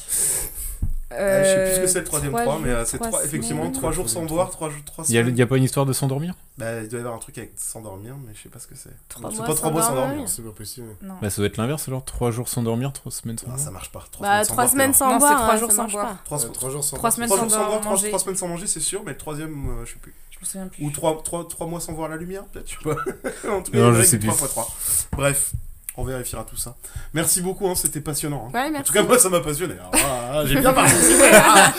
Euh, 1.14 1.44
je 1.44 1.50
sais 1.50 1.66
plus 1.66 1.76
ce 1.76 1.82
que 1.82 1.88
c'est 1.88 2.00
le 2.00 2.06
troisième 2.06 2.32
trois 2.32 2.44
3, 2.44 2.60
mais 2.60 2.70
euh, 2.70 2.86
c'est 2.86 2.98
effectivement 3.26 3.64
semaines. 3.64 3.74
3 3.74 3.92
jours 3.92 4.10
sans 4.10 4.24
boire, 4.26 4.50
3 4.50 4.70
jours 4.70 4.80
3 4.86 5.06
Il 5.10 5.16
y, 5.16 5.18
a, 5.18 5.22
semaines. 5.24 5.42
a 5.42 5.46
pas 5.48 5.58
une 5.58 5.64
histoire 5.64 5.86
de 5.86 5.94
s'endormir? 5.94 6.34
Bah, 6.58 6.82
il 6.82 6.88
doit 6.88 7.00
y 7.00 7.02
avoir 7.02 7.16
un 7.16 7.20
truc 7.20 7.38
avec 7.38 7.52
s'endormir, 7.58 8.16
mais 8.26 8.34
je 8.36 8.44
sais 8.44 8.50
pas 8.50 8.60
ce 8.60 8.68
que 8.68 8.76
c'est. 8.76 8.90
C'est 9.10 9.22
pas 9.22 9.30
3 9.30 9.56
sans 9.56 9.72
mois 9.72 9.82
sans 9.84 9.96
dormir? 9.96 10.30
C'est 10.30 10.42
pas 10.42 10.52
possible. 10.52 10.88
Non. 11.02 11.16
Bah 11.22 11.30
ça 11.30 11.38
doit 11.38 11.48
être 11.48 11.58
l'inverse 11.58 11.88
alors, 11.88 12.06
trois 12.06 12.32
jours 12.32 12.48
sans 12.48 12.64
dormir, 12.64 12.94
trois 12.94 13.12
semaines 13.12 13.38
sans 13.38 13.48
Ah, 13.48 13.50
boire. 13.56 13.60
ça 13.60 13.72
marche 13.72 13.92
pas. 13.92 14.06
Trois 14.12 14.28
Bah, 14.28 14.44
semaines 14.44 14.46
sans 14.46 14.56
boire, 14.56 14.70
semaines 14.70 14.94
sans 14.94 15.12
Non, 15.12 15.18
boire. 15.18 15.32
c'est 15.32 15.44
trois 15.44 15.58
jours 15.58 15.72
ça 15.72 15.76
sans 15.78 15.88
boire. 15.88 16.06
pas. 16.06 16.12
mort. 16.14 16.24
Trois, 16.24 16.38
Ouais, 16.46 16.52
trois 16.54 16.70
jours 16.70 16.84
sans 16.84 16.98
boire, 16.98 17.12
semaines 17.14 17.28
trois 17.30 17.38
sans 17.40 17.44
jours 17.44 17.52
sans 17.52 17.66
boire, 17.68 17.80
trois, 17.82 17.92
manger. 17.92 18.08
trois 18.08 18.20
semaines 18.20 18.36
sans 18.38 18.48
manger, 18.48 18.68
c'est 18.68 18.80
sûr, 18.80 19.02
mais 19.06 19.12
le 19.12 19.18
troisième, 19.18 19.52
euh, 19.70 19.86
je 19.86 19.92
sais 19.94 20.00
plus. 20.00 20.14
Je 20.32 20.40
me 20.40 20.46
souviens 20.46 20.68
plus. 20.68 20.84
Ou 20.86 20.90
3, 20.92 21.22
trois, 21.24 21.48
trois 21.48 21.68
mois 21.68 21.80
sans 21.80 21.94
voir 21.94 22.10
la 22.10 22.16
lumière, 22.18 22.46
peut-être, 22.46 22.68
je 22.72 22.78
sais 22.78 22.96
pas. 22.96 23.50
en 23.52 23.62
tout 23.62 23.72
cas, 23.72 23.78
Non, 23.78 23.94
je 23.94 24.02
sais 24.04 24.18
plus. 24.18 24.30
3 24.30 24.40
x 24.46 24.50
3. 24.50 24.68
Bref, 25.12 25.52
on 25.98 26.04
vérifiera 26.04 26.44
tout 26.44 26.56
ça. 26.58 26.76
Merci 27.14 27.42
beaucoup, 27.42 27.68
hein, 27.68 27.76
c'était 27.76 28.00
passionnant. 28.02 28.48
hein. 28.48 28.52
Ouais, 28.54 28.68
En 28.68 28.72
merci. 28.72 28.86
tout 28.86 28.94
cas, 28.94 29.04
moi, 29.04 29.20
ça 29.20 29.30
m'a 29.30 29.40
passionné. 29.42 29.74
Alors, 29.74 29.92
ah, 30.34 30.46
j'ai 30.46 30.56
bien 30.60 30.74
participé. 30.74 31.24
Ah, 31.34 31.74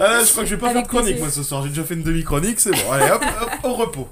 Ah, 0.00 0.18
je 0.24 0.30
crois 0.30 0.42
que 0.44 0.48
je 0.50 0.54
vais 0.54 0.60
pas 0.60 0.66
Avec 0.70 0.76
faire 0.78 0.82
de 0.82 0.88
chronique, 0.88 1.06
plaisir. 1.16 1.24
moi, 1.24 1.30
ce 1.32 1.42
soir. 1.42 1.62
J'ai 1.62 1.68
déjà 1.70 1.84
fait 1.84 1.94
une 1.94 2.02
demi-chronique, 2.02 2.58
c'est 2.60 2.70
bon. 2.72 2.92
Allez, 2.92 3.10
hop, 3.10 3.22
hop, 3.42 3.50
au 3.64 3.74
repos. 3.74 4.08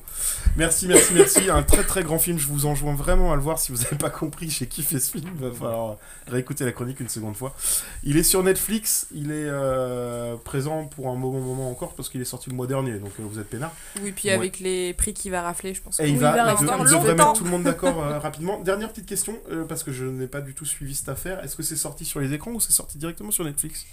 Merci, 0.57 0.87
merci, 0.87 1.15
merci. 1.15 1.51
Un 1.51 1.65
très 1.65 1.83
très 1.83 2.05
grand 2.05 2.19
film. 2.21 2.39
Je 2.39 2.47
vous 2.47 2.65
enjoins 2.67 2.95
vraiment 2.95 3.33
à 3.33 3.37
le 3.37 3.43
voir. 3.43 3.59
Si 3.59 3.73
vous 3.73 3.79
n'avez 3.83 3.97
pas 3.97 4.11
compris, 4.11 4.49
j'ai 4.51 4.67
kiffé 4.67 5.01
ce 5.01 5.11
film. 5.11 5.29
Il 5.35 5.45
va 5.45 5.51
falloir 5.53 5.97
réécouter 6.29 6.65
la 6.65 6.71
chronique 6.71 7.01
une 7.01 7.09
seconde 7.09 7.35
fois. 7.35 7.57
Il 8.05 8.17
est 8.17 8.23
sur 8.23 8.41
Netflix. 8.45 9.09
Il 9.13 9.33
est 9.33 9.49
euh, 9.49 10.37
présent 10.37 10.85
pour 10.85 11.09
un 11.09 11.17
moment, 11.17 11.41
moment 11.41 11.71
encore 11.71 11.95
parce 11.95 12.09
qu'il 12.09 12.21
est 12.21 12.25
sorti 12.25 12.51
le 12.51 12.55
mois 12.57 12.69
dernier. 12.69 12.99
Donc 13.01 13.11
euh, 13.19 13.25
vous 13.29 13.41
êtes 13.41 13.51
peinard. 13.51 13.73
Oui, 14.01 14.13
puis 14.13 14.29
Ouais. 14.29 14.35
avec 14.35 14.61
les 14.61 14.95
prix 14.95 15.13
qu'il 15.13 15.33
va 15.33 15.43
rafler, 15.43 15.75
je 15.75 15.83
pense. 15.83 15.99
Et 15.99 16.09
il 16.09 16.19
va, 16.19 16.31
va 16.31 16.55
de- 16.55 16.61
il 16.61 16.67
devrait 16.93 17.15
mettre 17.17 17.33
tout 17.33 17.45
le 17.45 17.51
monde 17.51 17.65
d'accord 17.65 18.01
euh, 18.05 18.21
rapidement. 18.21 18.61
Dernière 18.61 18.91
petite 18.91 19.07
question, 19.07 19.37
parce 19.69 19.83
que 19.83 19.91
je 19.93 20.05
n'ai 20.05 20.29
pas 20.29 20.41
du 20.41 20.55
tout 20.55 20.65
suivi 20.67 20.95
cette 20.95 21.09
affaire. 21.09 21.43
Est-ce 21.43 21.57
que 21.57 21.65
c'est 21.65 21.75
sorti 21.77 22.05
sur 22.05 22.21
les 22.21 22.33
écrans 22.33 22.53
ou 22.53 22.61
c'est 22.61 22.73
sorti 22.73 22.97
directement 22.97 23.33
sur 23.33 23.45
Netflix? 23.45 23.87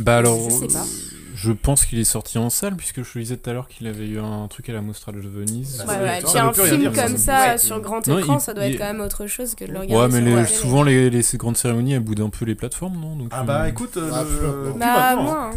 Bah 0.00 0.16
alors, 0.18 0.38
Je 0.50 0.54
sais 0.54 0.66
pas. 0.68 0.80
euh, 0.80 1.12
je 1.34 1.52
pense 1.52 1.84
qu'il 1.84 1.98
est 1.98 2.04
sorti 2.04 2.38
en 2.38 2.48
salle 2.50 2.76
puisque 2.76 3.02
je 3.02 3.12
te 3.12 3.18
disais 3.18 3.36
tout 3.36 3.48
à 3.50 3.52
l'heure 3.52 3.68
qu'il 3.68 3.86
avait 3.86 4.06
eu 4.06 4.18
un 4.18 4.46
truc 4.48 4.68
à 4.68 4.72
la 4.72 4.80
Mostral 4.82 5.14
de 5.16 5.20
Venise. 5.28 5.82
Bah, 5.86 5.92
Ouais, 5.94 6.02
ouais, 6.02 6.18
puis 6.22 6.32
veut 6.32 6.38
un 6.38 6.52
film 6.52 6.80
dire, 6.80 6.92
comme 6.92 7.16
ça. 7.16 7.18
ça 7.18 7.52
Ouais. 7.52 7.58
sur 7.58 7.80
grand 7.80 8.06
Non, 8.06 8.18
écran, 8.18 8.36
il- 8.38 8.40
ça 8.40 8.54
doit 8.54 8.66
être 8.66 8.78
quand 8.78 8.84
même 8.92 9.00
autre 9.00 9.26
chose 9.26 9.54
que 9.54 9.64
de 9.64 9.72
le 9.72 9.78
Ouais, 9.80 9.86
regarder 9.86 10.14
mais 10.14 10.20
les- 10.30 10.34
la 10.36 10.44
télé. 10.44 10.56
souvent 10.58 10.82
les, 10.82 11.10
les 11.10 11.22
ces 11.22 11.36
grandes 11.36 11.56
cérémonies 11.56 11.92
elles 11.94 12.00
boudent 12.00 12.20
un 12.22 12.30
peu 12.30 12.44
les 12.44 12.54
plateformes, 12.54 12.98
non? 13.00 13.16
Donc, 13.16 13.28
Ah 13.32 13.40
euh, 13.40 13.44
bah 13.44 13.68
écoute, 13.68 13.96
euh, 13.96 14.10
Ah, 14.12 14.22
le- 14.22 14.28
plus 14.28 14.46
maintenant. 14.46 14.70
plus 14.72 14.78
Bah, 14.80 15.16
maintenant, 15.16 15.32
hein. 15.32 15.50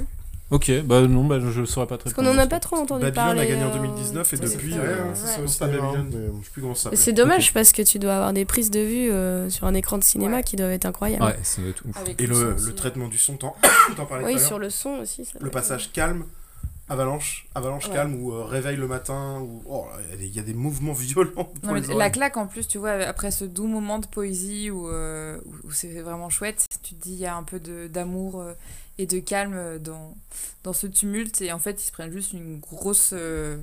Ok, 0.51 0.71
bah 0.83 1.01
non, 1.07 1.25
bah 1.25 1.39
je, 1.39 1.49
je 1.51 1.63
saurais 1.63 1.85
pas 1.85 1.97
très 1.97 2.11
Parce 2.11 2.15
qu'on 2.15 2.25
en 2.33 2.37
a 2.39 2.47
pas 2.47 2.59
trop 2.59 2.77
entendu 2.77 3.03
Babylone 3.03 3.13
parler. 3.35 3.41
a 3.41 3.45
gagné 3.45 3.63
en 3.63 3.69
euh, 3.69 3.73
2019 3.73 4.33
et 4.33 4.37
c'est 4.37 4.41
depuis, 4.43 4.73
ouais. 4.73 4.79
c'est 5.13 5.59
pas 5.59 5.67
mais- 5.67 5.73
je 5.77 6.43
sais 6.45 6.51
plus 6.51 6.61
comment 6.63 6.73
ça 6.73 6.89
c'est 6.93 7.13
dommage 7.13 7.53
parce 7.53 7.71
que 7.71 7.83
tu 7.83 7.99
dois 7.99 8.15
avoir 8.15 8.33
des 8.33 8.45
prises 8.45 8.71
de 8.71 8.79
vue 8.79 9.11
euh, 9.11 9.49
sur 9.51 9.67
un 9.67 9.75
écran 9.75 9.99
de 9.99 10.03
cinéma 10.03 10.37
Ouais. 10.37 10.43
qui 10.43 10.55
doivent 10.55 10.71
être 10.71 10.85
incroyables. 10.85 11.23
Ouais, 11.23 11.37
ça 11.43 11.61
doit 11.61 11.69
être 11.69 11.83
ouf. 11.87 11.95
Avec 11.97 12.19
Et 12.19 12.25
le 12.25 12.55
traitement 12.75 13.07
du 13.09 13.19
son, 13.19 13.37
t'en 13.37 13.53
parlais 14.09 14.25
Oui, 14.25 14.39
sur 14.39 14.57
le 14.57 14.71
son 14.71 14.89
aussi. 15.01 15.23
ça 15.25 15.33
Le 15.39 15.47
être- 15.47 15.53
passage 15.53 15.91
calme, 15.91 16.25
avalanche, 16.89 17.45
avalanche 17.53 17.87
Ouais. 17.89 17.93
calme 17.93 18.15
ou 18.19 18.33
euh, 18.33 18.43
réveil 18.43 18.75
le 18.75 18.87
matin 18.87 19.39
ou 19.41 19.61
oh, 19.69 19.85
il 20.07 20.09
y 20.09 20.13
a 20.13 20.17
des- 20.17 20.25
il 20.25 20.35
y 20.35 20.39
a 20.39 20.43
des 20.43 20.55
mouvements 20.55 20.93
violents. 20.93 21.51
Non, 21.61 21.73
mais 21.73 21.81
la 21.81 22.09
claque 22.09 22.37
en 22.37 22.47
plus, 22.47 22.67
tu 22.67 22.79
vois, 22.79 22.93
après 22.93 23.29
ce 23.29 23.45
doux 23.45 23.67
moment 23.67 23.99
de 23.99 24.07
poésie 24.07 24.71
où, 24.71 24.87
euh, 24.89 25.37
où, 25.63 25.71
c'est 25.71 26.01
vraiment 26.01 26.29
chouette, 26.31 26.65
tu 26.83 26.95
te 26.95 27.03
dis 27.03 27.13
il 27.13 27.19
y 27.19 27.27
a 27.27 27.35
un 27.35 27.43
peu 27.43 27.59
de- 27.59 27.85
d'amour 27.87 28.41
euh, 28.41 28.53
et 28.99 29.07
de 29.07 29.17
calme 29.19 29.53
euh, 29.55 29.79
dans, 29.79 30.13
dans 30.63 30.73
ce 30.73 30.85
tumulte 30.85 31.41
et 31.41 31.51
en 31.51 31.57
fait 31.59 31.81
ils 31.81 31.85
se 31.87 31.91
prennent 31.91 32.11
juste 32.11 32.33
une 32.33 32.59
grosse. 32.59 33.09
euh, 33.13 33.57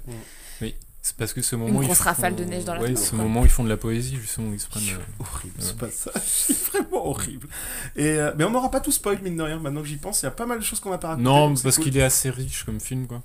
C'est 1.03 1.15
parce 1.17 1.33
que 1.33 1.41
ce 1.43 1.55
moment. 1.55 1.81
ils 1.83 1.87
grosse 1.87 1.99
font- 1.99 2.05
rafale 2.05 2.35
de 2.35 2.43
neige 2.43 2.65
dans 2.65 2.75
la 2.75 2.81
Ouais, 2.81 2.89
tête, 2.89 2.99
ce 2.99 3.11
quoi. 3.11 3.19
moment 3.21 3.43
où 3.43 3.45
ils 3.45 3.49
font 3.51 3.63
de 3.63 3.69
la 3.69 3.77
poésie, 3.77 4.17
justement, 4.17 4.49
où 4.49 4.55
ils 4.55 4.59
se 4.61 4.67
prennent. 4.67 4.83
euh, 4.89 5.21
Horrible 5.21 5.55
Ouais. 5.61 5.65
ce 5.65 5.73
passage, 5.75 6.23
c'est 6.27 6.59
vraiment 6.73 7.07
horrible. 7.07 7.47
Et, 7.95 8.07
euh, 8.09 8.33
mais 8.37 8.43
on 8.43 8.51
n'aura 8.51 8.73
pas 8.73 8.81
tout 8.81 8.91
spoil, 8.91 9.21
mine 9.23 9.37
de 9.37 9.43
rien, 9.43 9.61
maintenant 9.61 9.83
que 9.83 9.87
j'y 9.87 9.99
pense, 9.99 10.23
il 10.23 10.25
y 10.25 10.29
a 10.29 10.33
pas 10.33 10.47
mal 10.47 10.59
de 10.59 10.65
choses 10.65 10.81
qu'on 10.81 10.91
n'a 10.91 10.99
pas 10.99 11.09
racontées. 11.11 11.23
Non, 11.25 11.55
parce 11.55 11.77
cool. 11.77 11.85
qu'il 11.85 11.97
est 11.99 12.03
assez 12.03 12.29
riche 12.31 12.65
comme 12.65 12.81
film, 12.81 13.07
quoi. 13.07 13.23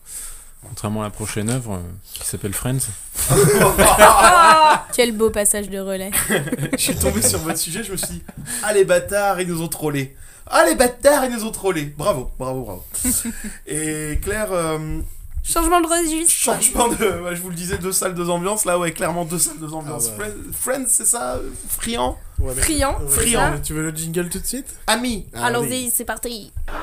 Contrairement 0.61 1.01
à 1.01 1.05
la 1.05 1.09
prochaine 1.09 1.49
œuvre 1.49 1.73
euh, 1.73 1.81
qui 2.13 2.23
s'appelle 2.27 2.53
Friends. 2.53 2.77
Quel 4.93 5.11
beau 5.15 5.29
passage 5.31 5.69
de 5.69 5.79
relais. 5.79 6.11
Je 6.73 6.77
suis 6.77 6.95
tombé 6.95 7.21
sur 7.21 7.39
votre 7.39 7.57
sujet, 7.57 7.83
je 7.83 7.91
me 7.93 7.97
suis 7.97 8.07
dit, 8.15 8.23
ah 8.63 8.73
les 8.73 8.83
bâtards, 8.85 9.41
ils 9.41 9.47
nous 9.47 9.61
ont 9.61 9.67
trollés. 9.67 10.15
Ah 10.47 10.65
les 10.67 10.75
bâtards, 10.75 11.25
ils 11.25 11.31
nous 11.31 11.45
ont 11.45 11.51
trollés. 11.51 11.93
Bravo, 11.97 12.29
bravo, 12.37 12.61
bravo. 12.63 12.83
Et 13.67 14.19
Claire, 14.21 14.51
euh, 14.51 14.99
Changement 15.43 15.81
de 15.81 15.87
registre. 15.87 16.31
changement 16.31 16.87
de, 16.89 17.21
ouais, 17.23 17.35
je 17.35 17.41
vous 17.41 17.49
le 17.49 17.55
disais, 17.55 17.77
deux 17.79 17.91
salles, 17.91 18.13
deux 18.13 18.29
ambiances. 18.29 18.63
Là, 18.65 18.77
ouais, 18.77 18.91
clairement 18.91 19.25
deux 19.25 19.39
salles, 19.39 19.57
deux 19.59 19.73
ambiances. 19.73 20.11
Ah. 20.19 20.23
Friends, 20.53 20.85
c'est 20.87 21.05
ça 21.07 21.39
Friand 21.67 22.17
Ouais, 22.39 22.53
mais- 22.55 22.61
Friand. 22.61 22.97
Ouais, 23.01 23.07
Friand. 23.09 23.59
Tu 23.63 23.73
veux 23.73 23.89
le 23.89 23.95
jingle 23.95 24.29
tout 24.29 24.39
de 24.39 24.45
suite? 24.45 24.75
Ami 24.87 25.25
Ah, 25.33 25.45
Allons-y, 25.45 25.89
c'est 25.91 26.05
parti. 26.05 26.51
Ah, 26.67 26.81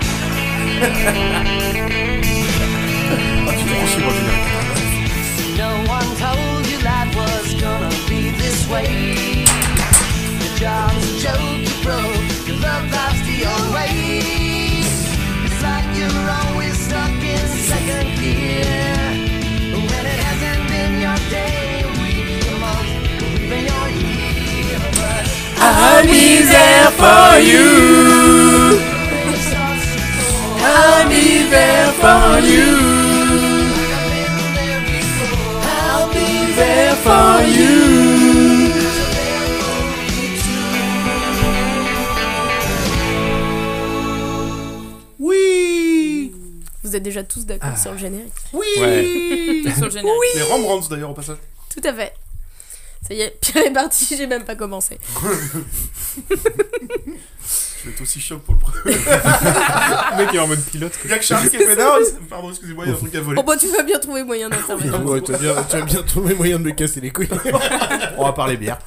tu 3.52 3.64
te 3.64 3.68
branches 3.70 3.90
sur 3.90 4.00
le 4.00 4.10
générique. 4.10 5.56
No 5.56 5.68
one 5.90 6.10
told 6.18 6.66
you 6.66 6.78
life 6.78 7.14
was 7.16 7.54
gonna 7.60 7.88
be 8.08 8.32
this 8.38 8.66
way. 8.68 8.88
Your 10.40 10.56
job's 10.58 11.04
a 11.06 11.20
joke, 11.20 11.60
you 11.62 11.74
broke. 11.84 12.17
I'll 25.60 26.04
be 26.04 26.42
there 26.42 26.90
for 27.00 27.38
you. 27.40 28.80
I'll 30.60 31.08
be 31.08 31.48
there 31.50 31.92
for 32.02 32.40
you. 32.52 32.70
I'll 35.62 36.08
be 36.12 36.52
there 36.54 36.94
for 37.06 37.42
you. 37.56 38.68
Oui 45.18 46.32
Vous 46.82 46.96
êtes 46.96 47.02
déjà 47.02 47.22
tous 47.22 47.44
d'accord 47.44 47.70
Ah. 47.74 47.76
sur 47.76 47.92
le 47.92 47.98
générique. 47.98 48.32
Oui 48.52 48.66
Ouais. 48.80 49.62
Sur 49.76 49.86
le 49.86 49.90
générique. 49.90 50.34
Les 50.34 50.42
Rembrandts 50.42 50.88
d'ailleurs 50.88 51.10
au 51.10 51.14
passage. 51.14 51.38
Tout 51.74 51.80
à 51.84 51.92
fait. 51.92 52.12
Ça 53.08 53.14
y 53.14 53.22
est, 53.22 53.30
Pierre 53.40 53.64
est 53.66 53.72
parti, 53.72 54.16
j'ai 54.16 54.26
même 54.26 54.44
pas 54.44 54.54
commencé. 54.54 54.98
Je 57.80 57.84
vais 57.84 57.94
être 57.94 58.02
aussi 58.02 58.20
choc 58.20 58.42
pour 58.42 58.54
le 58.54 58.60
premier. 58.60 58.96
Le 58.96 60.16
mec 60.24 60.34
est 60.34 60.38
en 60.38 60.48
mode 60.48 60.62
pilote. 60.64 60.92
Il 61.04 61.10
y 61.10 61.14
a 61.14 61.18
que 61.18 61.24
Charles 61.24 61.48
qui 61.48 61.56
est 61.56 61.64
pédard. 61.64 61.96
Pardon, 62.28 62.50
excusez-moi, 62.50 62.84
il 62.84 62.90
y 62.90 62.92
a 62.92 62.96
un 62.96 62.98
truc 62.98 63.14
à 63.14 63.20
voler. 63.20 63.36
Bon, 63.36 63.44
bah, 63.44 63.56
tu 63.56 63.68
vas 63.68 63.82
bien 63.84 63.98
trouver 63.98 64.24
moyen 64.24 64.50
d'intervenir. 64.50 65.06
Ouais, 65.06 65.22
tu 65.22 65.32
as 65.34 65.38
bien, 65.38 65.54
tu 65.62 65.76
as 65.76 65.80
bien 65.82 66.02
trouvé 66.02 66.34
moyen 66.34 66.58
de 66.58 66.64
me 66.64 66.72
casser 66.72 67.00
les 67.00 67.10
couilles. 67.10 67.28
On 68.18 68.24
va 68.24 68.32
parler 68.32 68.56
bière. 68.56 68.78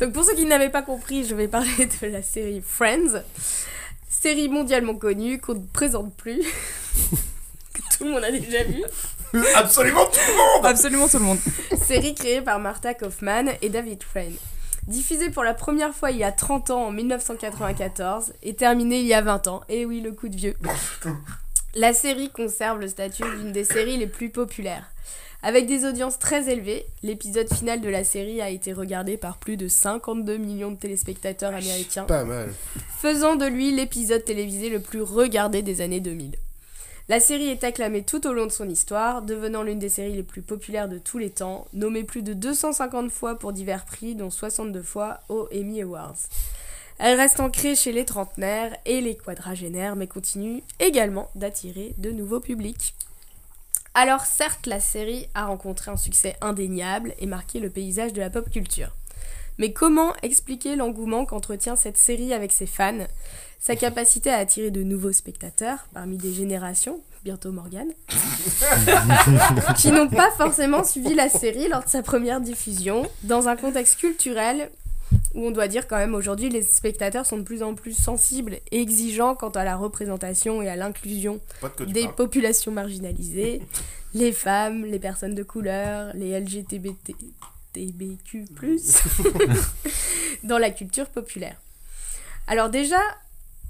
Donc 0.00 0.12
pour 0.12 0.24
ceux 0.24 0.34
qui 0.34 0.46
n'avaient 0.46 0.70
pas 0.70 0.82
compris, 0.82 1.26
je 1.26 1.34
vais 1.34 1.48
parler 1.48 1.88
de 2.00 2.06
la 2.06 2.22
série 2.22 2.62
Friends. 2.66 3.22
Série 4.08 4.48
mondialement 4.48 4.94
connue 4.94 5.38
qu'on 5.38 5.54
ne 5.54 5.66
présente 5.72 6.16
plus. 6.16 6.42
Tout 7.98 8.04
le 8.04 8.10
monde 8.12 8.24
a 8.24 8.30
déjà 8.30 8.62
vu. 8.64 8.82
Absolument 9.56 10.06
tout 10.06 10.20
le 10.26 10.36
monde 10.36 10.66
Absolument 10.66 11.08
tout 11.08 11.18
le 11.18 11.24
monde. 11.24 11.38
Série 11.84 12.14
créée 12.14 12.40
par 12.40 12.58
Martha 12.60 12.94
Kaufman 12.94 13.46
et 13.60 13.68
David 13.68 13.98
Crane. 13.98 14.32
Diffusée 14.86 15.28
pour 15.30 15.44
la 15.44 15.52
première 15.52 15.94
fois 15.94 16.10
il 16.10 16.16
y 16.16 16.24
a 16.24 16.32
30 16.32 16.70
ans 16.70 16.86
en 16.86 16.90
1994 16.92 18.32
et 18.42 18.54
terminée 18.54 19.00
il 19.00 19.06
y 19.06 19.12
a 19.14 19.20
20 19.20 19.48
ans. 19.48 19.60
Et 19.68 19.84
oui, 19.84 20.00
le 20.00 20.12
coup 20.12 20.28
de 20.28 20.36
vieux. 20.36 20.54
La 21.74 21.92
série 21.92 22.30
conserve 22.30 22.80
le 22.80 22.88
statut 22.88 23.24
d'une 23.38 23.52
des 23.52 23.64
séries 23.64 23.98
les 23.98 24.06
plus 24.06 24.30
populaires. 24.30 24.90
Avec 25.42 25.66
des 25.66 25.84
audiences 25.84 26.18
très 26.18 26.48
élevées, 26.50 26.84
l'épisode 27.04 27.52
final 27.54 27.80
de 27.80 27.88
la 27.88 28.02
série 28.02 28.40
a 28.40 28.48
été 28.48 28.72
regardé 28.72 29.16
par 29.16 29.36
plus 29.36 29.56
de 29.56 29.68
52 29.68 30.36
millions 30.36 30.72
de 30.72 30.76
téléspectateurs 30.76 31.54
américains, 31.54 32.04
Pas 32.04 32.24
mal. 32.24 32.48
faisant 33.00 33.36
de 33.36 33.44
lui 33.46 33.70
l'épisode 33.70 34.24
télévisé 34.24 34.68
le 34.68 34.80
plus 34.80 35.00
regardé 35.02 35.62
des 35.62 35.80
années 35.80 36.00
2000. 36.00 36.32
La 37.10 37.20
série 37.20 37.48
est 37.48 37.64
acclamée 37.64 38.02
tout 38.02 38.26
au 38.26 38.34
long 38.34 38.44
de 38.44 38.52
son 38.52 38.68
histoire, 38.68 39.22
devenant 39.22 39.62
l'une 39.62 39.78
des 39.78 39.88
séries 39.88 40.14
les 40.14 40.22
plus 40.22 40.42
populaires 40.42 40.90
de 40.90 40.98
tous 40.98 41.16
les 41.16 41.30
temps, 41.30 41.66
nommée 41.72 42.04
plus 42.04 42.22
de 42.22 42.34
250 42.34 43.10
fois 43.10 43.38
pour 43.38 43.54
divers 43.54 43.86
prix, 43.86 44.14
dont 44.14 44.28
62 44.28 44.82
fois 44.82 45.20
aux 45.30 45.48
Emmy 45.50 45.80
Awards. 45.80 46.18
Elle 46.98 47.18
reste 47.18 47.40
ancrée 47.40 47.76
chez 47.76 47.92
les 47.92 48.04
trentenaires 48.04 48.76
et 48.84 49.00
les 49.00 49.16
quadragénaires, 49.16 49.96
mais 49.96 50.06
continue 50.06 50.62
également 50.80 51.30
d'attirer 51.34 51.94
de 51.96 52.10
nouveaux 52.10 52.40
publics. 52.40 52.94
Alors 53.94 54.26
certes, 54.26 54.66
la 54.66 54.78
série 54.78 55.30
a 55.34 55.46
rencontré 55.46 55.90
un 55.90 55.96
succès 55.96 56.36
indéniable 56.42 57.14
et 57.20 57.26
marqué 57.26 57.58
le 57.58 57.70
paysage 57.70 58.12
de 58.12 58.20
la 58.20 58.28
pop 58.28 58.50
culture. 58.50 58.94
Mais 59.56 59.72
comment 59.72 60.12
expliquer 60.22 60.76
l'engouement 60.76 61.24
qu'entretient 61.24 61.74
cette 61.74 61.96
série 61.96 62.32
avec 62.32 62.52
ses 62.52 62.66
fans? 62.66 63.06
Sa 63.60 63.76
capacité 63.76 64.30
à 64.30 64.36
attirer 64.38 64.70
de 64.70 64.82
nouveaux 64.82 65.12
spectateurs 65.12 65.88
parmi 65.92 66.16
des 66.16 66.32
générations, 66.32 67.00
bientôt 67.24 67.50
Morgane, 67.50 67.90
qui 69.76 69.90
n'ont 69.90 70.08
pas 70.08 70.30
forcément 70.30 70.84
suivi 70.84 71.12
la 71.14 71.28
série 71.28 71.68
lors 71.68 71.82
de 71.82 71.88
sa 71.88 72.02
première 72.02 72.40
diffusion, 72.40 73.02
dans 73.24 73.48
un 73.48 73.56
contexte 73.56 73.98
culturel 73.98 74.70
où 75.34 75.46
on 75.46 75.50
doit 75.50 75.68
dire 75.68 75.86
quand 75.86 75.96
même 75.96 76.14
aujourd'hui 76.14 76.48
les 76.48 76.62
spectateurs 76.62 77.26
sont 77.26 77.38
de 77.38 77.42
plus 77.42 77.62
en 77.62 77.74
plus 77.74 77.92
sensibles 77.92 78.58
et 78.70 78.80
exigeants 78.80 79.34
quant 79.34 79.50
à 79.50 79.64
la 79.64 79.76
représentation 79.76 80.62
et 80.62 80.68
à 80.68 80.76
l'inclusion 80.76 81.40
de 81.78 81.84
des 81.84 82.02
parles. 82.02 82.14
populations 82.14 82.72
marginalisées, 82.72 83.60
les 84.14 84.32
femmes, 84.32 84.84
les 84.84 84.98
personnes 84.98 85.34
de 85.34 85.42
couleur, 85.42 86.12
les 86.14 86.38
LGBT, 86.38 87.12
TBQ+, 87.72 88.44
dans 90.44 90.58
la 90.58 90.70
culture 90.70 91.06
populaire. 91.06 91.56
Alors 92.46 92.70
déjà, 92.70 93.00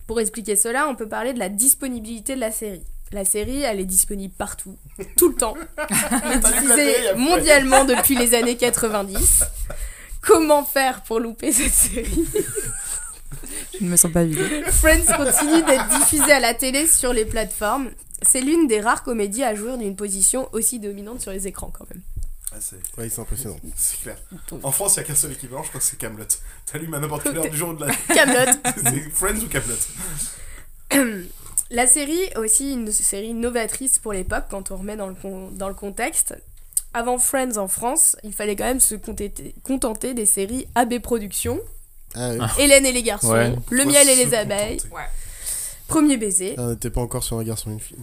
pour 0.09 0.21
expliquer 0.21 0.57
cela, 0.57 0.89
on 0.89 0.97
peut 0.97 1.07
parler 1.07 1.35
de 1.35 1.39
la 1.39 1.51
disponibilité 1.51 2.35
de 2.35 2.41
la 2.41 2.51
série. 2.51 2.83
La 3.13 3.27
série, 3.27 3.61
elle 3.61 3.79
est 3.79 3.85
disponible 3.85 4.33
partout, 4.37 4.77
tout 5.17 5.29
le 5.29 5.35
temps. 5.35 5.55
Diffusée 6.45 6.95
mondialement 7.17 7.85
depuis 7.85 8.17
les 8.17 8.35
années 8.35 8.57
90. 8.57 9.45
Comment 10.23 10.65
faire 10.65 11.03
pour 11.03 11.21
louper 11.21 11.53
cette 11.53 11.73
série? 11.73 12.25
Je 13.79 13.85
ne 13.85 13.91
me 13.91 13.97
sens 13.97 14.11
pas 14.11 14.25
vidée. 14.25 14.63
Friends 14.67 15.15
continue 15.15 15.63
d'être 15.63 15.89
diffusé 15.99 16.33
à 16.33 16.41
la 16.41 16.55
télé 16.55 16.87
sur 16.87 17.13
les 17.13 17.27
plateformes. 17.27 17.91
C'est 18.23 18.41
l'une 18.41 18.67
des 18.67 18.81
rares 18.81 19.03
comédies 19.03 19.45
à 19.45 19.55
jouir 19.55 19.77
d'une 19.77 19.95
position 19.95 20.49
aussi 20.53 20.81
dominante 20.81 21.21
sur 21.21 21.33
les 21.33 21.47
écrans 21.47 21.71
quand 21.77 21.87
même. 21.91 22.03
Ah, 22.59 22.61
c'est 22.61 23.01
Ouais, 23.01 23.09
c'est 23.09 23.21
impressionnant. 23.21 23.57
c'est 23.77 24.01
clair. 24.01 24.17
En 24.63 24.73
France, 24.73 24.97
il 24.97 25.01
n'y 25.01 25.05
a 25.05 25.09
qu'un 25.09 25.15
seul 25.15 25.33
équivalent, 25.33 25.63
je 25.63 25.69
crois 25.69 25.81
que 25.81 25.87
c'est 25.87 25.99
Camelot. 25.99 26.25
T'allumes 26.71 26.95
à 26.95 26.99
n'importe 26.99 27.23
quelle 27.25 27.39
heure 27.39 27.49
du 27.51 27.57
jour 27.57 27.71
ou 27.71 27.75
de 27.75 27.85
la 27.87 27.95
Kaamelott. 28.15 28.59
c'est 28.83 29.11
Friends 29.11 29.41
ou 29.43 29.49
Camelot 29.49 29.75
La 31.71 31.87
série 31.87 32.19
est 32.19 32.39
aussi 32.39 32.73
une 32.73 32.91
série 32.91 33.35
novatrice 33.35 33.99
pour 33.99 34.13
l'époque 34.15 34.45
quand 34.51 34.71
on 34.71 34.79
remet 34.79 34.97
dans 34.97 35.07
le, 35.09 35.15
con- 35.15 35.51
dans 35.53 35.69
le 35.69 35.75
contexte. 35.75 36.35
Avant 36.95 37.19
Friends 37.19 37.59
en 37.59 37.69
France, 37.69 38.17
il 38.25 38.33
fallait 38.33 38.57
quand 38.57 38.65
même 38.65 38.81
se 38.81 38.95
contenter, 39.63 40.15
des 40.15 40.25
séries 40.27 40.67
AB 40.75 40.99
Productions, 41.01 41.61
Ah 42.15 42.31
oui. 42.31 42.39
Hélène 42.59 42.87
et 42.87 42.93
les 42.93 43.03
garçons, 43.03 43.33
Ouais. 43.33 43.55
Le 43.71 43.85
miel 43.85 44.09
et 44.09 44.17
les 44.17 44.33
abeilles. 44.35 44.81
Premier 45.87 46.17
baiser, 46.17 46.55
Ah, 46.57 46.63
On 46.63 46.71
n'était 46.71 46.91
pas 46.91 47.03
encore 47.03 47.23
sur 47.23 47.39
un 47.39 47.45
garçon 47.45 47.69
et 47.71 47.75
une 47.75 47.81
fille. 47.81 47.99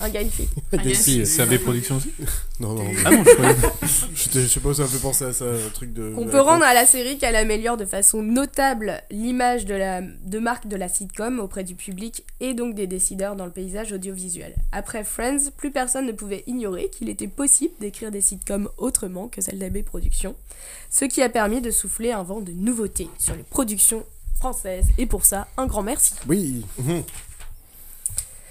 Un 0.00 0.08
gars, 0.08 0.22
une 0.22 0.30
fille. 0.30 0.48
Filles. 0.94 1.26
C'est 1.26 1.42
AB 1.42 1.58
Productions 1.58 1.96
aussi 1.96 2.10
Non, 2.58 2.74
non. 2.74 2.84
Ah 3.04 3.10
non, 3.10 3.24
je 3.24 3.30
croyais. 3.34 3.56
J'étais- 4.14 4.42
Je 4.42 4.46
sais 4.48 4.60
pas, 4.60 4.72
ça 4.74 4.82
me 4.82 4.88
fait 4.88 4.98
penser 4.98 5.24
à 5.24 5.32
ça, 5.32 5.44
un 5.44 5.70
truc 5.72 5.92
de. 5.92 6.14
On 6.16 6.24
de- 6.24 6.30
peut 6.30 6.40
rendre 6.40 6.64
à 6.64 6.74
la 6.74 6.86
série 6.86 7.18
qu'elle 7.18 7.36
améliore 7.36 7.76
de 7.76 7.84
façon 7.84 8.22
notable 8.22 9.02
l'image 9.10 9.64
de, 9.66 9.74
la, 9.74 10.00
de 10.02 10.38
marque 10.38 10.66
de 10.68 10.76
la 10.76 10.88
sitcom 10.88 11.38
auprès 11.40 11.64
du 11.64 11.74
public 11.74 12.24
et 12.40 12.54
donc 12.54 12.74
des 12.74 12.86
décideurs 12.86 13.36
dans 13.36 13.44
le 13.46 13.52
paysage 13.52 13.92
audiovisuel. 13.92 14.54
Après 14.72 15.04
Friends, 15.04 15.50
plus 15.56 15.70
personne 15.70 16.06
ne 16.06 16.12
pouvait 16.12 16.44
ignorer 16.46 16.88
qu'il 16.90 17.08
était 17.08 17.28
possible 17.28 17.74
d'écrire 17.80 18.10
des 18.10 18.20
sitcoms 18.20 18.68
autrement 18.78 19.28
que 19.28 19.40
celles 19.40 19.58
d'AB 19.58 19.82
Productions, 19.82 20.34
ce 20.90 21.04
qui 21.04 21.22
a 21.22 21.28
permis 21.28 21.60
de 21.60 21.70
souffler 21.70 22.12
un 22.12 22.22
vent 22.22 22.40
de 22.40 22.52
nouveautés 22.52 23.08
sur 23.18 23.34
les 23.36 23.42
productions 23.42 24.04
françaises. 24.38 24.86
Et 24.96 25.04
pour 25.06 25.26
ça, 25.26 25.48
un 25.58 25.66
grand 25.66 25.82
merci. 25.82 26.14
Oui. 26.26 26.64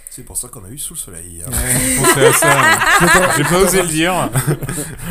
C'est 0.10 0.24
pour 0.24 0.36
ça 0.38 0.48
qu'on 0.48 0.66
a 0.66 0.70
eu 0.70 0.78
sous 0.78 0.96
le 0.96 1.00
soleil. 1.00 1.44
hein. 1.46 1.52
Ouais, 1.52 1.80
je 1.80 2.00
pensais 2.02 2.26
à 2.28 2.34
ça. 2.34 3.34
J'ai 3.38 3.44
pas 3.44 3.58
osé 3.60 3.82
le 3.84 3.88
dire. 3.88 4.14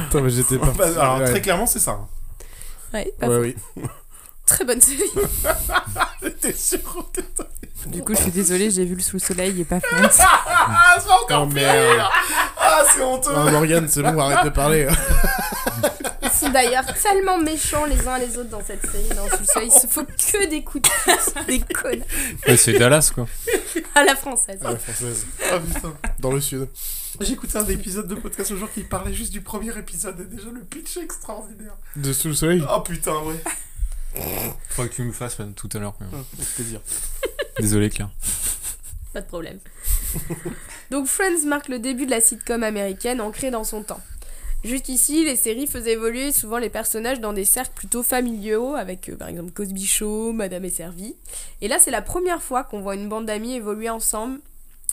Attends, 0.08 0.20
mais 0.22 0.30
j'étais 0.30 0.58
pas. 0.58 0.66
Bah, 0.76 0.86
alors, 0.86 1.18
Ouais. 1.18 1.24
très 1.30 1.40
clairement, 1.40 1.66
c'est 1.66 1.78
ça. 1.78 1.92
hein. 1.92 2.08
Ouais, 2.92 3.12
pas 3.18 3.28
Ouais, 3.28 3.52
faux. 3.52 3.56
oui. 3.76 3.82
Très 4.46 4.64
bonne 4.64 4.80
série. 4.80 5.02
Sûr 6.56 6.80
que 7.12 7.20
t'as- 7.20 7.44
Du 7.86 8.02
coup, 8.02 8.14
je 8.14 8.22
suis 8.22 8.30
désolée, 8.30 8.70
j'ai 8.70 8.84
vu 8.84 8.94
le 8.94 9.00
sous 9.00 9.16
le 9.16 9.20
soleil 9.20 9.60
et 9.60 9.64
pas 9.64 9.80
Friends. 9.80 10.08
Ah, 10.70 10.96
c'est 11.00 11.10
encore 11.10 11.42
Oh, 11.44 11.46
merde. 11.46 12.02
Ah, 12.58 12.82
c'est 12.92 13.02
honteux 13.02 13.30
Ah, 13.34 13.50
Morgane, 13.50 13.88
c'est 13.88 14.02
bon, 14.02 14.18
arrête 14.18 14.44
de 14.44 14.50
parler. 14.50 14.86
Ils 16.22 16.30
sont 16.30 16.50
d'ailleurs 16.50 16.84
tellement 17.00 17.38
méchants 17.38 17.84
les 17.86 18.06
uns 18.06 18.18
les 18.18 18.36
autres 18.36 18.50
dans 18.50 18.62
cette 18.64 18.84
série. 18.90 19.08
Dans 19.16 19.24
le 19.24 19.44
soleil, 19.46 19.70
il 19.74 19.80
se 19.80 19.86
faut 19.86 20.04
que 20.04 20.48
des 20.48 20.62
coups 20.62 20.88
de 20.88 21.44
des 21.46 21.60
connes. 21.60 22.04
Ouais, 22.46 22.56
c'est 22.56 22.74
Dallas 22.74 23.10
quoi. 23.14 23.26
À 23.94 24.04
la 24.04 24.14
française. 24.14 24.60
À 24.64 24.72
la 24.72 24.76
française. 24.76 25.26
Ah 25.50 25.58
putain 25.58 25.94
Dans 26.20 26.32
le 26.32 26.40
sud. 26.40 26.68
J'ai 27.20 27.32
écouté 27.32 27.56
un 27.58 27.66
épisode 27.66 28.06
de 28.06 28.14
podcast 28.14 28.50
aujourd'hui 28.52 28.82
qui 28.82 28.88
parlait 28.88 29.14
juste 29.14 29.32
du 29.32 29.40
premier 29.40 29.76
épisode 29.76 30.20
et 30.20 30.24
déjà 30.36 30.48
le 30.52 30.60
pitch 30.60 30.96
est 30.98 31.02
extraordinaire. 31.04 31.76
De 31.96 32.12
sous 32.12 32.28
le 32.28 32.34
soleil 32.34 32.62
Oh 32.72 32.80
putain, 32.80 33.16
ouais. 33.22 33.42
Faudrait 34.70 34.90
que 34.90 34.94
tu 34.94 35.02
me 35.02 35.12
fasses 35.12 35.38
man, 35.38 35.52
tout 35.54 35.68
à 35.74 35.78
l'heure. 35.78 35.94
Avec 36.00 36.48
plaisir. 36.54 36.80
Désolé 37.60 37.90
Claire. 37.90 38.10
Pas 39.12 39.20
de 39.20 39.26
problème. 39.26 39.58
Donc 40.90 41.06
Friends 41.06 41.46
marque 41.46 41.68
le 41.68 41.78
début 41.78 42.06
de 42.06 42.10
la 42.10 42.20
sitcom 42.20 42.62
américaine 42.62 43.20
ancrée 43.20 43.50
dans 43.50 43.64
son 43.64 43.82
temps. 43.82 44.00
Jusqu'ici, 44.64 45.24
les 45.24 45.36
séries 45.36 45.68
faisaient 45.68 45.92
évoluer 45.92 46.32
souvent 46.32 46.58
les 46.58 46.68
personnages 46.68 47.20
dans 47.20 47.32
des 47.32 47.44
cercles 47.44 47.74
plutôt 47.74 48.02
familiaux, 48.02 48.74
avec 48.74 49.08
euh, 49.08 49.16
par 49.16 49.28
exemple 49.28 49.52
Cosby 49.52 49.86
Show, 49.86 50.32
Madame 50.32 50.64
est 50.64 50.70
servie. 50.70 51.14
Et 51.60 51.68
là, 51.68 51.78
c'est 51.78 51.92
la 51.92 52.02
première 52.02 52.42
fois 52.42 52.64
qu'on 52.64 52.80
voit 52.80 52.96
une 52.96 53.08
bande 53.08 53.26
d'amis 53.26 53.54
évoluer 53.54 53.88
ensemble. 53.88 54.40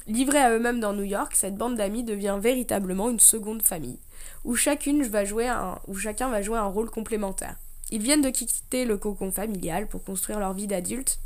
Livrés 0.08 0.42
à 0.42 0.52
eux-mêmes 0.52 0.80
dans 0.80 0.94
New 0.94 1.04
York, 1.04 1.34
cette 1.36 1.56
bande 1.56 1.78
d'amis 1.78 2.04
devient 2.04 2.38
véritablement 2.40 3.10
une 3.10 3.20
seconde 3.20 3.64
famille, 3.64 3.98
où, 4.44 4.56
chacune 4.56 5.02
va 5.02 5.26
jouer 5.26 5.48
un, 5.48 5.80
où 5.88 5.96
chacun 5.96 6.30
va 6.30 6.44
jouer 6.44 6.60
un 6.60 6.68
rôle 6.68 6.92
complémentaire. 6.92 7.56
Ils 7.90 8.04
viennent 8.04 8.22
de 8.22 8.30
quitter 8.30 8.86
le 8.86 8.98
cocon 8.98 9.32
familial 9.32 9.88
pour 9.88 10.04
construire 10.04 10.40
leur 10.40 10.54
vie 10.54 10.68
d'adulte, 10.68 11.18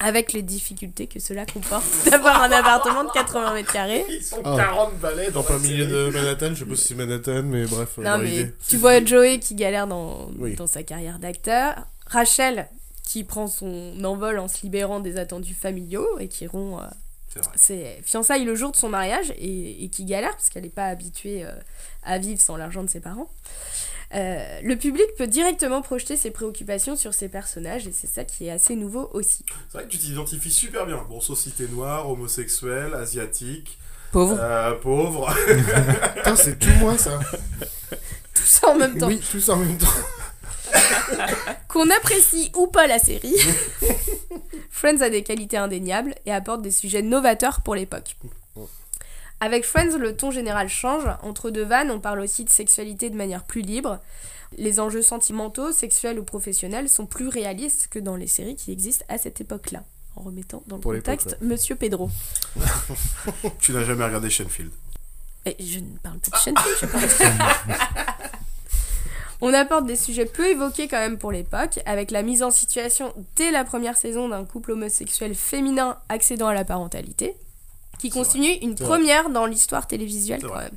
avec 0.00 0.32
les 0.32 0.42
difficultés 0.42 1.06
que 1.06 1.20
cela 1.20 1.46
comporte 1.46 1.84
d'avoir 2.10 2.42
un 2.42 2.50
appartement 2.50 3.04
de 3.04 3.10
80 3.10 3.54
mètres 3.54 3.72
carrés. 3.72 4.04
Ils 4.10 4.22
sont 4.22 4.40
Ah. 4.44 4.54
40 4.56 4.98
balais 4.98 5.30
Dans 5.30 5.44
la 5.48 5.58
milieu 5.58 5.86
de 5.86 6.10
Manhattan, 6.12 6.50
je 6.54 6.60
sais 6.60 6.64
pas 6.64 6.76
si 6.76 6.84
c'est 6.88 6.94
Manhattan, 6.94 7.42
mais 7.44 7.64
bref. 7.66 7.96
Non 7.98 8.18
mais 8.18 8.52
tu 8.68 8.76
vois 8.76 9.04
Joey 9.04 9.38
qui 9.38 9.54
galère 9.54 9.86
dans, 9.86 10.30
Oui. 10.38 10.54
dans 10.56 10.66
sa 10.66 10.82
carrière 10.82 11.18
d'acteur, 11.18 11.86
Rachel 12.06 12.68
qui 13.06 13.22
prend 13.22 13.46
son 13.46 14.02
envol 14.04 14.38
en 14.38 14.48
se 14.48 14.62
libérant 14.62 14.98
des 15.00 15.18
attendus 15.18 15.54
familiaux 15.54 16.18
et 16.18 16.28
qui 16.28 16.46
rompt 16.46 16.80
euh. 16.82 16.86
C'est 17.56 18.00
fiançailles 18.04 18.44
le 18.44 18.54
jour 18.54 18.70
de 18.70 18.76
son 18.76 18.88
mariage 18.88 19.32
et, 19.36 19.84
et 19.84 19.88
qui 19.88 20.04
galère 20.04 20.30
parce 20.30 20.48
qu'elle 20.50 20.62
n'est 20.62 20.68
pas 20.68 20.86
habituée 20.86 21.44
euh, 21.44 21.50
à 22.04 22.18
vivre 22.18 22.40
sans 22.40 22.56
l'argent 22.56 22.82
de 22.84 22.88
ses 22.88 23.00
parents. 23.00 23.28
Euh, 24.14 24.60
le 24.62 24.76
public 24.76 25.06
peut 25.18 25.26
directement 25.26 25.82
projeter 25.82 26.16
ses 26.16 26.30
préoccupations 26.30 26.94
sur 26.94 27.14
ses 27.14 27.28
personnages 27.28 27.86
et 27.88 27.92
c'est 27.92 28.06
ça 28.06 28.24
qui 28.24 28.46
est 28.46 28.50
assez 28.50 28.76
nouveau 28.76 29.10
aussi. 29.12 29.44
C'est 29.68 29.78
vrai 29.78 29.86
que 29.86 29.90
tu 29.92 29.98
t'identifies 29.98 30.52
super 30.52 30.86
bien. 30.86 31.04
Bon, 31.08 31.20
société 31.20 31.66
noire, 31.68 32.08
homosexuel, 32.08 32.94
asiatique. 32.94 33.78
Pauvre. 34.12 34.36
euh, 34.38 34.74
pauvre. 34.76 35.34
Putain, 36.16 36.36
c'est 36.36 36.58
tout 36.58 36.70
moi 36.78 36.96
ça. 36.96 37.18
Tout 38.32 38.42
ça 38.44 38.68
en 38.68 38.76
même 38.76 38.96
temps. 38.96 39.08
Oui, 39.08 39.20
tout 39.30 39.40
ça 39.40 39.54
en 39.54 39.56
même 39.56 39.76
temps. 39.76 39.86
Qu'on 41.68 41.90
apprécie 41.90 42.52
ou 42.54 42.68
pas 42.68 42.86
la 42.86 43.00
série, 43.00 43.34
Friends 44.70 45.00
a 45.00 45.10
des 45.10 45.22
qualités 45.24 45.56
indéniables 45.56 46.14
et 46.26 46.32
apporte 46.32 46.62
des 46.62 46.70
sujets 46.70 47.02
novateurs 47.02 47.62
pour 47.62 47.74
l'époque. 47.74 48.16
Avec 49.44 49.66
Friends, 49.66 49.98
le 49.98 50.16
ton 50.16 50.30
général 50.30 50.70
change. 50.70 51.04
Entre 51.20 51.50
deux 51.50 51.66
vannes, 51.66 51.90
on 51.90 52.00
parle 52.00 52.20
aussi 52.20 52.44
de 52.44 52.48
sexualité 52.48 53.10
de 53.10 53.14
manière 53.14 53.44
plus 53.44 53.60
libre. 53.60 54.00
Les 54.56 54.80
enjeux 54.80 55.02
sentimentaux, 55.02 55.70
sexuels 55.70 56.18
ou 56.18 56.24
professionnels 56.24 56.88
sont 56.88 57.04
plus 57.04 57.28
réalistes 57.28 57.88
que 57.90 57.98
dans 57.98 58.16
les 58.16 58.26
séries 58.26 58.56
qui 58.56 58.72
existent 58.72 59.04
à 59.10 59.18
cette 59.18 59.42
époque-là. 59.42 59.82
En 60.16 60.22
remettant 60.22 60.62
dans 60.66 60.76
le 60.76 60.80
Pour 60.80 60.94
contexte. 60.94 61.36
Monsieur 61.42 61.76
Pedro. 61.76 62.08
tu 63.60 63.72
n'as 63.72 63.84
jamais 63.84 64.06
regardé 64.06 64.30
Shenfield. 64.30 64.70
Et 65.44 65.62
je 65.62 65.80
ne 65.80 65.98
parle 65.98 66.20
pas 66.20 66.38
de 66.38 66.42
Shenfield, 66.42 66.76
je 66.80 66.86
parle 66.86 67.38
On 69.42 69.52
apporte 69.52 69.84
des 69.84 69.96
sujets 69.96 70.24
peu 70.24 70.48
évoqués 70.48 70.88
quand 70.88 71.00
même 71.00 71.18
pour 71.18 71.32
l'époque, 71.32 71.80
avec 71.84 72.12
la 72.12 72.22
mise 72.22 72.42
en 72.42 72.50
situation 72.50 73.12
dès 73.36 73.50
la 73.50 73.64
première 73.64 73.98
saison 73.98 74.26
d'un 74.30 74.46
couple 74.46 74.70
homosexuel 74.70 75.34
féminin 75.34 75.98
accédant 76.08 76.46
à 76.46 76.54
la 76.54 76.64
parentalité, 76.64 77.36
qui 77.98 78.10
constitue 78.10 78.52
une 78.62 78.74
première 78.74 79.30
dans 79.30 79.46
l'histoire 79.46 79.86
télévisuelle 79.86 80.42
quand 80.42 80.56
même. 80.56 80.76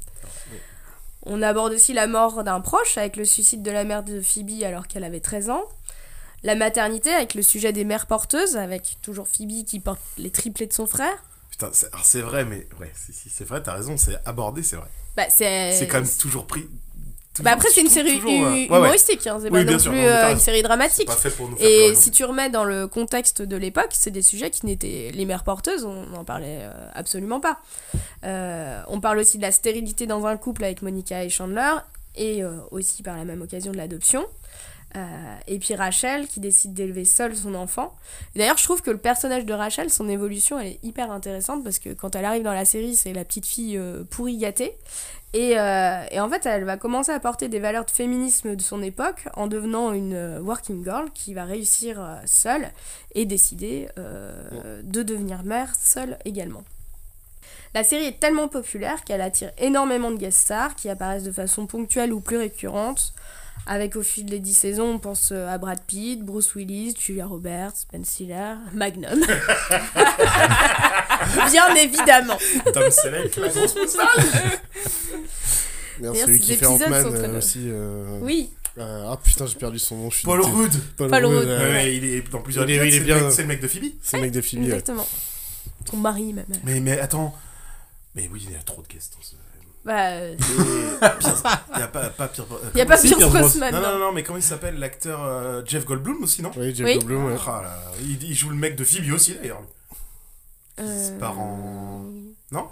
On 1.30 1.42
aborde 1.42 1.74
aussi 1.74 1.92
la 1.94 2.08
mort 2.08 2.44
d'un 2.44 2.62
proche 2.62 2.98
avec 2.98 3.18
le 3.18 3.26
suicide 3.26 3.62
de 3.62 3.72
la 3.72 3.84
mère 3.84 4.04
de 4.04 4.22
Phoebe 4.22 4.64
alors 4.64 4.88
qu'elle 4.88 5.04
avait 5.04 5.20
13 5.20 5.50
ans. 5.50 5.64
La 6.44 6.56
maternité 6.56 7.12
avec 7.12 7.34
le 7.34 7.42
sujet 7.42 7.74
des 7.74 7.84
mères 7.84 8.06
porteuses, 8.06 8.56
avec 8.56 8.98
toujours 9.02 9.28
Phoebe 9.28 9.66
qui 9.66 9.80
porte 9.80 10.00
les 10.18 10.30
triplés 10.32 10.68
de 10.68 10.74
son 10.74 10.88
frère. 10.88 11.24
Putain, 11.50 11.72
c'est 12.04 12.22
vrai, 12.22 12.46
mais 12.46 12.68
ouais, 12.80 12.92
si, 12.96 13.30
c'est 13.30 13.44
vrai, 13.44 13.62
t'as 13.62 13.74
raison, 13.74 13.98
c'est 13.98 14.18
abordé, 14.26 14.64
c'est 14.64 14.76
vrai. 14.76 14.88
Bah, 15.16 15.26
c'est 15.30 15.74
C'est 15.74 15.88
quand 15.88 16.00
même 16.00 16.10
toujours 16.20 16.46
pris. 16.46 16.68
Bah 17.44 17.52
après 17.54 17.70
c'est 17.70 17.82
une 17.82 17.90
série 17.90 18.20
euh, 18.26 18.66
humoristique, 18.66 19.26
hein, 19.28 19.40
c'est 19.42 19.50
pas 19.50 19.64
non 19.64 19.78
plus 19.78 19.98
euh, 19.98 20.32
une 20.32 20.40
série 20.40 20.64
dramatique. 20.64 21.10
Et 21.60 21.94
si 21.96 22.12
tu 22.12 22.24
remets 22.26 22.50
dans 22.50 22.64
le 22.64 22.88
contexte 22.88 23.42
de 23.42 23.56
l'époque, 23.56 23.90
c'est 23.92 24.12
des 24.12 24.22
sujets 24.22 24.50
qui 24.50 24.66
n'étaient 24.66 25.12
les 25.14 25.26
mères 25.26 25.44
porteuses, 25.44 25.86
on 25.86 26.06
n'en 26.08 26.24
parlait 26.24 26.60
euh, 26.62 26.90
absolument 26.94 27.40
pas. 27.40 27.60
Euh, 28.24 28.82
on 28.88 29.00
parle 29.00 29.20
aussi 29.20 29.38
de 29.38 29.44
la 29.44 29.52
stérilité 29.52 30.06
dans 30.06 30.26
un 30.26 30.38
couple 30.38 30.64
avec 30.64 30.82
Monica 30.82 31.24
et 31.24 31.30
Chandler, 31.30 31.74
et 32.16 32.44
euh, 32.44 32.58
aussi 32.72 33.04
par 33.04 33.16
la 33.16 33.26
même 33.26 33.42
occasion 33.42 33.72
de 33.72 33.78
l'adoption. 33.78 34.26
Euh, 34.96 35.36
et 35.48 35.60
puis 35.60 35.76
Rachel 35.76 36.28
qui 36.28 36.40
décide 36.40 36.74
d'élever 36.74 37.06
seule 37.06 37.36
son 37.36 37.56
enfant. 37.56 37.96
D'ailleurs, 38.36 38.58
je 38.58 38.64
trouve 38.64 38.82
que 38.82 38.92
le 38.92 38.98
personnage 38.98 39.46
de 39.46 39.54
Rachel, 39.54 39.90
son 39.90 40.08
évolution, 40.08 40.60
elle 40.60 40.68
est 40.68 40.80
hyper 40.84 41.12
intéressante 41.12 41.64
parce 41.64 41.80
que 41.80 41.94
quand 41.94 42.16
elle 42.16 42.26
arrive 42.26 42.44
dans 42.44 42.54
la 42.54 42.66
série, 42.66 42.96
c'est 42.96 43.14
la 43.14 43.26
petite 43.26 43.46
fille 43.46 43.78
euh, 43.78 44.04
pourrie 44.10 44.38
gâtée. 44.38 44.78
Et, 45.34 45.60
euh, 45.60 46.04
et 46.10 46.20
en 46.20 46.30
fait, 46.30 46.46
elle 46.46 46.64
va 46.64 46.78
commencer 46.78 47.12
à 47.12 47.20
porter 47.20 47.50
des 47.50 47.60
valeurs 47.60 47.86
de 47.86 47.92
féminisme 47.92 48.56
de 48.56 48.62
son 48.62 48.82
époque 48.82 49.28
en 49.36 49.48
devenant 49.48 49.92
une 49.92 50.40
working 50.40 50.84
girl 50.84 51.12
qui 51.14 51.34
va 51.34 51.44
réussir 51.44 52.02
seule 52.26 52.72
et 53.14 53.26
décider 53.26 53.90
de 53.98 55.04
devenir 55.04 55.44
mère 55.44 55.76
seule 55.76 56.18
également. 56.24 56.64
La 57.74 57.84
série 57.84 58.06
est 58.06 58.20
tellement 58.20 58.48
populaire 58.48 59.04
qu'elle 59.04 59.22
attire 59.22 59.52
énormément 59.58 60.12
de 60.12 60.18
guest 60.18 60.40
stars 60.40 60.76
qui 60.76 60.90
apparaissent 60.90 61.24
de 61.24 61.32
façon 61.32 61.68
ponctuelle 61.68 62.14
ou 62.14 62.22
plus 62.22 62.38
récurrente. 62.38 63.14
Avec 63.70 63.98
au 63.98 64.02
fil 64.02 64.26
des 64.28 64.40
10 64.40 64.54
saisons, 64.54 64.94
on 64.94 64.98
pense 65.00 65.32
euh, 65.34 65.46
à 65.48 65.58
Brad 65.58 65.82
Pitt, 65.86 66.24
Bruce 66.24 66.56
Willis, 66.56 66.96
Julia 66.98 67.26
Roberts, 67.26 67.74
Ben 67.92 68.06
Stiller, 68.06 68.54
Magnum. 68.74 69.20
Bien 71.52 71.76
évidemment. 71.76 72.38
Tom 72.74 72.90
Selleck, 72.92 73.36
la 73.36 73.50
grosse 73.50 73.76
moustache. 73.76 74.26
Merde, 76.00 76.16
celui 76.16 76.40
qui 76.40 76.56
fait 76.56 76.66
Ant-Man 76.66 77.06
euh, 77.14 77.38
aussi. 77.38 77.64
euh, 77.66 78.20
Oui. 78.22 78.52
euh, 78.78 79.10
ah 79.12 79.18
putain, 79.22 79.46
j'ai 79.48 79.56
perdu 79.56 79.80
son 79.80 79.98
nom. 79.98 80.10
je 80.12 80.18
suis 80.18 80.26
Paul. 80.26 80.42
Rudd. 80.42 80.72
Paul, 80.96 81.10
Paul 81.10 81.26
Rudd. 81.26 81.48
Ouais. 81.48 81.58
Ouais, 81.58 81.96
il 81.96 82.06
est 82.06 82.30
dans 82.32 82.42
plusieurs 82.42 82.70
il 82.70 82.72
est- 82.72 82.76
il 82.88 82.88
est 82.88 82.92
c'est 82.92 83.00
le 83.00 83.06
bien. 83.06 83.20
mec- 83.22 83.32
c'est 83.32 83.42
le 83.42 83.48
mec 83.48 83.62
de 83.62 83.68
Phoebe. 83.68 83.86
C'est 84.02 84.18
le 84.18 84.24
mec 84.24 84.32
de 84.32 84.42
Phoebe. 84.42 84.60
ouais. 84.62 84.66
Exactement. 84.68 85.08
Ton 85.86 85.98
mari 85.98 86.34
même. 86.34 86.46
Mais, 86.64 86.80
mais 86.80 87.00
attends. 87.00 87.36
Mais 88.16 88.30
oui, 88.32 88.44
il 88.48 88.54
y 88.54 88.56
a 88.56 88.60
trop 88.60 88.82
de 88.82 88.88
guests 88.88 89.14
dans 89.18 89.24
ce. 89.24 89.34
Bah, 89.88 90.08
euh, 90.10 90.36
Il 91.72 91.78
n'y 91.78 91.82
a 91.84 91.88
pas, 91.88 92.10
pas 92.10 92.28
Pierre 92.28 92.46
Y 92.76 92.82
a 92.82 92.86
comment- 92.86 92.96
pas 92.98 93.02
Pierce 93.02 93.32
Brosnan, 93.32 93.72
Non, 93.72 93.82
non, 93.82 94.00
non. 94.00 94.12
mais 94.12 94.22
comment 94.22 94.38
il 94.38 94.44
s'appelle 94.44 94.78
l'acteur 94.80 95.24
euh, 95.24 95.62
Jeff 95.66 95.86
Goldblum 95.86 96.24
aussi, 96.24 96.42
non? 96.42 96.52
Oui, 96.58 96.76
Jeff 96.76 96.86
Oui. 96.86 96.96
Goldblum, 96.96 97.26
ouais. 97.28 97.36
Ah 97.48 97.62
là 97.64 97.82
il, 98.02 98.22
il 98.22 98.36
joue 98.36 98.50
le 98.50 98.56
mec 98.58 98.76
de 98.76 98.84
Phoebe 98.84 99.14
aussi 99.14 99.36
d'ailleurs. 99.36 99.62
euh, 100.80 101.06
C'est 101.08 101.18
part 101.18 101.40
en. 101.40 102.04
Non? 102.52 102.68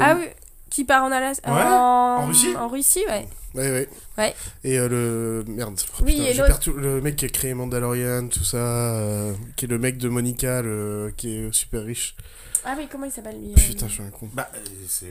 Ah 0.00 0.16
oui, 0.18 0.26
qui 0.70 0.84
part 0.84 1.04
en 1.04 1.12
Alaska 1.12 1.52
Ouais, 1.54 1.62
en... 1.62 2.22
en 2.22 2.26
Russie 2.26 2.56
En 2.56 2.68
Russie, 2.68 3.04
ouais. 3.08 3.28
Ouais, 3.54 3.70
ouais. 3.70 3.88
Ouais. 4.18 4.34
Et 4.64 4.78
euh, 4.78 4.88
le. 4.88 5.44
Merde. 5.46 5.78
oh, 5.80 6.02
Oui, 6.04 6.12
putain, 6.14 6.24
et 6.24 6.32
j'ai 6.32 6.40
l'autre. 6.40 6.58
perdu 6.60 6.72
le 6.80 7.00
mec 7.00 7.16
qui 7.16 7.26
a 7.26 7.28
créé 7.28 7.54
Mandalorian, 7.54 8.26
tout 8.28 8.42
ça. 8.42 8.56
euh, 8.56 9.32
qui 9.56 9.66
est 9.66 9.68
le 9.68 9.78
mec 9.78 9.98
de 9.98 10.08
Monica, 10.08 10.62
le... 10.62 11.12
qui 11.16 11.36
est 11.36 11.52
super 11.54 11.84
riche. 11.84 12.16
Ah 12.64 12.74
oui, 12.76 12.88
comment 12.90 13.04
il 13.04 13.12
s'appelle 13.12 13.38
lui? 13.40 13.52
Euh 13.52 13.60
Putain, 13.60 13.86
je 13.86 13.92
suis 13.92 14.02
un 14.02 14.10
con. 14.10 14.28
Bah, 14.32 14.48
euh, 14.54 14.58
c'est. 14.88 15.06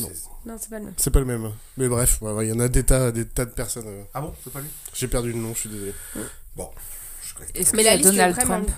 Non. 0.00 0.08
Non, 0.46 0.56
c'est 0.60 0.70
pas 0.70 0.78
le 0.78 0.84
même. 0.86 0.94
C'est 0.96 1.10
pas 1.10 1.18
le 1.20 1.24
même. 1.24 1.52
Mais 1.76 1.88
bref, 1.88 2.18
ouais, 2.20 2.32
ouais, 2.32 2.46
il 2.46 2.50
y 2.50 2.52
en 2.52 2.60
a 2.60 2.68
des 2.68 2.84
tas, 2.84 3.12
des 3.12 3.26
tas 3.26 3.44
de 3.44 3.50
personnes. 3.50 3.86
euh. 3.86 4.02
Ah 4.12 4.20
bon, 4.20 4.32
c'est 4.42 4.52
pas 4.52 4.60
lui? 4.60 4.68
J'ai 4.92 5.08
perdu 5.08 5.32
le 5.32 5.38
nom, 5.38 5.54
je 5.54 5.60
suis 5.60 5.68
désolé. 5.68 5.94
Bon, 6.56 6.70
je 7.22 7.34
Mais 7.74 7.82
la 7.82 7.96
liste 7.96 8.10
Donald 8.10 8.34
vraiment 8.34 8.64
Trump 8.64 8.70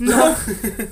Non. 0.00 0.34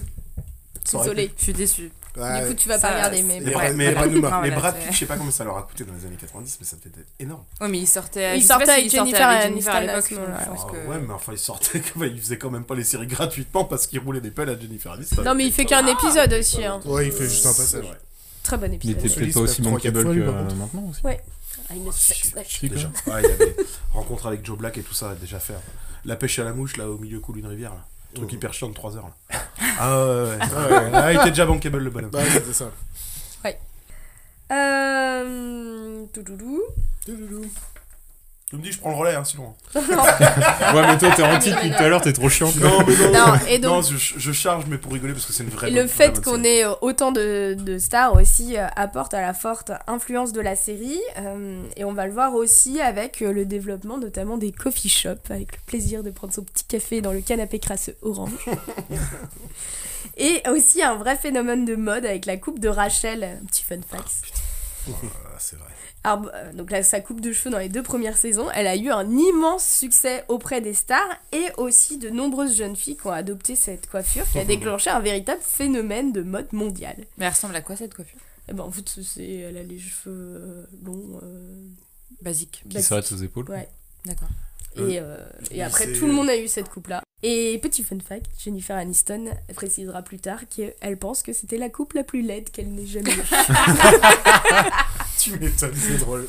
Désolée. 0.93 1.33
Je 1.37 1.43
suis 1.43 1.53
déçue. 1.53 1.93
Ouais. 2.17 2.41
Du 2.43 2.49
coup, 2.49 2.55
tu 2.55 2.69
vas 2.69 2.79
pas 2.79 2.93
regarder, 2.95 3.23
mais. 3.23 3.39
Mais, 3.39 3.47
Ouais, 3.55 3.73
Brad- 3.73 3.77
mais, 3.77 3.93
voilà. 3.93 4.09
Brad- 4.19 4.43
mais 4.43 4.51
Pitt, 4.83 4.93
je 4.93 4.99
sais 4.99 5.07
pas 5.07 5.17
comment 5.17 5.31
ça 5.31 5.45
leur 5.45 5.57
a 5.57 5.63
coûté 5.63 5.85
dans 5.85 5.95
les 5.95 6.05
années 6.07 6.17
90, 6.19 6.57
mais 6.61 6.67
ça 6.67 6.77
devait 6.77 6.91
être 7.03 7.07
énorme. 7.21 7.45
Oui, 7.61 7.69
mais 7.71 7.79
il 7.79 7.87
sortait. 7.87 8.37
Il 8.37 8.43
sortait 8.43 8.69
avec 8.71 9.43
Jennifer 9.43 9.73
à 9.75 9.81
l'époque, 9.81 10.13
Ah 10.37 10.45
que- 10.71 10.89
Ouais, 10.89 10.99
mais 11.07 11.15
enfin, 11.15 11.33
il 11.33 11.39
sortait, 11.39 11.81
il 12.01 12.21
faisait 12.21 12.39
quand 12.39 12.51
même 12.51 12.65
pas 12.65 12.75
les 12.75 12.83
séries 12.83 13.07
gratuitement 13.07 13.65
parce 13.65 13.87
qu'il 13.87 14.01
roulait 14.01 14.21
des 14.21 14.33
pelles 14.33 14.49
à 14.51 14.59
Jennifer 14.59 14.91
Aniston. 14.93 15.23
Non, 15.23 15.35
mais 15.37 15.47
il 15.47 15.53
fait 15.53 15.65
qu'un 15.65 15.87
épisode 15.87 16.33
aussi. 16.33 16.65
Hein. 16.65 16.81
Ouais, 16.85 17.07
il 17.07 17.13
fait 17.13 17.29
juste 17.29 17.47
un 17.47 17.55
passage. 17.55 17.85
Très 18.43 18.57
bon 18.57 18.67
Il 18.67 18.75
épisode. 18.75 18.99
était 18.99 19.09
Celui-ci, 19.09 19.21
peut-être 19.21 19.35
pas 19.35 19.41
aussi 19.41 19.63
bankable 19.63 20.05
que 20.05 20.21
euh, 20.21 20.55
maintenant 20.55 20.85
aussi. 20.91 21.01
Ouais. 21.05 21.21
Ah, 21.69 21.75
une 21.75 21.93
sex 21.93 22.31
snack. 22.31 22.47
Si, 22.49 22.69
Déjà. 22.69 22.89
Ouais, 23.07 23.23
il 23.23 23.29
y 23.29 23.33
avait 23.33 23.57
rencontre 23.93 24.27
avec 24.27 24.45
Joe 24.45 24.59
Black 24.59 24.79
et 24.79 24.83
tout 24.83 24.95
ça, 24.95 25.15
déjà 25.15 25.39
faire. 25.39 25.61
La 26.05 26.17
pêche 26.17 26.39
à 26.39 26.45
la 26.45 26.53
mouche, 26.53 26.77
là, 26.77 26.89
au 26.89 26.99
milieu 26.99 27.21
coule 27.21 27.39
une 27.39 27.47
rivière, 27.47 27.75
là. 27.75 27.85
Truc 28.15 28.33
hyper 28.33 28.53
chiant 28.53 28.69
de 28.69 28.75
3 28.75 28.97
heures, 28.97 29.09
là. 29.31 29.39
Ah 29.79 30.05
ouais, 30.05 30.13
ouais. 30.13 30.25
ouais. 30.25 30.79
ouais. 30.79 30.91
Ah, 30.95 31.13
il 31.13 31.21
était 31.21 31.31
déjà 31.31 31.47
bankable, 31.47 31.79
le 31.79 31.91
bonhomme. 31.91 32.11
Bah, 32.11 32.21
c'était 32.33 32.53
ça. 32.53 32.71
Euh. 34.53 36.05
Toudoudou. 36.13 36.63
Tu 38.51 38.57
me 38.57 38.63
dis, 38.63 38.73
je 38.73 38.81
prends 38.81 38.91
le 38.91 38.97
relais, 38.97 39.15
hein, 39.15 39.23
sinon. 39.25 39.55
Ouais, 39.75 39.81
mais 40.87 40.99
toi, 40.99 41.11
t'es 41.15 41.23
anti 41.23 41.53
depuis 41.53 41.71
tout 41.71 41.77
à 41.83 41.89
l'heure, 41.89 42.01
t'es 42.01 42.13
trop 42.13 42.29
chiant. 42.29 42.51
Non, 42.61 42.85
mais 42.85 42.97
non, 42.97 43.13
Non, 43.29 43.35
et 43.49 43.59
donc- 43.61 43.73
non, 43.73 43.83
je, 43.83 43.97
je 44.19 44.33
charge, 44.33 44.65
mais 44.67 44.77
pour 44.77 44.93
rigoler, 44.93 45.13
parce 45.13 45.25
que 45.25 45.33
c'est 45.33 45.45
une 45.45 45.51
vraie 45.51 45.69
Et 45.69 45.73
le 45.73 45.87
fait 45.87 46.21
qu'on 46.21 46.43
ait 46.43 46.65
euh, 46.65 46.73
autant 46.81 47.13
de, 47.13 47.55
de 47.57 47.79
stars 47.79 48.15
aussi 48.17 48.57
euh, 48.59 48.67
apporte 48.75 49.15
à 49.15 49.21
la 49.21 49.35
forte 49.35 49.71
influence 49.87 50.33
de 50.33 50.41
la 50.41 50.57
série. 50.57 50.99
euh, 51.19 51.63
et 51.77 51.85
on 51.85 51.93
va 51.93 52.09
le 52.09 52.13
voir 52.13 52.35
aussi 52.35 52.81
avec 52.81 53.23
euh, 53.23 53.33
le 53.33 53.45
développement 53.45 53.99
notamment 53.99 54.37
des 54.37 54.51
coffee 54.51 54.89
shops, 54.89 55.31
avec 55.31 55.53
le 55.53 55.59
plaisir 55.67 56.03
de 56.03 56.11
prendre 56.11 56.33
son 56.35 56.43
petit 56.43 56.65
café 56.65 57.01
dans 57.01 57.13
le 57.13 57.21
canapé 57.21 57.61
crasseux 57.61 57.95
orange. 58.03 58.33
et 60.17 60.43
aussi 60.51 60.83
un 60.83 60.97
vrai 60.97 61.17
phénomène 61.17 61.65
de 61.65 61.77
mode 61.77 62.05
avec 62.05 62.27
la 62.27 62.37
coupe 62.37 62.59
de 62.59 62.69
Rachel, 62.69 63.23
un 63.23 63.47
petit 63.47 63.63
fun 63.63 63.77
fact. 63.89 64.11
Ah, 64.89 65.37
c'est 65.39 65.57
vrai. 65.57 65.69
Alors, 66.03 66.31
euh, 66.35 66.53
donc 66.55 66.71
là, 66.71 66.83
sa 66.83 67.01
coupe 67.01 67.21
de 67.21 67.31
cheveux 67.33 67.51
dans 67.51 67.59
les 67.59 67.69
deux 67.69 67.83
premières 67.83 68.17
saisons, 68.17 68.49
elle 68.55 68.67
a 68.67 68.75
eu 68.77 68.89
un 68.91 69.09
immense 69.11 69.67
succès 69.67 70.25
auprès 70.29 70.61
des 70.63 70.73
stars 70.73 71.09
et 71.33 71.45
aussi 71.59 71.99
de 71.99 72.09
nombreuses 72.09 72.57
jeunes 72.57 72.75
filles 72.77 72.97
qui 72.97 73.07
ont 73.07 73.13
adopté 73.13 73.55
cette 73.55 73.87
coiffure 73.91 74.25
qui 74.33 74.39
a 74.39 74.45
déclenché 74.47 74.89
un 74.91 75.01
véritable 75.01 75.43
phénomène 75.43 76.13
de 76.13 76.23
mode 76.23 76.53
mondial. 76.53 76.97
Mais 77.19 77.27
elle 77.27 77.33
ressemble 77.33 77.55
à 77.57 77.61
quoi 77.61 77.77
cette 77.77 77.93
coiffure? 77.95 78.19
Eh 78.49 78.55
ben, 78.55 78.65
en 78.65 78.71
fait, 78.71 78.89
c'est, 79.03 79.29
elle 79.29 79.59
a 79.59 79.63
les 79.63 79.79
cheveux 79.79 80.01
euh, 80.41 80.67
longs. 80.85 81.21
euh, 81.23 81.67
Basique. 82.23 82.61
Qui 82.63 82.75
basiques. 82.75 82.89
s'arrête 82.89 83.13
aux 83.13 83.17
épaules. 83.17 83.49
Ouais. 83.51 83.69
D'accord. 84.07 84.29
Et, 84.77 84.99
euh, 85.01 85.17
et 85.51 85.63
après, 85.63 85.85
c'est- 85.85 85.93
tout 85.95 86.07
le 86.07 86.13
monde 86.13 86.29
a 86.31 86.37
eu 86.37 86.49
cette 86.49 86.69
coupe-là. 86.69 87.03
Et 87.23 87.59
petit 87.63 87.83
fun 87.83 87.99
fact, 88.01 88.27
Jennifer 88.43 88.75
Aniston 88.77 89.27
précisera 89.55 90.01
plus 90.03 90.19
tard 90.19 90.41
qu'elle 90.49 90.97
pense 90.99 91.23
que 91.23 91.35
c'était 91.35 91.59
la 91.59 91.69
coupe 91.69 91.93
la 91.93 92.05
plus 92.05 92.23
laide 92.23 92.51
qu'elle 92.51 92.71
n'ait 92.73 92.87
jamais 92.87 93.11
eue. 93.13 93.21
Tu 95.21 95.39
m'étonnes, 95.39 95.75
c'est 95.77 95.99
drôle. 95.99 96.27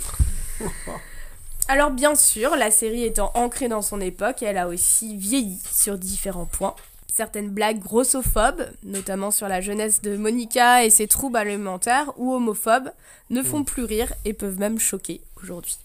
Alors 1.70 1.92
bien 1.92 2.14
sûr, 2.14 2.58
la 2.58 2.72
série 2.72 3.06
étant 3.06 3.32
ancrée 3.36 3.70
dans 3.70 3.82
son 3.82 4.02
époque, 4.02 4.44
elle 4.44 4.58
a 4.58 4.68
aussi 4.68 5.16
vieilli 5.16 5.60
sur 5.72 5.98
différents 5.98 6.46
points. 6.46 6.76
Certaines 7.14 7.50
blagues 7.50 7.80
grossophobes, 7.80 8.68
notamment 8.84 9.32
sur 9.32 9.48
la 9.48 9.62
jeunesse 9.62 10.02
de 10.02 10.18
Monica 10.18 10.84
et 10.84 10.90
ses 10.90 11.08
troubles 11.08 11.38
alimentaires, 11.38 12.12
ou 12.18 12.34
homophobes, 12.34 12.92
ne 13.30 13.42
font 13.42 13.64
plus 13.64 13.86
rire 13.86 14.14
et 14.26 14.34
peuvent 14.34 14.60
même 14.60 14.78
choquer 14.78 15.22
aujourd'hui. 15.42 15.78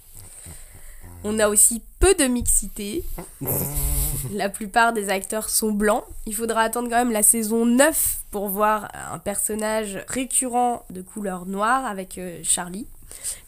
On 1.23 1.39
a 1.39 1.49
aussi 1.49 1.83
peu 2.01 2.15
de 2.15 2.25
mixité. 2.25 3.05
La 4.33 4.49
plupart 4.49 4.93
des 4.93 5.11
acteurs 5.11 5.49
sont 5.49 5.71
blancs. 5.71 6.05
Il 6.27 6.35
faudra 6.35 6.63
attendre 6.63 6.89
quand 6.89 6.97
même 6.97 7.13
la 7.13 7.23
saison 7.23 7.67
9 7.67 8.25
pour 8.33 8.49
voir 8.49 8.89
un 9.13 9.19
personnage 9.19 10.01
récurrent 10.09 10.85
de 10.91 11.03
couleur 11.03 11.47
noire 11.47 11.87
avec 11.87 12.19
euh, 12.19 12.41
Charlie, 12.43 12.87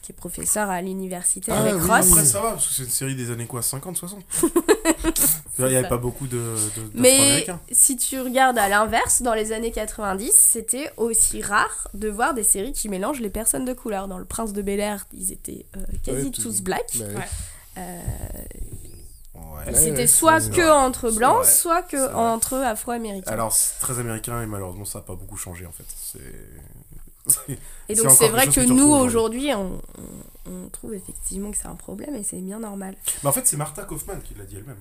qui 0.03 0.13
est 0.13 0.15
professeur 0.15 0.71
à 0.71 0.81
l'université 0.83 1.53
Ah 1.53 1.61
avec 1.61 1.75
oui, 1.75 1.81
Ross. 1.89 2.09
Après, 2.11 2.25
ça 2.25 2.41
va, 2.41 2.51
parce 2.53 2.67
que 2.69 2.73
c'est 2.75 2.83
une 2.85 2.89
série 2.91 3.15
des 3.15 3.31
années 3.31 3.47
quoi 3.47 3.63
50, 3.63 3.97
60 3.97 4.21
Il 5.61 5.65
n'y 5.67 5.75
avait 5.77 5.89
pas 5.89 5.97
beaucoup 5.99 6.27
de, 6.29 6.37
de, 6.37 6.91
Mais 6.95 7.45
si 7.73 7.97
tu 7.97 8.21
regardes 8.21 8.59
à 8.59 8.69
l'inverse, 8.69 9.23
dans 9.23 9.35
les 9.35 9.51
années 9.53 9.73
90, 9.73 10.31
c'était 10.33 10.93
aussi 10.97 11.43
rare 11.43 11.89
de 11.95 12.09
voir 12.09 12.33
des 12.35 12.45
séries 12.45 12.73
qui 12.73 12.89
mélangent 12.89 13.21
les 13.21 13.29
personnes 13.31 13.65
de 13.65 13.73
couleur. 13.73 14.07
Dans 14.07 14.19
Le 14.19 14.25
Prince 14.25 14.53
de 14.53 14.63
Bel 14.63 14.79
Air, 14.79 15.07
ils 15.13 15.33
étaient 15.33 15.67
euh, 15.77 15.81
quasi 16.05 16.27
Ouais, 16.27 16.31
tout- 16.31 16.43
tous 16.43 16.61
blacks. 16.63 16.95
ouais. 17.01 17.15
Ouais. 17.15 17.29
Euh, 17.79 18.01
Ouais. 19.35 19.73
C'était 19.73 20.07
soit 20.09 20.41
que 20.51 20.61
vrai. 20.63 20.69
entre 20.71 21.11
blancs, 21.13 21.45
soit 21.45 21.83
que 21.83 22.13
entre 22.15 22.55
afro-américains. 22.57 23.31
Alors, 23.31 23.53
c'est 23.53 23.79
très 23.79 23.99
américain 24.01 24.43
et 24.43 24.47
malheureusement, 24.47 24.85
ça 24.85 24.99
n'a 24.99 25.05
pas 25.05 25.15
beaucoup 25.15 25.37
changé 25.37 25.65
en 25.65 25.71
fait. 25.71 25.85
C'est. 25.97 26.19
Et 27.89 27.95
donc 27.95 28.11
c'est 28.11 28.29
vrai 28.29 28.47
que 28.49 28.61
nous 28.61 28.91
aujourd'hui, 28.93 29.51
on, 29.55 29.81
on- 30.47 30.69
trouve 30.73 30.95
effectivement 30.95 31.51
que 31.51 31.57
c'est 31.57 31.67
un 31.67 31.75
problème 31.75 32.15
et 32.15 32.23
c'est 32.23 32.37
bien 32.41 32.59
normal. 32.61 32.95
Mais 33.23 33.29
en 33.29 33.33
fait, 33.33 33.47
c'est 33.47 33.57
Martha 33.57 33.85
Kaufman 33.85 34.21
qui 34.23 34.35
l'a 34.35 34.45
dit 34.45 34.57
elle-même. 34.57 34.77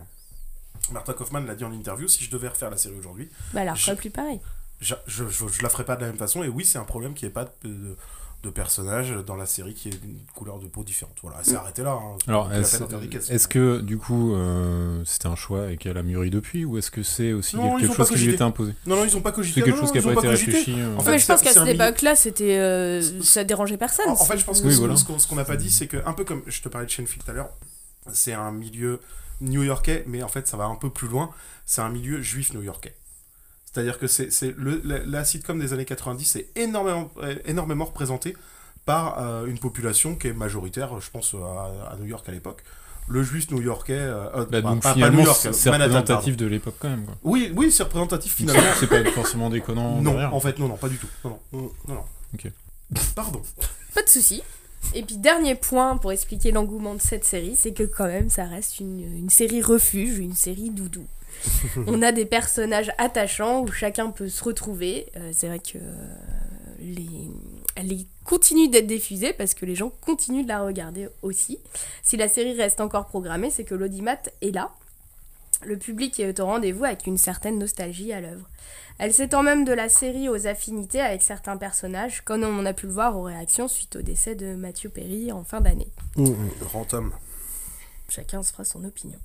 Martha 0.91 1.13
Kaufman 1.13 1.39
l'a 1.41 1.55
dit 1.55 1.63
en 1.63 1.71
interview 1.71 2.07
si 2.07 2.23
je 2.23 2.29
devais 2.29 2.47
refaire 2.49 2.69
la 2.69 2.77
série 2.77 2.95
aujourd'hui, 2.97 3.29
Bah 3.53 3.61
alors, 3.61 3.75
Je- 3.75 3.93
plus 3.93 4.09
pareil. 4.09 4.39
je, 4.79 4.95
je, 5.07 5.27
je, 5.27 5.47
je 5.47 5.63
la 5.63 5.69
ferais 5.69 5.85
pas 5.85 5.95
de 5.95 6.01
la 6.01 6.07
même 6.07 6.17
façon. 6.17 6.43
Et 6.43 6.47
oui, 6.49 6.65
c'est 6.65 6.77
un 6.77 6.83
problème 6.83 7.13
n'y 7.27 7.31
ait 7.31 7.33
pas 7.33 7.45
de, 7.63 7.69
de, 7.69 7.97
de 8.43 8.49
personnage 8.51 9.11
dans 9.25 9.35
la 9.35 9.45
série 9.47 9.73
qui 9.73 9.89
ait 9.89 9.99
une 10.03 10.19
couleur 10.35 10.59
de 10.59 10.67
peau 10.67 10.83
différente. 10.83 11.15
Voilà, 11.23 11.39
c'est 11.43 11.55
arrêté 11.55 11.81
là. 11.83 11.91
hein. 11.99 12.17
Alors, 12.27 12.51
est-ce 12.53 13.47
que 13.47 13.81
du 13.81 13.97
coup 13.97 14.33
euh, 14.35 15.01
c'était 15.05 15.27
un 15.27 15.35
choix 15.35 15.71
et 15.71 15.77
qu'elle 15.77 15.97
a 15.97 16.03
mûri 16.03 16.29
depuis 16.29 16.63
ou 16.63 16.77
est-ce 16.77 16.91
que 16.91 17.03
c'est 17.03 17.33
aussi 17.33 17.55
Non, 17.57 17.77
quelque 17.79 17.93
chose 17.93 18.09
qui 18.09 18.15
lui 18.19 18.33
était 18.33 18.43
imposé 18.43 18.73
Non, 18.85 18.95
non, 18.95 19.05
ils 19.05 19.17
ont 19.17 19.21
pas 19.21 19.31
cogité. 19.31 19.59
C'est 19.59 19.65
quelque 19.65 19.75
Non, 19.75 19.81
chose 19.81 19.91
qui 19.91 19.97
a 19.97 20.01
ils 20.01 20.07
ont 20.07 20.13
pas 20.13 20.19
été 20.21 20.29
réfléchi. 20.29 20.75
euh. 20.79 20.95
En 20.95 21.01
fait, 21.01 21.11
mais 21.11 21.19
je 21.19 21.25
pense 21.25 21.41
qu'à 21.41 21.51
cette 21.53 21.67
époque-là, 21.67 22.15
c'était, 22.15 22.57
euh, 22.59 23.01
ça 23.23 23.43
dérangeait 23.43 23.77
personne. 23.77 24.07
En, 24.07 24.13
en 24.13 24.15
fait, 24.25 24.37
je 24.37 24.45
pense 24.45 24.61
que 24.61 24.67
Oui, 24.67 24.73
ce- 24.73 24.79
voilà. 24.79 24.95
ce 24.95 25.27
qu'on 25.27 25.35
n'a 25.35 25.45
pas 25.45 25.57
dit, 25.57 25.71
c'est 25.71 25.87
que, 25.87 25.97
un 26.05 26.13
peu 26.13 26.23
comme 26.23 26.43
je 26.45 26.61
te 26.61 26.69
parlais 26.69 26.85
de 26.85 26.91
Shenfield 26.91 27.23
tout 27.25 27.31
à 27.31 27.33
l'heure, 27.33 27.49
c'est 28.13 28.33
un 28.33 28.51
milieu 28.51 28.99
new-yorkais, 29.41 30.03
mais 30.07 30.23
en 30.23 30.27
fait, 30.27 30.47
ça 30.47 30.57
va 30.57 30.65
un 30.65 30.75
peu 30.75 30.89
plus 30.89 31.07
loin. 31.07 31.31
C'est 31.65 31.81
un 31.81 31.89
milieu 31.89 32.21
juif 32.21 32.53
new-yorkais. 32.53 32.95
C'est-à-dire 33.77 33.99
que 33.99 34.07
c'est 34.07 34.31
c'est 34.33 34.55
le, 34.57 34.81
la, 34.83 34.97
la 35.05 35.23
sitcom 35.23 35.59
des 35.59 35.71
années 35.71 35.85
90 35.85 36.35
est 36.37 36.47
énormément, 36.55 37.11
euh, 37.21 37.35
énormément 37.45 37.85
représentée 37.85 38.35
par 38.87 39.19
euh, 39.21 39.45
une 39.45 39.59
population 39.59 40.15
qui 40.15 40.29
est 40.29 40.33
majoritaire, 40.33 40.99
je 40.99 41.11
pense, 41.11 41.35
à, 41.35 41.91
à 41.91 41.95
New 41.97 42.05
York 42.07 42.27
à 42.27 42.31
l'époque. 42.31 42.63
Le 43.07 43.21
juif 43.21 43.51
new-yorkais. 43.51 43.93
euh, 43.93 44.25
euh, 44.35 44.45
Bah, 44.49 44.61
donc 44.61 44.81
pas- 44.81 44.89
pas 44.89 44.93
finalement 44.95 45.19
New 45.19 45.25
York, 45.25 45.37
c'est 45.51 45.69
Manhattan, 45.69 45.93
représentatif 45.99 46.33
pardon. 46.33 46.43
de 46.43 46.49
l'époque 46.49 46.75
quand 46.79 46.89
même. 46.89 47.05
Quoi. 47.05 47.15
Oui, 47.23 47.53
oui, 47.55 47.71
c'est 47.71 47.83
représentatif 47.83 48.33
finalement. 48.33 48.63
C'est 48.79 48.87
pas 48.87 49.03
forcément 49.11 49.51
déconnant. 49.51 50.01
non, 50.01 50.11
derrière. 50.13 50.33
en 50.33 50.39
fait, 50.39 50.57
non, 50.57 50.67
non, 50.69 50.77
pas 50.77 50.89
du 50.89 50.97
tout. 50.97 51.07
Non, 51.23 51.37
non, 51.53 51.71
non, 51.87 51.93
non. 51.93 52.03
Ok. 52.33 52.51
Pardon. 53.15 53.43
Pas 53.93 54.01
de 54.01 54.09
souci. 54.09 54.41
Et 54.95 55.03
puis 55.03 55.17
dernier 55.17 55.53
point 55.55 55.97
pour 55.97 56.11
expliquer 56.11 56.51
l'engouement 56.51 56.95
de 56.95 57.01
cette 57.01 57.25
série, 57.25 57.55
c'est 57.55 57.73
que 57.73 57.83
quand 57.83 58.07
même 58.07 58.29
ça 58.31 58.45
reste 58.45 58.79
une, 58.79 59.01
une 59.19 59.29
série 59.29 59.61
refuge, 59.61 60.17
une 60.17 60.33
série 60.35 60.69
doudou. 60.71 61.05
On 61.87 62.01
a 62.01 62.11
des 62.11 62.25
personnages 62.25 62.91
attachants 62.97 63.61
où 63.61 63.71
chacun 63.71 64.09
peut 64.09 64.29
se 64.29 64.43
retrouver. 64.43 65.07
Euh, 65.15 65.31
c'est 65.33 65.47
vrai 65.47 65.59
que 65.59 65.77
euh, 65.77 66.15
les, 66.79 67.07
elle 67.75 67.95
continue 68.23 68.69
d'être 68.69 68.87
diffusée 68.87 69.33
parce 69.33 69.53
que 69.53 69.65
les 69.65 69.75
gens 69.75 69.91
continuent 70.01 70.43
de 70.43 70.49
la 70.49 70.63
regarder 70.63 71.07
aussi. 71.21 71.59
Si 72.03 72.17
la 72.17 72.27
série 72.27 72.53
reste 72.53 72.81
encore 72.81 73.07
programmée, 73.07 73.51
c'est 73.51 73.63
que 73.63 73.75
l'audimat 73.75 74.17
est 74.41 74.51
là. 74.51 74.71
Le 75.65 75.77
public 75.77 76.19
est 76.19 76.39
au 76.39 76.45
rendez-vous 76.45 76.85
avec 76.85 77.07
une 77.07 77.17
certaine 77.17 77.57
nostalgie 77.57 78.13
à 78.13 78.21
l'œuvre. 78.21 78.47
Elle 78.99 79.13
s'étend 79.13 79.43
même 79.43 79.63
de 79.63 79.73
la 79.73 79.89
série 79.89 80.27
aux 80.27 80.47
affinités 80.47 81.01
avec 81.01 81.21
certains 81.21 81.57
personnages, 81.57 82.21
comme 82.21 82.43
on 82.43 82.65
a 82.65 82.73
pu 82.73 82.87
le 82.87 82.93
voir 82.93 83.15
aux 83.17 83.23
réactions 83.23 83.67
suite 83.67 83.95
au 83.95 84.01
décès 84.01 84.33
de 84.33 84.55
Matthew 84.55 84.89
Perry 84.89 85.31
en 85.31 85.43
fin 85.43 85.61
d'année. 85.61 85.89
Grand 86.59 86.93
homme. 86.93 87.13
Chacun 88.09 88.41
se 88.41 88.51
fera 88.51 88.63
son 88.63 88.83
opinion. 88.85 89.19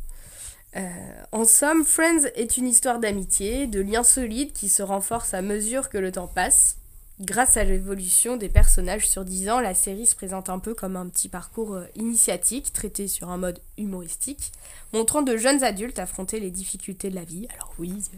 Euh, 0.76 0.88
en 1.32 1.44
somme, 1.44 1.84
Friends 1.84 2.26
est 2.34 2.56
une 2.56 2.66
histoire 2.66 2.98
d'amitié, 2.98 3.66
de 3.66 3.80
liens 3.80 4.02
solides 4.02 4.52
qui 4.52 4.68
se 4.68 4.82
renforcent 4.82 5.34
à 5.34 5.42
mesure 5.42 5.90
que 5.90 5.98
le 5.98 6.12
temps 6.12 6.28
passe. 6.28 6.76
Grâce 7.20 7.56
à 7.56 7.64
l'évolution 7.64 8.36
des 8.36 8.48
personnages 8.48 9.08
sur 9.08 9.24
10 9.24 9.50
ans, 9.50 9.60
la 9.60 9.74
série 9.74 10.06
se 10.06 10.16
présente 10.16 10.48
un 10.48 10.58
peu 10.58 10.74
comme 10.74 10.96
un 10.96 11.08
petit 11.08 11.28
parcours 11.28 11.74
euh, 11.74 11.84
initiatique, 11.94 12.72
traité 12.72 13.06
sur 13.06 13.30
un 13.30 13.36
mode 13.36 13.60
humoristique, 13.76 14.50
montrant 14.92 15.22
de 15.22 15.36
jeunes 15.36 15.62
adultes 15.62 15.98
affronter 15.98 16.40
les 16.40 16.50
difficultés 16.50 17.10
de 17.10 17.14
la 17.14 17.24
vie. 17.24 17.46
Alors 17.54 17.72
oui, 17.78 17.92
euh, 18.14 18.16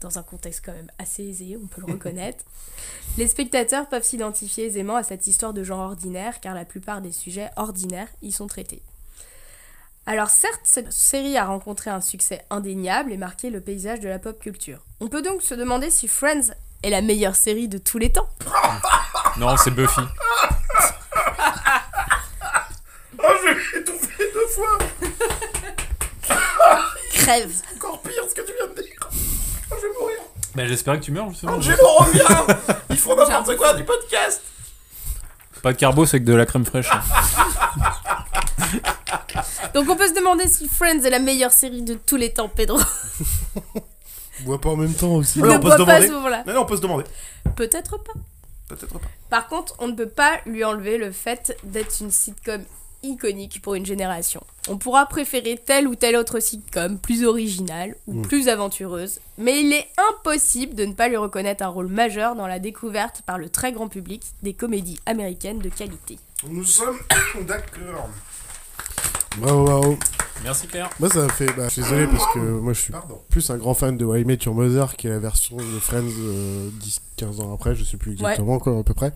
dans 0.00 0.18
un 0.18 0.22
contexte 0.22 0.64
quand 0.64 0.72
même 0.72 0.90
assez 0.98 1.22
aisé, 1.24 1.58
on 1.62 1.66
peut 1.66 1.82
le 1.86 1.92
reconnaître. 1.92 2.44
Les 3.18 3.28
spectateurs 3.28 3.88
peuvent 3.88 4.02
s'identifier 4.02 4.64
aisément 4.64 4.96
à 4.96 5.02
cette 5.02 5.26
histoire 5.26 5.52
de 5.52 5.62
genre 5.62 5.80
ordinaire, 5.80 6.40
car 6.40 6.54
la 6.54 6.64
plupart 6.64 7.02
des 7.02 7.12
sujets 7.12 7.50
ordinaires 7.56 8.08
y 8.22 8.32
sont 8.32 8.46
traités. 8.46 8.82
Alors 10.06 10.30
certes, 10.30 10.60
cette 10.64 10.92
série 10.92 11.36
a 11.36 11.44
rencontré 11.44 11.90
un 11.90 12.00
succès 12.00 12.44
indéniable 12.50 13.12
et 13.12 13.16
marqué 13.16 13.50
le 13.50 13.60
paysage 13.60 14.00
de 14.00 14.08
la 14.08 14.18
pop 14.18 14.38
culture. 14.38 14.78
On 15.00 15.08
peut 15.08 15.22
donc 15.22 15.42
se 15.42 15.54
demander 15.54 15.90
si 15.90 16.08
Friends 16.08 16.52
est 16.82 16.90
la 16.90 17.02
meilleure 17.02 17.36
série 17.36 17.68
de 17.68 17.78
tous 17.78 17.98
les 17.98 18.10
temps. 18.12 18.28
Non, 19.38 19.56
c'est 19.56 19.70
Buffy. 19.70 20.02
Oh, 23.18 23.22
je 23.40 23.48
vais 23.48 23.56
étouffer 23.80 24.24
deux 24.34 24.46
fois 24.48 24.76
Crève 27.14 27.50
Encore 27.76 28.02
pire 28.02 28.22
ce 28.28 28.34
que 28.34 28.42
tu 28.42 28.52
viens 28.58 28.66
de 28.66 28.74
dire 28.82 29.08
Oh, 29.70 29.74
Je 29.80 29.86
vais 29.86 29.92
mourir 29.98 30.16
Bah, 30.54 30.66
j'espérais 30.66 30.98
que 31.00 31.04
tu 31.04 31.12
meurs 31.12 31.30
justement. 31.30 31.58
Je 31.62 31.72
m'en 31.72 31.94
reviens 31.96 32.46
Ils 32.90 32.98
font 32.98 33.16
n'importe 33.16 33.56
quoi 33.56 33.72
du 33.72 33.84
podcast 33.84 34.42
Pas 35.62 35.72
de 35.72 35.78
carbo, 35.78 36.04
c'est 36.04 36.20
que 36.20 36.26
de 36.26 36.34
la 36.34 36.44
crème 36.44 36.66
fraîche. 36.66 36.90
Donc 39.74 39.88
on 39.88 39.96
peut 39.96 40.08
se 40.08 40.14
demander 40.14 40.46
si 40.48 40.68
Friends 40.68 41.02
est 41.04 41.10
la 41.10 41.18
meilleure 41.18 41.52
série 41.52 41.82
de 41.82 41.94
tous 41.94 42.16
les 42.16 42.32
temps, 42.32 42.48
Pedro. 42.48 42.78
Bois 44.40 44.60
pas 44.60 44.70
en 44.70 44.76
même 44.76 44.94
temps 44.94 45.14
aussi. 45.14 45.40
Ne 45.40 45.58
bois 45.58 45.76
pas 45.84 45.94
à 45.94 46.02
ce 46.02 46.10
moment-là. 46.12 46.42
Mais 46.46 46.52
non, 46.52 46.62
on 46.62 46.66
peut 46.66 46.76
se 46.76 46.80
demander. 46.82 47.04
Peut-être 47.56 47.98
pas. 47.98 48.12
Peut-être 48.68 48.98
pas. 48.98 49.08
Par 49.30 49.48
contre, 49.48 49.74
on 49.78 49.88
ne 49.88 49.92
peut 49.94 50.08
pas 50.08 50.40
lui 50.46 50.64
enlever 50.64 50.98
le 50.98 51.12
fait 51.12 51.56
d'être 51.64 52.00
une 52.00 52.10
sitcom 52.10 52.62
iconique 53.04 53.60
pour 53.62 53.74
une 53.74 53.84
génération. 53.84 54.42
On 54.68 54.78
pourra 54.78 55.06
préférer 55.06 55.56
telle 55.56 55.88
ou 55.88 55.94
telle 55.96 56.14
autre 56.16 56.38
sitcom, 56.40 56.98
plus 56.98 57.24
originale 57.24 57.96
ou 58.06 58.14
Mm. 58.20 58.22
plus 58.22 58.48
aventureuse, 58.48 59.18
mais 59.38 59.60
il 59.60 59.72
est 59.72 59.88
impossible 60.10 60.74
de 60.76 60.84
ne 60.84 60.92
pas 60.94 61.08
lui 61.08 61.16
reconnaître 61.16 61.64
un 61.64 61.68
rôle 61.68 61.88
majeur 61.88 62.36
dans 62.36 62.46
la 62.46 62.60
découverte 62.60 63.22
par 63.26 63.38
le 63.38 63.48
très 63.48 63.72
grand 63.72 63.88
public 63.88 64.22
des 64.42 64.54
comédies 64.54 65.00
américaines 65.04 65.58
de 65.58 65.68
qualité. 65.68 66.18
Nous 66.48 66.64
sommes 66.64 66.98
d'accord. 67.42 68.08
Bravo, 69.38 69.64
bravo. 69.64 69.98
Merci 70.44 70.66
Pierre. 70.66 70.90
Moi, 70.98 71.08
ça 71.08 71.26
m'a 71.26 71.32
fait. 71.32 71.46
Bah, 71.56 71.64
je 71.68 71.74
suis 71.74 71.82
désolé 71.82 72.06
parce 72.06 72.24
que 72.34 72.38
moi, 72.38 72.72
je 72.72 72.80
suis 72.80 72.92
Pardon. 72.92 73.20
plus 73.30 73.48
un 73.50 73.56
grand 73.56 73.74
fan 73.74 73.96
de 73.96 74.04
Why 74.04 74.22
I 74.22 74.24
Met 74.24 74.38
Your 74.44 74.54
Mother 74.54 74.96
qui 74.96 75.06
est 75.06 75.10
la 75.10 75.18
version 75.18 75.56
de 75.56 75.78
Friends 75.80 76.02
10-15 77.18 77.40
ans 77.40 77.54
après, 77.54 77.74
je 77.74 77.84
sais 77.84 77.96
plus 77.96 78.12
exactement, 78.12 78.58
quoi, 78.58 78.78
à 78.78 78.82
peu 78.82 78.94
près. 78.94 79.12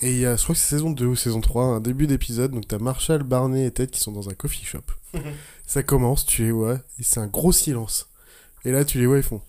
Et 0.00 0.12
il 0.12 0.18
y 0.18 0.26
a, 0.26 0.36
je 0.36 0.42
crois 0.42 0.54
que 0.54 0.60
c'est 0.60 0.68
saison 0.76 0.90
2 0.90 1.06
ou 1.06 1.16
saison 1.16 1.40
3, 1.40 1.64
un 1.64 1.80
début 1.80 2.06
d'épisode, 2.06 2.52
donc 2.52 2.68
t'as 2.68 2.78
Marshall, 2.78 3.24
Barney 3.24 3.66
et 3.66 3.70
Ted 3.70 3.90
qui 3.90 4.00
sont 4.00 4.12
dans 4.12 4.28
un 4.28 4.34
coffee 4.34 4.64
shop. 4.64 4.82
ça 5.66 5.82
commence, 5.82 6.24
tu 6.24 6.44
les 6.44 6.52
vois, 6.52 6.74
et 6.98 7.02
c'est 7.02 7.20
un 7.20 7.26
gros 7.26 7.52
silence. 7.52 8.08
Et 8.64 8.70
là, 8.70 8.84
tu 8.84 8.98
les 8.98 9.06
vois, 9.06 9.16
ils 9.18 9.22
font. 9.24 9.42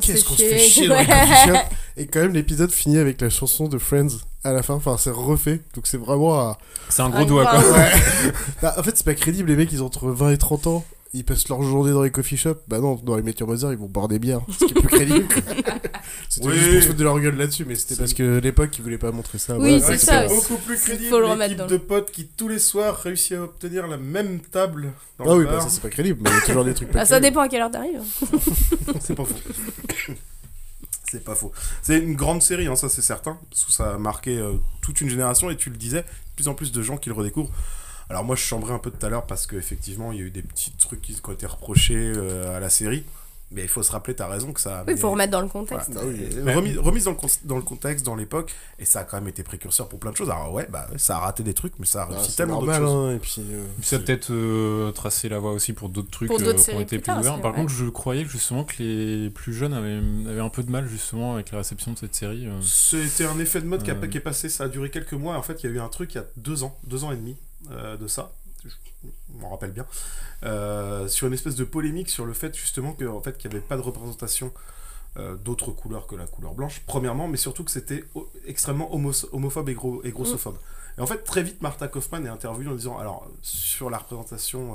Qu'est-ce 0.00 0.24
qu'on 0.24 0.34
se 0.34 0.38
chier. 0.42 0.50
fait 0.50 0.58
chier 0.58 0.88
dans 0.88 0.94
les 0.94 1.00
Ouais. 1.00 1.06
coffee 1.06 1.46
shops 1.48 1.76
Et 1.96 2.06
quand 2.06 2.20
même, 2.20 2.32
l'épisode 2.34 2.70
finit 2.72 2.98
avec 2.98 3.20
la 3.20 3.30
chanson 3.30 3.68
de 3.68 3.78
Friends 3.78 4.08
à 4.44 4.52
la 4.52 4.62
fin, 4.62 4.74
enfin, 4.74 4.96
c'est 4.98 5.10
refait, 5.10 5.60
donc 5.74 5.86
c'est 5.86 5.96
vraiment 5.96 6.38
à. 6.38 6.58
C'est 6.88 7.02
un 7.02 7.08
gros 7.10 7.22
Un 7.22 7.26
doigt 7.26 7.46
quoi. 7.46 7.58
Ouais. 7.58 7.90
Bah, 8.62 8.74
en 8.78 8.82
fait, 8.82 8.96
c'est 8.96 9.04
pas 9.04 9.14
crédible, 9.14 9.48
les 9.50 9.56
mecs, 9.56 9.72
ils 9.72 9.82
ont 9.82 9.86
entre 9.86 10.08
20 10.08 10.30
et 10.30 10.38
30 10.38 10.66
ans. 10.68 10.84
Ils 11.12 11.24
passent 11.24 11.48
leur 11.48 11.62
journée 11.62 11.92
dans 11.92 12.02
les 12.02 12.10
coffee 12.10 12.36
shops. 12.36 12.58
Bah 12.68 12.78
non, 12.80 12.96
dans 12.96 13.16
les 13.16 13.22
Met 13.22 13.34
Your 13.38 13.48
Mother, 13.48 13.72
ils 13.72 13.78
vont 13.78 13.86
boire 13.86 14.08
des 14.08 14.18
bières. 14.18 14.40
Ce 14.50 14.64
qui 14.64 14.72
est 14.72 14.74
plus 14.74 14.88
crédible. 14.88 15.26
c'était 16.28 16.48
Oui. 16.48 16.54
juste 16.54 16.70
pour 16.72 16.80
se 16.82 16.86
foutre 16.88 16.98
de 16.98 17.04
leur 17.04 17.18
gueule 17.20 17.36
là-dessus, 17.36 17.64
mais 17.64 17.74
c'était 17.74 17.96
parce 17.96 18.12
que 18.12 18.38
l'époque, 18.38 18.76
ils 18.76 18.82
voulaient 18.82 18.98
pas 18.98 19.12
montrer 19.12 19.38
ça. 19.38 19.56
Oui, 19.56 19.78
Voilà, 19.78 19.96
c'est 19.98 20.04
ça. 20.04 20.28
C'est 20.28 20.34
beaucoup 20.34 20.56
plus 20.62 20.76
crédible. 20.76 21.08
Faut 21.08 21.20
le 21.20 21.26
remettre 21.26 21.50
l'équipe 21.52 21.58
dans 21.58 21.66
de 21.66 21.76
potes 21.78 22.10
qui 22.10 22.26
tous 22.26 22.48
les 22.48 22.58
soirs 22.58 22.96
réussit 22.98 23.32
à 23.32 23.42
obtenir 23.44 23.86
la 23.86 23.96
même 23.96 24.40
table 24.40 24.92
dans 25.18 25.24
Ah 25.24 25.28
le 25.34 25.38
oui, 25.40 25.44
bar. 25.46 25.54
bah 25.54 25.60
ça 25.62 25.68
c'est 25.70 25.80
pas 25.82 25.88
crédible, 25.90 26.20
mais 26.22 26.30
il 26.30 26.34
y 26.34 26.38
a 26.38 26.42
toujours 26.42 26.64
des 26.64 26.74
trucs 26.74 26.90
pas 26.90 26.98
Bah, 27.00 27.04
ça 27.06 27.20
dépend 27.20 27.40
à 27.40 27.48
quelle 27.48 27.62
heure 27.62 27.70
t'arrives. 27.70 28.00
C'est 29.00 29.14
pas 29.14 29.24
faux. 29.24 29.34
c'est 31.10 31.24
pas 31.24 31.34
faux. 31.36 31.52
C'est 31.82 31.98
une 31.98 32.14
grande 32.16 32.42
série, 32.42 32.66
hein, 32.66 32.74
ça 32.76 32.88
c'est 32.88 33.00
certain, 33.02 33.38
parce 33.48 33.64
que 33.64 33.72
ça 33.72 33.94
a 33.94 33.98
marqué 33.98 34.36
euh, 34.38 34.54
toute 34.82 35.00
une 35.00 35.08
génération 35.08 35.50
et 35.50 35.56
tu 35.56 35.70
le 35.70 35.76
disais, 35.76 36.02
de 36.02 36.06
plus 36.34 36.48
en 36.48 36.54
plus 36.54 36.72
de 36.72 36.82
gens 36.82 36.96
qui 36.96 37.08
le 37.08 37.14
redécouvrent. 37.14 37.50
Alors 38.10 38.24
moi 38.24 38.36
je 38.36 38.40
chambrais 38.42 38.72
un 38.72 38.78
peu 38.78 38.90
tout 38.90 39.04
à 39.04 39.08
l'heure 39.08 39.26
parce 39.26 39.46
qu'effectivement 39.46 40.12
il 40.12 40.18
y 40.18 40.22
a 40.22 40.24
eu 40.26 40.30
des 40.30 40.42
petits 40.42 40.72
trucs 40.72 41.02
qui, 41.02 41.16
ont 41.26 41.32
été 41.32 41.46
reprochés 41.46 42.12
euh, 42.16 42.56
à 42.56 42.60
la 42.60 42.68
série. 42.70 43.04
Mais 43.52 43.62
il 43.62 43.68
faut 43.68 43.84
se 43.84 43.92
rappeler, 43.92 44.12
t'as 44.16 44.26
raison, 44.26 44.52
que 44.52 44.60
ça. 44.60 44.80
a 44.80 44.84
Oui, 44.84 44.94
il 44.94 44.98
faut 44.98 45.08
remettre 45.08 45.30
dans 45.30 45.40
le 45.40 45.46
contexte. 45.46 45.90
Voilà. 45.92 46.08
Ah 46.08 46.12
oui. 46.12 46.36
Et 46.36 46.52
Remise, 46.52 46.78
remise 46.78 47.04
dans, 47.04 47.12
le 47.12 47.16
con- 47.16 47.28
dans 47.44 47.54
le 47.54 47.62
contexte, 47.62 48.04
dans 48.04 48.16
l'époque, 48.16 48.52
et 48.80 48.84
ça 48.84 48.98
a 49.00 49.04
quand 49.04 49.18
même 49.18 49.28
été 49.28 49.44
précurseur 49.44 49.88
pour 49.88 50.00
plein 50.00 50.10
de 50.10 50.16
choses. 50.16 50.30
Alors 50.30 50.52
ouais, 50.52 50.66
bah 50.68 50.88
ça 50.96 51.14
a 51.14 51.20
raté 51.20 51.44
des 51.44 51.54
trucs, 51.54 51.74
mais 51.78 51.86
ça 51.86 52.02
a 52.02 52.08
Ah, 52.10 52.14
réussi 52.16 52.34
tellement 52.34 52.58
d'autres 52.60 52.72
normal, 52.72 52.88
choses. 52.88 53.12
hein, 53.12 53.14
et 53.14 53.18
puis. 53.20 53.42
euh, 53.54 53.64
Ça 53.84 53.96
a 53.96 53.98
peut-être 54.00 54.32
euh, 54.32 54.90
tracé 54.90 55.28
la 55.28 55.38
voie 55.38 55.52
aussi 55.52 55.74
pour 55.74 55.90
d'autres 55.90 56.10
trucs 56.10 56.26
Pour 56.28 56.40
euh, 56.40 56.54
qui 56.54 56.70
ont 56.72 56.80
été 56.80 56.98
plus 56.98 57.04
tard, 57.04 57.20
ouverts. 57.20 57.40
Par 57.40 57.52
contre, 57.54 57.70
je 57.70 57.84
croyais 57.84 58.24
que 58.24 58.30
justement 58.30 58.64
que 58.64 58.82
les 58.82 59.30
plus 59.30 59.54
jeunes 59.54 59.74
avaient, 59.74 60.00
avaient 60.28 60.40
un 60.40 60.48
peu 60.48 60.64
de 60.64 60.70
mal 60.72 60.88
justement 60.88 61.34
avec 61.34 61.52
la 61.52 61.58
réception 61.58 61.92
de 61.92 61.98
cette 61.98 62.16
série. 62.16 62.48
euh. 62.48 62.60
C'était 62.62 63.26
un 63.26 63.38
effet 63.38 63.60
de 63.60 63.66
mode 63.66 63.84
qui, 63.84 63.92
a- 63.92 63.94
Euh. 63.94 64.06
qui 64.08 64.16
est 64.16 64.20
passé, 64.20 64.48
ça 64.48 64.64
a 64.64 64.68
duré 64.68 64.90
quelques 64.90 65.12
mois. 65.12 65.36
En 65.36 65.42
fait, 65.42 65.62
il 65.62 65.70
y 65.70 65.72
a 65.72 65.76
eu 65.76 65.78
un 65.78 65.88
truc 65.88 66.12
il 66.14 66.16
y 66.16 66.20
a 66.20 66.24
deux 66.36 66.64
ans, 66.64 66.76
deux 66.84 67.04
ans 67.04 67.12
et 67.12 67.16
demi 67.16 67.36
euh, 67.72 67.96
de 67.96 68.06
ça. 68.06 68.32
Je 68.64 68.70
m'en 69.38 69.50
rappelle 69.50 69.72
bien. 69.72 69.86
Euh, 70.42 71.08
sur 71.08 71.26
une 71.28 71.32
espèce 71.34 71.54
de 71.54 71.64
polémique 71.64 72.10
sur 72.10 72.24
le 72.26 72.32
fait 72.32 72.54
justement 72.56 72.92
que, 72.92 73.04
en 73.04 73.20
fait, 73.20 73.38
qu'il 73.38 73.50
n'y 73.50 73.56
avait 73.56 73.64
pas 73.64 73.76
de 73.76 73.82
représentation 73.82 74.52
euh, 75.18 75.34
d'autres 75.36 75.70
couleurs 75.70 76.06
que 76.06 76.14
la 76.16 76.26
couleur 76.26 76.54
blanche, 76.54 76.82
premièrement, 76.86 77.28
mais 77.28 77.36
surtout 77.38 77.64
que 77.64 77.70
c'était 77.70 78.04
o- 78.14 78.28
extrêmement 78.46 78.94
homo- 78.94 79.26
homophobe 79.32 79.68
et, 79.70 79.74
gros, 79.74 80.02
et 80.04 80.10
grossophobe. 80.10 80.56
Et 80.98 81.00
en 81.00 81.06
fait, 81.06 81.24
très 81.24 81.42
vite, 81.42 81.62
Martha 81.62 81.88
Kaufman 81.88 82.24
est 82.24 82.28
interviewée 82.28 82.70
en 82.70 82.74
disant 82.74 82.98
alors, 82.98 83.26
sur 83.42 83.88
la 83.90 83.98
représentation, 83.98 84.74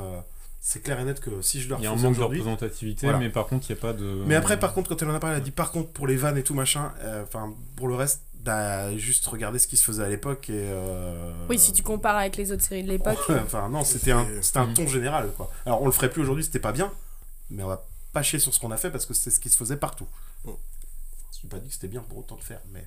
c'est 0.59 0.81
clair 0.83 0.99
et 0.99 1.03
net 1.03 1.19
que 1.19 1.41
si 1.41 1.59
je 1.61 1.69
le 1.69 1.75
Il 1.79 1.83
y 1.83 1.87
a 1.87 1.91
un 1.91 1.95
manque 1.95 2.15
de 2.17 2.21
représentativité, 2.23 3.05
Voilà. 3.07 3.19
mais 3.19 3.29
par 3.29 3.47
contre, 3.47 3.69
il 3.69 3.73
n'y 3.73 3.79
a 3.79 3.81
pas 3.81 3.93
de. 3.93 4.23
mais 4.25 4.35
après, 4.35 4.59
par 4.59 4.73
contre, 4.73 4.89
quand 4.89 5.01
elle 5.01 5.09
en 5.09 5.15
a 5.15 5.19
parlé, 5.19 5.35
elle 5.35 5.41
a 5.41 5.45
dit 5.45 5.51
par 5.51 5.71
contre, 5.71 5.89
pour 5.91 6.07
les 6.07 6.15
vannes 6.17 6.37
et 6.37 6.43
tout 6.43 6.53
machin, 6.53 6.91
euh, 7.01 7.23
enfin, 7.23 7.53
pour 7.75 7.87
le 7.87 7.95
reste, 7.95 8.21
bah, 8.43 8.95
juste 8.97 9.25
regarder 9.27 9.59
ce 9.59 9.67
qui 9.67 9.77
se 9.77 9.83
faisait 9.83 10.03
à 10.03 10.09
l'époque 10.09 10.49
et. 10.49 10.53
euh, 10.57 11.31
Oui, 11.49 11.59
si 11.59 11.73
tu 11.73 11.83
compares 11.83 12.17
avec 12.17 12.37
les 12.37 12.51
autres 12.51 12.63
séries 12.63 12.83
de 12.83 12.89
l'époque. 12.89 13.17
enfin, 13.29 13.69
non, 13.69 13.83
c'était 13.83 14.11
un, 14.11 14.27
c'était 14.41 14.57
un 14.59 14.67
Mm. 14.67 14.73
ton 14.73 14.87
général, 14.87 15.31
quoi. 15.37 15.51
Alors, 15.65 15.81
on 15.81 15.85
le 15.85 15.91
ferait 15.91 16.09
plus 16.09 16.21
aujourd'hui, 16.21 16.43
c'était 16.43 16.59
pas 16.59 16.71
bien, 16.71 16.91
mais 17.49 17.63
on 17.63 17.67
va 17.67 17.83
pas 18.13 18.23
chier 18.23 18.39
sur 18.39 18.53
ce 18.53 18.59
qu'on 18.59 18.71
a 18.71 18.77
fait 18.77 18.89
parce 18.91 19.05
que 19.05 19.13
c'est 19.13 19.29
ce 19.31 19.39
qui 19.39 19.49
se 19.49 19.57
faisait 19.57 19.77
partout. 19.77 20.07
Je 20.45 20.49
n'ai 21.47 21.49
pas 21.49 21.59
dit 21.59 21.67
que 21.69 21.73
c'était 21.73 21.87
bien 21.87 22.01
pour 22.01 22.19
autant 22.19 22.35
de 22.35 22.43
faire, 22.43 22.59
mais. 22.71 22.85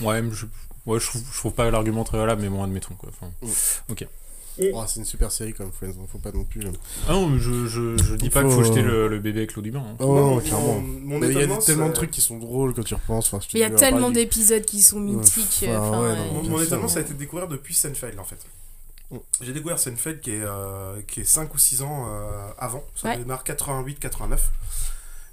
Ouais, 0.00 0.20
mais 0.22 0.32
je, 0.32 0.46
ouais, 0.86 1.00
je, 1.00 1.06
trouve, 1.06 1.22
je 1.32 1.38
trouve 1.38 1.52
pas 1.52 1.70
l'argument 1.70 2.04
très 2.04 2.18
valable, 2.18 2.42
mais 2.42 2.48
bon, 2.48 2.62
admettons 2.62 2.94
quoi. 2.94 3.08
Enfin, 3.10 3.30
ok. 3.88 4.06
Oh, 4.74 4.84
c'est 4.86 5.00
une 5.00 5.04
super 5.06 5.30
série 5.32 5.52
comme 5.52 5.70
Friends, 5.72 5.90
hein, 6.00 6.06
faut 6.10 6.18
pas 6.18 6.32
non 6.32 6.44
plus. 6.44 6.60
euh. 6.66 6.70
Ah 7.08 7.12
non, 7.12 7.28
mais 7.28 7.38
je, 7.40 7.66
je, 7.66 7.96
je 7.96 8.14
dis 8.14 8.30
pas 8.30 8.42
qu'il 8.42 8.50
faut 8.50 8.56
faut, 8.58 8.64
jeter 8.64 8.80
euh, 8.80 9.08
le, 9.08 9.08
le 9.08 9.18
bébé 9.18 9.40
avec 9.40 9.54
l'eau 9.54 9.62
du 9.62 9.70
bain. 9.70 9.84
hein. 9.86 9.96
Oh, 9.98 10.14
Non, 10.14 10.40
clairement. 10.40 10.74
mon- 10.80 11.00
mon 11.00 11.18
Mais 11.18 11.28
il 11.28 11.38
y 11.38 11.42
a 11.42 11.56
tellement 11.58 11.88
de 11.88 11.92
trucs 11.94 12.10
qui 12.10 12.20
sont 12.20 12.38
drôles 12.38 12.74
quand 12.74 12.84
tu 12.84 12.94
repenses. 12.94 13.32
Enfin, 13.32 13.44
il 13.52 13.60
y 13.60 13.64
a 13.64 13.68
on 13.70 13.74
tellement 13.76 14.10
d'épisodes 14.10 14.64
qui 14.64 14.82
sont 14.82 15.00
mythiques. 15.00 15.64
enfin, 15.68 15.78
enfin, 15.80 16.00
ouais, 16.02 16.08
ouais. 16.10 16.16
non, 16.16 16.42
Mon, 16.50 16.60
étonnement, 16.60 16.88
ça 16.88 16.98
a 17.00 17.02
été 17.02 17.14
découvert 17.14 17.48
depuis 17.48 17.74
Seinfeld, 17.74 18.18
en 18.18 18.24
fait. 18.24 18.38
J'ai 19.40 19.52
découvert 19.52 19.78
Seinfeld 19.78 20.20
qui 20.20 20.30
est, 20.32 20.42
euh, 20.42 21.00
qui 21.06 21.20
est 21.20 21.24
5 21.24 21.54
ou 21.54 21.58
6 21.58 21.82
ans 21.82 22.06
euh, 22.08 22.48
avant. 22.58 22.82
Ça 22.96 23.08
Ouais. 23.10 23.18
démarre 23.18 23.44
88-89. 23.44 24.38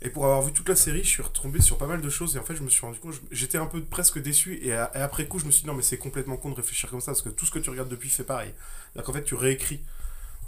Et 0.04 0.10
pour 0.10 0.26
avoir 0.26 0.42
vu 0.42 0.52
toute 0.52 0.68
la 0.68 0.76
série, 0.76 1.04
je 1.04 1.10
suis 1.10 1.22
retombé 1.22 1.62
sur 1.62 1.78
pas 1.78 1.86
mal 1.86 2.02
de 2.02 2.10
choses. 2.10 2.36
Et 2.36 2.40
en 2.40 2.44
fait, 2.44 2.56
je 2.56 2.64
me 2.64 2.70
suis 2.70 2.82
rendu 2.86 3.00
compte, 3.00 3.14
j'étais 3.32 3.60
un 3.60 3.68
peu 3.68 3.82
presque 3.84 4.20
déçu. 4.20 4.60
Et, 4.64 4.74
à- 4.74 4.92
et 4.96 5.00
après 5.00 5.26
coup, 5.28 5.38
je 5.38 5.46
me 5.46 5.52
suis 5.52 5.62
dit, 5.62 5.68
non, 5.68 5.76
mais 5.76 5.84
c'est 5.84 5.98
complètement 5.98 6.38
con 6.38 6.50
de 6.50 6.56
réfléchir 6.56 6.90
comme 6.90 7.02
ça. 7.02 7.12
Parce 7.12 7.22
que 7.22 7.30
tout 7.30 7.46
ce 7.46 7.52
que 7.52 7.60
tu 7.60 7.70
regardes 7.70 7.90
depuis 7.90 8.10
fait 8.10 8.24
pareil. 8.24 8.52
C'est-à-dire 8.94 9.06
qu'en 9.06 9.14
fait, 9.14 9.24
tu 9.24 9.36
réécris 9.36 9.80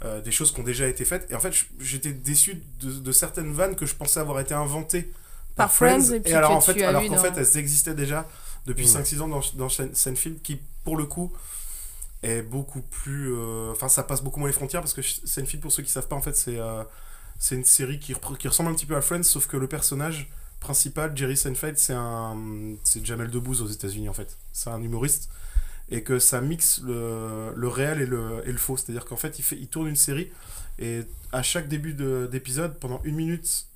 euh, 0.04 0.20
des 0.20 0.32
choses 0.32 0.52
qui 0.52 0.60
ont 0.60 0.64
déjà 0.64 0.88
été 0.88 1.04
faites. 1.04 1.30
Et 1.30 1.36
en 1.36 1.40
fait, 1.40 1.54
j'étais 1.78 2.12
déçu 2.12 2.62
de, 2.80 2.90
de 2.92 3.12
certaines 3.12 3.52
vannes 3.52 3.76
que 3.76 3.86
je 3.86 3.94
pensais 3.94 4.18
avoir 4.18 4.40
été 4.40 4.54
inventées 4.54 5.12
Par 5.54 5.72
Friends, 5.72 6.12
et 6.12 6.20
puis 6.20 6.32
alors, 6.34 6.50
que 6.50 6.54
en 6.56 6.60
fait, 6.60 6.74
tu 6.74 6.82
as 6.82 6.88
alors 6.88 7.06
qu'en 7.06 7.14
dans- 7.14 7.22
fait, 7.22 7.34
elles 7.36 7.56
existaient 7.58 7.94
déjà 7.94 8.28
depuis 8.66 8.86
Mm. 8.86 8.88
5-6 8.88 9.20
ans 9.20 9.28
dans, 9.28 9.40
dans 9.54 9.68
Sein- 9.68 9.94
Seinfeld, 9.94 10.42
qui, 10.42 10.60
pour 10.82 10.96
le 10.96 11.04
coup, 11.04 11.32
est 12.22 12.42
beaucoup 12.42 12.80
plus. 12.82 13.32
euh, 13.34 13.70
Enfin, 13.70 13.88
ça 13.88 14.02
passe 14.02 14.20
beaucoup 14.22 14.40
moins 14.40 14.48
les 14.48 14.54
frontières 14.54 14.80
parce 14.80 14.94
que 14.94 15.02
Seinfeld, 15.02 15.60
pour 15.62 15.70
ceux 15.72 15.82
qui 15.84 15.90
savent 15.90 16.08
pas, 16.08 16.16
en 16.16 16.22
fait, 16.22 16.36
c'est 16.36 16.58
euh, 16.58 16.82
c'est 17.44 17.56
une 17.56 17.64
série 17.64 17.98
qui, 17.98 18.14
qui 18.38 18.48
ressemble 18.48 18.70
un 18.70 18.74
petit 18.74 18.86
peu 18.86 18.96
à 18.96 19.02
Friends, 19.02 19.22
sauf 19.24 19.46
que 19.46 19.58
le 19.58 19.66
personnage 19.68 20.30
principal, 20.60 21.14
Jerry 21.14 21.36
Seinfeld, 21.36 21.76
c'est 21.76 21.92
un. 21.92 22.38
C'est 22.84 23.04
Jamel 23.04 23.28
Debbouze 23.30 23.60
aux 23.60 23.66
États-Unis, 23.68 24.08
en 24.08 24.14
fait. 24.14 24.38
C'est 24.54 24.70
un 24.70 24.80
humoriste. 24.82 25.28
Et 25.90 26.02
que 26.02 26.18
ça 26.18 26.40
mixe 26.40 26.80
le, 26.82 27.52
le 27.54 27.68
réel 27.68 28.00
et 28.00 28.06
le, 28.06 28.42
et 28.46 28.52
le 28.52 28.56
faux. 28.56 28.78
C'est-à-dire 28.78 29.04
qu'en 29.04 29.18
fait 29.18 29.38
il, 29.38 29.42
fait, 29.42 29.56
il 29.56 29.68
tourne 29.68 29.88
une 29.88 29.96
série 29.96 30.30
et 30.78 31.02
à 31.32 31.42
chaque 31.42 31.68
début 31.68 31.92
de- 31.92 32.26
d'épisode, 32.32 32.78
pendant 32.80 33.00
une 33.04 33.14
minute, 33.16 33.66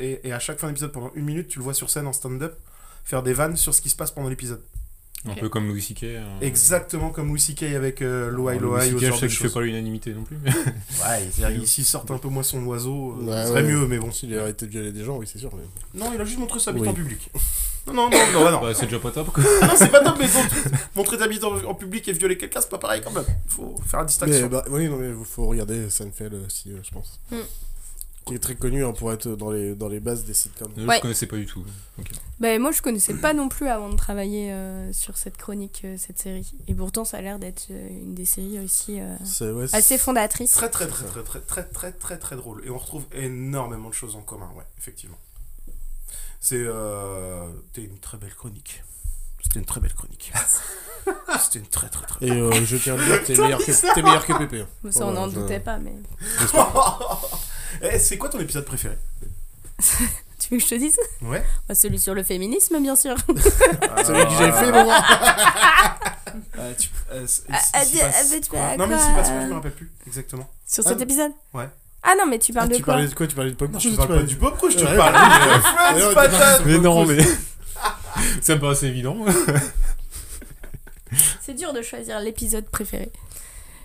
et, 0.00 0.20
et 0.26 0.32
à 0.32 0.40
chaque 0.40 0.58
fin 0.58 0.66
d'épisode, 0.66 0.90
pendant 0.90 1.12
une 1.14 1.24
minute, 1.24 1.46
tu 1.48 1.60
le 1.60 1.64
vois 1.64 1.74
sur 1.74 1.88
scène 1.90 2.08
en 2.08 2.12
stand-up 2.12 2.58
faire 3.04 3.22
des 3.22 3.32
vannes 3.32 3.56
sur 3.56 3.72
ce 3.72 3.80
qui 3.80 3.90
se 3.90 3.96
passe 3.96 4.10
pendant 4.10 4.28
l'épisode. 4.28 4.60
Un 5.26 5.34
peu 5.34 5.48
comme 5.48 5.68
Louis 5.68 5.80
C.K. 5.80 6.02
euh. 6.04 6.22
Exactement 6.42 7.08
comme 7.10 7.28
Louis 7.28 7.40
C.K. 7.40 7.62
avec 7.74 8.02
euh, 8.02 8.28
Loai 8.30 8.58
Louis 8.58 8.76
Loai 8.90 8.92
ou 8.92 8.98
C.K., 8.98 9.06
je 9.06 9.12
sais 9.12 9.20
de 9.22 9.26
que 9.26 9.28
je 9.32 9.36
fais 9.38 9.44
choses. 9.44 9.54
pas 9.54 9.60
l'unanimité 9.62 10.12
non 10.12 10.22
plus. 10.22 10.36
Ouais, 10.44 10.52
c'est-à-dire, 11.32 11.58
il- 11.62 11.66
s'il 11.66 11.84
sort 11.86 12.04
un 12.10 12.18
peu 12.18 12.28
moins 12.28 12.42
son 12.42 12.62
oiseau, 12.66 13.16
euh, 13.20 13.24
Ouais, 13.24 13.42
ce 13.42 13.48
serait 13.48 13.62
ouais. 13.62 13.68
mieux, 13.72 13.86
mais 13.86 13.98
bon. 13.98 14.12
S'il 14.12 14.36
a 14.36 14.42
arrêté 14.42 14.66
de 14.66 14.70
violer 14.70 14.92
des 14.92 15.02
gens, 15.02 15.16
oui, 15.16 15.26
c'est 15.30 15.38
sûr. 15.38 15.50
mais- 15.56 15.98
Non, 15.98 16.12
il 16.14 16.20
a 16.20 16.24
juste 16.26 16.38
montré 16.38 16.58
sa 16.60 16.72
bite 16.72 16.82
Oui. 16.82 16.88
en 16.88 16.92
public. 16.94 17.30
Non, 17.86 17.92
non, 17.94 18.10
non, 18.10 18.18
non, 18.44 18.50
non. 18.50 18.60
Bah, 18.60 18.72
c'est 18.74 18.86
déjà 18.86 18.98
pas 18.98 19.10
top 19.10 19.30
quoi. 19.32 19.44
Ah 19.62 19.66
non, 19.66 19.72
c'est 19.76 19.90
pas 19.90 20.00
top, 20.02 20.16
mais 20.18 20.26
bon, 20.26 20.40
montrer 20.96 21.18
ta 21.18 21.28
bite 21.28 21.44
en, 21.44 21.54
en 21.64 21.74
public 21.74 22.08
et 22.08 22.12
violer 22.12 22.36
quelqu'un, 22.38 22.60
c'est 22.62 22.70
pas 22.70 22.78
pareil 22.78 23.00
quand 23.04 23.10
même. 23.12 23.24
Faut 23.46 23.74
faire 23.86 24.00
la 24.00 24.06
distinction. 24.06 24.42
Mais 24.42 24.48
bah, 24.48 24.64
oui, 24.70 24.88
non, 24.88 24.96
mais 24.96 25.10
faut 25.24 25.46
regarder 25.46 25.90
Seinfeld 25.90 26.34
aussi, 26.46 26.70
euh, 26.70 26.78
je 26.82 26.90
pense. 26.90 27.20
Mm 27.30 27.36
qui 28.24 28.34
est 28.34 28.38
très 28.38 28.54
connu 28.54 28.84
hein, 28.84 28.92
pour 28.92 29.12
être 29.12 29.28
dans 29.28 29.50
les, 29.50 29.74
dans 29.74 29.88
les 29.88 30.00
bases 30.00 30.24
des 30.24 30.34
sitcoms. 30.34 30.72
Je 30.76 30.86
ouais. 30.86 31.00
Connaissais 31.00 31.26
pas 31.26 31.36
du 31.36 31.46
tout. 31.46 31.64
Bah, 32.40 32.58
moi, 32.58 32.72
je 32.72 32.80
connaissais 32.80 33.14
pas 33.14 33.34
non 33.34 33.48
plus 33.48 33.68
avant 33.68 33.90
de 33.90 33.96
travailler 33.96 34.50
euh, 34.52 34.92
sur 34.92 35.16
cette 35.16 35.36
chronique, 35.36 35.82
euh, 35.84 35.96
cette 35.98 36.18
série. 36.18 36.54
Et 36.66 36.74
pourtant, 36.74 37.04
ça 37.04 37.18
a 37.18 37.20
l'air 37.20 37.38
d'être 37.38 37.68
euh, 37.70 37.88
une 37.88 38.14
des 38.14 38.24
séries 38.24 38.58
aussi 38.60 38.98
assez 39.72 39.98
fondatrice. 39.98 40.52
Très 40.52 40.70
très 40.70 40.86
très, 40.86 41.04
très, 41.04 41.22
très, 41.22 41.40
très, 41.40 41.62
très, 41.64 41.92
très, 41.92 42.18
très, 42.18 42.36
drôle. 42.36 42.62
Et 42.64 42.70
on 42.70 42.78
retrouve 42.78 43.04
énormément 43.12 43.88
de 43.88 43.94
choses 43.94 44.16
en 44.16 44.22
commun, 44.22 44.50
ouais, 44.56 44.64
effectivement. 44.78 45.18
C'est 46.40 46.56
une 46.56 47.98
très 48.00 48.18
belle 48.18 48.34
chronique. 48.34 48.82
C'était 49.54 49.60
une 49.60 49.66
très 49.66 49.78
belle 49.80 49.94
chronique. 49.94 50.32
C'était 51.40 51.58
une 51.60 51.66
très, 51.68 51.88
très, 51.88 52.04
très 52.06 52.26
Et 52.26 52.30
euh, 52.32 52.50
je 52.64 52.76
tiens 52.76 52.94
à 52.94 53.04
dire 53.04 53.20
que 53.22 53.26
t'es 53.26 53.36
meilleur 53.40 53.60
que, 53.60 53.94
t'es 53.94 54.02
meilleur 54.02 54.26
que 54.26 54.32
Pépé. 54.32 54.62
hein. 54.62 54.90
Ça, 54.90 55.02
on 55.06 55.12
Voilà, 55.12 55.20
n'en 55.20 55.28
je- 55.30 55.34
doutait 55.36 55.60
pas, 55.60 55.78
mais. 55.78 55.92
Eh, 57.82 57.98
c'est 58.00 58.18
quoi 58.18 58.28
ton 58.30 58.40
épisode 58.40 58.64
préféré 58.64 58.98
Tu 60.40 60.48
veux 60.50 60.56
que 60.58 60.62
je 60.64 60.68
te 60.68 60.74
dise 60.74 60.98
Ouais. 61.22 61.44
Bah, 61.68 61.74
Celui 61.76 62.00
sur 62.00 62.14
le 62.14 62.24
féminisme, 62.24 62.80
bien 62.80 62.96
sûr. 62.96 63.14
Celui 63.28 64.24
que 64.24 64.30
j'ai 64.38 64.50
fait, 64.52 64.72
moi. 64.72 65.00
Euh, 66.58 66.72
tu- 66.76 66.88
euh, 67.12 67.26
c- 67.26 67.42
Ah, 67.52 67.52
il 67.52 67.70
ah, 67.74 67.84
s'y 67.84 68.00
ah, 68.00 68.06
passe 68.06 68.30
mais 68.32 68.40
tu 68.40 68.50
quoi 68.50 68.58
parles 68.58 68.72
à 68.72 68.76
Non, 68.76 68.86
mais 68.88 68.94
il 68.96 69.00
s'y 69.00 69.06
quoi, 69.06 69.14
passe 69.16 69.28
quoi, 69.28 69.40
je 69.40 69.46
me 69.46 69.54
rappelle 69.54 69.72
plus 69.72 69.92
exactement. 70.08 70.50
Sur 70.66 70.82
Ah, 70.84 70.88
cet 70.88 71.00
épisode 71.00 71.30
Ouais. 71.52 71.68
Ah 72.02 72.14
non, 72.18 72.26
mais 72.26 72.38
tu 72.40 72.52
parles 72.52 72.66
Ah, 72.66 72.72
de 72.72 72.76
tu 72.76 72.82
quoi 72.82 72.94
parlais 72.94 73.08
de 73.08 73.14
quoi? 73.14 73.26
Tu 73.28 73.34
parlais 73.36 73.50
de 73.52 73.56
pop 73.56 73.70
Non, 73.70 73.78
je 73.78 73.88
tu 73.88 73.94
parle 73.96 74.08
pas 74.08 74.14
parlais- 74.14 74.28
du 74.28 74.36
pop 74.36 74.58
quiz, 74.58 74.72
je 74.72 74.78
te 74.78 74.84
Ouais. 74.84 74.96
parle 74.96 75.14
Friends, 75.14 75.94
Ouais, 76.08 76.14
patate 76.14 76.62
Mais 76.66 76.78
non, 76.78 77.06
mais. 77.06 77.18
Ça 78.40 78.54
me 78.54 78.60
paraissait 78.60 78.88
évident. 78.88 79.16
C'est 81.40 81.54
dur 81.54 81.72
de 81.72 81.82
choisir 81.82 82.20
l'épisode 82.20 82.66
préféré. 82.66 83.10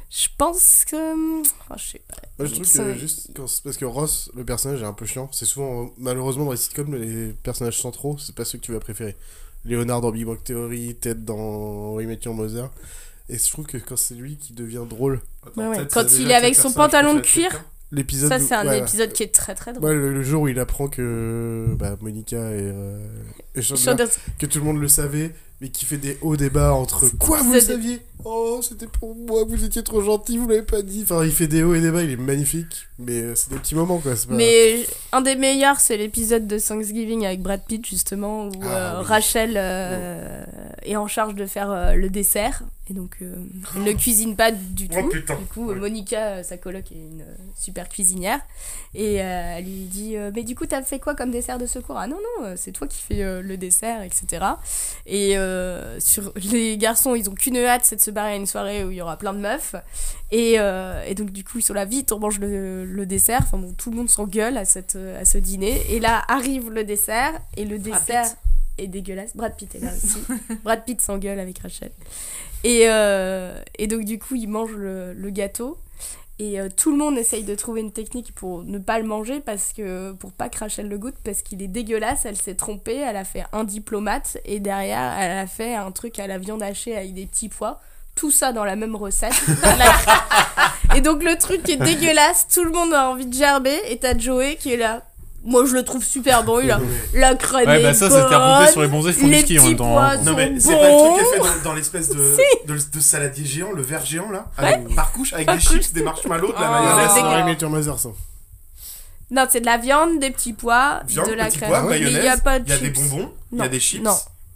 Je 0.10 0.28
pense 0.38 0.86
que. 0.86 1.42
Oh, 1.44 1.76
je 1.78 1.84
sais 1.84 2.02
pas. 2.08 2.16
Moi, 2.40 2.48
je 2.48 2.56
trouve 2.56 2.68
que 2.68 2.98
juste 2.98 3.30
quand 3.36 3.46
parce 3.64 3.78
que 3.78 3.86
Ross, 3.86 4.32
le 4.36 4.44
personnage 4.44 4.82
est 4.82 4.86
un 4.86 4.94
peu 4.94 5.06
chiant. 5.06 5.30
C'est 5.32 5.46
souvent, 5.46 5.92
malheureusement, 5.98 6.46
dans 6.46 6.52
les 6.52 6.58
sitcoms, 6.58 6.96
les 6.96 7.34
personnages 7.44 7.80
centraux, 7.80 8.18
c'est 8.18 8.34
pas 8.34 8.46
ceux 8.46 8.58
que 8.58 8.64
tu 8.64 8.72
vas 8.72 8.80
préférer. 8.80 9.16
Léonard 9.66 10.02
dans 10.02 10.12
Big 10.12 10.26
Bang 10.26 10.42
Theory, 10.44 10.96
Ted 10.96 11.22
dans 11.22 11.94
We 11.94 12.08
Met 12.08 12.20
Your 12.26 12.34
Mother. 12.34 12.70
Et 13.28 13.38
je 13.38 13.52
trouve 13.52 13.68
que 13.68 13.78
quand 13.78 13.98
c'est 13.98 14.16
lui 14.16 14.38
qui 14.38 14.54
devient 14.54 14.86
drôle, 14.90 15.22
Attends, 15.46 15.70
Ouais, 15.70 15.88
Quand 15.92 16.12
il 16.18 16.32
est 16.32 16.36
avec 16.36 16.56
son 16.56 16.72
pantalon 16.72 17.14
de 17.14 17.20
cuir, 17.20 17.52
quelqu'un 17.52 17.66
l'épisode. 17.92 18.30
ça 18.30 18.40
c'est 18.40 18.56
un 18.56 18.68
ouais, 18.68 18.80
épisode 18.80 19.12
qui 19.14 19.24
est 19.24 19.34
très 19.34 19.56
très 19.56 19.74
drôle. 19.74 19.86
Ouais, 19.90 19.94
le, 19.96 20.14
le 20.14 20.22
jour 20.24 20.44
où 20.44 20.48
il 20.48 20.60
apprend 20.60 20.88
que 20.88 21.66
bah, 21.78 21.96
Monica 22.02 22.38
et, 22.38 22.60
euh, 22.62 23.00
et 23.56 23.62
Chandler, 23.62 23.84
Chandler- 23.84 24.06
que 24.40 24.46
tout 24.46 24.60
le 24.60 24.66
monde 24.66 24.80
le 24.80 24.88
savait, 24.88 25.32
mais 25.62 25.70
qui 25.70 25.86
fait 25.86 25.98
des 25.98 26.18
hauts 26.22 26.38
débats 26.38 26.74
entre 26.74 27.08
quoi 27.18 27.42
vous 27.42 27.54
le 27.54 27.60
saviez? 27.60 28.02
Oh, 28.26 28.60
c'était 28.62 28.86
pour 28.88 29.16
moi, 29.16 29.46
vous 29.48 29.64
étiez 29.64 29.82
trop 29.82 30.02
gentil, 30.02 30.38
vous 30.38 30.48
l'avez 30.48 30.62
pas 30.62 30.82
dit. 30.82 31.02
Enfin, 31.04 31.24
il 31.24 31.32
fait 31.32 31.48
des 31.48 31.64
hauts 31.64 31.74
et 31.74 31.80
des 31.82 31.90
bas, 31.90 32.02
il 32.04 32.12
est 32.12 32.18
magnifique, 32.18 32.88
mais 33.00 33.22
euh, 33.22 33.34
c'est 33.36 33.50
des 33.50 33.56
petits 33.58 33.76
moments 33.76 33.98
quoi. 34.00 34.12
Pas... 34.12 34.34
Mais 34.36 34.86
un 35.14 35.22
des 35.22 35.36
meilleurs, 35.36 35.80
c'est 35.80 35.96
l'épisode 35.98 36.46
de 36.46 36.60
Thanksgiving 36.60 37.26
avec 37.26 37.42
Brad 37.42 37.62
Pitt, 37.66 37.86
justement, 37.86 38.48
où 38.48 38.52
Ah, 38.64 38.68
euh, 38.68 39.00
oui. 39.00 39.06
Rachel 39.08 39.54
euh, 39.56 40.44
est 40.84 40.96
en 40.98 41.08
charge 41.08 41.36
de 41.36 41.46
faire 41.46 41.96
le 41.96 42.10
dessert. 42.10 42.64
Et 42.90 42.94
donc, 42.96 43.18
euh, 43.22 43.36
elle 43.76 43.84
ne 43.84 43.92
cuisine 43.94 44.36
pas 44.36 44.52
du 44.52 44.88
Oh, 44.92 45.02
tout. 45.02 45.10
putain. 45.10 45.36
Du 45.36 45.46
coup. 45.46 45.74
Monica, 45.76 46.38
euh, 46.38 46.44
sa 46.44 46.58
coloc, 46.58 46.92
est 46.92 46.96
une 46.96 47.22
euh, 47.22 47.36
super 47.56 47.88
cuisinière. 47.88 48.40
Et 48.96 49.22
euh, 49.22 49.58
elle 49.58 49.66
lui 49.66 49.84
dit 49.86 50.18
euh, 50.18 50.32
Mais 50.34 50.44
du 50.44 50.56
coup, 50.56 50.66
t'as 50.66 50.82
fait 50.82 50.98
quoi 50.98 51.14
comme 51.14 51.30
dessert 51.30 51.60
de 51.60 51.68
secours? 51.68 51.98
Ah 51.98 52.08
non, 52.08 52.18
non, 52.40 52.54
c'est 52.56 52.72
toi 52.72 52.88
qui 52.88 53.00
fais 53.00 53.42
le 53.44 53.58
dessert, 53.58 54.02
etc. 54.02 54.44
Et 55.06 55.36
sur 56.00 56.34
les 56.52 56.78
garçons, 56.78 57.14
ils 57.14 57.30
ont 57.30 57.36
qu'une 57.36 57.58
hâte, 57.58 57.82
c'est 57.86 57.98
de 57.98 58.02
se 58.02 58.10
barrer 58.12 58.32
à 58.32 58.36
une 58.36 58.48
soirée 58.48 58.84
où 58.84 58.90
il 58.92 58.98
y 58.98 59.02
aura 59.02 59.18
plein 59.18 59.34
de 59.34 59.40
meufs. 59.40 59.76
Et, 60.32 60.54
et 60.54 61.16
donc, 61.16 61.32
du 61.32 61.44
coup, 61.44 61.60
ils 61.60 61.64
sont 61.64 61.74
là, 61.76 61.86
vite, 61.86 62.12
on 62.12 62.20
mange 62.20 62.40
le, 62.40 62.86
le 62.86 63.06
dessert. 63.06 63.42
Enfin, 63.44 63.58
bon, 63.60 63.74
tout 63.78 63.92
le 63.92 63.98
monde 63.98 64.10
s'engueule 64.10 64.58
à, 64.58 64.66
cette, 64.66 64.96
à 64.96 65.26
ce 65.26 65.38
dîner. 65.38 65.80
Et 65.92 66.00
là, 66.00 66.24
arrive 66.28 66.72
le 66.72 66.84
dessert. 66.84 67.34
Et 67.56 67.66
le 67.66 67.78
dessert 67.78 68.26
est 68.80 68.88
dégueulasse. 68.88 69.36
Brad 69.36 69.56
Pitt 69.56 69.76
est 69.76 69.80
là 69.80 69.92
aussi. 69.96 70.20
Brad 70.64 70.84
Pitt 70.86 71.02
s'engueule 71.02 71.40
avec 71.40 71.60
Rachel. 71.60 71.92
Et, 72.64 72.84
euh, 72.88 73.62
et 73.78 73.88
donc, 73.88 74.04
du 74.06 74.20
coup, 74.20 74.36
ils 74.36 74.48
mangent 74.48 74.76
le, 74.76 75.14
le 75.14 75.30
gâteau. 75.30 75.78
Et 76.42 76.58
euh, 76.60 76.70
tout 76.74 76.92
le 76.92 76.98
monde 76.98 77.18
essaye 77.18 77.44
de 77.44 77.54
trouver 77.54 77.82
une 77.82 77.92
technique 77.92 78.34
pour 78.34 78.64
ne 78.64 78.78
pas 78.78 78.98
le 78.98 79.06
manger 79.06 79.42
parce 79.42 79.74
que 79.74 80.14
pour 80.14 80.32
pas 80.32 80.48
que 80.48 80.58
Rachel 80.58 80.88
le 80.88 80.98
goûte 80.98 81.18
parce 81.22 81.42
qu'il 81.42 81.62
est 81.62 81.68
dégueulasse. 81.68 82.24
Elle 82.24 82.38
s'est 82.38 82.56
trompée, 82.56 82.96
elle 82.96 83.18
a 83.18 83.26
fait 83.26 83.44
un 83.52 83.66
diplomate 83.66 84.38
et 84.46 84.62
derrière 84.62 85.18
elle 85.20 85.38
a 85.38 85.48
fait 85.48 85.76
un 85.76 85.92
truc 85.92 86.18
à 86.18 86.28
la 86.28 86.38
viande 86.38 86.64
hachée 86.64 86.96
avec 86.96 87.14
des 87.14 87.26
petits 87.26 87.50
pois. 87.50 87.82
Tout 88.16 88.32
ça 88.32 88.54
dans 88.54 88.64
la 88.64 88.78
même 88.78 88.96
recette. 88.96 89.34
et 90.96 91.02
donc 91.02 91.24
le 91.24 91.38
truc 91.38 91.68
est 91.68 91.78
dégueulasse, 91.78 92.48
tout 92.48 92.64
le 92.64 92.72
monde 92.72 92.94
a 92.94 93.10
envie 93.10 93.26
de 93.26 93.34
gerber 93.34 93.78
et 93.90 93.98
t'as 93.98 94.18
Joey 94.18 94.56
qui 94.56 94.74
est 94.74 94.78
là. 94.78 95.04
Moi 95.46 95.64
je 95.66 95.74
le 95.74 95.84
trouve 95.84 96.04
super 96.04 96.44
bon, 96.44 96.60
il 96.60 96.70
a 96.70 96.80
la 97.14 97.34
crème 97.36 97.68
Ouais, 97.68 97.80
est 97.80 97.84
bah 97.84 97.94
ça, 97.94 98.10
c'était 98.10 98.36
remonté 98.36 98.72
sur 98.72 98.82
les 98.82 98.88
bons 98.90 99.08
et 99.08 99.14
font 99.14 99.26
du 99.26 99.32
les 99.32 99.40
ski 99.42 99.58
en 99.58 99.62
petits 99.62 99.68
même 99.70 99.78
temps, 99.78 99.94
pois 99.94 100.04
hein. 100.12 100.18
Non 100.24 100.34
mais 100.36 100.60
c'est 100.60 100.76
pas 100.76 100.90
le 100.90 100.98
truc 100.98 101.16
qu'elle 101.16 101.42
fait 101.44 101.58
dans, 101.64 101.70
dans 101.70 101.76
l'espèce 101.76 102.10
de, 102.10 102.16
Si. 102.36 102.68
de, 102.68 102.74
de 102.76 103.00
saladier 103.00 103.46
géant, 103.46 103.72
le 103.72 103.82
verre 103.82 104.06
géant 104.06 104.30
là, 104.32 104.46
Ouais. 104.60 104.66
avec, 104.74 104.96
par 104.96 105.12
couche, 105.14 105.32
avec 105.34 105.46
Par 105.46 105.56
des 105.58 105.64
couche. 105.64 105.74
chips, 105.82 105.94
des 105.94 106.04
marshmallows, 106.04 106.50
de 106.50 106.54
la 106.54 106.68
Oh, 106.70 106.72
mayonnaise. 107.40 107.64
Mother, 107.64 108.00
ça. 108.00 108.10
Non, 109.32 109.46
c'est 109.50 109.62
de 109.62 109.66
la 109.66 109.78
viande, 109.78 110.20
des 110.20 110.32
petits 110.32 110.54
pois, 110.54 111.02
Viande, 111.08 111.28
de 111.30 111.34
la 111.34 111.50
crème. 111.50 111.70
pois, 111.70 111.96
il 111.98 112.12
y 112.12 112.28
a 112.28 112.38
pas 112.38 112.60
de 112.60 112.66
il 112.66 112.72
y 112.72 112.74
a 112.74 112.78
des 112.80 112.90
bonbons, 112.90 113.32
il 113.54 113.60
y 113.60 113.62
a 113.62 113.68
des 113.68 113.80
chips. 113.80 114.04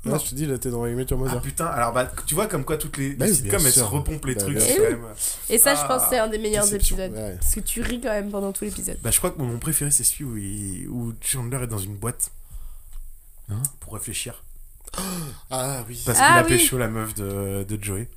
Non. 0.06 0.18
Je 0.20 0.30
te 0.32 0.36
dis, 0.36 0.46
là, 0.46 0.58
t'es 0.58 0.70
dans 0.70 0.86
I 0.86 0.94
Met 0.94 1.06
Your 1.10 1.20
Ah 1.22 1.24
Mother. 1.26 1.42
putain, 1.42 1.66
alors 1.68 1.94
bah 1.94 2.12
tu 2.26 2.36
vois 2.36 2.48
comme 2.48 2.66
quoi 2.66 2.76
toutes 2.78 2.98
les, 2.98 3.10
les 3.10 3.16
Bah 3.16 3.28
sitcoms 3.28 3.66
elles 3.66 3.72
se 3.72 3.80
repompent 3.80 4.26
les 4.26 4.36
Bah, 4.36 4.42
trucs 4.42 4.58
quand 4.58 4.82
même. 4.84 5.06
Et 5.50 5.58
ça, 5.58 5.76
je 5.76 5.80
Ah, 5.82 5.88
pense 5.88 6.04
que 6.04 6.10
c'est 6.10 6.20
un 6.20 6.28
des 6.28 6.40
meilleurs 6.40 6.66
déception. 6.66 6.98
épisodes. 6.98 7.18
Ouais. 7.18 7.38
Parce 7.40 7.56
que 7.56 7.60
tu 7.62 7.82
ris 7.82 8.02
quand 8.02 8.10
même 8.10 8.30
pendant 8.30 8.52
tout 8.52 8.66
l'épisode. 8.66 8.98
Bah 9.02 9.12
je 9.12 9.18
crois 9.20 9.32
que 9.32 9.42
mon 9.42 9.58
préféré 9.60 9.92
c'est 9.92 10.04
celui 10.04 10.24
où, 10.26 10.36
il- 10.38 10.88
où 10.90 11.14
Chandler 11.22 11.64
est 11.64 11.68
dans 11.68 11.78
une 11.78 11.96
boîte 11.96 12.32
Hein? 13.50 13.62
Pour 13.82 13.94
réfléchir. 13.94 14.44
Ah 15.50 15.84
oui. 15.88 16.02
Parce 16.06 16.18
Ah 16.22 16.28
qu'il 16.28 16.38
a 16.38 16.44
oui. 16.44 16.62
pécho 16.62 16.78
la 16.78 16.88
meuf 16.88 17.14
de, 17.16 17.64
de 17.64 17.84
Joey. 17.84 18.08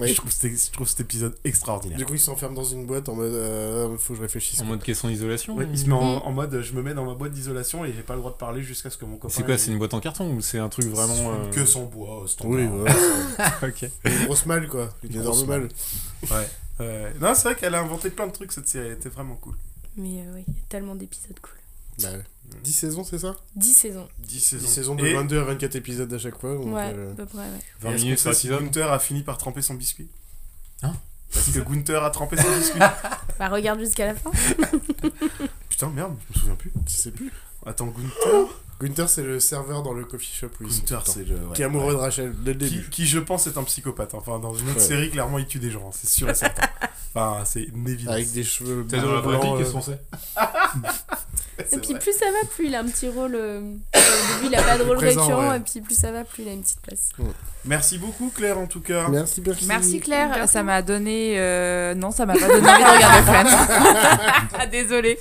Oui. 0.00 0.08
Je, 0.08 0.14
trouve 0.14 0.30
c'était- 0.30 0.54
je 0.56 0.70
trouve 0.70 0.86
cet 0.86 1.00
épisode 1.00 1.34
extraordinaire. 1.44 1.98
Du 1.98 2.04
coup, 2.06 2.14
il 2.14 2.20
s'enferme 2.20 2.54
dans 2.54 2.62
une 2.64 2.86
boîte 2.86 3.08
en 3.08 3.14
mode 3.16 3.32
euh, 3.32 3.96
faut 3.98 4.12
que 4.12 4.18
je 4.18 4.22
réfléchisse. 4.22 4.60
En 4.60 4.64
mode 4.64 4.82
question 4.82 5.08
d'isolation 5.08 5.56
Ouais, 5.56 5.66
il 5.72 5.78
se 5.78 5.86
met 5.86 5.92
en, 5.94 6.16
Mm. 6.20 6.22
en 6.24 6.32
mode 6.32 6.60
je 6.62 6.72
me 6.72 6.82
mets 6.82 6.94
dans 6.94 7.04
ma 7.04 7.14
boîte 7.14 7.32
d'isolation 7.32 7.84
et 7.84 7.92
j'ai 7.92 8.02
pas 8.02 8.14
le 8.14 8.20
droit 8.20 8.30
de 8.30 8.36
parler 8.36 8.62
jusqu'à 8.62 8.90
ce 8.90 8.96
que 8.96 9.04
mon 9.04 9.16
copain. 9.16 9.34
C'est 9.34 9.44
quoi 9.44 9.58
C'est 9.58 9.72
une 9.72 9.78
boîte 9.78 9.94
en 9.94 10.00
carton 10.00 10.32
ou 10.34 10.40
c'est 10.40 10.58
un 10.58 10.68
truc 10.68 10.86
vraiment. 10.86 11.32
euh, 11.32 11.50
que 11.50 11.64
sans 11.64 11.84
bois, 11.86 12.22
standard. 12.28 12.52
Oui, 12.54 12.64
ouais. 12.66 12.90
ok. 13.68 13.90
Une 14.04 14.24
grosse 14.26 14.46
malle, 14.46 14.68
quoi. 14.68 14.88
Une 15.02 15.10
Une 15.10 15.16
énorme 15.20 15.34
grosse 15.34 15.46
malle. 15.46 15.68
Ouais. 16.30 16.48
Ouais. 16.80 17.12
Non, 17.20 17.34
c'est 17.34 17.42
vrai 17.42 17.56
qu'elle 17.56 17.74
a 17.74 17.80
inventé 17.80 18.10
plein 18.10 18.28
de 18.28 18.32
trucs 18.32 18.52
cette 18.52 18.68
série, 18.68 18.86
elle 18.86 18.92
était 18.92 19.08
vraiment 19.08 19.34
cool. 19.34 19.54
Mais 19.96 20.20
euh, 20.20 20.34
oui, 20.36 20.44
il 20.46 20.54
y 20.54 20.56
a 20.56 20.60
tellement 20.68 20.94
d'épisodes 20.94 21.38
cool. 21.40 21.58
Bah, 22.04 22.12
ouais. 22.12 22.22
10 22.62 22.72
saisons, 22.72 23.04
c'est 23.04 23.18
ça? 23.18 23.36
10 23.56 23.72
saisons. 23.74 24.08
10 24.20 24.40
saisons. 24.40 24.64
10 24.66 24.70
saisons 24.72 24.94
de 24.94 25.06
Et 25.06 25.14
22 25.14 25.40
à 25.40 25.44
24 25.44 25.76
épisodes 25.76 26.12
à 26.12 26.18
chaque 26.18 26.38
fois. 26.38 26.54
donc, 26.54 26.74
Ouais, 26.74 26.92
euh, 26.94 27.12
à 27.12 27.16
peu 27.16 27.26
près, 27.26 27.38
ouais. 27.38 27.58
20 27.80 27.90
est-ce 27.92 28.02
minutes 28.04 28.18
sait 28.18 28.34
si. 28.34 28.48
Gunther 28.48 28.90
a 28.92 28.98
fini 28.98 29.22
par 29.22 29.38
tremper 29.38 29.62
son 29.62 29.74
biscuit? 29.74 30.08
Hein? 30.82 30.92
Parce 31.32 31.50
que 31.50 31.58
Gunther 31.60 32.02
a 32.04 32.10
trempé 32.10 32.36
son 32.36 32.48
biscuit? 32.56 32.80
Bah, 33.38 33.48
regarde 33.50 33.78
jusqu'à 33.78 34.06
la 34.06 34.14
fin. 34.16 34.32
Putain, 35.68 35.90
merde, 35.90 36.16
je 36.28 36.34
me 36.34 36.40
souviens 36.40 36.54
plus. 36.56 36.72
Je 36.88 36.96
sais 36.96 37.10
plus. 37.12 37.30
Attends, 37.64 37.86
Gunther? 37.86 38.48
Gunther, 38.80 39.08
c'est 39.08 39.22
le 39.22 39.40
serveur 39.40 39.82
dans 39.82 39.92
le 39.92 40.04
coffee 40.04 40.32
shop 40.32 40.48
où 40.60 40.64
Gunther, 40.68 41.02
c'est 41.06 41.26
le. 41.26 41.34
ouais, 41.36 41.54
Qui 41.54 41.62
est 41.62 41.64
amoureux 41.64 41.86
ouais. 41.88 41.92
de 41.94 41.96
Rachel 41.96 42.32
dès 42.44 42.52
le 42.54 42.58
Qui, 42.60 42.70
début. 42.76 42.90
qui, 42.90 43.06
je 43.06 43.18
pense, 43.18 43.46
est 43.48 43.58
un 43.58 43.64
psychopathe. 43.64 44.14
Enfin, 44.14 44.38
dans 44.38 44.54
une 44.54 44.68
autre 44.68 44.78
Ouais. 44.78 44.84
série, 44.84 45.10
clairement, 45.10 45.38
il 45.38 45.46
tue 45.46 45.58
des 45.58 45.70
gens, 45.70 45.86
hein, 45.88 45.92
c'est 45.92 46.08
sûr 46.08 46.28
et 46.30 46.34
certain. 46.34 46.62
Enfin, 47.14 47.38
c'est 47.46 47.62
une 47.62 47.88
évidence. 47.88 48.14
Avec 48.14 48.30
des 48.32 48.44
cheveux 48.44 48.84
T'es 48.86 48.98
dans 49.00 49.10
la 49.14 49.20
vraie 49.22 49.38
vie, 49.40 49.48
qu'est-ce 49.58 49.70
euh, 49.70 49.72
qu'on 49.72 49.80
sait 49.80 49.98
Et 51.72 51.78
puis 51.78 51.90
vrai. 51.92 51.98
plus 51.98 52.12
ça 52.12 52.26
va, 52.26 52.46
plus 52.54 52.66
il 52.66 52.74
a 52.74 52.80
un 52.80 52.84
petit 52.84 53.08
rôle. 53.08 53.34
euh, 53.34 53.60
Au 53.60 53.62
début, 54.42 54.52
il 54.52 54.54
a 54.54 54.62
pas 54.62 54.76
de 54.78 54.82
rôle 54.84 54.98
Présent, 54.98 55.22
récurrent, 55.22 55.48
ouais. 55.50 55.56
et 55.56 55.60
puis 55.60 55.80
plus 55.80 55.98
ça 55.98 56.12
va, 56.12 56.22
plus 56.24 56.42
il 56.42 56.48
a 56.50 56.52
une 56.52 56.62
petite 56.62 56.80
place. 56.82 57.08
Merci 57.64 57.96
beaucoup, 57.98 58.30
Claire, 58.32 58.58
en 58.58 58.66
tout 58.66 58.82
cas. 58.82 59.08
Merci, 59.08 59.42
merci. 59.44 59.66
Merci 59.66 60.00
Claire, 60.00 60.46
ça 60.48 60.62
m'a 60.62 60.82
donné. 60.82 61.36
euh, 61.38 61.94
Non, 61.94 62.10
ça 62.10 62.26
m'a 62.26 62.34
pas 62.34 62.46
donné 62.46 62.68
envie 62.68 62.82
de 62.84 62.94
regarder 62.94 63.22
Friends. 63.22 64.48
Ah, 64.60 64.66
Désolée. 64.66 65.18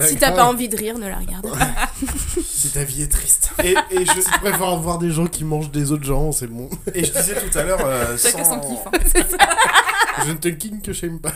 Si 0.00 0.16
t'as 0.16 0.32
pas 0.32 0.44
envie 0.46 0.68
de 0.68 0.76
rire, 0.76 0.98
ne 0.98 1.08
la 1.08 1.18
regarde 1.18 1.50
pas. 1.50 1.66
Si 2.56 2.70
ta 2.70 2.84
vie 2.84 3.02
est 3.02 3.12
triste. 3.12 3.50
Et, 3.62 3.74
et 3.90 4.04
je, 4.06 4.38
préfère 4.40 4.76
voir 4.76 4.98
des 4.98 5.10
gens 5.10 5.26
qui 5.26 5.44
mangent 5.44 5.70
des 5.70 5.92
autres 5.92 6.04
gens, 6.04 6.32
c'est 6.32 6.46
bon. 6.46 6.70
et 6.94 7.04
je 7.04 7.12
disais 7.12 7.34
tout 7.34 7.58
à 7.58 7.62
l'heure, 7.62 7.80
euh, 7.84 8.16
Chacun 8.22 8.44
sans, 8.44 8.62
son 8.62 8.68
kiff. 8.68 8.78
hein. 8.86 9.36
Je 10.24 10.30
ne 10.32 10.38
te 10.38 10.48
king 10.48 10.80
que 10.80 10.94
j'aime 10.94 11.20
pas. 11.20 11.34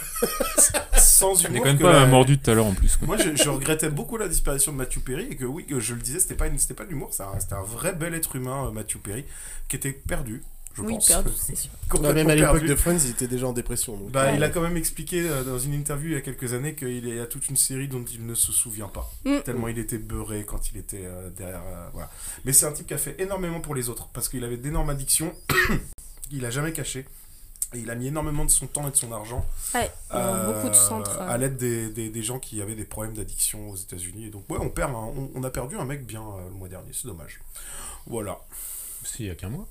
sans 0.97 1.35
humour. 1.45 1.59
quand 1.59 1.65
même 1.67 1.77
que 1.79 1.83
pas 1.83 1.93
la- 1.93 2.07
mordu 2.07 2.39
tout 2.39 2.51
à 2.51 2.55
l'heure 2.55 2.65
en 2.67 2.73
plus. 2.73 2.97
quoi. 2.97 3.07
Moi, 3.07 3.17
je, 3.19 3.37
je 3.37 3.49
regrettais 3.51 3.91
beaucoup 3.91 4.17
la 4.17 4.27
disparition 4.29 4.73
de 4.73 4.79
Matthew 4.79 5.01
Perry 5.01 5.27
et 5.31 5.37
que 5.37 5.45
oui, 5.45 5.67
que 5.67 5.79
je 5.81 5.93
le 5.95 6.01
disais, 6.01 6.19
c'était 6.21 6.35
pas, 6.35 6.47
une- 6.47 6.59
c'était 6.59 6.73
pas 6.75 6.85
de 6.85 6.89
l'humour, 6.91 7.11
c'était 7.13 7.55
un, 7.55 7.63
vrai 7.63 7.93
bel 7.93 8.15
être 8.15 8.37
humain, 8.37 8.67
euh, 8.69 8.71
Matthew 8.71 8.97
Perry, 9.03 9.25
qui 9.69 9.77
était 9.77 9.93
perdu, 9.93 10.43
je 10.81 10.87
Oui, 10.87 10.95
pense. 10.95 11.07
perdu, 11.09 11.31
c'est 11.37 11.57
sûr. 11.57 11.71
Même 12.01 12.31
à 12.31 12.35
l'époque 12.35 12.65
de 12.65 12.75
Friends, 12.75 12.99
il 13.05 13.11
était 13.11 13.27
déjà 13.29 13.47
en 13.47 13.53
dépression. 13.53 13.97
donc. 13.97 14.11
Bah, 14.11 14.27
Ouais. 14.27 14.37
il 14.37 14.43
a 14.45 14.49
quand 14.49 14.61
même 14.61 14.77
expliqué 14.77 15.29
euh, 15.29 15.43
dans 15.45 15.59
une 15.59 15.75
interview 15.75 16.11
il 16.11 16.15
y 16.15 16.17
a 16.17 16.21
quelques 16.21 16.53
années 16.53 16.75
qu'il 16.75 17.07
y 17.09 17.19
a 17.21 17.27
toute 17.27 17.49
une 17.49 17.57
série 17.57 17.89
dont 17.89 18.05
il 18.13 18.27
ne 18.27 18.35
se 18.35 18.53
souvient 18.53 18.89
pas. 18.89 19.11
Mm. 19.25 19.39
Tellement 19.45 19.69
il 19.69 19.79
était 19.79 19.99
beurré 19.99 20.45
quand 20.45 20.71
il 20.71 20.79
était 20.79 21.05
euh, 21.05 21.31
derrière. 21.31 21.63
euh, 21.67 21.89
voilà. 21.93 22.11
Mais 22.45 22.53
c'est 22.53 22.67
un 22.67 22.73
type 22.73 22.87
qui 22.87 22.95
a 22.95 22.99
fait 22.99 23.17
énormément 23.21 23.61
pour 23.61 23.75
les 23.75 23.89
autres 23.89 24.09
parce 24.13 24.29
qu'il 24.29 24.45
avait 24.45 24.57
d'énormes 24.57 24.91
addictions. 24.91 25.35
il 26.31 26.45
a 26.45 26.51
jamais 26.51 26.73
caché. 26.73 27.07
Et 27.73 27.79
il 27.79 27.89
a 27.91 27.95
mis 27.95 28.09
énormément 28.09 28.45
de 28.45 28.51
son 28.51 28.67
temps 28.67 28.89
et 28.89 28.91
de 28.91 28.97
son 28.97 29.13
argent 29.13 29.47
Ouais, 29.77 29.89
dans 30.11 30.17
euh, 30.19 30.53
beaucoup 30.55 30.69
de 30.71 30.75
centres. 30.75 31.21
à 31.21 31.39
l'aide 31.39 31.57
des, 31.57 31.89
des- 31.89 32.09
des 32.09 32.23
gens 32.25 32.41
qui 32.41 32.61
avaient 32.61 32.75
des 32.75 32.85
problèmes 32.85 33.15
d'addiction 33.15 33.71
aux 33.71 33.77
États-Unis. 33.77 34.27
Et 34.27 34.31
donc, 34.31 34.43
ouais, 34.51 34.59
on, 34.61 34.71
perd 34.71 34.91
un- 34.91 34.97
on, 34.97 35.31
on 35.37 35.45
a 35.45 35.51
perdu 35.51 35.77
un 35.77 35.85
mec 35.85 36.05
bien 36.05 36.21
euh, 36.21 36.49
le 36.49 36.55
mois 36.55 36.69
dernier, 36.69 36.91
c'est 36.93 37.07
dommage. 37.07 37.41
Voilà. 38.09 38.41
Si, 39.05 39.23
il 39.23 39.27
y 39.27 39.31
a 39.31 39.37
qu'un 39.37 39.51
mois. 39.51 39.69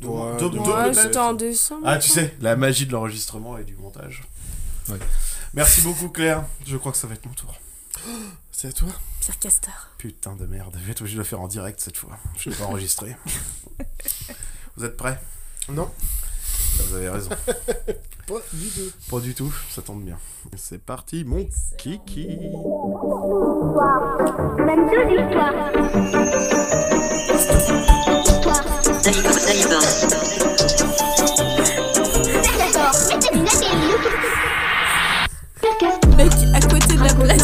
Deux 0.00 0.08
Ouais, 0.08 0.14
mois- 0.14 0.32
deux- 0.36 0.48
deux 0.50 0.50
deux 0.50 0.58
mois, 0.64 0.76
Ouais, 0.78 0.82
peut-être. 0.90 1.02
c'était 1.02 1.18
en 1.18 1.32
décembre. 1.34 1.82
Ah, 1.84 1.98
tu 1.98 2.08
sais, 2.08 2.34
la 2.40 2.56
magie 2.56 2.86
de 2.86 2.92
l'enregistrement 2.92 3.58
et 3.58 3.64
du 3.64 3.76
montage. 3.76 4.22
Ouais. 4.88 4.98
Merci 5.54 5.82
beaucoup, 5.82 6.08
Claire. 6.08 6.44
Je 6.66 6.76
crois 6.76 6.92
que 6.92 6.98
ça 6.98 7.06
va 7.06 7.14
être 7.14 7.26
mon 7.26 7.32
tour. 7.34 7.54
C'est 8.50 8.68
à 8.68 8.72
toi 8.72 8.88
Pierre 9.20 9.38
Castor. 9.38 9.72
Putain 9.98 10.34
de 10.34 10.46
merde, 10.46 10.74
je 10.80 10.84
vais 10.84 10.92
être 10.92 11.00
obligé 11.02 11.14
de 11.16 11.20
le 11.20 11.24
faire 11.24 11.40
en 11.40 11.46
direct 11.48 11.78
cette 11.80 11.96
fois. 11.96 12.16
Je 12.38 12.48
ne 12.48 12.54
vais 12.54 12.60
pas 12.60 12.66
enregistrer. 12.68 13.16
Vous 14.76 14.84
êtes 14.84 14.96
prêts? 14.96 15.20
Non. 15.68 15.88
Vous 16.88 16.94
avez 16.96 17.08
raison. 17.10 17.30
Pas 18.26 18.34
du 18.52 18.68
tout. 18.70 18.90
Pas 19.10 19.20
du 19.20 19.34
tout, 19.34 19.52
ça 19.70 19.82
tombe 19.82 20.02
bien. 20.04 20.18
C'est 20.56 20.80
parti, 20.82 21.24
mon 21.24 21.46
kiki. 21.76 22.28
Même 24.58 24.88
deux 24.90 25.06
histoires. 25.12 25.72
Mec, 36.16 36.32
à 36.54 36.60
côté 36.60 36.94
de 36.94 37.02
la 37.02 37.12
plage. 37.14 37.40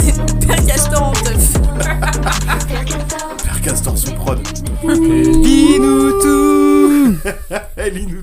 C'est 0.00 0.16
Pierre 0.38 0.64
Castor 0.66 1.02
en 1.02 1.12
teuf. 1.12 1.52
Père 3.42 3.60
Castor 3.62 3.98
sous 3.98 4.14
prod. 4.14 4.40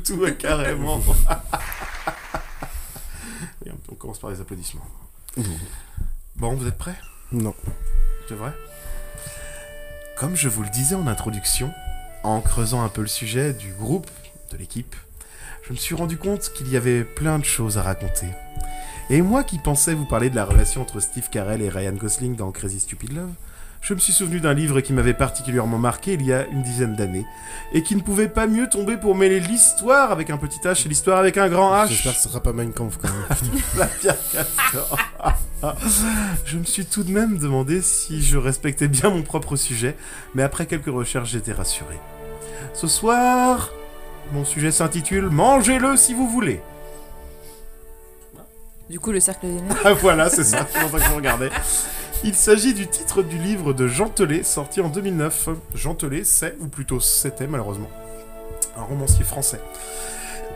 Tout, 0.03 0.15
ouais, 0.15 0.35
carrément. 0.35 0.99
Et 3.63 3.69
on 3.91 3.95
commence 3.95 4.17
par 4.17 4.31
les 4.31 4.41
applaudissements. 4.41 4.87
Bon, 6.35 6.55
vous 6.55 6.65
êtes 6.67 6.79
prêts? 6.79 6.97
Non. 7.31 7.53
C'est 8.27 8.33
vrai? 8.33 8.53
Comme 10.19 10.35
je 10.35 10.49
vous 10.49 10.63
le 10.63 10.69
disais 10.69 10.95
en 10.95 11.07
introduction, 11.07 11.71
en 12.23 12.41
creusant 12.41 12.83
un 12.83 12.89
peu 12.89 12.99
le 12.99 13.07
sujet 13.07 13.53
du 13.53 13.71
groupe, 13.71 14.09
de 14.51 14.57
l'équipe, 14.57 14.93
je 15.65 15.71
me 15.71 15.77
suis 15.77 15.95
rendu 15.95 16.17
compte 16.17 16.51
qu'il 16.51 16.69
y 16.69 16.75
avait 16.75 17.05
plein 17.05 17.39
de 17.39 17.45
choses 17.45 17.77
à 17.77 17.83
raconter. 17.83 18.27
Et 19.09 19.21
moi 19.21 19.45
qui 19.45 19.59
pensais 19.59 19.93
vous 19.93 20.03
parler 20.03 20.29
de 20.29 20.35
la 20.35 20.43
relation 20.43 20.81
entre 20.81 20.99
Steve 20.99 21.29
Carell 21.29 21.61
et 21.61 21.69
Ryan 21.69 21.93
Gosling 21.93 22.35
dans 22.35 22.51
Crazy 22.51 22.81
Stupid 22.81 23.13
Love, 23.13 23.31
je 23.81 23.93
me 23.93 23.99
suis 23.99 24.13
souvenu 24.13 24.39
d'un 24.39 24.53
livre 24.53 24.81
qui 24.81 24.93
m'avait 24.93 25.13
particulièrement 25.13 25.77
marqué 25.77 26.13
il 26.13 26.23
y 26.25 26.33
a 26.33 26.45
une 26.47 26.61
dizaine 26.61 26.95
d'années, 26.95 27.25
et 27.73 27.81
qui 27.81 27.95
ne 27.95 28.01
pouvait 28.01 28.27
pas 28.27 28.45
mieux 28.47 28.67
tomber 28.67 28.97
pour 28.97 29.15
mêler 29.15 29.39
l'histoire 29.39 30.11
avec 30.11 30.29
un 30.29 30.37
petit 30.37 30.59
H 30.59 30.85
et 30.85 30.89
l'histoire 30.89 31.17
avec 31.19 31.37
un 31.37 31.47
grand 31.49 31.73
H. 31.73 31.87
J'espère 31.89 32.13
que 32.13 32.19
ce 32.19 32.29
sera 32.29 32.41
pas 32.41 32.53
Mein 32.53 32.71
Kampf 32.71 32.97
quand 33.01 33.07
même. 33.07 33.61
La 33.77 33.85
Pierre 33.87 34.17
Castor. 34.31 34.97
je 36.45 36.57
me 36.57 36.65
suis 36.65 36.85
tout 36.85 37.03
de 37.03 37.11
même 37.11 37.37
demandé 37.37 37.81
si 37.81 38.21
je 38.21 38.37
respectais 38.37 38.87
bien 38.87 39.09
mon 39.09 39.23
propre 39.23 39.55
sujet, 39.55 39.95
mais 40.35 40.43
après 40.43 40.65
quelques 40.65 40.87
recherches, 40.93 41.31
j'étais 41.31 41.53
rassuré. 41.53 41.97
Ce 42.73 42.87
soir, 42.87 43.71
mon 44.33 44.45
sujet 44.45 44.71
s'intitule 44.71 45.29
Mangez-le 45.29 45.95
si 45.97 46.13
vous 46.13 46.27
voulez. 46.27 46.61
Du 48.89 48.99
coup, 48.99 49.11
le 49.11 49.19
cercle 49.19 49.45
des 49.47 49.53
nerfs. 49.61 49.77
Ah 49.85 49.93
voilà, 49.93 50.29
c'est 50.29 50.43
ça, 50.43 50.67
c'est 50.71 50.79
pour 50.81 50.89
ça 50.91 50.97
que 51.05 51.11
je 51.11 51.15
regardais. 51.15 51.49
Il 52.25 52.35
s'agit 52.35 52.73
du 52.73 52.85
titre 52.85 53.23
du 53.23 53.37
livre 53.37 53.71
de 53.71 53.87
Jean 53.87 54.09
Telet, 54.09 54.43
sorti 54.43 54.81
en 54.81 54.89
2009. 54.89 55.49
Jean 55.73 55.95
Telet, 55.95 56.25
c'est, 56.25 56.57
ou 56.59 56.67
plutôt 56.67 56.99
c'était 56.99 57.47
malheureusement, 57.47 57.89
un 58.77 58.81
romancier 58.81 59.23
français. 59.23 59.61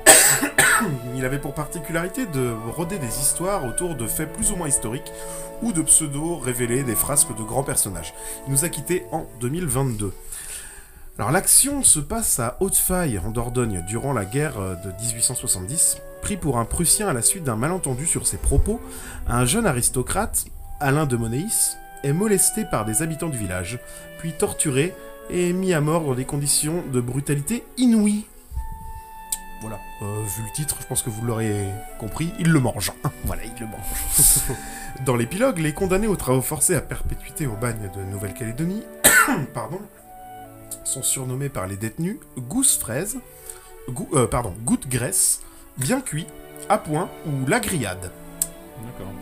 Il 1.16 1.24
avait 1.24 1.40
pour 1.40 1.54
particularité 1.54 2.26
de 2.26 2.54
roder 2.76 3.00
des 3.00 3.20
histoires 3.20 3.66
autour 3.66 3.96
de 3.96 4.08
faits 4.08 4.34
plus 4.34 4.52
ou 4.52 4.58
moins 4.58 4.68
historiques 4.68 5.14
ou 5.62 5.72
de 5.72 5.82
pseudo 5.84 6.36
révéler 6.36 6.84
des 6.84 6.96
frasques 6.96 7.36
de 7.38 7.44
grands 7.44 7.64
personnages. 7.64 8.14
Il 8.46 8.52
nous 8.52 8.66
a 8.66 8.70
quittés 8.70 9.06
en 9.14 9.26
2022. 9.40 10.12
Alors 11.18 11.32
l'action 11.32 11.82
se 11.82 12.00
passe 12.00 12.40
à 12.40 12.58
Haute-Faille, 12.60 13.20
en 13.20 13.32
Dordogne, 13.32 13.86
durant 13.88 14.12
la 14.12 14.26
guerre 14.26 14.60
de 14.60 14.92
1870. 15.02 15.98
Pris 16.22 16.38
pour 16.38 16.58
un 16.58 16.66
Prussien 16.66 17.08
à 17.08 17.14
la 17.14 17.22
suite 17.22 17.44
d'un 17.44 17.56
malentendu 17.56 18.06
sur 18.06 18.28
ses 18.28 18.38
propos, 18.38 18.82
un 19.28 19.46
jeune 19.46 19.66
aristocrate, 19.66 20.46
Alain 20.84 21.06
de 21.06 21.16
Monéis, 21.18 21.78
est 22.04 22.14
molesté 22.14 22.66
par 22.66 22.84
des 22.86 23.02
habitants 23.02 23.30
du 23.30 23.38
village, 23.38 23.80
puis 24.20 24.34
torturé 24.34 24.94
et 25.30 25.54
mis 25.54 25.74
à 25.74 25.80
mort 25.82 26.04
dans 26.04 26.16
des 26.16 26.26
conditions 26.26 26.84
de 26.92 27.00
brutalité 27.00 27.64
inouïes. 27.78 28.26
Voilà, 29.62 29.80
Euh, 30.02 30.22
vu 30.26 30.44
le 30.44 30.52
titre, 30.54 30.76
je 30.82 30.86
pense 30.88 31.02
que 31.02 31.10
vous 31.10 31.24
l'aurez 31.26 31.66
compris, 31.98 32.34
il 32.38 32.52
le 32.52 32.60
mange. 32.60 32.92
voilà, 33.24 33.44
il 33.46 33.54
le 33.60 33.66
mange. 33.68 34.58
Dans 35.06 35.16
l'épilogue, 35.16 35.60
les 35.60 35.74
condamnés 35.74 36.08
aux 36.08 36.18
travaux 36.18 36.42
forcés 36.42 36.76
à 36.76 36.82
perpétuité 36.82 37.48
au 37.48 37.54
bagne 37.56 37.90
de 37.96 38.04
Nouvelle-Calédonie 38.04 38.84
pardon, 39.54 39.80
sont 40.84 41.02
surnommés 41.04 41.48
par 41.50 41.66
les 41.68 41.78
détenus 41.78 42.18
Gousse 42.38 42.78
Fraise, 42.78 43.18
Gou- 43.90 44.10
euh, 44.14 44.28
pardon, 44.28 44.54
Goutte 44.66 44.88
Graisse, 44.90 45.40
Bien 45.78 46.02
Cuit, 46.02 46.28
À 46.68 46.78
Point 46.78 47.10
ou 47.26 47.48
La 47.48 47.62
Grillade. 47.62 48.12
D'accord. 48.86 49.14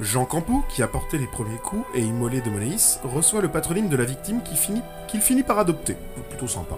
Jean 0.00 0.24
Campeau, 0.24 0.62
qui 0.68 0.82
a 0.82 0.88
porté 0.88 1.18
les 1.18 1.26
premiers 1.26 1.58
coups 1.58 1.84
et 1.94 2.00
immolé 2.00 2.40
de 2.40 2.50
Monéis, 2.50 2.98
reçoit 3.02 3.42
le 3.42 3.48
patronyme 3.48 3.88
de 3.88 3.96
la 3.96 4.04
victime 4.04 4.40
qu'il 4.42 5.20
finit 5.20 5.42
par 5.42 5.58
adopter. 5.58 5.96
Plutôt 6.30 6.46
sympa. 6.46 6.76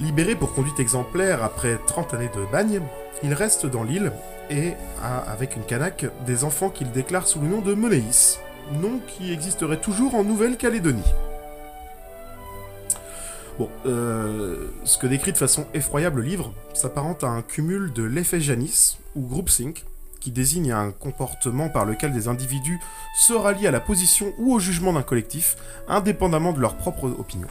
Libéré 0.00 0.34
pour 0.34 0.54
conduite 0.54 0.80
exemplaire 0.80 1.42
après 1.42 1.78
30 1.86 2.14
années 2.14 2.30
de 2.34 2.50
bagne, 2.50 2.80
il 3.22 3.34
reste 3.34 3.66
dans 3.66 3.82
l'île 3.82 4.12
et 4.48 4.72
a, 5.02 5.18
avec 5.18 5.56
une 5.56 5.64
canaque, 5.64 6.06
des 6.24 6.44
enfants 6.44 6.70
qu'il 6.70 6.90
déclare 6.92 7.26
sous 7.26 7.40
le 7.40 7.48
nom 7.48 7.60
de 7.60 7.74
Monéis, 7.74 8.38
nom 8.80 9.00
qui 9.06 9.32
existerait 9.32 9.80
toujours 9.80 10.14
en 10.14 10.24
Nouvelle-Calédonie. 10.24 11.02
Bon, 13.58 13.68
euh, 13.86 14.68
ce 14.84 14.98
que 14.98 15.08
décrit 15.08 15.32
de 15.32 15.36
façon 15.36 15.66
effroyable 15.74 16.20
le 16.20 16.28
livre 16.28 16.52
s'apparente 16.74 17.24
à 17.24 17.28
un 17.28 17.42
cumul 17.42 17.92
de 17.92 18.04
l'effet 18.04 18.40
Janis 18.40 18.98
ou 19.16 19.26
group 19.26 19.50
sync, 19.50 19.84
qui 20.20 20.30
désigne 20.30 20.72
un 20.72 20.90
comportement 20.90 21.68
par 21.68 21.84
lequel 21.84 22.12
des 22.12 22.28
individus 22.28 22.78
se 23.16 23.32
rallient 23.32 23.66
à 23.66 23.70
la 23.70 23.80
position 23.80 24.32
ou 24.38 24.54
au 24.54 24.58
jugement 24.58 24.92
d'un 24.92 25.02
collectif, 25.02 25.56
indépendamment 25.88 26.52
de 26.52 26.60
leur 26.60 26.76
propre 26.76 27.04
opinion. 27.04 27.48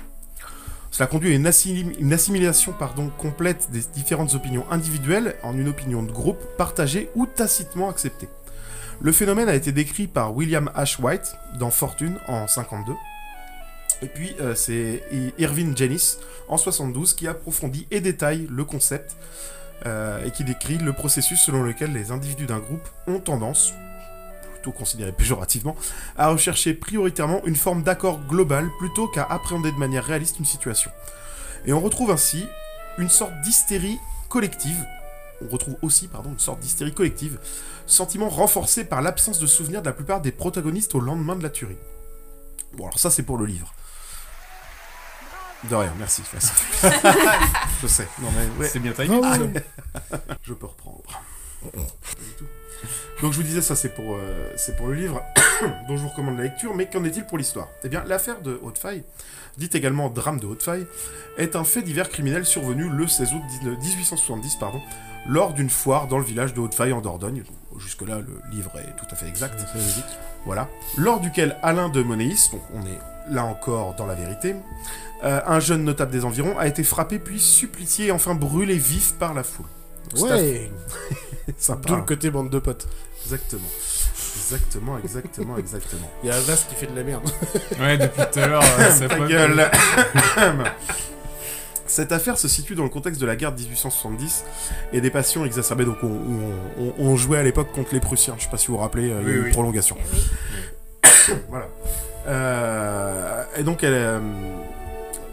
Cela 0.91 1.07
conduit 1.07 1.31
à 1.31 1.35
une, 1.35 1.45
assimil- 1.47 1.95
une 1.99 2.13
assimilation 2.13 2.73
pardon, 2.73 3.11
complète 3.17 3.69
des 3.71 3.81
différentes 3.93 4.33
opinions 4.35 4.65
individuelles 4.71 5.35
en 5.43 5.55
une 5.57 5.67
opinion 5.67 6.01
de 6.01 6.11
groupe 6.11 6.39
partagée 6.57 7.09
ou 7.15 7.25
tacitement 7.25 7.89
acceptée. 7.89 8.29
Le 8.99 9.11
phénomène 9.11 9.47
a 9.49 9.53
été 9.53 9.71
décrit 9.71 10.07
par 10.07 10.35
William 10.35 10.71
H. 10.75 10.99
White 11.01 11.35
dans 11.59 11.69
Fortune 11.69 12.17
en 12.27 12.47
52. 12.47 12.93
Et 14.01 14.07
puis 14.07 14.35
euh, 14.39 14.55
c'est 14.55 15.03
Irving 15.37 15.75
Janis 15.77 16.17
en 16.47 16.57
72 16.57 17.13
qui 17.13 17.27
approfondit 17.27 17.87
et 17.91 17.99
détaille 17.99 18.47
le 18.49 18.63
concept 18.63 19.15
euh, 19.85 20.25
et 20.25 20.31
qui 20.31 20.43
décrit 20.43 20.77
le 20.77 20.93
processus 20.93 21.39
selon 21.39 21.61
lequel 21.63 21.93
les 21.93 22.11
individus 22.11 22.45
d'un 22.45 22.59
groupe 22.59 22.87
ont 23.07 23.19
tendance, 23.19 23.73
plutôt 24.53 24.71
considéré 24.71 25.11
péjorativement, 25.11 25.75
à 26.17 26.29
rechercher 26.29 26.73
prioritairement 26.73 27.41
une 27.45 27.55
forme 27.55 27.83
d'accord 27.83 28.19
global 28.27 28.69
plutôt 28.79 29.07
qu'à 29.07 29.23
appréhender 29.23 29.71
de 29.71 29.77
manière 29.77 30.03
réaliste 30.03 30.39
une 30.39 30.45
situation. 30.45 30.91
Et 31.65 31.73
on 31.73 31.79
retrouve 31.79 32.11
ainsi 32.11 32.45
une 32.97 33.09
sorte 33.09 33.39
d'hystérie 33.41 33.99
collective, 34.29 34.83
on 35.41 35.47
retrouve 35.47 35.75
aussi 35.81 36.07
pardon, 36.07 36.31
une 36.31 36.39
sorte 36.39 36.59
d'hystérie 36.59 36.93
collective, 36.93 37.39
sentiment 37.85 38.29
renforcé 38.29 38.83
par 38.83 39.01
l'absence 39.01 39.39
de 39.39 39.45
souvenir 39.45 39.81
de 39.81 39.87
la 39.87 39.93
plupart 39.93 40.21
des 40.21 40.31
protagonistes 40.31 40.95
au 40.95 40.99
lendemain 40.99 41.35
de 41.35 41.43
la 41.43 41.49
tuerie. 41.49 41.77
Bon 42.73 42.85
alors 42.85 42.99
ça 42.99 43.11
c'est 43.11 43.23
pour 43.23 43.37
le 43.37 43.45
livre. 43.45 43.73
De 45.63 45.75
rien, 45.75 45.93
merci. 45.97 46.21
merci. 46.31 46.51
je 47.81 47.87
sais. 47.87 48.07
Non, 48.21 48.29
mais, 48.35 48.61
ouais. 48.61 48.69
C'est 48.69 48.79
bien 48.79 48.91
taillé. 48.91 49.19
Ah, 49.23 49.37
je 50.43 50.53
peux 50.53 50.67
reprendre. 50.67 51.01
Donc 53.21 53.31
je 53.31 53.37
vous 53.37 53.43
disais 53.43 53.63
ça 53.63 53.75
c'est 53.75 53.89
pour 53.89 54.15
euh, 54.15 54.53
c'est 54.57 54.75
pour 54.75 54.87
le 54.87 54.93
livre 54.93 55.23
dont 55.87 55.97
je 55.97 56.03
vous 56.03 56.09
recommande 56.09 56.37
la 56.37 56.43
lecture, 56.43 56.75
mais 56.75 56.87
qu'en 56.87 57.03
est-il 57.03 57.25
pour 57.25 57.39
l'histoire? 57.39 57.67
Eh 57.83 57.89
bien 57.89 58.03
l'affaire 58.05 58.41
de 58.41 58.59
Haute-Faille, 58.61 59.03
dite 59.57 59.73
également 59.73 60.09
drame 60.09 60.39
de 60.39 60.45
Haute-Faille, 60.45 60.85
est 61.37 61.55
un 61.55 61.63
fait 61.63 61.81
divers 61.81 62.09
criminel 62.09 62.45
survenu 62.45 62.87
le 62.87 63.07
16 63.07 63.33
août 63.33 63.41
19- 63.63 63.79
1870 63.79 64.57
pardon, 64.57 64.81
lors 65.27 65.53
d'une 65.53 65.71
foire 65.71 66.07
dans 66.07 66.19
le 66.19 66.23
village 66.23 66.53
de 66.53 66.59
Haute-Faille 66.59 66.93
en 66.93 67.01
Dordogne. 67.01 67.43
Jusque 67.79 68.03
là 68.03 68.19
le 68.19 68.39
livre 68.51 68.71
est 68.77 68.95
tout 68.97 69.07
à 69.09 69.15
fait 69.15 69.27
exact. 69.27 69.59
Voilà. 70.45 70.69
Lors 70.95 71.19
duquel 71.19 71.57
Alain 71.63 71.89
de 71.89 72.03
Monéis, 72.03 72.49
donc 72.51 72.61
on 72.75 72.81
est 72.85 72.99
là 73.29 73.45
encore 73.45 73.95
dans 73.95 74.05
la 74.05 74.15
vérité, 74.15 74.55
euh, 75.23 75.41
un 75.45 75.59
jeune 75.59 75.83
notable 75.83 76.11
des 76.11 76.25
environs, 76.25 76.57
a 76.57 76.67
été 76.67 76.83
frappé 76.83 77.19
puis 77.19 77.39
supplicié 77.39 78.07
et 78.07 78.11
enfin 78.11 78.35
brûlé 78.35 78.75
vif 78.75 79.13
par 79.19 79.33
la 79.33 79.43
foule. 79.43 79.65
Donc, 80.15 80.27
c'est 80.29 80.33
Ouais. 80.35 80.71
un- 81.49 81.51
Sympa. 81.57 81.87
D'où 81.87 81.95
le 81.95 82.01
hein. 82.01 82.05
côté 82.07 82.29
bande 82.29 82.49
de 82.49 82.59
potes. 82.59 82.87
Exactement. 83.25 83.67
Exactement, 84.37 84.97
exactement, 85.03 85.57
exactement. 85.59 86.11
Il 86.23 86.29
y 86.29 86.31
a 86.31 86.35
Avas 86.35 86.65
qui 86.69 86.75
fait 86.75 86.87
de 86.87 86.95
la 86.95 87.03
merde. 87.03 87.29
Ouais, 87.79 87.97
depuis 87.97 88.21
tout 88.31 88.39
à 88.39 88.47
l'heure, 88.47 88.63
euh, 88.79 88.91
ça 88.91 89.07
Ta 89.07 89.15
pote. 89.17 89.27
gueule. 89.27 89.69
Cette 91.85 92.11
affaire 92.11 92.37
se 92.37 92.47
situe 92.49 92.75
dans 92.75 92.83
le 92.83 92.89
contexte 92.89 93.19
de 93.21 93.25
la 93.25 93.35
guerre 93.37 93.53
de 93.53 93.61
1870 93.61 94.43
et 94.91 94.99
des 94.99 95.09
passions 95.09 95.45
exacerbées. 95.45 95.85
Donc, 95.85 95.97
on, 96.03 96.07
on- 96.07 96.83
on- 96.83 96.93
on 96.99 97.15
jouait 97.15 97.37
à 97.39 97.43
l'époque 97.43 97.71
contre 97.71 97.93
les 97.93 98.01
Prussiens. 98.01 98.35
Je 98.37 98.43
sais 98.43 98.49
pas 98.49 98.57
si 98.57 98.67
vous 98.67 98.73
vous 98.73 98.79
rappelez, 98.81 99.09
euh, 99.09 99.19
il 99.21 99.27
y 99.27 99.31
a 99.31 99.31
Oui, 99.31 99.31
eu 99.31 99.37
une 99.39 99.43
oui. 99.45 99.51
prolongation. 99.51 99.97
voilà. 101.49 101.67
Euh, 102.27 103.43
et 103.57 103.63
donc, 103.63 103.83
elle. 103.83 103.93
euh, 103.93 104.19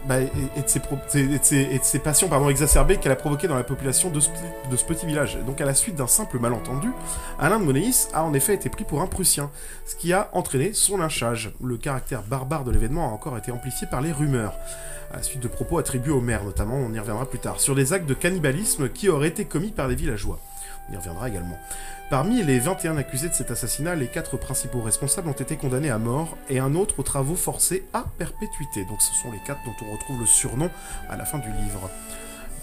bah, 0.07 0.21
et, 0.21 0.29
de 0.61 1.83
ses 1.83 1.99
passions 1.99 2.27
pardon, 2.27 2.49
exacerbées 2.49 2.97
qu'elle 2.97 3.11
a 3.11 3.15
provoquées 3.15 3.47
dans 3.47 3.55
la 3.55 3.63
population 3.63 4.09
de 4.09 4.19
ce, 4.19 4.29
petit- 4.85 5.05
village. 5.05 5.37
Donc, 5.45 5.61
à 5.61 5.65
la 5.65 5.73
suite 5.73 5.95
d'un 5.95 6.07
simple 6.07 6.39
malentendu, 6.39 6.89
Alain 7.39 7.59
de 7.59 7.65
Monéis 7.65 8.07
a 8.13 8.23
en 8.23 8.33
effet 8.33 8.53
été 8.53 8.69
pris 8.69 8.83
pour 8.83 9.01
un 9.01 9.07
Prussien, 9.07 9.49
ce 9.85 9.95
qui 9.95 10.13
a 10.13 10.29
entraîné 10.33 10.73
son 10.73 10.97
lynchage. 10.97 11.51
Le 11.63 11.77
caractère 11.77 12.21
barbare 12.23 12.63
de 12.63 12.71
l'événement 12.71 13.09
a 13.09 13.13
encore 13.13 13.37
été 13.37 13.51
amplifié 13.51 13.87
par 13.87 14.01
les 14.01 14.11
rumeurs, 14.11 14.53
à 15.11 15.17
la 15.17 15.23
suite 15.23 15.41
de 15.41 15.47
propos 15.47 15.77
attribués 15.77 16.11
au 16.11 16.21
maire 16.21 16.43
notamment, 16.43 16.75
on 16.75 16.93
y 16.93 16.99
reviendra 16.99 17.25
plus 17.25 17.39
tard, 17.39 17.59
sur 17.59 17.75
des 17.75 17.93
actes 17.93 18.07
de 18.07 18.13
cannibalisme 18.13 18.89
qui 18.89 19.09
auraient 19.09 19.27
été 19.27 19.45
commis 19.45 19.71
par 19.71 19.87
des 19.87 19.95
villageois. 19.95 20.39
Y 20.91 20.95
reviendra 20.95 21.29
également. 21.29 21.57
Parmi 22.09 22.43
les 22.43 22.59
21 22.59 22.97
accusés 22.97 23.29
de 23.29 23.33
cet 23.33 23.49
assassinat, 23.49 23.95
les 23.95 24.07
quatre 24.07 24.37
principaux 24.37 24.81
responsables 24.81 25.27
ont 25.27 25.33
été 25.33 25.57
condamnés 25.57 25.89
à 25.89 25.97
mort 25.97 26.37
et 26.49 26.59
un 26.59 26.75
autre 26.75 26.99
aux 26.99 27.03
travaux 27.03 27.35
forcés 27.35 27.85
à 27.93 28.05
perpétuité. 28.17 28.85
Donc 28.85 29.01
ce 29.01 29.13
sont 29.13 29.31
les 29.31 29.39
quatre 29.39 29.63
dont 29.65 29.85
on 29.85 29.91
retrouve 29.91 30.19
le 30.19 30.27
surnom 30.27 30.69
à 31.09 31.17
la 31.17 31.25
fin 31.25 31.39
du 31.39 31.49
livre. 31.49 31.89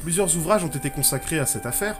Plusieurs 0.03 0.36
ouvrages 0.36 0.65
ont 0.65 0.69
été 0.69 0.90
consacrés 0.90 1.39
à 1.39 1.47
cette 1.47 1.66
affaire. 1.66 1.97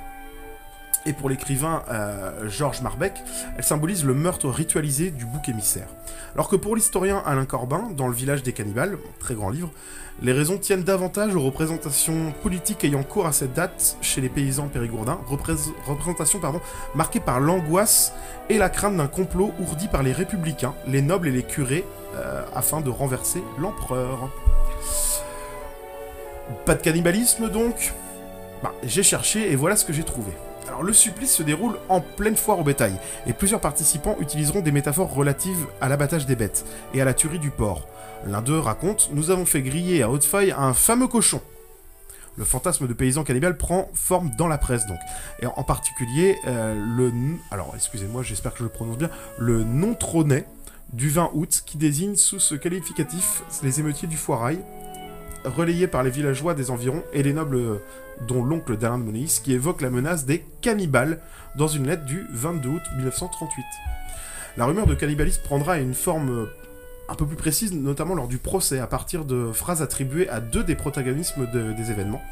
Et 1.05 1.13
pour 1.13 1.29
l'écrivain 1.29 1.83
euh, 1.91 2.49
Georges 2.49 2.81
Marbeck, 2.81 3.15
elle 3.57 3.65
symbolise 3.65 4.05
le 4.05 4.15
meurtre 4.15 4.49
ritualisé 4.49 5.11
du 5.11 5.25
bouc 5.25 5.49
émissaire. 5.49 5.89
Alors 6.35 6.49
que 6.49 6.55
pour 6.57 6.77
l'historien 6.77 7.21
Alain 7.27 7.45
Corbin, 7.45 7.89
dans 7.97 8.07
Le 8.07 8.15
village 8.15 8.43
des 8.45 8.53
cannibales, 8.53 8.97
très 9.19 9.35
grand 9.35 9.51
livre, 9.51 9.71
les 10.23 10.33
raisons 10.33 10.59
tiennent 10.59 10.85
davantage 10.85 11.35
aux 11.35 11.41
représentations 11.41 12.33
politiques 12.43 12.85
ayant 12.85 13.03
cours 13.03 13.27
à 13.27 13.33
cette 13.33 13.53
date 13.55 13.97
chez 14.01 14.21
les 14.21 14.29
paysans 14.29 14.69
périgourdins, 14.69 15.19
représ- 15.29 15.73
représentation 15.87 16.39
pardon, 16.39 16.61
marquée 16.95 17.19
par 17.21 17.41
l'angoisse 17.41 18.13
et 18.49 18.59
la 18.59 18.69
crainte 18.69 18.97
d'un 18.97 19.09
complot 19.09 19.53
ourdi 19.59 19.89
par 19.89 20.03
les 20.05 20.13
républicains, 20.13 20.75
les 20.87 21.03
nobles 21.03 21.29
et 21.29 21.33
les 21.33 21.43
curés, 21.43 21.85
euh, 22.15 22.45
afin 22.55 22.81
de 22.81 22.91
renverser 22.91 23.43
l'empereur. 23.59 24.31
Pas 26.65 26.75
de 26.75 26.83
cannibalisme 26.83 27.49
donc? 27.51 27.93
Bah, 28.63 28.73
J'ai 28.85 29.03
cherché 29.03 29.51
et 29.51 29.57
voilà 29.57 29.75
ce 29.75 29.85
que 29.85 29.93
j'ai 29.93 30.05
trouvé. 30.05 30.31
Le 30.83 30.93
supplice 30.93 31.33
se 31.33 31.43
déroule 31.43 31.79
en 31.89 32.01
pleine 32.01 32.37
foire 32.37 32.59
au 32.59 32.65
bétail, 32.65 32.95
et 33.27 33.33
plusieurs 33.33 33.61
participants 33.61 34.17
utiliseront 34.21 34.61
des 34.61 34.73
métaphores 34.73 35.13
relatives 35.13 35.67
à 35.81 35.89
l'abattage 35.89 36.27
des 36.27 36.37
bêtes 36.37 36.65
et 36.95 37.01
à 37.01 37.05
la 37.05 37.15
tuerie 37.15 37.39
du 37.39 37.51
porc. 37.51 37.87
L'un 38.27 38.43
d'eux 38.43 38.59
raconte 38.59 39.11
Nous 39.13 39.31
avons 39.31 39.47
fait 39.47 39.63
griller 39.63 40.03
à 40.03 40.11
Haute-Faille 40.11 40.55
un 40.57 40.75
fameux 40.75 41.09
cochon. 41.09 41.41
Le 42.37 42.45
fantasme 42.45 42.87
de 42.87 42.95
paysan 42.95 43.25
cannibale 43.25 43.59
prend 43.59 43.91
forme 43.95 44.31
dans 44.39 44.49
la 44.49 44.57
presse 44.57 44.87
donc. 44.87 44.99
Et 45.41 45.47
en 45.47 45.65
particulier, 45.65 46.37
euh, 46.47 46.75
le. 46.75 47.13
Alors 47.51 47.73
excusez-moi, 47.75 48.23
j'espère 48.23 48.53
que 48.53 48.59
je 48.59 48.65
le 48.65 48.71
prononce 48.71 48.97
bien. 48.97 49.11
Le 49.39 49.65
non 49.65 49.95
trônet 49.95 50.47
du 50.93 51.11
20 51.11 51.31
août 51.35 51.63
qui 51.67 51.77
désigne 51.77 52.17
sous 52.17 52.41
ce 52.41 52.55
qualificatif 52.55 53.43
les 53.63 53.81
émeutiers 53.81 54.09
du 54.09 54.17
foirail, 54.17 54.59
relayés 55.45 55.87
par 55.87 56.03
les 56.03 56.11
villageois 56.11 56.55
des 56.55 56.71
environs 56.71 57.03
et 57.13 57.23
les 57.23 57.33
nobles, 57.33 57.57
euh, 57.57 57.83
dont 58.27 58.43
l'oncle 58.45 58.77
d'Alain 58.77 58.99
de 58.99 59.05
Monéis, 59.05 59.41
qui 59.43 59.53
évoque 59.53 59.81
la 59.81 59.91
menace 59.91 60.25
des 60.27 60.45
cannibales 60.61 61.21
dans 61.57 61.69
une 61.69 61.87
lettre 61.87 62.05
du 62.05 62.27
22 62.33 62.69
août 62.69 62.83
1938. 62.97 63.65
La 64.57 64.67
rumeur 64.67 64.87
de 64.87 64.95
cannibalisme 64.95 65.43
prendra 65.43 65.79
une 65.79 65.95
forme 65.95 66.31
euh, 66.31 66.47
un 67.09 67.15
peu 67.15 67.27
plus 67.27 67.37
précise, 67.37 67.73
notamment 67.73 68.15
lors 68.15 68.29
du 68.29 68.39
procès, 68.39 68.79
à 68.79 68.87
partir 68.87 69.25
de 69.25 69.51
phrases 69.53 69.83
attribuées 69.83 70.29
à 70.29 70.41
deux 70.41 70.63
des 70.65 70.75
protagonismes 70.77 71.47
de- 71.53 71.73
des 71.73 71.91
événements. 71.91 72.23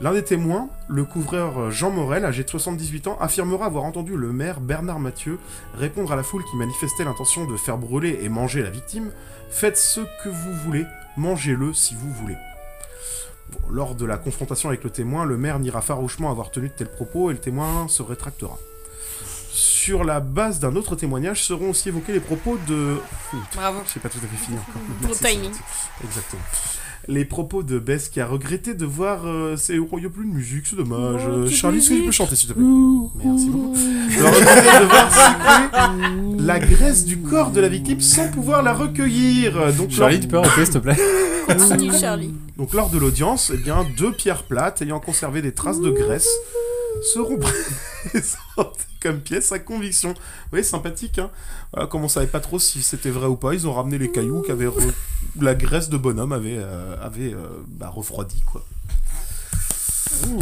L'un 0.00 0.12
des 0.12 0.24
témoins, 0.24 0.68
le 0.88 1.04
couvreur 1.04 1.70
Jean 1.70 1.90
Morel, 1.90 2.24
âgé 2.24 2.42
de 2.42 2.50
78 2.50 3.06
ans, 3.06 3.16
affirmera 3.20 3.66
avoir 3.66 3.84
entendu 3.84 4.16
le 4.16 4.32
maire 4.32 4.60
Bernard 4.60 4.98
Mathieu 4.98 5.38
répondre 5.78 6.10
à 6.12 6.16
la 6.16 6.24
foule 6.24 6.42
qui 6.50 6.56
manifestait 6.56 7.04
l'intention 7.04 7.44
de 7.46 7.56
faire 7.56 7.78
brûler 7.78 8.18
et 8.22 8.28
manger 8.28 8.62
la 8.62 8.70
victime 8.70 9.12
Faites 9.50 9.76
ce 9.78 10.00
que 10.24 10.28
vous 10.28 10.52
voulez, 10.64 10.84
mangez-le 11.16 11.72
si 11.72 11.94
vous 11.94 12.10
voulez. 12.12 12.34
Lors 13.70 13.94
de 13.94 14.04
la 14.04 14.16
confrontation 14.16 14.68
avec 14.68 14.84
le 14.84 14.90
témoin, 14.90 15.24
le 15.24 15.36
maire 15.36 15.58
niera 15.58 15.80
farouchement 15.80 16.30
avoir 16.30 16.50
tenu 16.50 16.68
de 16.68 16.74
tels 16.74 16.90
propos 16.90 17.30
et 17.30 17.34
le 17.34 17.40
témoin 17.40 17.88
se 17.88 18.02
rétractera. 18.02 18.58
Sur 19.50 20.02
la 20.02 20.20
base 20.20 20.58
d'un 20.58 20.74
autre 20.76 20.96
témoignage 20.96 21.44
seront 21.44 21.70
aussi 21.70 21.88
évoqués 21.88 22.12
les 22.12 22.20
propos 22.20 22.58
de... 22.66 22.96
Bravo. 23.54 23.80
Je 23.86 23.92
sais 23.92 24.00
pas 24.00 24.08
tout 24.08 24.18
à 24.18 24.26
fait 24.26 24.36
fini 24.36 24.58
encore. 24.58 24.82
Bon 25.00 25.14
timing. 25.14 25.52
Exactement. 26.02 26.42
Les 27.06 27.24
propos 27.24 27.62
de 27.62 27.78
Bess 27.78 28.08
qui 28.08 28.20
a 28.20 28.26
regretté 28.26 28.74
de 28.74 28.86
voir... 28.86 29.26
Euh, 29.26 29.56
c'est... 29.56 29.78
oh, 29.78 29.98
y 29.98 30.06
a 30.06 30.08
plus 30.10 30.24
de 30.26 30.32
musique, 30.32 30.66
c'est 30.66 30.76
dommage. 30.76 31.22
Oh, 31.26 31.30
Euh, 31.30 31.48
Charlie, 31.48 31.78
est-ce 31.78 31.90
que 31.90 31.94
tu 31.94 32.02
peux 32.06 32.10
chanter 32.12 32.34
s'il 32.36 32.48
te 32.48 32.54
plaît 32.54 32.64
Merci 33.24 33.50
beaucoup. 33.50 33.74
De 33.74 34.22
regretter 34.24 34.80
de 34.80 34.86
voir 34.86 35.12
secouer 35.12 36.44
la 36.46 36.58
graisse 36.60 37.04
du 37.04 37.18
corps 37.18 37.50
de 37.50 37.60
la 37.60 37.68
victime 37.68 38.00
sans 38.00 38.28
pouvoir 38.30 38.62
la 38.62 38.72
recueillir. 38.72 39.72
Donc, 39.74 39.90
Charlie, 39.90 40.14
lors- 40.16 40.22
tu 40.22 40.28
peux 40.28 40.38
arrêter, 40.38 40.64
s'il 40.64 40.74
te 40.74 40.78
plaît 40.78 40.96
Continue, 41.46 41.92
Charlie. 41.92 42.32
donc 42.56 42.72
lors 42.72 42.88
de 42.88 42.96
l'audience, 42.98 43.52
eh 43.54 43.58
bien, 43.58 43.84
deux 43.98 44.12
pierres 44.12 44.44
plates 44.44 44.80
ayant 44.80 44.98
conservé 44.98 45.42
des 45.42 45.52
traces 45.52 45.80
de 45.80 45.90
graisse 45.90 46.28
seront 47.02 47.38
présentées 47.38 48.78
comme 49.02 49.20
pièces 49.20 49.52
à 49.52 49.58
conviction. 49.58 50.10
Vous 50.10 50.20
voyez, 50.50 50.64
sympathique, 50.64 51.18
hein 51.18 51.30
Voilà, 51.72 51.88
Comme 51.88 52.04
on 52.04 52.08
savait 52.08 52.26
pas 52.26 52.40
trop 52.40 52.58
si 52.58 52.82
c'était 52.82 53.10
vrai 53.10 53.26
ou 53.26 53.36
pas, 53.36 53.52
ils 53.54 53.66
ont 53.66 53.72
ramené 53.72 53.98
les 53.98 54.10
cailloux 54.10 54.42
qu'avait 54.42 54.66
re- 54.66 54.92
la 55.40 55.54
graisse 55.54 55.88
de 55.90 55.96
bonhomme 55.96 56.32
avait, 56.32 56.56
euh, 56.58 56.96
avait 57.02 57.32
euh, 57.34 57.46
bah, 57.68 57.88
refroidi, 57.88 58.42
quoi. 58.50 58.64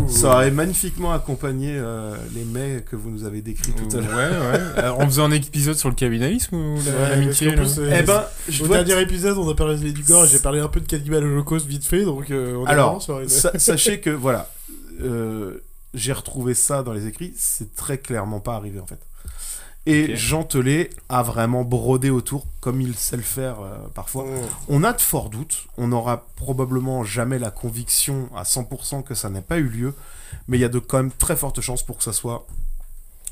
Ça 0.08 0.34
aurait 0.34 0.50
magnifiquement 0.50 1.12
accompagné 1.12 1.74
euh, 1.76 2.14
les 2.34 2.44
mets 2.44 2.84
que 2.88 2.94
vous 2.94 3.10
nous 3.10 3.24
avez 3.24 3.40
décrits 3.40 3.72
tout 3.72 3.96
à 3.96 4.00
Ouais, 4.00 4.06
l'heure. 4.06 4.52
ouais. 4.52 4.80
Alors, 4.80 4.98
on 5.00 5.06
faisait 5.06 5.22
un 5.22 5.30
épisode 5.30 5.76
sur 5.76 5.88
le 5.88 5.94
cabinalisme 5.94 6.54
ou 6.54 6.76
la- 6.84 6.92
Ouais, 6.92 7.08
l'amitié 7.10 7.48
là 7.48 7.56
plus, 7.56 7.78
euh, 7.78 7.96
Eh 7.98 8.02
ben, 8.02 8.22
je 8.48 8.62
au 8.62 8.66
dois 8.66 8.84
dernier 8.84 9.02
épisode, 9.02 9.38
on 9.38 9.48
a 9.48 9.54
parlé 9.54 9.76
du 9.92 10.02
gore 10.02 10.24
et 10.26 10.28
j'ai 10.28 10.40
parlé 10.40 10.60
un 10.60 10.68
peu 10.68 10.80
de 10.80 10.86
Cannibal 10.86 11.24
Holocaust 11.24 11.66
vite 11.66 11.86
fait, 11.86 12.04
donc 12.04 12.30
euh, 12.30 12.54
on 12.56 12.62
est 12.66 12.74
vraiment 12.74 12.98
Alors, 13.00 13.02
sachez 13.56 13.98
que 14.00 14.10
voilà, 14.10 14.50
euh, 15.02 15.58
j'ai 15.94 16.12
retrouvé 16.12 16.54
ça 16.54 16.82
dans 16.82 16.92
les 16.92 17.06
écrits, 17.06 17.34
c'est 17.36 17.74
très 17.74 17.98
clairement 17.98 18.40
pas 18.40 18.54
arrivé 18.54 18.80
en 18.80 18.86
fait. 18.86 19.00
Et. 19.84 20.14
Jean 20.14 20.44
Telet 20.44 20.90
a 21.08 21.22
vraiment 21.22 21.64
brodé 21.64 22.10
autour, 22.10 22.46
comme 22.60 22.80
il 22.80 22.94
sait 22.94 23.16
le 23.16 23.22
faire 23.22 23.60
euh, 23.60 23.76
parfois. 23.94 24.26
On 24.68 24.84
a 24.84 24.92
de 24.92 25.00
forts 25.00 25.28
doutes, 25.28 25.66
on 25.76 25.88
n'aura 25.88 26.26
probablement 26.36 27.02
jamais 27.02 27.38
la 27.38 27.50
conviction 27.50 28.30
à 28.36 28.44
100% 28.44 29.02
que 29.02 29.14
ça 29.14 29.28
n'a 29.28 29.42
pas 29.42 29.58
eu 29.58 29.68
lieu, 29.68 29.94
mais 30.46 30.56
il 30.56 30.60
y 30.60 30.64
a 30.64 30.68
de 30.68 30.78
quand 30.78 30.98
même 30.98 31.10
très 31.10 31.34
fortes 31.34 31.60
chances 31.60 31.82
pour 31.82 31.98
que 31.98 32.04
ça 32.04 32.12
soit 32.12 32.46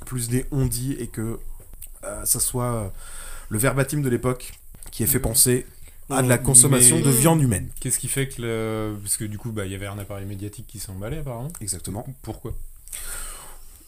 plus 0.07 0.29
des 0.29 0.47
on-dit 0.51 0.97
et 0.99 1.07
que 1.07 1.39
euh, 2.05 2.25
ça 2.25 2.41
soit 2.41 2.65
euh, 2.65 2.89
le 3.49 3.59
verbatim 3.59 4.01
de 4.01 4.09
l'époque 4.09 4.53
qui 4.91 5.05
ait 5.05 5.07
fait 5.07 5.21
penser 5.21 5.67
à 6.11 6.23
de 6.23 6.29
la 6.29 6.39
consommation 6.39 6.97
Mais- 6.97 7.03
de 7.03 7.11
viande 7.11 7.41
humaine. 7.43 7.69
Qu'est-ce 7.81 7.99
qui 7.99 8.09
fait 8.09 8.29
que 8.29 8.43
le... 8.43 8.97
Parce 9.03 9.17
que 9.17 9.25
du 9.25 9.39
coup, 9.39 9.53
bah, 9.53 9.67
il 9.67 9.73
y 9.73 9.75
avait 9.75 9.87
un 9.87 9.99
appareil 9.99 10.27
médiatique 10.27 10.67
qui 10.67 10.79
s'emballait 10.79 11.19
apparemment. 11.19 11.53
Exactement. 11.61 12.07
Pourquoi? 12.23 12.53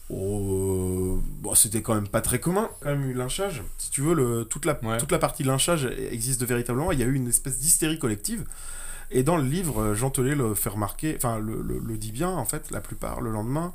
Oh, 0.09 1.21
bon, 1.39 1.55
c'était 1.55 1.81
quand 1.81 1.95
même 1.95 2.07
pas 2.07 2.21
très 2.21 2.39
commun, 2.39 2.69
quand 2.81 2.89
même, 2.89 3.09
eu 3.09 3.13
lynchage. 3.13 3.63
Si 3.77 3.89
tu 3.89 4.01
veux, 4.01 4.13
le, 4.13 4.43
toute, 4.45 4.65
la, 4.65 4.75
toute 4.97 5.11
la 5.11 5.17
partie 5.19 5.43
lynchage 5.43 5.85
existe 5.85 6.39
de 6.41 6.45
véritablement. 6.45 6.91
Il 6.91 6.99
y 6.99 7.03
a 7.03 7.05
eu 7.05 7.13
une 7.15 7.27
espèce 7.27 7.57
d'hystérie 7.59 7.97
collective. 7.99 8.45
Et 9.11 9.23
dans 9.23 9.37
le 9.37 9.43
livre, 9.43 9.81
euh, 9.81 9.95
Jean 9.95 10.09
Telet 10.09 10.35
le 10.35 10.55
fait 10.55 10.69
remarquer, 10.69 11.13
enfin, 11.15 11.39
le, 11.39 11.61
le- 11.61 11.79
le 11.79 11.97
dit 11.97 12.11
bien, 12.11 12.29
en 12.29 12.45
fait, 12.45 12.69
la 12.71 12.81
plupart, 12.81 13.21
le 13.21 13.31
lendemain, 13.31 13.73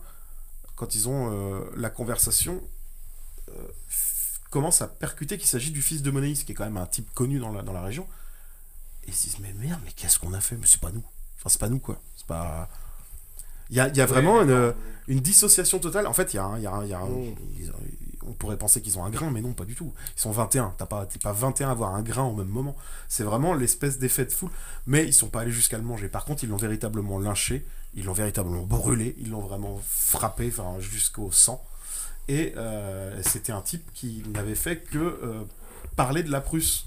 quand 0.76 0.94
ils 0.94 1.08
ont 1.08 1.30
euh, 1.32 1.60
la 1.76 1.90
conversation, 1.90 2.60
euh, 3.48 3.52
commence 4.50 4.82
à 4.82 4.86
percuter 4.88 5.38
qu'il 5.38 5.48
s'agit 5.48 5.70
du 5.70 5.82
fils 5.82 6.02
de 6.02 6.10
Monéis, 6.10 6.44
qui 6.44 6.52
est 6.52 6.54
quand 6.54 6.64
même 6.64 6.76
un 6.76 6.86
type 6.86 7.12
connu 7.14 7.38
dans 7.38 7.52
la, 7.52 7.62
dans 7.62 7.72
la 7.72 7.82
région. 7.82 8.06
Et 9.09 9.10
ils 9.10 9.14
se 9.14 9.24
disent, 9.24 9.39
mais 9.40 9.52
merde, 9.55 9.80
mais 9.85 9.90
qu'est-ce 9.93 10.18
qu'on 10.20 10.32
a 10.35 10.40
fait? 10.40 10.56
Mais 10.56 10.66
c'est 10.66 10.80
pas 10.80 10.93
nous. 10.93 11.02
Enfin, 11.39 11.48
c'est 11.48 11.59
pas 11.60 11.68
nous, 11.68 11.80
quoi. 11.80 11.98
C'est 12.16 12.26
pas. 12.26 12.68
Il 13.70 13.76
y 13.76 13.80
a, 13.80 13.89
y 13.89 14.01
a 14.01 14.06
vraiment 14.06 14.40
une, 14.43 14.74
une 15.09 15.20
dissociation 15.20 15.78
totale. 15.78 16.06
En 16.06 16.12
fait, 16.12 16.32
il 16.32 16.36
y 16.36 16.39
a 16.39 16.59
y 16.59 16.66
a 16.66 16.85
y 16.85 16.93
a 16.94 17.01
ils- 17.59 17.72
on 18.26 18.32
pourrait 18.35 18.59
penser 18.59 18.82
qu'ils 18.82 18.98
ont 18.98 19.05
un 19.05 19.10
grain, 19.10 19.30
mais 19.30 19.40
non, 19.40 19.52
pas 19.55 19.64
du 19.64 19.74
tout. 19.74 19.93
Ils 20.16 20.20
sont 20.20 20.30
21. 20.30 20.74
T'as 20.76 20.85
pas, 20.85 21.06
t'es 21.06 21.18
pas 21.18 21.32
21 21.32 21.68
à 21.68 21.70
avoir 21.72 21.94
un 21.94 22.02
grain 22.02 22.24
au 22.24 22.35
même 22.35 22.48
moment. 22.48 22.76
C'est 23.09 23.22
vraiment 23.24 23.55
l'espèce 23.55 23.98
d'effet 23.98 24.26
de 24.26 24.32
foule. 24.32 24.51
Mais 24.86 25.06
ils 25.06 25.14
sont 25.14 25.28
pas 25.28 25.40
allés 25.40 25.51
jusqu'à 25.51 25.78
le 25.78 25.85
manger. 25.85 26.09
Par 26.09 26.26
contre, 26.26 26.44
ils 26.44 26.51
l'ont 26.51 26.59
véritablement 26.59 27.18
lynché. 27.18 27.64
Ils 27.94 28.05
l'ont 28.05 28.12
véritablement 28.12 28.64
brûlé. 28.64 29.16
Ils 29.18 29.30
l'ont 29.30 29.40
vraiment 29.40 29.80
frappé 29.89 30.48
enfin, 30.52 30.78
jusqu'au 30.80 31.32
sang. 31.32 31.64
Et 32.28 32.52
euh, 32.59 33.18
c'était 33.22 33.52
un 33.52 33.62
type 33.62 33.90
qui 33.94 34.22
n'avait 34.35 34.55
fait 34.55 34.76
que 34.80 34.98
euh, 34.98 35.43
parler 35.97 36.22
de 36.22 36.30
la 36.30 36.43
Prusse. 36.43 36.85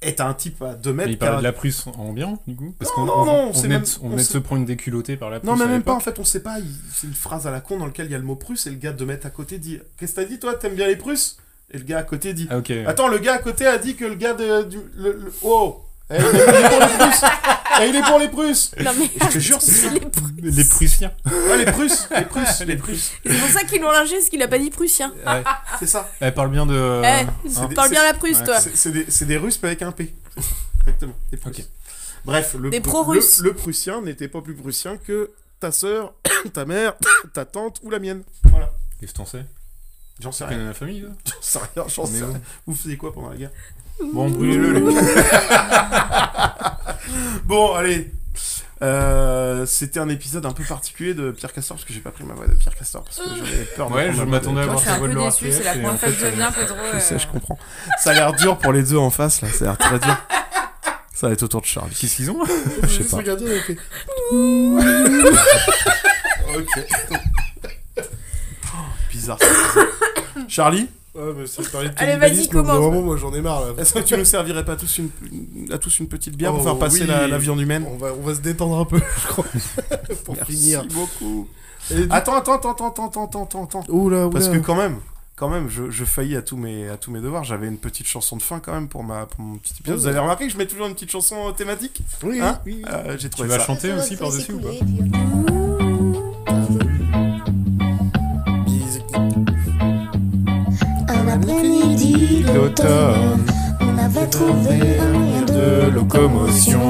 Est 0.00 0.20
un 0.20 0.32
type 0.32 0.62
à 0.62 0.74
2 0.74 0.92
mètres. 0.92 1.08
Mais 1.08 1.12
il 1.14 1.18
parlait 1.18 1.38
de 1.38 1.42
la 1.42 1.52
Prusse 1.52 1.86
en 1.88 2.12
bien, 2.12 2.38
du 2.46 2.54
coup 2.54 2.72
Parce 2.78 2.90
Non, 2.92 2.94
qu'on 2.96 3.04
non, 3.06 3.12
on- 3.14 3.52
on 3.52 3.62
même- 3.68 3.82
on 4.02 4.12
on 4.12 4.16
de 4.16 4.20
se 4.22 4.38
prendre 4.38 4.60
une 4.60 4.66
déculottée 4.66 5.16
par 5.16 5.28
la 5.28 5.40
Prusse. 5.40 5.50
Non, 5.50 5.56
mais 5.56 5.66
même 5.66 5.82
pas, 5.82 5.94
en 5.94 5.98
fait, 6.00 6.18
on 6.20 6.24
sait 6.24 6.40
pas. 6.42 6.60
il- 6.60 6.66
C'est 6.94 7.08
une 7.08 7.14
phrase 7.14 7.48
à 7.48 7.50
la 7.50 7.60
con 7.60 7.78
dans 7.78 7.86
laquelle 7.86 8.06
il 8.06 8.12
y 8.12 8.14
a 8.14 8.18
le 8.18 8.24
mot 8.24 8.36
prusse 8.36 8.68
et 8.68 8.70
le 8.70 8.76
gars 8.76 8.92
de 8.92 9.04
mettre 9.04 9.26
à 9.26 9.30
côté 9.30 9.58
dit 9.58 9.78
Qu'est-ce 9.98 10.14
que 10.14 10.20
t'as 10.20 10.26
dit, 10.26 10.38
toi? 10.38 10.54
T'aimes 10.54 10.76
bien 10.76 10.86
les 10.86 10.94
prusses? 10.96 11.38
Et 11.72 11.78
le 11.78 11.84
gars 11.84 11.98
à 11.98 12.02
côté 12.04 12.32
dit 12.32 12.46
Ah. 12.50 12.60
Attends, 12.86 13.08
le 13.08 13.18
gars 13.18 13.34
à 13.34 13.38
côté 13.38 13.66
a 13.66 13.76
dit 13.76 13.96
que 13.96 14.04
le 14.04 14.14
gars 14.14 14.34
de. 14.34 14.62
Du, 14.62 14.78
le, 14.96 15.12
le- 15.12 15.32
Oh 15.42 15.80
Eh, 16.10 16.16
il, 16.16 16.24
est, 16.24 16.28
il 16.30 16.36
est 16.38 16.68
pour 16.68 16.80
les 16.80 16.96
Prusses 16.98 17.24
Eh, 17.80 17.88
il 17.88 17.96
est 17.96 18.02
pour 18.02 18.18
les 18.18 18.28
Prusses 18.28 18.70
Non, 18.80 18.90
mais 18.98 19.10
Je 19.20 19.32
te 19.34 19.38
jure, 19.38 19.60
c'est 19.60 19.90
les 19.90 20.00
Prusses. 20.00 20.32
Les 20.42 20.64
Prussiens. 20.64 21.12
Ouais, 21.26 21.58
les 21.64 21.70
Prusses 21.72 22.08
Les 22.16 22.24
Prusses 22.24 22.60
Les 22.66 22.76
Prusses 22.76 23.12
C'est 23.26 23.38
pour 23.38 23.48
ça 23.50 23.64
qu'ils 23.64 23.82
l'ont 23.82 23.90
lynché, 23.92 24.14
parce 24.16 24.28
qu'il 24.30 24.42
a 24.42 24.48
pas 24.48 24.58
dit 24.58 24.70
prussien. 24.70 25.12
Ouais. 25.26 25.44
C'est 25.78 25.86
ça 25.86 26.10
Elle 26.20 26.32
parle 26.34 26.50
bien 26.50 26.64
de. 26.66 27.02
Eh, 27.04 27.06
hein. 27.06 27.68
parle 27.74 27.90
bien 27.90 28.02
la 28.02 28.14
Prusse, 28.14 28.38
Ouais. 28.38 28.44
toi. 28.44 28.60
C'est- 28.60 28.74
C'est 28.76 28.90
des, 28.92 29.06
c'est 29.08 29.26
des 29.26 29.36
Russes, 29.36 29.58
mais 29.62 29.68
avec 29.68 29.82
un 29.82 29.92
P. 29.92 30.14
Exactement. 30.80 31.14
Des 31.30 31.36
Prusses. 31.36 31.68
Bref, 32.24 32.56
le, 32.58 32.70
Des 32.70 32.78
le- 32.78 32.82
pro-Russes. 32.82 33.38
Le, 33.40 33.50
le 33.50 33.54
Prussien 33.54 34.00
n'était 34.02 34.28
pas 34.28 34.40
plus 34.42 34.54
prussien 34.54 34.96
que 34.96 35.30
ta 35.60 35.72
sœur, 35.72 36.14
ta 36.52 36.64
mère, 36.64 36.94
ta 37.34 37.44
tante 37.44 37.80
ou 37.82 37.90
la 37.90 37.98
mienne. 37.98 38.22
Voilà. 38.44 38.70
Qu'est-ce 39.00 39.12
que 39.12 39.18
t'en 39.18 39.26
sais? 39.26 39.44
J'en 40.20 40.32
sais 40.32 40.44
Tu 40.44 40.48
connais 40.48 40.60
rien. 40.62 40.68
la 40.68 40.74
famille, 40.74 41.06
J'en 41.26 41.32
sais 41.40 41.58
rien, 41.60 41.84
j'en 41.88 42.02
On 42.02 42.06
sais 42.06 42.22
où 42.22 42.26
rien. 42.26 42.40
Vous 42.66 42.74
faisiez 42.74 42.96
quoi 42.96 43.12
pendant 43.14 43.30
la 43.30 43.36
guerre? 43.36 43.50
Bon, 44.12 44.28
brûlez-le, 44.30 44.72
les 44.72 44.80
Bon, 47.44 47.74
allez. 47.74 48.10
Euh, 48.80 49.66
C'était 49.66 49.98
un 49.98 50.08
épisode 50.08 50.46
un 50.46 50.52
peu 50.52 50.62
particulier 50.62 51.12
de 51.14 51.32
Pierre 51.32 51.52
Castor 51.52 51.76
parce 51.76 51.84
que 51.84 51.92
j'ai 51.92 51.98
pas 52.00 52.12
pris 52.12 52.22
ma 52.24 52.34
voix 52.34 52.46
de 52.46 52.54
Pierre 52.54 52.76
Castor 52.76 53.02
parce 53.02 53.16
que 53.18 53.24
j'avais 53.36 53.64
peur 53.76 53.88
de 53.90 53.94
Ouais, 53.94 54.12
je 54.12 54.22
m'attendais 54.22 54.60
à 54.60 54.66
voir 54.66 54.78
sa 54.78 54.98
voix 54.98 55.08
de 55.08 55.14
déçue, 55.14 55.50
c'est 55.50 55.64
la 55.64 55.74
et 55.74 55.80
première 55.80 55.98
fois 55.98 56.08
que 56.10 56.14
je 56.14 56.26
viens, 56.28 56.52
Pedro. 56.52 56.76
Je 56.94 56.98
sais, 57.00 57.14
euh, 57.14 57.18
je 57.18 57.26
comprends. 57.26 57.58
Ça 57.98 58.10
a 58.10 58.14
l'air 58.14 58.32
dur 58.34 58.56
pour 58.58 58.72
les 58.72 58.84
deux 58.84 58.96
en 58.98 59.10
face 59.10 59.42
là, 59.42 59.48
ça 59.48 59.64
a 59.64 59.68
l'air 59.68 59.78
très 59.78 59.98
dur. 59.98 60.16
Ça 61.12 61.26
va 61.26 61.32
être 61.32 61.42
autour 61.42 61.60
de 61.62 61.66
Charlie. 61.66 61.92
Qu'est-ce 61.96 62.14
qu'ils 62.16 62.30
ont? 62.30 62.38
Je 62.82 62.86
sais 62.86 62.98
Juste 62.98 63.10
pas. 63.10 63.16
regarder, 63.16 63.46
on 63.46 63.50
a 63.58 63.62
fait. 63.62 63.76
ok. 66.56 66.68
Bizarre. 69.10 69.38
ça. 69.40 69.80
Charlie? 70.46 70.88
Ouais, 71.18 71.32
mais 71.36 71.46
c'est 71.46 71.68
parler 71.72 71.88
de 71.88 71.94
Allez, 71.96 72.16
vas-y, 72.16 72.46
au 72.46 72.50
commence. 72.50 72.78
moment, 72.78 73.02
moi 73.02 73.16
j'en 73.16 73.32
ai 73.34 73.40
marre 73.40 73.60
là. 73.62 73.66
Est-ce 73.78 73.92
que 73.94 73.98
tu 73.98 74.16
nous 74.16 74.24
servirais 74.24 74.64
pas 74.64 74.76
tous 74.76 74.98
une, 74.98 75.10
une- 75.32 75.72
à 75.72 75.78
tous 75.78 75.98
une 75.98 76.06
petite 76.08 76.36
bière 76.36 76.52
pour 76.52 76.60
Oh, 76.60 76.64
faire 76.64 76.78
passer 76.78 77.00
oui. 77.02 77.06
la, 77.08 77.26
la 77.26 77.38
viande 77.38 77.60
humaine 77.60 77.84
On 77.90 77.96
va, 77.96 78.12
on 78.18 78.22
va 78.22 78.34
se 78.34 78.40
détendre 78.40 78.78
un 78.78 78.84
peu, 78.84 79.00
je 79.22 79.26
crois. 79.26 79.44
pour 80.24 80.36
Merci 80.36 80.52
finir. 80.52 80.86
beaucoup. 80.86 81.48
Et 81.90 81.94
du- 82.02 82.06
Attends, 82.10 82.36
attends, 82.36 82.56
attends, 82.56 82.72
attends, 82.74 82.90
attends, 82.90 83.24
attends, 83.24 83.42
attends, 83.44 83.64
attends. 83.64 83.84
Oula, 83.88 84.26
oula. 84.26 84.30
Parce 84.30 84.48
que 84.48 84.58
quand 84.58 84.76
même, 84.76 84.98
quand 85.36 85.48
même, 85.48 85.68
je, 85.68 85.90
je 85.90 86.04
faillis 86.04 86.36
à 86.36 86.42
tous 86.42 86.56
mes, 86.56 86.88
à 86.88 86.96
tous 86.96 87.10
mes 87.10 87.20
devoirs. 87.20 87.44
J'avais 87.44 87.66
une 87.68 87.78
petite 87.78 88.06
chanson 88.06 88.36
de 88.36 88.42
fin 88.42 88.60
quand 88.60 88.72
même 88.72 88.88
pour 88.88 89.02
ma, 89.04 89.26
pour 89.26 89.40
mon 89.40 89.56
petit 89.58 89.74
épisode. 89.80 89.96
Oh. 89.98 90.00
Vous 90.02 90.06
avez 90.06 90.18
remarqué 90.18 90.46
que 90.46 90.52
je 90.52 90.58
mets 90.58 90.66
toujours 90.66 90.86
une 90.86 90.94
petite 90.94 91.10
chanson 91.10 91.52
thématique 91.56 92.00
Oui, 92.22 92.40
Hein 92.40 92.60
oui. 92.66 92.82
Euh, 92.88 93.12
J'ai 93.18 93.28
Tu 93.28 93.30
trouvé 93.30 93.48
vas 93.48 93.58
ça. 93.58 93.64
chanter 93.66 93.92
aussi 93.92 94.16
par-dessus 94.16 94.52
ou 94.52 94.60
pas? 94.60 95.67
Un 101.38 101.42
après-midi 101.42 102.44
d'automne, 102.52 103.46
on 103.80 103.96
avait 103.96 104.26
trouvé 104.26 104.98
un 104.98 105.18
moyen 105.18 105.42
de 105.42 105.90
locomotion. 105.94 106.80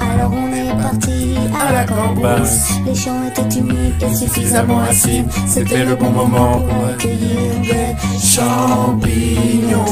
Alors 0.00 0.32
on 0.32 0.52
est 0.52 0.82
parti 0.82 1.36
à 1.54 1.72
la 1.72 1.84
cambrousse. 1.84 2.70
Les 2.84 2.94
champs 2.96 3.22
étaient 3.28 3.58
humides 3.60 4.02
et 4.02 4.14
suffisamment 4.14 4.80
acides. 4.80 5.30
C'était 5.46 5.84
le 5.84 5.94
bon 5.94 6.10
moment 6.10 6.60
pour 6.60 6.88
accueillir 6.88 7.60
des 7.62 7.94
champignons. 8.20 9.84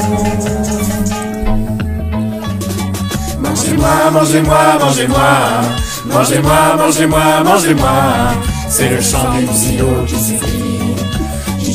Mangez-moi, 3.39 4.11
mangez-moi, 4.11 4.77
mangez-moi. 4.81 5.61
Mangez-moi, 6.05 6.75
mangez-moi, 6.77 7.43
mangez-moi. 7.45 8.33
C'est 8.67 8.89
le 8.89 8.99
chant 8.99 9.33
du 9.39 9.45
psycho 9.45 9.85
qui 10.05 10.15
s'écrit. 10.15 10.64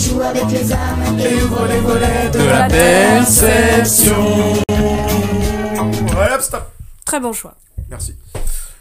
Joue 0.01 0.21
avec 0.23 0.45
les 0.51 0.73
âmes 0.73 1.19
et 1.19 1.43
ouvre 1.43 1.67
les 1.67 1.79
volets 1.81 2.31
De 2.33 2.39
la 2.39 2.69
perception. 2.69 4.15
Voilà, 6.13 6.41
stop. 6.41 6.63
Très 7.05 7.21
bon 7.21 7.33
choix. 7.33 7.55
Merci. 7.91 8.15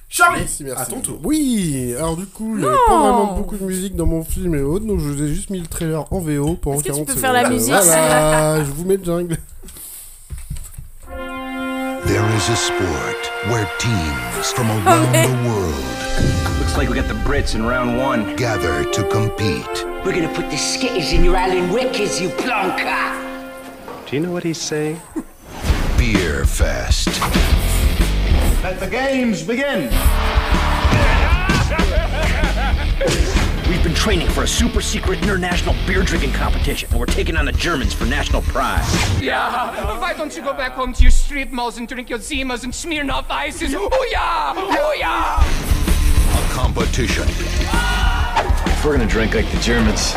Charlie, 0.07 0.39
Merci, 0.41 0.63
merci. 0.63 0.81
à 0.81 0.85
ton 0.85 0.99
tour. 1.01 1.19
Oui, 1.23 1.93
alors 1.97 2.15
du 2.17 2.25
coup, 2.25 2.55
il 2.55 2.61
n'y 2.61 2.67
avait 2.67 2.75
pas 2.87 2.97
vraiment 2.99 3.33
beaucoup 3.35 3.57
de 3.57 3.63
musique 3.63 3.95
dans 3.95 4.05
mon 4.07 4.23
film 4.23 4.55
et 4.55 4.61
autres, 4.61 4.85
donc 4.85 4.99
je 4.99 5.05
vous 5.07 5.21
ai 5.21 5.27
juste 5.27 5.49
mis 5.51 5.59
le 5.59 5.67
trailer 5.67 6.05
en 6.11 6.19
VO 6.19 6.55
pendant 6.55 6.77
Est-ce 6.77 6.83
que 6.83 6.89
tu 6.89 6.93
40 6.93 7.05
peux 7.07 7.11
secondes. 7.13 7.21
faire 7.21 7.33
la 7.33 7.49
musique, 7.49 7.73
Voilà, 7.73 8.63
je 8.63 8.71
vous 8.71 8.85
mets 8.85 8.97
le 8.97 9.03
jungle. 9.03 9.37
There 12.05 12.23
is 12.37 12.49
a 12.49 12.55
sport 12.55 13.31
where 13.51 13.67
teams 13.77 14.51
from 14.53 14.67
around 14.71 15.11
the 15.11 15.27
world 15.47 16.48
like 16.79 16.87
we 16.87 16.95
got 16.95 17.09
the 17.09 17.29
Brits 17.29 17.55
in 17.55 17.65
round 17.65 17.97
one. 17.97 18.37
gather 18.37 18.89
to 18.89 19.03
compete. 19.09 19.67
We're 20.05 20.13
gonna 20.13 20.33
put 20.33 20.49
the 20.49 20.55
skitters 20.55 21.11
in 21.11 21.25
your 21.25 21.35
Alan 21.35 21.73
Rickers, 21.73 22.21
you 22.21 22.29
plonker! 22.29 24.07
Do 24.07 24.15
you 24.15 24.21
know 24.21 24.31
what 24.31 24.45
he's 24.45 24.61
saying? 24.61 25.01
Beer 25.97 26.45
Fest. 26.45 27.07
Let 28.63 28.79
the 28.79 28.87
games 28.89 29.43
begin. 29.43 29.89
We've 33.67 33.83
been 33.83 33.93
training 33.93 34.29
for 34.29 34.43
a 34.43 34.47
super 34.47 34.79
secret 34.79 35.21
international 35.21 35.75
beer 35.85 36.03
drinking 36.03 36.31
competition, 36.31 36.87
and 36.91 36.99
we're 36.99 37.07
taking 37.07 37.35
on 37.35 37.43
the 37.43 37.51
Germans 37.51 37.93
for 37.93 38.05
national 38.05 38.41
pride. 38.43 38.87
Yeah, 39.21 39.99
why 39.99 40.13
don't 40.13 40.33
you 40.33 40.41
go 40.41 40.53
back 40.53 40.71
home 40.71 40.93
to 40.93 41.01
your 41.01 41.11
street 41.11 41.51
malls 41.51 41.77
and 41.77 41.89
drink 41.89 42.09
your 42.09 42.19
Zimas 42.19 42.63
and 42.63 42.71
Smirnoff 42.71 43.29
Ices? 43.29 43.75
Oh 43.75 44.07
yeah! 44.09 44.53
Oh 44.55 44.95
yeah! 44.97 45.88
A 46.39 46.47
competition 46.53 47.27
If 47.27 48.85
we're 48.85 48.93
gonna 48.95 49.05
drink 49.05 49.33
like 49.35 49.49
the 49.51 49.59
Germans, 49.59 50.15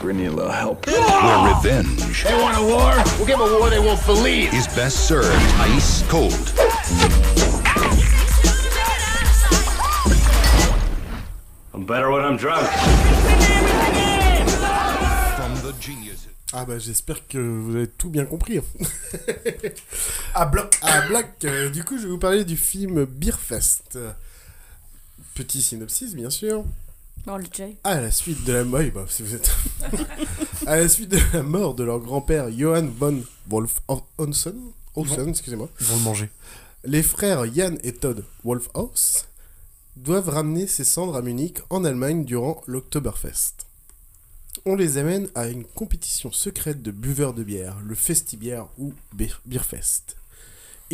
we're 0.00 0.12
gonna 0.12 0.22
need 0.22 0.26
a 0.26 0.32
little 0.32 0.52
help. 0.52 0.86
where 0.86 1.54
revenge 1.54 2.22
They 2.24 2.34
want 2.34 2.56
a 2.58 2.62
war? 2.62 2.92
We'll 3.18 3.26
give 3.26 3.40
a 3.40 3.58
war 3.58 3.70
they 3.70 3.80
won't 3.80 4.04
believe. 4.06 4.52
is 4.54 4.68
best 4.68 5.08
served 5.08 5.34
ice 5.58 6.02
cold. 6.08 6.32
I'm 11.74 11.84
better 11.86 12.10
when 12.10 12.22
I'm 12.24 12.36
drunk. 12.36 12.66
From 15.36 15.54
the 15.66 15.72
geniuses. 15.80 16.28
Ah 16.52 16.64
bah 16.64 16.78
j'espère 16.78 17.26
que 17.26 17.38
vous 17.38 17.74
avez 17.74 17.88
tout 17.88 18.10
bien 18.10 18.26
compris. 18.26 18.60
à 20.34 20.44
bloc. 20.46 20.78
À 20.82 21.00
bloc. 21.08 21.26
euh, 21.44 21.68
du 21.70 21.82
coup, 21.82 21.96
je 21.98 22.04
vais 22.04 22.10
vous 22.10 22.18
parler 22.18 22.44
du 22.44 22.56
film 22.56 23.04
Beerfest. 23.06 23.98
Petit 25.34 25.62
synopsis, 25.62 26.14
bien 26.14 26.30
sûr. 26.30 26.64
Bon, 27.26 27.36
le 27.36 27.44
Jay. 27.52 27.76
À 27.84 28.00
la 28.00 28.10
suite 28.10 28.44
de 28.44 28.52
la 28.52 28.64
mort, 28.64 28.82
bah, 28.94 29.06
si 29.08 29.22
vous 29.22 29.34
êtes... 29.34 29.50
à 30.66 30.76
la 30.76 30.88
suite 30.88 31.08
de 31.10 31.18
la 31.32 31.42
mort 31.42 31.74
de 31.74 31.82
leur 31.84 31.98
grand-père 32.00 32.50
Johann 32.50 32.88
von 32.90 33.22
Wolf 33.48 33.76
Olsen, 34.18 34.54
Olsen, 34.94 35.28
excusez-moi. 35.28 35.68
Ils 35.80 35.86
vont 35.86 35.96
le 35.96 36.02
manger. 36.02 36.30
Les 36.84 37.02
frères 37.02 37.44
Jan 37.52 37.76
et 37.82 37.92
Todd 37.94 38.24
Wolfhaus 38.44 39.24
doivent 39.96 40.28
ramener 40.28 40.66
ces 40.66 40.84
cendres 40.84 41.16
à 41.16 41.22
Munich 41.22 41.58
en 41.70 41.84
Allemagne 41.84 42.24
durant 42.24 42.62
l'Oktoberfest. 42.66 43.54
On 44.66 44.76
les 44.76 44.98
amène 44.98 45.28
à 45.34 45.48
une 45.48 45.64
compétition 45.64 46.30
secrète 46.30 46.82
de 46.82 46.90
buveurs 46.90 47.32
de 47.34 47.42
bière, 47.42 47.76
le 47.84 47.94
Festibière 47.94 48.66
ou 48.78 48.92
Beer- 49.14 49.40
Bierfest. 49.46 50.16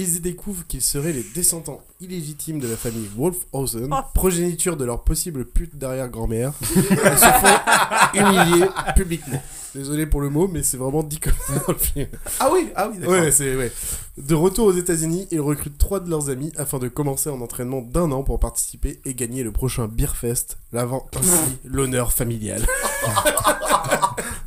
Ils 0.00 0.16
y 0.16 0.20
découvrent 0.20 0.66
qu'ils 0.66 0.80
seraient 0.80 1.12
les 1.12 1.22
descendants 1.34 1.82
illégitimes 2.00 2.58
de 2.58 2.66
la 2.66 2.76
famille 2.78 3.06
Wolfhausen, 3.18 3.90
progéniture 4.14 4.78
de 4.78 4.86
leur 4.86 5.04
possible 5.04 5.44
pute 5.44 5.76
d'arrière-grand-mère. 5.76 6.54
Ils 6.74 6.82
se 6.82 7.26
font 7.26 8.14
humilier 8.14 8.66
publiquement. 8.96 9.42
Désolé 9.74 10.06
pour 10.06 10.22
le 10.22 10.30
mot, 10.30 10.48
mais 10.48 10.62
c'est 10.62 10.78
vraiment 10.78 11.02
dit 11.02 11.20
comme 11.20 11.34
ça 11.46 11.52
dans 11.66 11.74
le 11.74 11.78
film. 11.78 12.08
Ah 12.38 12.48
oui, 12.50 12.70
ah 12.76 12.88
oui, 12.90 12.96
d'accord. 12.98 13.14
Ouais, 13.14 13.30
c'est 13.30 13.54
ouais. 13.54 13.70
De 14.16 14.34
retour 14.34 14.68
aux 14.68 14.72
États-Unis, 14.72 15.28
ils 15.30 15.40
recrutent 15.40 15.76
trois 15.76 16.00
de 16.00 16.08
leurs 16.08 16.30
amis 16.30 16.50
afin 16.56 16.78
de 16.78 16.88
commencer 16.88 17.28
un 17.28 17.38
entraînement 17.42 17.82
d'un 17.82 18.10
an 18.10 18.22
pour 18.22 18.40
participer 18.40 19.00
et 19.04 19.12
gagner 19.12 19.42
le 19.42 19.52
prochain 19.52 19.86
Beerfest, 19.86 20.56
lavant 20.72 21.10
ainsi 21.14 21.58
l'honneur 21.64 22.14
familial. 22.14 22.64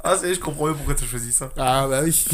Ah, 0.05 0.17
ça 0.17 0.27
y 0.27 0.31
est, 0.31 0.34
je 0.35 0.39
comprends 0.41 0.67
mieux 0.67 0.73
pourquoi 0.73 0.95
tu 0.95 1.05
as 1.05 1.07
choisi 1.07 1.31
ça. 1.31 1.49
Ah 1.57 1.88
bah 1.88 2.01
oui. 2.03 2.25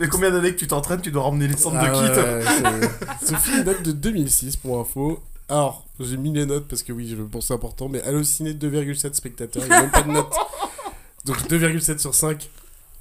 Mais 0.00 0.08
combien 0.08 0.30
d'années 0.30 0.52
que 0.52 0.58
tu 0.58 0.66
t'entraînes, 0.66 1.00
tu 1.00 1.10
dois 1.10 1.22
ramener 1.22 1.48
les 1.48 1.56
cendres 1.56 1.78
Ah 1.80 1.88
de 1.88 1.96
ouais, 1.96 2.44
kit 2.44 2.62
ouais, 2.62 2.88
Ce 3.24 3.34
film 3.34 3.64
date 3.64 3.82
de 3.82 3.92
2006 3.92 4.56
pour 4.56 4.78
info. 4.78 5.22
Alors, 5.48 5.86
j'ai 5.98 6.18
mis 6.18 6.30
les 6.32 6.44
notes 6.44 6.68
parce 6.68 6.82
que 6.82 6.92
oui, 6.92 7.08
je 7.08 7.22
pense 7.22 7.46
c'est 7.46 7.54
important, 7.54 7.88
mais 7.88 8.02
Allociné 8.02 8.52
2,7 8.52 9.14
spectateurs, 9.14 9.62
il 9.64 9.68
n'y 9.70 9.74
a 9.74 9.80
même 9.80 9.90
pas 9.90 10.02
de 10.02 10.10
note. 10.10 10.32
Donc 11.24 11.38
2,7 11.48 11.98
sur 11.98 12.14
5, 12.14 12.50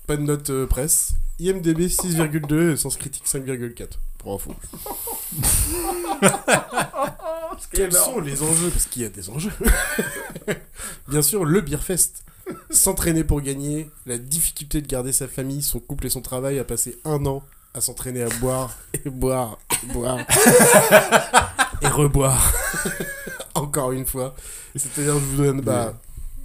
pas 0.08 0.18
de 0.18 0.24
note 0.24 0.50
euh, 0.50 0.66
presse. 0.66 1.14
IMDB 1.40 1.88
6,2, 1.88 2.74
et 2.74 2.78
sens 2.78 2.98
critique 2.98 3.26
5,4 3.26 3.88
pour 4.18 4.34
info. 4.34 4.52
Quels 7.72 7.94
sont 7.94 8.20
les 8.20 8.42
enjeux? 8.42 8.70
Parce 8.70 8.86
qu'il 8.86 9.04
y 9.04 9.06
a 9.06 9.10
des 9.10 9.30
enjeux. 9.30 9.52
Bien 11.08 11.22
sûr, 11.22 11.46
le 11.46 11.62
Beerfest. 11.62 12.24
S'entraîner 12.70 13.26
pour 13.26 13.42
gagner, 13.42 13.90
la 14.06 14.18
difficulté 14.18 14.82
de 14.82 14.88
garder 14.88 15.12
sa 15.12 15.28
famille, 15.28 15.62
son 15.62 15.80
couple 15.80 16.08
et 16.08 16.10
son 16.10 16.22
travail, 16.22 16.60
à 16.60 16.64
passer 16.64 16.98
un 17.04 17.26
an 17.26 17.44
à 17.74 17.82
s'entraîner 17.82 18.24
à 18.24 18.30
boire 18.40 18.76
et 18.94 19.10
boire 19.10 19.60
et 19.72 19.94
boire 19.94 20.18
et 21.82 21.88
reboire. 21.88 22.54
Encore 23.54 23.92
une 23.92 24.06
fois. 24.06 24.36
C'est-à-dire, 24.76 25.14
je 25.14 25.20
vous 25.20 25.44
donne 25.44 25.62
bah, 25.62 25.94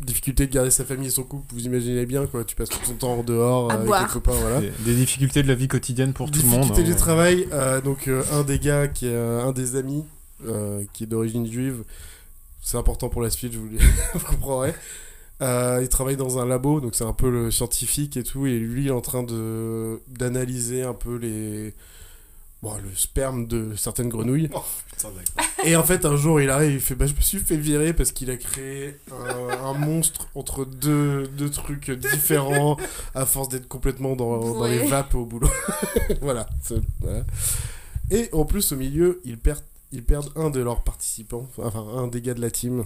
difficulté 0.04 0.46
de 0.46 0.52
garder 0.52 0.70
sa 0.70 0.84
famille 0.84 1.08
et 1.08 1.10
son 1.10 1.22
couple, 1.24 1.44
vous 1.54 1.64
imaginez 1.64 2.06
bien 2.06 2.26
quoi, 2.26 2.44
tu 2.44 2.54
passes 2.56 2.68
tout 2.68 2.78
ton 2.86 2.94
temps 2.94 3.14
en 3.14 3.22
dehors 3.22 3.70
À 3.70 3.74
avec 3.74 3.86
boire. 3.86 4.02
les 4.06 4.12
copains, 4.12 4.32
voilà. 4.32 4.60
Des, 4.60 4.70
des 4.84 4.94
difficultés 4.94 5.42
de 5.42 5.48
la 5.48 5.54
vie 5.54 5.68
quotidienne 5.68 6.12
pour 6.12 6.30
tout 6.30 6.40
le 6.42 6.48
monde. 6.48 6.60
Difficulté 6.62 6.82
hein. 6.90 6.94
du 6.94 6.96
travail, 6.96 7.48
euh, 7.52 7.80
donc 7.80 8.08
euh, 8.08 8.22
un 8.32 8.42
des 8.42 8.58
gars 8.58 8.88
qui 8.88 9.06
est 9.06 9.14
euh, 9.14 9.42
un 9.44 9.52
des 9.52 9.76
amis 9.76 10.04
euh, 10.46 10.82
qui 10.92 11.04
est 11.04 11.06
d'origine 11.06 11.46
juive, 11.50 11.84
c'est 12.62 12.76
important 12.76 13.08
pour 13.08 13.22
la 13.22 13.30
suite, 13.30 13.52
je 13.52 13.58
vous, 13.58 13.68
vous 14.14 14.26
comprendrez. 14.26 14.74
Euh, 15.40 15.80
il 15.82 15.88
travaille 15.88 16.16
dans 16.16 16.38
un 16.38 16.46
labo, 16.46 16.80
donc 16.80 16.94
c'est 16.94 17.04
un 17.04 17.12
peu 17.12 17.28
le 17.30 17.50
scientifique 17.50 18.16
et 18.16 18.22
tout, 18.22 18.46
et 18.46 18.58
lui 18.58 18.82
il 18.82 18.88
est 18.88 18.92
en 18.92 19.00
train 19.00 19.24
de 19.24 20.00
d'analyser 20.08 20.82
un 20.82 20.94
peu 20.94 21.16
les 21.16 21.74
bon, 22.62 22.74
le 22.76 22.94
sperme 22.94 23.46
de 23.46 23.74
certaines 23.76 24.08
grenouilles. 24.08 24.48
Oh, 24.54 24.62
putain, 24.90 25.08
d'accord. 25.10 25.50
Et 25.64 25.76
en 25.76 25.82
fait, 25.82 26.04
un 26.04 26.16
jour, 26.16 26.40
il 26.40 26.50
arrive, 26.50 26.72
il 26.72 26.80
fait 26.80 26.94
Bah, 26.94 27.06
je 27.06 27.14
me 27.14 27.20
suis 27.20 27.38
fait 27.38 27.56
virer 27.56 27.92
parce 27.92 28.12
qu'il 28.12 28.30
a 28.30 28.36
créé 28.36 28.96
un, 29.10 29.64
un 29.64 29.74
monstre 29.74 30.28
entre 30.34 30.64
deux, 30.64 31.26
deux 31.28 31.50
trucs 31.50 31.90
différents 31.90 32.76
à 33.14 33.26
force 33.26 33.48
d'être 33.48 33.68
complètement 33.68 34.16
dans, 34.16 34.38
dans 34.38 34.66
les 34.66 34.86
vapes 34.86 35.14
au 35.14 35.24
boulot. 35.24 35.50
voilà. 36.20 36.48
Et 38.10 38.28
en 38.32 38.44
plus, 38.44 38.72
au 38.72 38.76
milieu, 38.76 39.20
ils 39.24 39.38
perdent, 39.38 39.64
ils 39.92 40.02
perdent 40.02 40.32
un 40.36 40.50
de 40.50 40.60
leurs 40.60 40.82
participants, 40.82 41.48
enfin, 41.58 41.84
un 41.96 42.08
des 42.08 42.20
gars 42.22 42.34
de 42.34 42.40
la 42.40 42.50
team. 42.50 42.84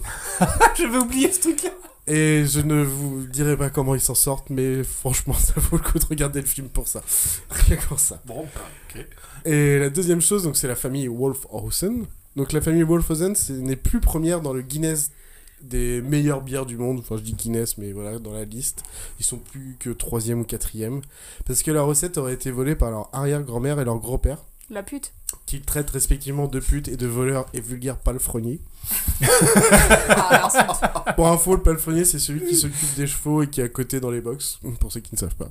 J'avais 0.77 0.97
oublié 0.97 1.31
ce 1.31 1.41
truc-là. 1.41 1.71
Et 2.09 2.45
je 2.45 2.61
ne 2.61 2.83
vous 2.83 3.27
dirai 3.27 3.57
pas 3.57 3.69
comment 3.69 3.93
ils 3.93 4.01
s'en 4.01 4.15
sortent, 4.15 4.49
mais 4.49 4.83
franchement, 4.83 5.33
ça 5.33 5.53
vaut 5.57 5.77
le 5.77 5.83
coup 5.83 5.99
de 5.99 6.05
regarder 6.05 6.39
le 6.39 6.47
film 6.47 6.69
pour 6.69 6.87
ça. 6.87 7.03
Rien 7.49 7.75
que 7.75 7.85
pour 7.85 7.99
ça. 7.99 8.21
Bon, 8.25 8.45
bah, 8.55 8.61
ok. 8.89 9.05
Et 9.45 9.79
la 9.79 9.89
deuxième 9.89 10.21
chose, 10.21 10.43
donc 10.43 10.55
c'est 10.57 10.67
la 10.67 10.75
famille 10.75 11.07
Wolfhausen. 11.07 12.05
Donc 12.35 12.51
la 12.53 12.61
famille 12.61 12.83
Wolfhausen 12.83 13.33
n'est 13.49 13.75
plus 13.75 13.99
première 13.99 14.41
dans 14.41 14.53
le 14.53 14.61
Guinness 14.61 15.11
des 15.61 16.01
meilleures 16.01 16.41
bières 16.41 16.65
du 16.67 16.77
monde. 16.77 16.99
Enfin, 16.99 17.17
je 17.17 17.21
dis 17.23 17.33
Guinness, 17.33 17.77
mais 17.79 17.91
voilà, 17.91 18.19
dans 18.19 18.33
la 18.33 18.45
liste. 18.45 18.83
Ils 19.19 19.25
sont 19.25 19.37
plus 19.37 19.75
que 19.79 19.89
troisième 19.89 20.41
ou 20.41 20.43
quatrième. 20.43 21.01
Parce 21.45 21.63
que 21.63 21.71
la 21.71 21.81
recette 21.81 22.17
aurait 22.19 22.33
été 22.33 22.51
volée 22.51 22.75
par 22.75 22.91
leur 22.91 23.09
arrière-grand-mère 23.13 23.79
et 23.79 23.85
leur 23.85 23.97
grand-père, 23.97 24.43
La 24.69 24.83
pute. 24.83 25.13
qu'ils 25.47 25.61
traitent 25.63 25.89
respectivement 25.89 26.47
de 26.47 26.59
putes 26.59 26.89
et 26.89 26.97
de 26.97 27.07
voleurs 27.07 27.47
et 27.53 27.61
vulgaires 27.61 27.97
palefreniers. 27.97 28.59
Pour 31.15 31.27
info, 31.27 31.55
le 31.55 31.61
palefrenier, 31.63 32.05
c'est 32.05 32.19
celui 32.19 32.45
qui 32.45 32.55
s'occupe 32.55 32.93
des 32.95 33.07
chevaux 33.07 33.41
et 33.41 33.47
qui 33.49 33.61
est 33.61 33.63
à 33.65 33.69
côté 33.69 33.99
dans 33.99 34.11
les 34.11 34.21
box, 34.21 34.59
pour 34.79 34.91
ceux 34.91 34.99
qui 34.99 35.15
ne 35.15 35.19
savent 35.19 35.35
pas. 35.35 35.49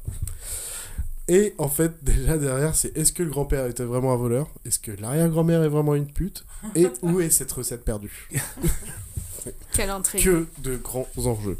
Et 1.29 1.55
en 1.59 1.69
fait, 1.69 1.93
déjà 2.05 2.39
derrière, 2.39 2.75
c'est 2.75 2.97
est-ce 2.97 3.13
que 3.13 3.23
le 3.23 3.31
grand-père 3.31 3.67
était 3.67 3.85
vraiment 3.85 4.13
un 4.13 4.17
voleur? 4.17 4.49
Est-ce 4.65 4.79
que 4.79 4.93
l'arrière-grand-mère 4.93 5.63
est 5.63 5.69
vraiment 5.69 5.95
une 5.95 6.07
pute? 6.07 6.45
Et 6.75 6.87
où 7.03 7.21
est 7.21 7.31
cette 7.31 7.53
recette 7.53 7.85
perdue? 7.85 8.29
Quelle 9.73 9.91
intrigue. 9.91 10.23
Que 10.25 10.47
de 10.63 10.77
grands 10.77 11.07
enjeux. 11.17 11.57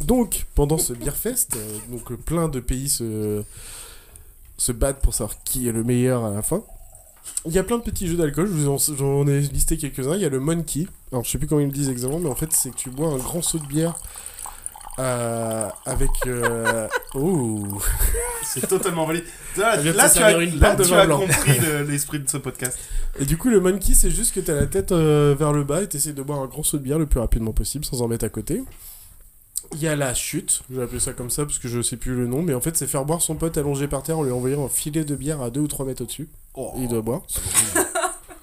Donc, 0.00 0.46
pendant 0.54 0.78
ce 0.78 0.92
Beerfest, 0.92 1.48
euh, 1.56 1.78
donc 1.90 2.10
euh, 2.12 2.16
plein 2.16 2.48
de 2.48 2.60
pays 2.60 2.88
se, 2.88 3.42
se 4.56 4.72
battent 4.72 5.00
pour 5.00 5.14
savoir 5.14 5.36
qui 5.44 5.68
est 5.68 5.72
le 5.72 5.84
meilleur 5.84 6.24
à 6.24 6.30
la 6.30 6.42
fin. 6.42 6.62
Il 7.46 7.52
y 7.52 7.58
a 7.58 7.62
plein 7.62 7.78
de 7.78 7.82
petits 7.82 8.06
jeux 8.08 8.16
d'alcool, 8.16 8.46
je 8.46 8.52
vous 8.52 8.68
en- 8.68 8.78
j'en 8.78 9.26
ai 9.26 9.40
listé 9.40 9.76
quelques-uns. 9.76 10.14
Il 10.16 10.22
y 10.22 10.24
a 10.24 10.28
le 10.28 10.40
Monkey, 10.40 10.86
alors 11.12 11.24
je 11.24 11.30
sais 11.30 11.38
plus 11.38 11.46
comment 11.46 11.60
ils 11.60 11.66
le 11.66 11.72
disent 11.72 11.88
exactement, 11.90 12.20
mais 12.20 12.28
en 12.30 12.34
fait 12.34 12.52
c'est 12.52 12.70
que 12.70 12.76
tu 12.76 12.90
bois 12.90 13.08
un 13.08 13.16
grand 13.18 13.42
seau 13.42 13.58
de 13.58 13.66
bière 13.66 13.98
euh, 14.98 15.68
avec... 15.86 16.10
euh, 16.26 16.86
Oh 17.14 17.62
C'est 18.44 18.66
totalement 18.66 19.06
valide. 19.06 19.24
Là, 19.56 19.76
là, 19.76 20.10
tu 20.10 20.18
as, 20.22 20.32
là, 20.38 20.76
tu 20.76 20.94
as 20.94 21.06
compris 21.06 21.58
le- 21.60 21.82
l'esprit 21.90 22.18
de 22.20 22.28
ce 22.28 22.36
podcast. 22.36 22.78
Et 23.18 23.24
du 23.24 23.36
coup, 23.38 23.48
le 23.48 23.60
monkey, 23.60 23.94
c'est 23.94 24.10
juste 24.10 24.34
que 24.34 24.40
t'as 24.40 24.54
la 24.54 24.66
tête 24.66 24.92
euh, 24.92 25.34
vers 25.38 25.52
le 25.52 25.64
bas 25.64 25.82
et 25.82 25.88
t'essaies 25.88 26.12
de 26.12 26.22
boire 26.22 26.40
un 26.40 26.46
grand 26.46 26.62
seau 26.62 26.78
de 26.78 26.82
bière 26.82 26.98
le 26.98 27.06
plus 27.06 27.20
rapidement 27.20 27.52
possible 27.52 27.84
sans 27.84 28.02
en 28.02 28.08
mettre 28.08 28.24
à 28.24 28.28
côté. 28.28 28.62
Il 29.74 29.80
y 29.80 29.88
a 29.88 29.96
la 29.96 30.12
chute, 30.12 30.62
je 30.70 30.76
vais 30.76 30.82
appeler 30.82 31.00
ça 31.00 31.12
comme 31.12 31.30
ça 31.30 31.46
parce 31.46 31.58
que 31.58 31.66
je 31.68 31.80
sais 31.80 31.96
plus 31.96 32.14
le 32.14 32.26
nom, 32.26 32.42
mais 32.42 32.52
en 32.52 32.60
fait, 32.60 32.76
c'est 32.76 32.86
faire 32.86 33.04
boire 33.06 33.22
son 33.22 33.36
pote 33.36 33.56
allongé 33.56 33.88
par 33.88 34.02
terre 34.02 34.18
en 34.18 34.22
lui 34.24 34.32
envoyant 34.32 34.64
un 34.66 34.68
filet 34.68 35.04
de 35.04 35.14
bière 35.16 35.40
à 35.40 35.48
2 35.50 35.60
ou 35.60 35.68
3 35.68 35.86
mètres 35.86 36.02
au-dessus. 36.02 36.28
Oh. 36.54 36.74
Il 36.76 36.88
doit 36.88 37.00
boire. 37.00 37.22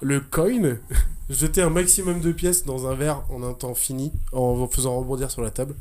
le 0.00 0.20
coin, 0.20 0.76
jeter 1.30 1.62
un 1.62 1.70
maximum 1.70 2.20
de 2.20 2.32
pièces 2.32 2.64
dans 2.64 2.88
un 2.88 2.94
verre 2.94 3.22
en 3.30 3.42
un 3.44 3.52
temps 3.52 3.74
fini, 3.74 4.10
en 4.32 4.66
faisant 4.66 4.98
rebondir 4.98 5.30
sur 5.30 5.42
la 5.42 5.50
table. 5.50 5.74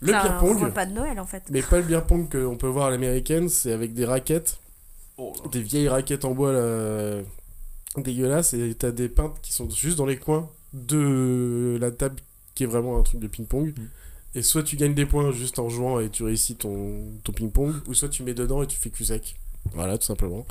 Le 0.00 0.08
C'est 0.08 0.12
beer 0.12 0.32
un 0.32 0.38
pong. 0.38 0.62
repas 0.62 0.86
de 0.86 0.92
Noël 0.92 1.18
en 1.20 1.26
fait. 1.26 1.42
Mais 1.50 1.62
pas 1.62 1.78
le 1.78 1.84
beer 1.84 2.04
pong 2.06 2.30
qu'on 2.30 2.56
peut 2.56 2.66
voir 2.66 2.86
à 2.86 2.90
l'américaine, 2.90 3.48
c'est 3.48 3.72
avec 3.72 3.94
des 3.94 4.04
raquettes 4.04 4.58
des 5.50 5.62
vieilles 5.62 5.88
raquettes 5.88 6.24
en 6.24 6.32
bois 6.32 6.52
là, 6.52 7.22
dégueulasses 7.96 8.54
et 8.54 8.74
t'as 8.74 8.90
des 8.90 9.08
peintres 9.08 9.40
qui 9.40 9.52
sont 9.52 9.68
juste 9.70 9.96
dans 9.96 10.06
les 10.06 10.18
coins 10.18 10.50
de 10.72 11.78
la 11.80 11.90
table 11.90 12.16
qui 12.54 12.64
est 12.64 12.66
vraiment 12.66 12.98
un 12.98 13.02
truc 13.02 13.20
de 13.20 13.26
ping-pong. 13.26 13.72
Et 14.34 14.42
soit 14.42 14.62
tu 14.62 14.76
gagnes 14.76 14.94
des 14.94 15.06
points 15.06 15.32
juste 15.32 15.58
en 15.58 15.70
jouant 15.70 16.00
et 16.00 16.10
tu 16.10 16.22
réussis 16.22 16.56
ton, 16.56 17.00
ton 17.24 17.32
ping-pong, 17.32 17.74
ou 17.86 17.94
soit 17.94 18.10
tu 18.10 18.22
mets 18.22 18.34
dedans 18.34 18.62
et 18.62 18.66
tu 18.66 18.76
fais 18.76 18.90
cul 18.90 19.04
sec. 19.04 19.36
Voilà, 19.72 19.96
tout 19.96 20.06
simplement. 20.06 20.46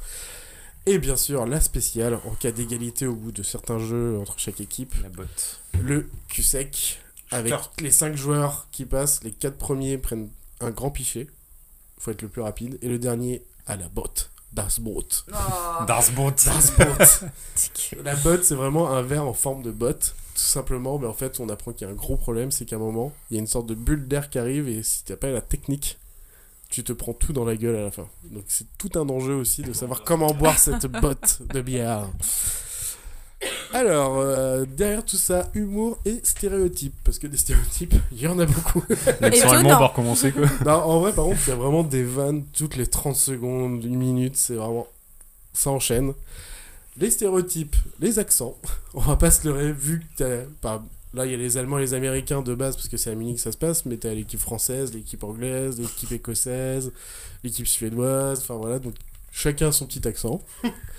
Et 0.88 0.98
bien 0.98 1.16
sûr, 1.16 1.46
la 1.46 1.60
spéciale, 1.60 2.16
en 2.26 2.32
cas 2.32 2.52
d'égalité 2.52 3.06
au 3.06 3.16
bout 3.16 3.32
de 3.32 3.44
certains 3.44 3.80
jeux 3.80 4.18
entre 4.20 4.40
chaque 4.40 4.62
équipe. 4.62 4.94
La 5.04 5.10
botte. 5.10 5.62
Le 5.84 6.10
cul 6.28 6.44
sec, 6.44 7.00
avec 7.32 7.54
les 7.80 7.92
5 7.92 8.16
joueurs 8.16 8.68
qui 8.72 8.86
passent, 8.86 9.24
les 9.24 9.32
4 9.32 9.58
premiers 9.58 9.98
prennent 9.98 10.30
un 10.62 10.72
grand 10.72 10.92
pichet. 10.92 11.28
faut 11.98 12.12
être 12.12 12.22
le 12.22 12.30
plus 12.30 12.42
rapide. 12.42 12.78
Et 12.82 12.88
le 12.88 13.00
dernier 13.00 13.44
à 13.66 13.76
la 13.76 13.90
botte. 13.90 14.32
Das 14.54 14.80
Boot. 14.80 15.26
Oh. 15.32 15.86
Das 15.86 16.12
Boot. 16.12 16.46
Das 16.46 16.72
Boot. 16.72 18.04
la 18.04 18.16
botte, 18.16 18.44
c'est 18.44 18.56
vraiment 18.56 18.92
un 18.92 19.02
verre 19.02 19.28
en 19.28 19.34
forme 19.34 19.64
de 19.64 19.72
botte, 19.72 20.16
tout 20.34 20.42
simplement. 20.42 20.98
Mais 20.98 21.08
en 21.08 21.14
fait, 21.14 21.42
on 21.42 21.50
apprend 21.50 21.74
qu'il 21.74 21.86
y 21.86 21.90
a 21.90 21.94
un 21.94 21.96
gros 21.96 22.16
problème, 22.16 22.52
c'est 22.52 22.64
qu'à 22.64 22.78
un 22.78 22.80
moment, 22.80 23.12
il 23.30 23.36
y 23.36 23.38
a 23.38 23.42
une 23.42 23.48
sorte 23.48 23.66
de 23.66 23.76
bulle 23.76 24.08
d'air 24.08 24.30
qui 24.30 24.40
arrive 24.40 24.70
et 24.70 24.82
si 24.82 25.04
t'as 25.04 25.18
pas 25.18 25.30
la 25.30 25.42
technique, 25.42 25.98
tu 26.70 26.84
te 26.84 26.94
prends 26.94 27.14
tout 27.14 27.34
dans 27.34 27.44
la 27.44 27.58
gueule 27.58 27.76
à 27.76 27.84
la 27.84 27.92
fin. 27.92 28.08
Donc 28.32 28.46
c'est 28.48 28.68
tout 28.78 28.92
un 28.96 29.08
enjeu 29.10 29.36
aussi 29.36 29.62
de 29.62 29.74
savoir 29.74 30.04
comment 30.04 30.34
boire 30.34 30.58
cette 30.58 30.88
botte 30.88 31.42
de 31.54 31.62
bière. 31.62 32.08
Alors, 33.74 34.20
euh, 34.20 34.66
derrière 34.66 35.04
tout 35.04 35.18
ça, 35.18 35.50
humour 35.54 35.98
et 36.06 36.20
stéréotypes. 36.24 36.96
Parce 37.04 37.20
que 37.20 37.28
des 37.28 37.38
stéréotypes, 37.38 37.96
il 38.12 38.22
y 38.22 38.28
en 38.28 38.40
a 38.40 38.46
beaucoup. 38.46 38.84
L'accent 39.20 39.50
allemand, 39.50 39.70
on 39.70 39.80
va 39.80 39.88
recommencer, 39.88 40.32
quoi. 40.32 40.46
Non, 40.66 40.72
en 40.84 41.00
vrai, 41.02 41.14
par 41.14 41.26
contre, 41.26 41.40
il 41.46 41.50
y 41.50 41.54
a 41.54 41.56
vraiment 41.56 41.84
des 41.84 42.04
vannes 42.04 42.44
toutes 42.54 42.76
les 42.76 42.88
30 42.88 43.16
secondes, 43.16 43.84
une 43.84 43.96
minute, 43.96 44.38
c'est 44.38 44.56
vraiment. 44.56 44.88
Ça 45.54 45.70
enchaîne. 45.70 46.14
Les 46.98 47.12
stéréotypes, 47.12 47.76
les 48.00 48.20
accents. 48.20 48.58
On 48.94 49.02
va 49.02 49.16
pas 49.18 49.32
se 49.32 49.48
leurrer, 49.48 49.72
vu 49.72 50.00
que 50.00 50.24
t'as. 50.24 50.46
bah, 50.62 50.84
là, 51.14 51.26
il 51.26 51.32
y 51.32 51.34
a 51.34 51.38
les 51.38 51.58
Allemands 51.58 51.78
et 51.78 51.82
les 51.82 51.94
Américains 51.94 52.42
de 52.42 52.56
base, 52.56 52.76
parce 52.76 52.88
que 52.88 52.98
c'est 52.98 53.10
à 53.10 53.16
Munich 53.16 53.36
que 53.36 53.42
ça 53.42 53.52
se 53.52 53.58
passe, 53.58 53.86
mais 53.86 53.98
t'as 53.98 54.14
l'équipe 54.14 54.40
française, 54.40 54.94
l'équipe 54.94 55.24
anglaise, 55.24 55.80
l'équipe 55.80 56.12
écossaise, 56.12 56.92
l'équipe 57.44 57.68
suédoise, 57.68 58.40
enfin 58.40 58.56
voilà, 58.56 58.80
donc 58.80 58.96
chacun 59.32 59.72
son 59.72 59.86
petit 59.86 60.08
accent. 60.08 60.42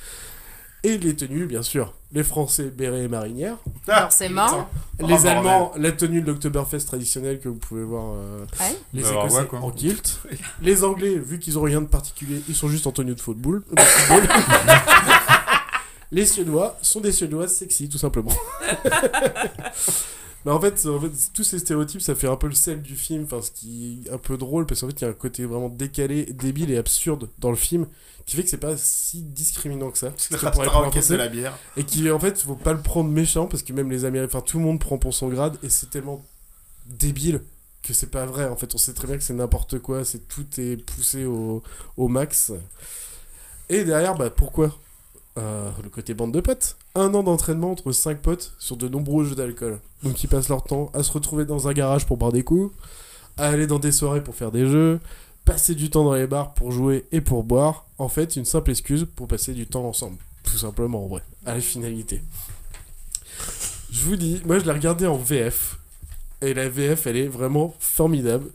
Et 0.85 0.98
les 0.98 1.16
tenues, 1.16 1.47
bien 1.47 1.62
sûr. 1.62 1.93
Les 2.12 2.23
Français, 2.23 2.65
béret 2.70 3.05
et 3.05 3.09
marinière. 3.09 3.57
Forcément. 3.85 4.69
Les 5.01 5.15
Oh, 5.24 5.27
Allemands, 5.27 5.73
la 5.77 5.90
tenue 5.90 6.23
de 6.23 6.27
l'Oktoberfest 6.28 6.86
traditionnelle 6.86 7.40
que 7.40 7.48
vous 7.48 7.57
pouvez 7.57 7.82
voir. 7.82 8.12
euh, 8.15 8.44
Ouais. 8.61 8.77
Les 8.94 9.03
Bah, 9.03 9.11
Écossais 9.24 9.40
ouais, 9.40 9.59
en 9.61 9.70
kilt. 9.73 10.20
Les 10.62 10.85
Anglais, 10.85 11.16
vu 11.19 11.39
qu'ils 11.40 11.59
ont 11.59 11.62
rien 11.62 11.81
de 11.81 11.86
particulier, 11.89 12.40
ils 12.48 12.55
sont 12.55 12.69
juste 12.69 12.86
en 12.86 12.93
tenue 12.93 13.15
de 13.16 13.20
football. 13.20 13.65
de 13.73 13.81
football. 13.81 14.28
les 16.12 16.24
Suédois 16.24 16.78
sont 16.82 17.01
des 17.01 17.11
Suédois 17.12 17.48
sexy, 17.48 17.89
tout 17.89 17.98
simplement. 17.98 18.32
Mais 20.44 20.53
en 20.53 20.61
fait, 20.61 20.86
en 20.86 21.01
fait, 21.01 21.11
tous 21.35 21.43
ces 21.44 21.59
stéréotypes, 21.59 22.01
ça 22.01 22.15
fait 22.15 22.28
un 22.28 22.36
peu 22.36 22.47
le 22.47 22.55
sel 22.55 22.81
du 22.81 22.94
film, 22.94 23.24
enfin, 23.24 23.43
ce 23.43 23.51
qui 23.51 24.03
est 24.07 24.11
un 24.12 24.19
peu 24.19 24.36
drôle, 24.36 24.66
parce 24.66 24.81
qu'en 24.82 24.86
fait, 24.86 25.01
il 25.01 25.03
y 25.03 25.07
a 25.07 25.11
un 25.11 25.15
côté 25.15 25.44
vraiment 25.44 25.69
décalé, 25.69 26.27
débile 26.27 26.70
et 26.70 26.77
absurde 26.78 27.28
dans 27.40 27.51
le 27.51 27.57
film, 27.57 27.86
qui 28.27 28.36
fait 28.36 28.43
que 28.43 28.51
c'est 28.51 28.59
pas 28.59 28.77
si 28.77 29.23
discriminant 29.23 29.90
que 29.90 29.98
ça. 29.98 30.11
C'est 30.16 30.35
essaie 30.98 31.15
penser. 31.15 31.16
la 31.16 31.28
bière. 31.28 31.57
Et 31.77 31.85
qui, 31.85 32.11
en 32.11 32.19
fait, 32.19 32.43
faut 32.43 32.57
pas 32.57 32.73
le 32.73 32.82
prendre 32.82 33.09
méchant, 33.09 33.47
parce 33.47 33.62
que 33.62 33.73
même 33.73 33.90
les 33.90 34.05
Américains, 34.05 34.36
enfin, 34.36 34.44
tout 34.44 34.59
le 34.59 34.65
monde 34.65 34.81
prend 34.81 34.98
pour 34.98 35.15
son 35.15 35.28
grade, 35.28 35.57
et 35.62 35.69
c'est 35.70 35.90
tellement 35.90 36.24
débile 36.86 37.40
que 37.82 37.94
c'est 37.94 38.11
pas 38.11 38.27
vrai. 38.27 38.47
En 38.48 38.57
fait, 38.57 38.74
on 38.74 38.78
sait 38.78 38.94
très 38.94 39.07
bien 39.07 39.16
que 39.16 39.23
c'est 39.23 39.35
n'importe 39.35 39.78
quoi, 39.78 40.05
c'est 40.05 40.27
tout 40.27 40.47
est 40.59 40.77
poussé 40.77 41.24
au, 41.24 41.62
au 41.97 42.09
max. 42.09 42.53
Et 43.69 43.85
derrière, 43.85 44.16
bah 44.16 44.31
pourquoi? 44.31 44.77
Euh, 45.39 45.70
Le 45.82 45.89
côté 45.89 46.15
bande 46.15 46.32
de 46.32 46.40
potes. 46.40 46.77
Un 46.94 47.15
an 47.15 47.23
d'entraînement 47.23 47.70
entre 47.73 47.93
5 47.93 48.20
potes 48.20 48.55
sur 48.59 48.77
de 48.77 48.89
nombreux 48.89 49.24
jeux 49.24 49.35
d'alcool. 49.35 49.78
Donc 50.03 50.23
ils 50.24 50.28
passent 50.28 50.48
leur 50.48 50.65
temps 50.65 50.90
à 50.94 51.03
se 51.03 51.12
retrouver 51.12 51.44
dans 51.44 51.69
un 51.69 51.73
garage 51.73 52.07
pour 52.07 52.16
boire 52.16 52.32
des 52.32 52.43
coups, 52.43 52.74
à 53.36 53.48
aller 53.48 53.66
dans 53.66 53.78
des 53.78 53.93
soirées 53.93 54.23
pour 54.24 54.35
faire 54.35 54.51
des 54.51 54.66
jeux, 54.66 54.98
passer 55.47 55.74
du 55.74 55.89
temps 55.89 56.05
dans 56.05 56.12
les 56.14 56.27
bars 56.27 56.52
pour 56.52 56.73
jouer 56.73 57.06
et 57.12 57.23
pour 57.23 57.43
boire. 57.44 57.86
En 57.97 58.09
fait, 58.10 58.36
une 58.36 58.44
simple 58.44 58.70
excuse 58.73 59.06
pour 59.16 59.27
passer 59.28 59.55
du 59.55 59.66
temps 59.66 59.86
ensemble. 59.86 60.18
Tout 60.43 60.59
simplement, 60.59 61.05
en 61.05 61.09
vrai. 61.09 61.23
À 61.47 61.55
la 61.55 61.60
finalité. 61.60 62.20
Je 63.90 64.02
vous 64.05 64.16
dis, 64.16 64.43
moi 64.44 64.59
je 64.59 64.64
l'ai 64.64 64.73
regardé 64.73 65.06
en 65.06 65.16
VF. 65.16 65.78
Et 66.43 66.52
la 66.52 66.68
VF, 66.68 67.06
elle 67.06 67.16
est 67.16 67.28
vraiment 67.28 67.74
formidable. 67.81 68.51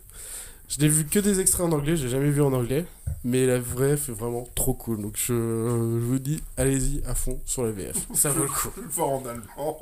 Je 0.69 0.79
n'ai 0.79 0.87
vu 0.87 1.05
que 1.05 1.19
des 1.19 1.39
extraits 1.41 1.65
en 1.65 1.71
anglais, 1.73 1.97
j'ai 1.97 2.07
jamais 2.07 2.29
vu 2.29 2.41
en 2.41 2.53
anglais. 2.53 2.85
Mais 3.23 3.45
la 3.45 3.59
VF 3.59 4.09
est 4.09 4.13
vraiment 4.13 4.47
trop 4.55 4.73
cool. 4.73 5.01
Donc 5.01 5.13
je, 5.17 5.33
je 5.33 6.05
vous 6.05 6.19
dis, 6.19 6.41
allez-y 6.57 7.01
à 7.05 7.15
fond 7.15 7.39
sur 7.45 7.63
la 7.63 7.71
VF. 7.71 7.95
Ça 8.13 8.29
vaut 8.29 8.43
le 8.43 8.49
coup. 8.49 8.69
le 8.81 8.87
voir 8.87 9.09
en 9.09 9.23
allemand. 9.25 9.79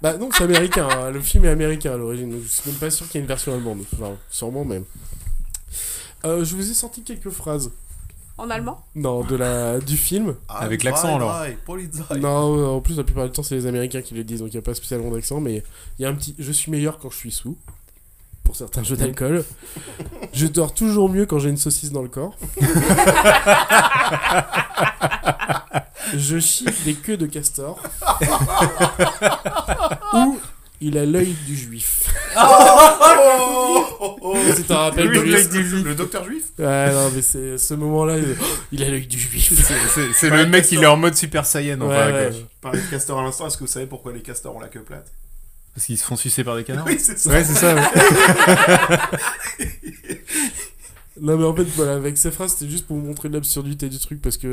Bah 0.00 0.16
non, 0.16 0.28
c'est 0.32 0.44
américain. 0.44 0.88
hein. 0.90 1.10
Le 1.10 1.20
film 1.20 1.44
est 1.44 1.48
américain 1.50 1.92
à 1.92 1.96
l'origine. 1.96 2.30
donc 2.30 2.42
Je 2.42 2.48
suis 2.48 2.70
même 2.70 2.78
pas 2.80 2.90
sûr 2.90 3.06
qu'il 3.08 3.16
y 3.16 3.18
ait 3.18 3.22
une 3.22 3.28
version 3.28 3.52
allemande. 3.52 3.82
Enfin, 3.94 4.12
sûrement 4.30 4.64
même. 4.64 4.84
Euh, 6.24 6.44
je 6.44 6.54
vous 6.54 6.70
ai 6.70 6.74
sorti 6.74 7.02
quelques 7.02 7.30
phrases. 7.30 7.72
En 8.38 8.48
allemand? 8.50 8.80
Non, 8.94 9.22
de 9.22 9.36
la, 9.36 9.78
du 9.78 9.96
film. 9.96 10.34
Avec 10.48 10.84
l'accent, 10.84 11.16
alors. 11.16 11.44
Non, 12.18 12.76
en 12.76 12.80
plus, 12.80 12.96
la 12.96 13.04
plupart 13.04 13.26
du 13.26 13.30
temps, 13.30 13.42
c'est 13.42 13.54
les 13.54 13.66
Américains 13.66 14.02
qui 14.02 14.14
le 14.14 14.24
disent, 14.24 14.40
donc 14.40 14.48
il 14.48 14.56
n'y 14.56 14.58
a 14.58 14.62
pas 14.62 14.74
spécialement 14.74 15.10
d'accent, 15.10 15.40
mais 15.40 15.62
il 15.98 16.02
y 16.02 16.06
a 16.06 16.08
un 16.08 16.14
petit 16.14 16.34
Je 16.38 16.50
suis 16.50 16.70
meilleur 16.70 16.98
quand 16.98 17.10
je 17.10 17.16
suis 17.16 17.30
sous, 17.30 17.58
pour 18.42 18.56
certains 18.56 18.82
jeux 18.82 18.96
d'alcool. 18.96 19.44
je 20.32 20.46
dors 20.46 20.72
toujours 20.72 21.10
mieux 21.10 21.26
quand 21.26 21.38
j'ai 21.38 21.50
une 21.50 21.58
saucisse 21.58 21.92
dans 21.92 22.02
le 22.02 22.08
corps. 22.08 22.36
je 26.14 26.38
chie 26.38 26.66
des 26.84 26.94
queues 26.94 27.16
de 27.16 27.26
castor. 27.26 27.80
Ou 30.14 30.38
il 30.82 30.98
a 30.98 31.04
l'œil 31.06 31.34
du 31.46 31.56
juif. 31.56 32.02
C'est 34.56 34.70
un 34.70 34.76
rappel 34.76 35.08
Oui, 35.08 35.16
de 35.18 35.22
l'œil 35.22 35.42
lui. 35.44 35.48
du 35.48 35.64
juif. 35.68 35.84
Le 35.84 35.94
docteur 35.94 36.24
juif? 36.24 36.44
Ouais, 36.58 36.92
non, 36.92 37.10
mais 37.14 37.22
c'est 37.22 37.56
ce 37.58 37.74
moment-là, 37.74 38.18
il, 38.18 38.36
il 38.72 38.82
a 38.82 38.90
l'œil 38.90 39.06
du 39.06 39.18
juif. 39.18 39.52
C'est- 40.14 40.30
le 40.30 40.46
mec, 40.46 40.70
il 40.72 40.82
est 40.82 40.86
en 40.86 40.96
mode 40.96 41.14
Super 41.14 41.46
Saiyan. 41.46 41.80
Ouais, 41.80 41.86
enfin, 41.86 42.12
ouais. 42.12 42.30
Parlais 42.60 42.80
de 42.80 42.86
castor 42.90 43.18
à 43.18 43.22
l'instant, 43.22 43.46
est-ce 43.46 43.56
que 43.56 43.64
vous 43.64 43.70
savez 43.70 43.86
pourquoi 43.86 44.12
les 44.12 44.20
castors 44.22 44.54
ont 44.56 44.60
la 44.60 44.68
queue 44.68 44.82
plate? 44.82 45.10
Parce 45.74 45.86
qu'ils 45.86 45.96
se 45.98 46.04
font 46.04 46.16
sucer 46.16 46.44
par 46.44 46.56
des 46.56 46.64
canards. 46.64 46.84
Oui, 46.86 46.98
c'est 46.98 47.18
ça. 47.18 47.30
Ouais, 47.30 47.44
c'est 47.44 47.54
ça. 47.54 47.74
ouais. 47.74 47.82
Non 51.20 51.36
mais 51.36 51.44
en 51.44 51.54
fait 51.54 51.64
voilà 51.76 51.92
avec 51.94 52.16
ces 52.16 52.30
phrases 52.30 52.54
c'était 52.54 52.70
juste 52.70 52.86
pour 52.86 52.96
vous 52.96 53.04
montrer 53.06 53.28
l'absurdité 53.28 53.90
du 53.90 53.98
truc 53.98 54.22
parce 54.22 54.38
que 54.38 54.46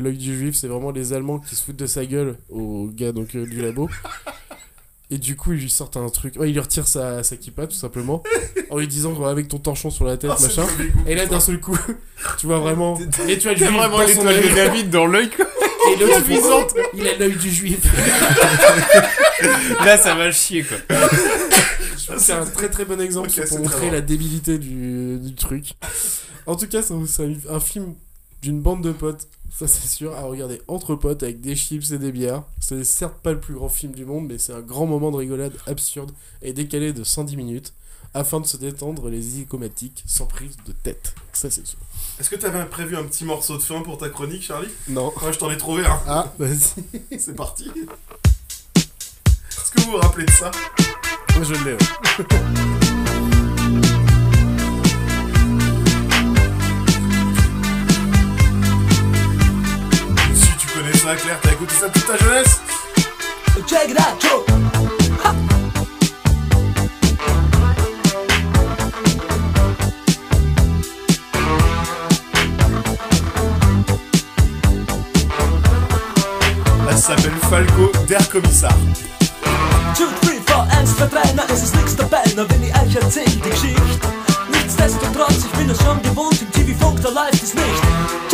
l'œil 0.00 0.16
du 0.16 0.38
juif 0.38 0.54
c'est 0.54 0.68
vraiment 0.68 0.92
les 0.92 1.12
Allemands 1.12 1.40
qui 1.40 1.56
se 1.56 1.62
foutent 1.64 1.76
de 1.76 1.86
sa 1.86 2.06
gueule 2.06 2.36
au 2.50 2.86
gars 2.94 3.10
donc 3.10 3.34
euh, 3.34 3.44
du 3.44 3.60
labo 3.60 3.90
et 5.10 5.18
du 5.18 5.36
coup 5.36 5.52
ils 5.52 5.60
lui 5.60 5.70
sortent 5.70 5.96
un 5.98 6.08
truc 6.08 6.36
ouais 6.38 6.48
il 6.48 6.52
lui 6.54 6.60
retire 6.60 6.86
sa, 6.88 7.22
sa 7.22 7.36
kippa 7.36 7.66
tout 7.66 7.76
simplement 7.76 8.22
en 8.70 8.78
lui 8.78 8.88
disant 8.88 9.22
avec 9.24 9.48
ton 9.48 9.58
torchon 9.58 9.90
sur 9.90 10.04
la 10.06 10.16
tête 10.16 10.30
Oh, 10.36 10.42
machin 10.42 10.66
et 11.06 11.14
là 11.14 11.26
d'un 11.26 11.40
seul 11.40 11.60
coup 11.60 11.78
tu 12.38 12.46
vois 12.46 12.58
vraiment 12.58 12.98
l'étoile 13.26 13.54
T'as 13.58 13.66
juive 13.66 13.76
vraiment 13.76 14.00
l'étoile 14.00 14.42
de. 14.42 14.54
David 14.54 14.90
dans 14.90 15.06
l'œil, 15.06 15.28
quoi. 15.30 15.44
et 15.92 15.96
l'autre 15.96 16.22
oh, 16.30 16.66
il 16.94 17.06
a 17.06 17.16
l'œil 17.18 17.36
du 17.36 17.50
juif 17.50 17.78
Là, 19.84 19.98
ça 19.98 20.14
va 20.14 20.30
chier, 20.30 20.64
quoi. 20.64 20.78
C'est 22.18 22.32
un 22.32 22.44
très 22.46 22.68
très 22.70 22.84
bon 22.84 23.00
exemple 23.00 23.30
pour 23.48 23.58
montrer 23.58 23.90
la 23.90 24.00
débilité 24.00 24.58
du, 24.58 25.18
du 25.18 25.34
truc. 25.34 25.74
En 26.46 26.56
tout 26.56 26.66
cas, 26.66 26.82
c'est 26.82 26.94
un, 26.94 27.04
c'est 27.06 27.24
un- 27.24 27.54
un 27.56 27.60
film 27.60 27.94
d'une 28.42 28.60
bande 28.60 28.82
de 28.82 28.92
potes, 28.92 29.26
ça 29.56 29.68
c'est 29.68 29.86
sûr, 29.86 30.14
à 30.16 30.22
regarder 30.22 30.60
entre 30.66 30.96
potes 30.96 31.22
avec 31.22 31.40
des 31.40 31.54
chips 31.54 31.92
et 31.92 31.98
des 31.98 32.10
bières. 32.12 32.42
C'est 32.60 32.82
certes 32.84 33.14
pas 33.22 33.32
le 33.32 33.40
plus 33.40 33.54
grand 33.54 33.68
film 33.68 33.92
du 33.92 34.04
monde, 34.04 34.26
mais 34.28 34.38
c'est 34.38 34.52
un 34.52 34.60
grand 34.60 34.86
moment 34.86 35.10
de 35.12 35.16
rigolade 35.16 35.54
absurde 35.66 36.10
et 36.42 36.52
décalé 36.52 36.92
de 36.92 37.04
110 37.04 37.36
minutes 37.36 37.72
afin 38.14 38.40
de 38.40 38.46
se 38.46 38.56
détendre 38.56 39.08
les 39.08 39.20
zygomatiques 39.20 40.02
sans 40.06 40.26
prise 40.26 40.56
de 40.66 40.72
tête. 40.72 41.14
Ça 41.32 41.50
c'est 41.50 41.66
sûr. 41.66 41.78
Est-ce 42.18 42.30
que 42.30 42.36
t'avais 42.36 42.64
prévu 42.66 42.96
un 42.96 43.04
petit 43.04 43.24
morceau 43.24 43.56
de 43.56 43.62
fin 43.62 43.80
pour 43.82 43.98
ta 43.98 44.08
chronique, 44.08 44.42
Charlie? 44.42 44.68
Non. 44.88 45.12
Moi, 45.20 45.32
je 45.32 45.38
t'en 45.38 45.50
ai 45.50 45.56
trouvé 45.56 45.84
un. 45.84 46.00
Ah, 46.06 46.32
vas-y. 46.38 46.84
C'est 47.18 47.34
parti. 47.34 47.70
Est-ce 48.76 49.70
que 49.72 49.80
vous 49.82 49.92
vous 49.92 49.96
rappelez 49.96 50.26
de 50.26 50.30
ça? 50.30 50.50
Je 51.42 51.54
l'ai. 51.64 51.72
ouais. 51.72 52.80
ça, 61.04 61.16
Claire, 61.16 61.38
t'as 61.42 61.52
écouté 61.52 61.74
ça 61.74 61.88
toute 61.90 62.06
ta 62.06 62.16
jeunesse 62.16 62.60
Check 63.66 63.90
it 63.90 63.98
out, 63.98 64.20
Joe. 64.20 64.44
Elle 76.88 76.98
s'appelle 76.98 77.32
Falco, 77.50 77.92
der 78.08 78.28
Kommissar. 78.30 78.72
2, 79.98 80.04
3, 80.22 80.32
4, 80.46 80.66
1, 80.80 80.84
2, 80.84 81.08
3, 81.08 81.32
na 81.34 81.42
es 81.52 81.62
ist 81.64 81.76
nix 81.76 81.96
dabei, 81.96 82.22
na 82.34 82.48
wenn 82.48 82.62
ich 82.62 82.74
euch 82.74 82.96
erzähl 82.96 83.24
die 83.26 83.40
Geschichte. 83.40 84.08
Nichtsdestotrotz, 84.50 85.44
ich 85.44 85.58
bin 85.58 85.68
es 85.68 85.82
schon 85.82 86.00
gewohnt, 86.02 86.40
im 86.40 86.50
TV-Funk, 86.50 87.02
da 87.02 87.10
läuft 87.10 87.42
es 87.42 87.54
nicht. 87.54 88.33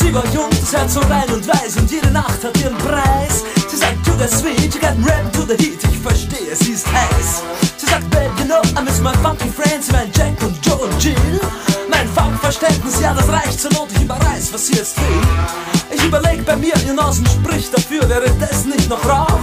Sie 0.00 0.14
war 0.14 0.24
jung, 0.32 0.48
das 0.50 0.72
Herz 0.72 0.94
so 0.94 1.00
rein 1.00 1.28
und 1.28 1.46
weiß 1.46 1.76
und 1.76 1.90
jede 1.90 2.10
Nacht 2.10 2.42
hat 2.42 2.56
ihren 2.58 2.76
Preis. 2.78 3.44
Sie 3.68 3.76
sagt, 3.76 4.04
to 4.04 4.12
the 4.18 4.26
sweet, 4.26 4.74
you 4.74 4.80
got 4.80 4.96
rap 5.06 5.30
to 5.34 5.42
the 5.42 5.54
heat, 5.62 5.78
ich 5.84 5.98
verstehe, 5.98 6.56
sie 6.56 6.72
ist 6.72 6.86
heiß. 6.86 7.42
Sie 7.76 7.86
sagt, 7.86 8.08
babe, 8.10 8.30
you 8.38 8.46
know, 8.46 8.62
I 8.78 8.82
miss 8.82 8.98
my 9.00 9.12
funky 9.22 9.48
friends, 9.50 9.92
mein 9.92 10.10
Jack 10.16 10.42
und 10.42 10.56
Joe 10.64 10.76
und 10.76 11.04
Jill. 11.04 11.40
Mein 11.90 12.08
Funkverständnis, 12.08 13.00
ja, 13.00 13.12
das 13.12 13.28
reicht 13.28 13.60
zur 13.60 13.72
Not, 13.72 13.88
ich 13.94 14.02
überreiß, 14.02 14.52
was 14.52 14.66
sie 14.68 14.74
jetzt 14.74 14.96
will. 14.96 15.20
Ich 15.94 16.02
überleg 16.02 16.46
bei 16.46 16.56
mir, 16.56 16.74
ihr 16.86 16.94
Nasen 16.94 17.26
spricht 17.26 17.76
dafür, 17.76 18.08
wäre 18.08 18.30
das 18.40 18.64
nicht 18.64 18.88
noch 18.88 19.04
Rauch? 19.04 19.38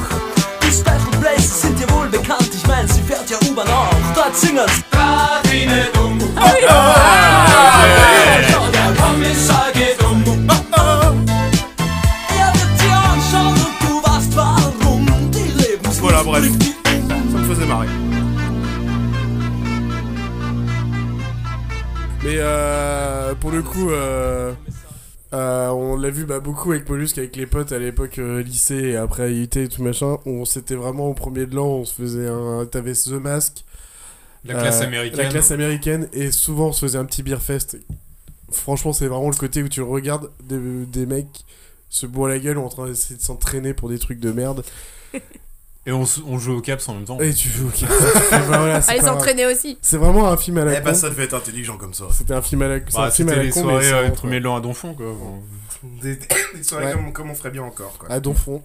Die 0.64 0.72
Special 0.72 1.22
Places 1.22 1.62
sind 1.62 1.80
dir 1.80 1.90
wohl 1.92 2.08
bekannt, 2.08 2.50
ich 2.52 2.66
mein, 2.68 2.88
sie 2.88 3.02
fährt 3.04 3.30
ja 3.30 3.38
U-Bahn 3.48 3.68
auch. 3.68 3.94
Dort 4.16 4.36
singen's. 4.36 4.72
Radine 4.92 5.88
dumm. 5.94 6.20
Oh 6.36 6.56
ja, 6.62 6.96
der 8.74 9.04
Kommissar 9.04 9.67
bref. 16.40 16.52
Ça 17.32 17.38
me 17.38 17.54
faisait 17.54 17.66
marrer. 17.66 17.88
Mais 22.24 22.36
euh, 22.38 23.36
pour 23.36 23.52
le 23.52 23.62
coup, 23.62 23.90
euh, 23.90 24.54
euh, 25.34 25.70
on 25.70 25.96
l'a 25.98 26.10
vu 26.10 26.26
bah, 26.26 26.40
beaucoup 26.40 26.72
avec 26.72 26.90
Mollusque, 26.90 27.18
avec 27.18 27.36
les 27.36 27.46
potes 27.46 27.72
à 27.72 27.80
l'époque 27.80 28.20
euh, 28.20 28.42
lycée 28.42 28.76
et 28.76 28.96
après 28.98 29.24
à 29.24 29.30
IUT 29.30 29.50
et 29.56 29.68
tout 29.68 29.84
machin. 29.84 30.18
On 30.26 30.46
s'était 30.46 30.76
vraiment 30.76 31.08
au 31.08 31.14
premier 31.14 31.46
de 31.46 31.56
l'an, 31.56 31.68
on 31.68 31.86
se 31.86 31.94
faisait 31.94 32.28
un. 32.28 32.66
T'avais 32.66 32.94
The 32.94 33.12
Mask. 33.12 33.64
La 34.46 34.56
classe 34.56 34.82
américaine. 34.82 35.18
La 35.18 35.30
classe 35.30 35.52
américaine 35.52 36.10
et 36.14 36.32
souvent 36.32 36.68
on 36.68 36.72
se 36.72 36.82
faisait 36.82 36.98
un 36.98 37.06
petit 37.06 37.24
beer 37.24 37.42
fest. 37.42 37.78
Franchement, 38.52 38.94
c'est 38.94 39.08
vraiment 39.08 39.30
le 39.30 39.36
côté 39.36 39.62
où 39.62 39.68
tu 39.68 39.82
regardes 39.82 40.30
des, 40.44 40.86
des 40.86 41.06
mecs 41.06 41.46
se 41.90 42.06
boire 42.06 42.30
la 42.30 42.40
gueule 42.40 42.58
en 42.58 42.70
train 42.70 42.88
d'essayer 42.88 43.18
de 43.18 43.22
s'entraîner 43.22 43.74
pour 43.74 43.90
des 43.90 44.00
trucs 44.00 44.20
de 44.20 44.32
merde. 44.32 44.64
Et 45.88 45.92
on, 45.92 46.04
on 46.28 46.38
joue 46.38 46.58
au 46.58 46.62
caps 46.62 46.88
en 46.90 46.94
même 46.96 47.06
temps. 47.06 47.18
Et 47.20 47.34
tu 47.34 47.48
joues 47.50 47.68
au 47.68 47.72
caps. 47.72 47.92
Voilà, 48.48 48.82
Allez 48.88 49.00
s'entraîner 49.02 49.46
aussi. 49.48 49.78
C'est 49.82 49.98
vraiment 49.98 50.30
un 50.30 50.38
film 50.38 50.58
à 50.60 50.66
la 50.66 50.74
Eh 50.74 50.78
con. 50.78 50.84
bah, 50.84 50.94
ça 50.94 51.10
devait 51.10 51.24
être 51.24 51.34
intelligent 51.34 51.78
comme 51.78 51.94
ça. 51.94 52.06
C'était 52.12 52.34
un 52.34 52.42
film 52.42 52.62
à 52.62 52.68
la, 52.68 52.80
c'est 52.88 52.98
un 52.98 53.02
Bah, 53.04 53.10
film 53.12 53.30
à 53.30 53.32
c'était 53.32 53.36
la 53.38 53.44
les 53.44 53.50
con, 53.52 53.60
mais 53.64 53.64
soirées 53.72 53.84
c'est 53.86 53.94
euh, 53.94 54.00
vraiment 54.02 54.16
premier 54.16 54.40
l'an 54.42 54.56
à 54.58 54.62
Donfond, 54.62 54.94
quoi. 54.94 55.06
Bon. 55.08 55.42
Des, 56.02 56.16
des 56.18 56.64
soirées 56.64 56.86
Ouais. 56.88 56.92
comme, 56.92 57.14
comme 57.14 57.30
on 57.32 57.36
ferait 57.36 57.52
bien 57.52 57.64
encore. 57.64 57.98
Quoi. 57.98 58.12
à 58.12 58.20
Donfond, 58.20 58.62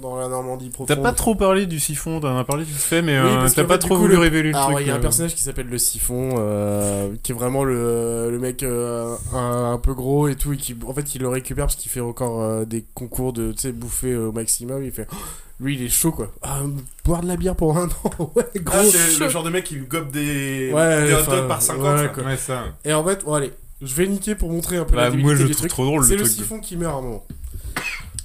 dans 0.00 0.16
la 0.16 0.26
Normandie 0.28 0.70
profonde. 0.70 0.88
T'as 0.96 1.02
pas 1.02 1.12
trop 1.12 1.34
parlé 1.34 1.66
du 1.66 1.78
siphon, 1.78 2.18
t'en 2.20 2.36
as 2.38 2.44
parlé 2.44 2.64
vite 2.64 2.76
fait, 2.76 3.02
mais 3.02 3.20
Oui, 3.20 3.26
euh, 3.28 3.48
t'as 3.54 3.64
pas 3.64 3.74
fait, 3.74 3.80
du 3.80 3.86
trop 3.86 3.94
coup, 3.96 4.00
voulu 4.02 4.14
le- 4.14 4.20
révéler 4.20 4.50
le 4.50 4.56
Alors, 4.56 4.70
truc. 4.70 4.80
il 4.82 4.88
y 4.88 4.90
a 4.90 4.94
un 4.94 4.98
euh. 4.98 5.00
personnage 5.00 5.34
qui 5.34 5.42
s'appelle 5.42 5.66
le 5.68 5.76
Siphon, 5.78 6.36
euh, 6.38 7.10
qui 7.22 7.32
est 7.32 7.34
vraiment 7.34 7.62
le, 7.64 8.30
le 8.30 8.38
mec 8.38 8.62
euh, 8.62 9.14
un, 9.34 9.72
un 9.74 9.78
peu 9.78 9.92
gros 9.94 10.28
et 10.28 10.34
tout, 10.34 10.52
et 10.54 10.56
qui, 10.56 10.74
en 10.86 10.94
fait, 10.94 11.14
il 11.14 11.20
le 11.20 11.28
récupère 11.28 11.66
parce 11.66 11.76
qu'il 11.76 11.90
fait 11.90 12.00
encore 12.00 12.40
euh, 12.42 12.64
des 12.64 12.84
concours 12.94 13.32
de, 13.34 13.52
tu 13.52 13.58
sais, 13.58 13.72
bouffer 13.72 14.16
au 14.16 14.32
maximum. 14.32 14.82
Il 14.82 14.92
fait, 14.92 15.06
Oh, 15.12 15.16
lui, 15.60 15.76
il 15.76 15.82
est 15.84 15.88
chaud, 15.88 16.10
quoi. 16.10 16.32
Ah, 16.42 16.60
boire 17.04 17.20
de 17.22 17.28
la 17.28 17.36
bière 17.36 17.54
pour 17.54 17.76
un 17.76 17.86
an, 17.88 18.32
ouais, 18.34 18.44
gros. 18.56 18.74
Ah, 18.78 18.84
c'est 18.84 19.10
chaud. 19.12 19.24
le 19.24 19.28
genre 19.30 19.42
de 19.44 19.50
mec 19.50 19.64
qui 19.64 19.76
gobe 19.76 20.10
des, 20.10 20.70
Ouais, 20.72 21.06
des 21.06 21.12
hot 21.14 21.30
dogs 21.30 21.46
par 21.48 21.60
50. 21.60 22.00
ouais, 22.00 22.10
quoi. 22.14 22.24
Ouais, 22.24 22.36
ça. 22.38 22.64
Et 22.84 22.92
en 22.94 23.04
fait, 23.04 23.24
bon, 23.24 23.34
allez, 23.34 23.52
je 23.82 23.94
vais 23.94 24.06
niquer 24.08 24.34
pour 24.34 24.50
montrer 24.50 24.78
un 24.78 24.84
peu 24.84 24.96
Bah, 24.96 25.10
la 25.10 25.16
moi, 25.16 25.34
je 25.34 25.42
du 25.44 25.50
trouve 25.50 25.56
truc. 25.58 25.70
trop 25.70 25.84
drôle, 25.84 26.00
le 26.00 26.06
C'est 26.08 26.16
le 26.16 26.22
de- 26.22 26.28
Siphon 26.28 26.58
qui 26.60 26.76
meurt 26.78 26.94
à 26.94 26.98
un 26.98 27.02
moment. 27.02 27.24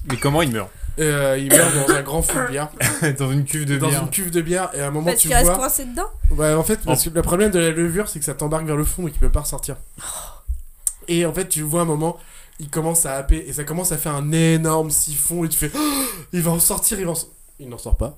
Mais 0.09 0.15
comment 0.17 0.41
il 0.41 0.51
meurt? 0.51 0.69
Euh, 0.99 1.37
il 1.39 1.49
meurt 1.49 1.75
dans 1.87 1.93
un 1.93 2.01
grand 2.01 2.21
feu 2.21 2.41
de 2.43 2.47
bière. 2.49 2.69
Dans 3.19 3.31
une 3.31 3.43
cuve 3.45 3.65
de 3.65 3.77
Dans 3.77 3.89
bière. 3.89 4.01
une 4.03 4.09
cuve 4.09 4.31
de 4.31 4.41
bière, 4.41 4.69
et 4.73 4.81
à 4.81 4.87
un 4.87 4.91
moment, 4.91 5.07
Parce 5.07 5.19
tu 5.19 5.27
qu'il 5.27 5.35
reste 5.35 5.47
vois. 5.49 5.57
coincé 5.57 5.85
dedans. 5.85 6.07
Ouais, 6.31 6.53
en 6.53 6.63
fait, 6.63 6.79
parce 6.83 7.03
que 7.03 7.09
le 7.11 7.21
problème 7.21 7.51
de 7.51 7.59
la 7.59 7.69
levure, 7.69 8.09
c'est 8.09 8.17
que 8.19 8.25
ça 8.25 8.33
t'embarque 8.33 8.65
vers 8.65 8.75
le 8.75 8.83
fond, 8.83 9.03
donc 9.03 9.11
il 9.13 9.19
peut 9.19 9.29
pas 9.31 9.41
ressortir. 9.41 9.75
Et 11.07 11.25
en 11.25 11.33
fait, 11.33 11.47
tu 11.49 11.61
vois 11.61 11.81
un 11.81 11.85
moment, 11.85 12.17
il 12.59 12.69
commence 12.69 13.05
à 13.05 13.13
happer, 13.15 13.45
et 13.47 13.53
ça 13.53 13.63
commence 13.63 13.91
à 13.91 13.97
faire 13.97 14.15
un 14.15 14.31
énorme 14.31 14.89
siphon, 14.89 15.43
et 15.45 15.49
tu 15.49 15.57
fais, 15.57 15.71
Oh, 15.75 16.03
il 16.33 16.41
va 16.41 16.51
en 16.51 16.59
sortir, 16.59 16.99
il 16.99 17.05
va 17.05 17.11
en 17.11 17.15
sortir. 17.15 17.35
Il 17.59 17.69
n'en 17.69 17.77
sort 17.77 17.95
pas. 17.97 18.15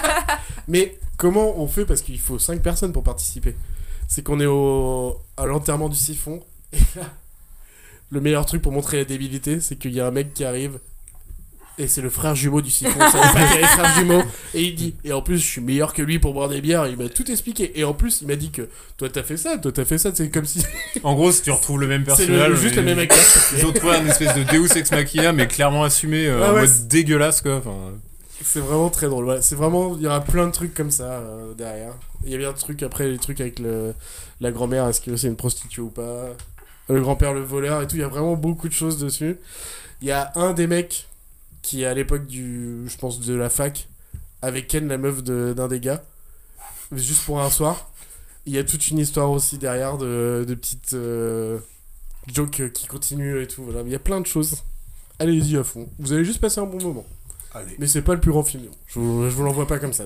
Mais 0.68 0.98
comment 1.16 1.58
on 1.60 1.66
fait 1.66 1.84
Parce 1.84 2.00
qu'il 2.00 2.18
faut 2.20 2.38
5 2.38 2.60
personnes 2.62 2.92
pour 2.92 3.02
participer? 3.02 3.56
C'est 4.08 4.22
qu'on 4.22 4.40
est 4.40 4.46
au... 4.46 5.20
à 5.36 5.46
l'enterrement 5.46 5.88
du 5.88 5.96
siphon, 5.96 6.42
et 6.72 6.78
là, 6.96 7.02
le 8.10 8.20
meilleur 8.20 8.44
truc 8.46 8.62
pour 8.62 8.72
montrer 8.72 8.98
la 8.98 9.04
débilité, 9.04 9.60
c'est 9.60 9.76
qu'il 9.76 9.92
y 9.92 10.00
a 10.00 10.06
un 10.06 10.10
mec 10.10 10.32
qui 10.34 10.44
arrive, 10.44 10.78
et 11.78 11.86
c'est 11.86 12.00
le 12.00 12.10
frère 12.10 12.34
jumeau 12.34 12.60
du 12.60 12.70
siphon. 12.70 12.98
C'est 12.98 13.18
un 13.18 13.32
mec 13.34 13.48
qui 13.50 13.56
a 13.56 13.60
les 13.60 13.66
frères 13.66 13.94
jumeaux. 13.94 14.22
Et 14.52 14.62
il 14.62 14.74
dit, 14.74 14.94
et 15.04 15.12
en 15.12 15.22
plus, 15.22 15.38
je 15.38 15.46
suis 15.46 15.60
meilleur 15.60 15.92
que 15.92 16.02
lui 16.02 16.18
pour 16.18 16.32
boire 16.32 16.48
des 16.48 16.60
bières. 16.60 16.86
Il 16.88 16.96
m'a 16.96 17.08
tout 17.08 17.30
expliqué. 17.30 17.78
Et 17.78 17.84
en 17.84 17.94
plus, 17.94 18.20
il 18.20 18.26
m'a 18.26 18.34
dit 18.34 18.50
que 18.50 18.68
toi, 18.96 19.08
t'as 19.08 19.22
fait 19.22 19.36
ça, 19.36 19.58
toi, 19.58 19.70
t'as 19.70 19.84
fait 19.84 19.98
ça. 19.98 20.10
C'est 20.12 20.28
comme 20.30 20.44
si. 20.44 20.64
En 21.04 21.14
gros, 21.14 21.30
si 21.30 21.42
tu 21.42 21.50
retrouves 21.52 21.80
le 21.80 21.86
même 21.86 22.04
personnage. 22.04 22.56
juste 22.56 22.76
le 22.76 22.82
même 22.82 22.98
acteur. 22.98 23.18
Ils 23.56 23.64
ont 23.64 23.72
trouvé 23.72 23.96
un 23.96 24.06
espèce 24.06 24.34
de 24.34 24.42
Deus 24.42 24.76
Ex 24.76 24.90
Machina, 24.90 25.32
mais 25.32 25.46
clairement 25.46 25.84
assumé 25.84 26.26
euh, 26.26 26.42
Ah 26.44 26.52
en 26.52 26.56
mode 26.56 26.88
dégueulasse, 26.88 27.40
quoi. 27.40 27.56
Enfin, 27.56 27.76
C'est 28.42 28.60
vraiment 28.60 28.90
très 28.90 29.06
drôle. 29.06 29.24
Voilà. 29.24 29.42
C'est 29.42 29.54
vraiment. 29.54 29.94
Il 29.96 30.02
y 30.02 30.06
aura 30.06 30.24
plein 30.24 30.46
de 30.46 30.52
trucs 30.52 30.74
comme 30.74 30.90
ça 30.90 31.04
euh, 31.04 31.54
derrière. 31.54 31.92
Il 32.24 32.32
y 32.32 32.34
a 32.34 32.38
bien 32.38 32.52
des 32.52 32.58
trucs 32.58 32.82
après, 32.82 33.08
les 33.08 33.18
trucs 33.18 33.40
avec 33.40 33.60
le, 33.60 33.94
la 34.40 34.50
grand-mère, 34.50 34.88
est-ce 34.88 35.00
que 35.00 35.14
c'est 35.16 35.28
une 35.28 35.36
prostituée 35.36 35.82
ou 35.82 35.90
pas? 35.90 36.30
Le 36.88 37.00
grand-père, 37.00 37.34
le 37.34 37.42
voleur 37.42 37.82
et 37.82 37.86
tout. 37.86 37.94
Il 37.96 38.00
y 38.00 38.04
a 38.04 38.08
vraiment 38.08 38.34
beaucoup 38.34 38.68
de 38.68 38.72
choses 38.72 38.98
dessus. 38.98 39.36
Il 40.00 40.08
y 40.08 40.12
a 40.12 40.32
un 40.34 40.52
des 40.52 40.66
mecs 40.66 41.06
qui, 41.62 41.84
à 41.84 41.94
l'époque 41.94 42.26
du. 42.26 42.82
Je 42.86 42.96
pense 42.98 43.20
de 43.20 43.34
la 43.34 43.48
fac, 43.50 43.88
avec 44.42 44.68
Ken, 44.68 44.88
la 44.88 44.98
meuf 44.98 45.22
de- 45.22 45.52
d'un 45.56 45.68
des 45.68 45.80
gars. 45.80 46.02
Juste 46.92 47.22
pour 47.24 47.40
un 47.40 47.50
soir. 47.50 47.90
Il 48.46 48.54
y 48.54 48.58
a 48.58 48.64
toute 48.64 48.88
une 48.88 48.98
histoire 48.98 49.30
aussi 49.30 49.58
derrière 49.58 49.98
de, 49.98 50.44
de 50.48 50.54
petites 50.54 50.94
euh, 50.94 51.58
jokes 52.32 52.72
qui 52.72 52.86
continuent 52.86 53.42
et 53.42 53.46
tout. 53.46 53.62
Voilà. 53.62 53.82
Il 53.82 53.90
y 53.90 53.94
a 53.94 53.98
plein 53.98 54.20
de 54.22 54.26
choses. 54.26 54.56
Allez-y 55.18 55.56
à 55.58 55.64
fond. 55.64 55.88
Vous 55.98 56.12
allez 56.14 56.24
juste 56.24 56.40
passer 56.40 56.60
un 56.60 56.64
bon 56.66 56.80
moment. 56.82 57.04
Allez. 57.52 57.74
Mais 57.78 57.86
c'est 57.86 58.00
pas 58.02 58.14
le 58.14 58.20
plus 58.20 58.30
grand 58.30 58.44
film. 58.44 58.64
Je 58.86 58.98
vous, 59.00 59.24
je 59.28 59.34
vous 59.34 59.42
l'envoie 59.42 59.66
pas 59.66 59.78
comme 59.78 59.92
ça. 59.92 60.04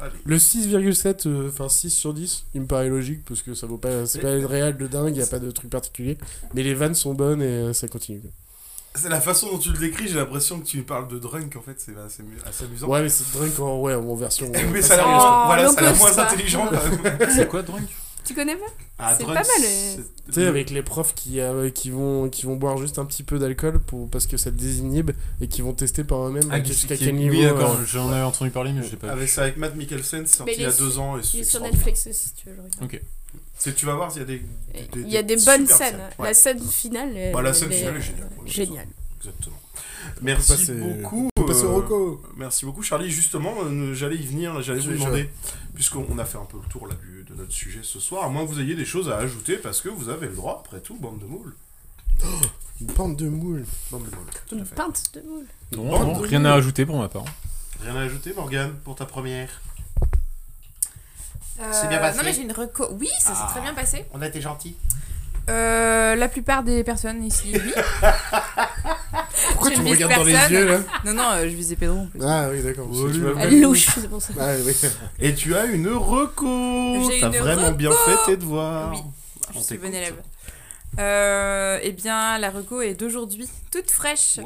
Allez. 0.00 0.12
Le 0.24 0.36
6,7, 0.38 1.26
euh, 1.28 1.48
enfin 1.48 1.68
6 1.68 1.90
sur 1.90 2.14
10, 2.14 2.44
il 2.54 2.62
me 2.62 2.66
paraît 2.66 2.88
logique 2.88 3.24
parce 3.26 3.42
que 3.42 3.54
ça 3.54 3.66
vaut 3.66 3.76
pas. 3.78 4.06
C'est 4.06 4.20
pas 4.20 4.34
une 4.34 4.46
réal 4.46 4.76
de 4.76 4.86
dingue, 4.86 5.14
y 5.16 5.22
a 5.22 5.26
pas 5.26 5.38
de 5.38 5.50
truc 5.50 5.68
particulier. 5.70 6.16
Mais 6.54 6.62
les 6.62 6.74
vannes 6.74 6.94
sont 6.94 7.14
bonnes 7.14 7.42
et 7.42 7.44
euh, 7.46 7.72
ça 7.72 7.88
continue. 7.88 8.22
C'est 8.94 9.08
la 9.08 9.20
façon 9.20 9.50
dont 9.50 9.58
tu 9.58 9.70
le 9.70 9.78
décris, 9.78 10.06
j'ai 10.08 10.14
l'impression 10.16 10.60
que 10.60 10.66
tu 10.66 10.82
parles 10.82 11.08
de 11.08 11.18
drunk 11.18 11.56
en 11.56 11.62
fait, 11.62 11.80
c'est 11.80 11.96
assez, 11.96 12.22
assez 12.46 12.64
amusant. 12.64 12.88
Ouais, 12.88 13.02
mais 13.02 13.08
c'est 13.08 13.30
drunk 13.32 13.58
en, 13.60 13.80
ouais, 13.80 13.94
en 13.94 14.14
version. 14.14 14.46
euh, 14.54 14.58
Mais 14.72 14.80
pas 14.80 14.86
ça 14.86 14.94
a 14.94 14.96
l'air 14.96 15.16
quoi. 15.16 15.42
voilà, 15.46 15.68
ça 15.70 15.88
a 15.88 15.94
moins 15.94 16.18
intelligent 16.18 16.66
quand 16.70 17.02
même. 17.02 17.30
c'est 17.34 17.48
quoi, 17.48 17.62
Drunk? 17.62 17.88
Tu 18.24 18.34
connais 18.34 18.54
pas? 18.54 18.66
Ah, 19.00 19.16
C'est 19.18 19.24
pas 19.24 19.32
mal. 19.34 19.44
euh. 19.64 19.96
Tu 20.26 20.32
sais, 20.34 20.46
avec 20.46 20.70
les 20.70 20.82
profs 20.82 21.12
qui, 21.12 21.40
euh, 21.40 21.70
qui, 21.70 21.90
vont, 21.90 22.28
qui 22.28 22.46
vont 22.46 22.54
boire 22.54 22.76
juste 22.78 22.98
un 23.00 23.04
petit 23.04 23.24
peu 23.24 23.38
d'alcool 23.40 23.80
pour, 23.80 24.08
parce 24.08 24.28
que 24.28 24.36
ça 24.36 24.52
te 24.52 24.56
désinhibe 24.56 25.10
et 25.40 25.48
qui 25.48 25.60
vont 25.60 25.72
tester 25.72 26.04
par 26.04 26.28
eux-mêmes 26.28 26.48
Ah, 26.52 26.62
jusqu'à 26.62 26.96
quel 26.96 27.16
niveau. 27.16 27.34
Oui, 27.34 27.42
d'accord, 27.42 27.72
euh, 27.80 27.84
j'en 27.84 28.08
avais 28.12 28.22
entendu 28.22 28.52
parler, 28.52 28.72
mais 28.72 28.84
je 28.84 28.90
sais 28.90 28.96
pas. 28.96 29.10
Avec, 29.10 29.28
c'est 29.28 29.40
avec 29.40 29.56
Matt 29.56 29.74
Mikkelsen, 29.74 30.26
c'est 30.26 30.36
sorti 30.36 30.52
il 30.56 30.62
y 30.62 30.66
a 30.66 30.70
deux 30.70 30.98
ans. 30.98 31.16
Et 31.16 31.20
Il 31.20 31.24
c'est 31.26 31.38
est 31.38 31.44
sur. 31.44 31.60
Netflix 31.62 32.06
aussi, 32.06 32.28
si 32.28 32.34
tu 32.34 32.48
veux 32.48 32.54
le 32.56 32.62
regarder. 32.62 32.96
Ok. 32.96 33.02
C'est- 33.62 33.74
Tu 33.74 33.86
vas 33.86 33.94
voir, 33.94 34.10
il 34.14 34.18
y 34.18 34.22
a 34.22 34.24
des. 34.24 34.42
Il 34.96 35.08
y 35.08 35.16
a 35.16 35.22
des 35.22 35.36
bonnes 35.36 35.66
scènes. 35.66 36.00
Ouais. 36.18 36.28
La 36.28 36.34
scène 36.34 36.60
finale. 36.60 37.30
Bah, 37.32 37.42
la 37.42 37.52
scène 37.54 37.70
finale 37.70 37.96
est 37.96 38.00
géniale. 38.02 38.28
Géniale. 38.44 38.88
Exactement. 39.18 39.56
Merci 40.20 40.50
passer- 40.52 40.74
beaucoup. 40.74 41.28
euh. 41.38 42.16
Merci 42.36 42.64
beaucoup, 42.64 42.82
Charlie. 42.82 43.10
Justement, 43.10 43.54
euh, 43.64 43.94
j'allais 43.94 44.16
y 44.16 44.26
venir, 44.26 44.60
j'allais 44.62 44.80
vous 44.80 44.92
demander, 44.92 45.30
puisqu'on 45.74 46.18
a 46.18 46.24
fait 46.24 46.38
un 46.38 46.44
peu 46.44 46.58
le 46.62 46.68
tour 46.68 46.86
là, 46.88 46.94
du- 46.94 47.22
de 47.24 47.34
notre 47.34 47.52
sujet 47.52 47.80
ce 47.82 48.00
soir, 48.00 48.24
à 48.24 48.28
moins 48.28 48.44
que 48.44 48.50
vous 48.50 48.60
ayez 48.60 48.74
des 48.74 48.84
choses 48.84 49.08
à 49.08 49.16
ajouter, 49.18 49.56
parce 49.56 49.80
que 49.80 49.88
vous 49.88 50.08
avez 50.08 50.26
le 50.26 50.34
droit, 50.34 50.62
après 50.64 50.80
tout, 50.80 50.96
bande 50.96 51.18
de 51.20 51.26
moules. 51.26 51.54
Une 52.80 52.86
pente 52.88 53.16
de 53.16 53.28
moule. 53.28 53.64
Bande 53.90 54.04
de 54.04 54.16
moules, 54.16 54.26
tout 54.48 54.56
Une 54.56 54.64
pinte 54.64 55.02
de 55.14 55.20
moule. 55.22 55.46
Non, 55.76 55.88
Bande 55.90 56.08
non, 56.08 56.20
de 56.20 56.26
rien 56.26 56.38
moules. 56.40 56.48
à 56.48 56.54
ajouter 56.54 56.84
pour 56.86 56.98
ma 56.98 57.08
part. 57.08 57.24
Rien 57.80 57.96
à 57.96 58.00
ajouter, 58.00 58.32
Morgane, 58.34 58.74
pour 58.84 58.94
ta 58.96 59.06
première 59.06 59.60
C'est 61.70 61.88
bien 61.88 61.98
passé 61.98 62.18
Non, 62.18 62.24
mais 62.24 62.32
j'ai 62.32 62.42
une 62.42 62.52
reco. 62.52 62.88
Oui, 62.98 63.08
ça 63.20 63.34
s'est 63.34 63.40
Ah. 63.44 63.48
très 63.52 63.60
bien 63.60 63.74
passé. 63.74 64.04
On 64.12 64.20
a 64.22 64.26
été 64.26 64.40
gentils. 64.40 64.74
Euh, 65.50 66.14
la 66.14 66.28
plupart 66.28 66.62
des 66.62 66.84
personnes 66.84 67.24
ici, 67.24 67.52
oui. 67.54 67.72
Pourquoi 69.52 69.70
Je 69.70 69.74
tu 69.76 69.82
me 69.82 69.90
regardes 69.90 70.14
dans 70.14 70.24
les 70.24 70.32
yeux 70.54 70.66
là 70.68 70.78
Non, 71.04 71.12
non, 71.14 71.30
euh, 71.32 71.42
je 71.44 71.54
visais 71.56 71.76
Pedro 71.76 71.98
en 71.98 72.06
plus. 72.06 72.20
Ah 72.24 72.48
oui, 72.50 72.62
d'accord. 72.62 72.86
parce 72.88 73.00
que 73.00 73.12
tu 73.12 73.18
m'as- 73.20 73.40
Elle 73.42 73.54
est 73.54 73.60
louche, 73.60 73.86
c'est 73.94 74.08
pour 74.08 74.22
ça. 74.22 74.32
Ah 74.38 74.52
oui. 74.64 74.72
Et 75.18 75.34
tu 75.34 75.54
as 75.56 75.64
une 75.64 75.88
reco 75.88 77.10
J'ai 77.10 77.20
T'as 77.20 77.26
une 77.28 77.36
vraiment 77.38 77.66
reco. 77.66 77.76
bien 77.76 77.90
fait 77.92 78.16
tes 78.26 78.36
devoirs. 78.36 78.90
Oui, 78.92 78.98
On 79.00 79.52
je 79.54 79.58
suis 79.58 79.66
t'écoute. 79.68 79.84
bonne 79.86 79.94
élève. 79.94 80.14
Euh, 80.98 81.78
eh 81.82 81.90
bien, 81.92 82.38
la 82.38 82.50
reco 82.50 82.82
est 82.82 82.94
d'aujourd'hui, 82.94 83.48
toute 83.70 83.90
fraîche. 83.90 84.38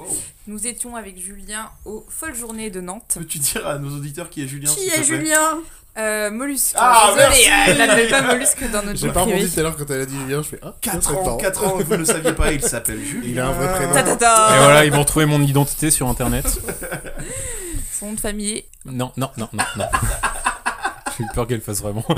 Nous 0.47 0.67
étions 0.67 0.95
avec 0.97 1.19
Julien 1.19 1.69
aux 1.85 2.07
folles 2.09 2.37
journées 2.37 2.71
de 2.71 2.81
Nantes. 2.81 3.17
Peux-tu 3.19 3.39
dire 3.39 3.67
à 3.67 3.79
nos 3.79 3.91
auditeurs 3.97 4.31
qui 4.31 4.43
est 4.45 4.47
Julien 4.49 4.71
Qui 4.73 4.81
s'il 4.81 4.91
te 4.93 4.95
est 4.95 5.03
plaît? 5.03 5.05
Julien? 5.19 5.59
Euh, 5.99 6.31
Mollusque. 6.31 6.75
Ah, 6.77 7.07
Désolée, 7.15 7.27
merci 7.29 7.49
euh, 7.49 7.53
elle 7.69 7.79
n'appelle 7.79 8.09
pas 8.11 8.23
Mollusque 8.23 8.71
dans 8.71 8.83
notre 8.83 8.99
J'ai 8.99 9.09
pas 9.09 9.21
privé. 9.23 9.37
rebondi 9.37 9.53
tout 9.55 9.61
à 9.61 9.63
l'heure 9.63 9.77
quand 9.77 9.91
elle 9.91 10.01
a 10.03 10.07
dit 10.07 10.17
Julien, 10.19 10.43
je 10.43 10.49
fais 10.49 10.59
Ah, 10.63 10.75
4 10.81 10.99
tiens, 11.01 11.13
ans, 11.15 11.21
attends. 11.23 11.37
4 11.39 11.65
ans, 11.67 11.77
vous 11.79 11.93
ne 11.93 11.97
le 11.97 12.05
saviez 12.05 12.33
pas, 12.33 12.53
il 12.53 12.63
s'appelle 12.63 13.01
Julien. 13.05 13.29
Il 13.31 13.41
a 13.41 13.47
un 13.47 13.53
vrai 13.53 13.73
prénom. 13.75 13.93
Ta 13.95 14.03
ta 14.03 14.17
ta. 14.17 14.55
Et 14.55 14.59
voilà, 14.59 14.85
ils 14.85 14.93
vont 14.93 15.01
retrouver 15.01 15.25
mon 15.27 15.41
identité 15.41 15.91
sur 15.91 16.07
internet. 16.09 16.47
Son 17.99 18.07
nom 18.09 18.13
de 18.13 18.21
famille. 18.21 18.65
Non, 18.85 19.11
non, 19.17 19.31
non, 19.39 19.49
non, 19.55 19.65
non. 19.77 19.85
J'ai 21.19 21.25
eu 21.25 21.29
peur 21.35 21.47
qu'elle 21.47 21.63
fasse 21.63 21.81
vraiment. 21.81 22.05
on, 22.09 22.15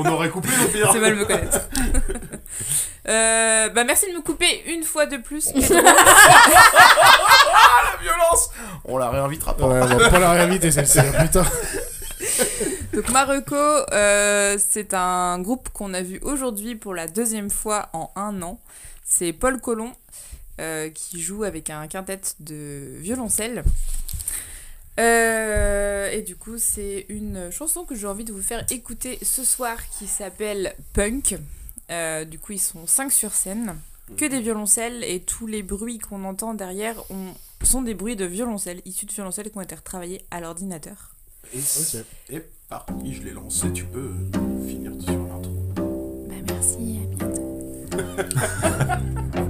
on 0.00 0.04
aurait 0.10 0.28
coupé 0.30 0.48
au 0.64 0.68
pire. 0.68 0.90
C'est 0.92 0.98
mal 0.98 1.14
me 1.14 1.24
connaître. 1.24 1.60
Euh, 3.08 3.68
bah 3.68 3.84
merci 3.84 4.10
de 4.10 4.16
me 4.16 4.22
couper 4.22 4.62
une 4.66 4.82
fois 4.82 5.06
de 5.06 5.18
plus. 5.18 5.50
Ah, 5.54 5.60
la 7.92 8.02
violence 8.02 8.50
On 8.84 8.98
la 8.98 9.08
réinvitera 9.10 9.56
pas. 9.56 9.66
Ouais, 9.66 9.80
on 9.82 9.86
va 9.98 10.10
pas 10.10 10.18
la 10.18 10.32
réinviter 10.32 10.72
celle-ci, 10.72 10.98
hein, 10.98 11.12
putain. 11.22 11.44
Donc 12.92 13.08
Marocco, 13.10 13.54
euh, 13.56 14.58
c'est 14.58 14.92
un 14.92 15.38
groupe 15.40 15.70
qu'on 15.70 15.94
a 15.94 16.02
vu 16.02 16.18
aujourd'hui 16.22 16.74
pour 16.76 16.94
la 16.94 17.08
deuxième 17.08 17.48
fois 17.50 17.88
en 17.94 18.10
un 18.16 18.42
an. 18.42 18.60
C'est 19.04 19.32
Paul 19.32 19.60
Colomb 19.60 19.92
euh, 20.60 20.90
qui 20.90 21.20
joue 21.20 21.44
avec 21.44 21.70
un 21.70 21.86
quintet 21.88 22.20
de 22.40 22.96
violoncelle. 22.98 23.64
Euh, 25.00 26.10
et 26.10 26.20
du 26.20 26.36
coup, 26.36 26.58
c'est 26.58 27.06
une 27.08 27.50
chanson 27.50 27.84
que 27.84 27.94
j'ai 27.94 28.06
envie 28.06 28.24
de 28.24 28.32
vous 28.32 28.42
faire 28.42 28.64
écouter 28.70 29.18
ce 29.22 29.42
soir 29.42 29.78
qui 29.98 30.06
s'appelle 30.06 30.74
Punk. 30.92 31.38
Du 32.30 32.38
coup, 32.38 32.52
ils 32.52 32.60
sont 32.60 32.86
5 32.86 33.10
sur 33.10 33.32
scène, 33.32 33.74
que 34.18 34.24
des 34.26 34.40
violoncelles 34.40 35.02
et 35.04 35.20
tous 35.20 35.46
les 35.46 35.62
bruits 35.62 35.98
qu'on 35.98 36.24
entend 36.24 36.52
derrière 36.54 36.96
ont- 37.10 37.34
sont 37.62 37.82
des 37.82 37.94
bruits 37.94 38.16
de 38.16 38.24
violoncelle, 38.26 38.80
issus 38.84 39.06
de 39.06 39.12
violoncelles 39.12 39.50
qui 39.50 39.56
ont 39.58 39.62
été 39.62 39.74
retravaillés 39.74 40.24
à 40.30 40.40
l'ordinateur. 40.40 41.10
Et 42.72 42.92
parti, 42.92 43.12
je 43.12 43.22
l'ai 43.22 43.32
lancé, 43.32 43.70
tu 43.72 43.84
peux 43.84 44.12
finir 44.66 44.92
sur 45.00 45.12
l'intro. 45.12 45.74
Bah 45.76 46.34
merci, 46.46 47.00
à 47.02 47.16
bientôt. 47.16 47.58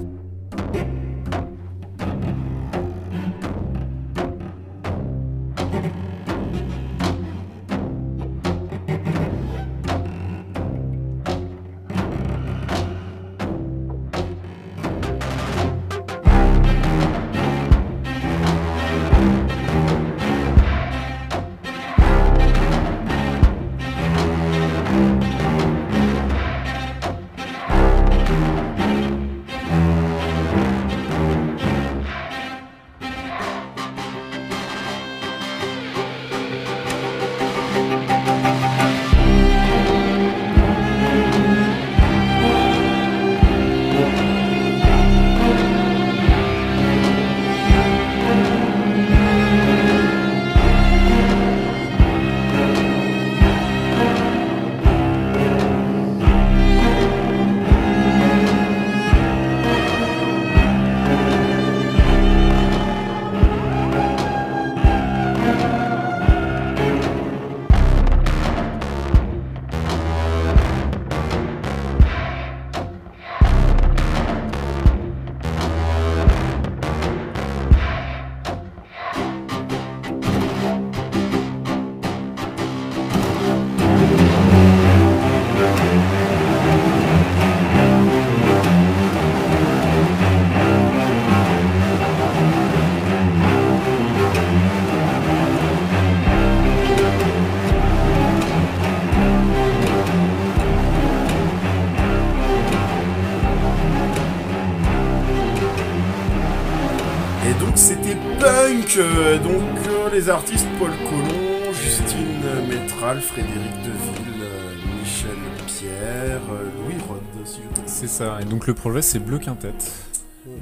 les 110.23 110.31
artistes 110.31 110.67
Paul 110.79 110.91
Colomb, 111.09 111.73
Justine 111.73 112.43
Métral, 112.69 113.21
Frédéric 113.21 113.73
Deville, 113.83 114.43
euh, 114.43 114.75
Michel 115.01 115.37
Pierre, 115.67 116.41
euh, 116.53 116.69
Louis 116.85 116.95
Rod, 117.09 117.19
si 117.45 117.59
ne 117.61 117.87
C'est 117.87 118.07
ça. 118.07 118.39
Et 118.41 118.45
donc 118.45 118.67
le 118.69 118.75
projet 118.75 119.03
c'est 119.03 119.19
Bleu 119.19 119.39
Quintet. 119.41 119.75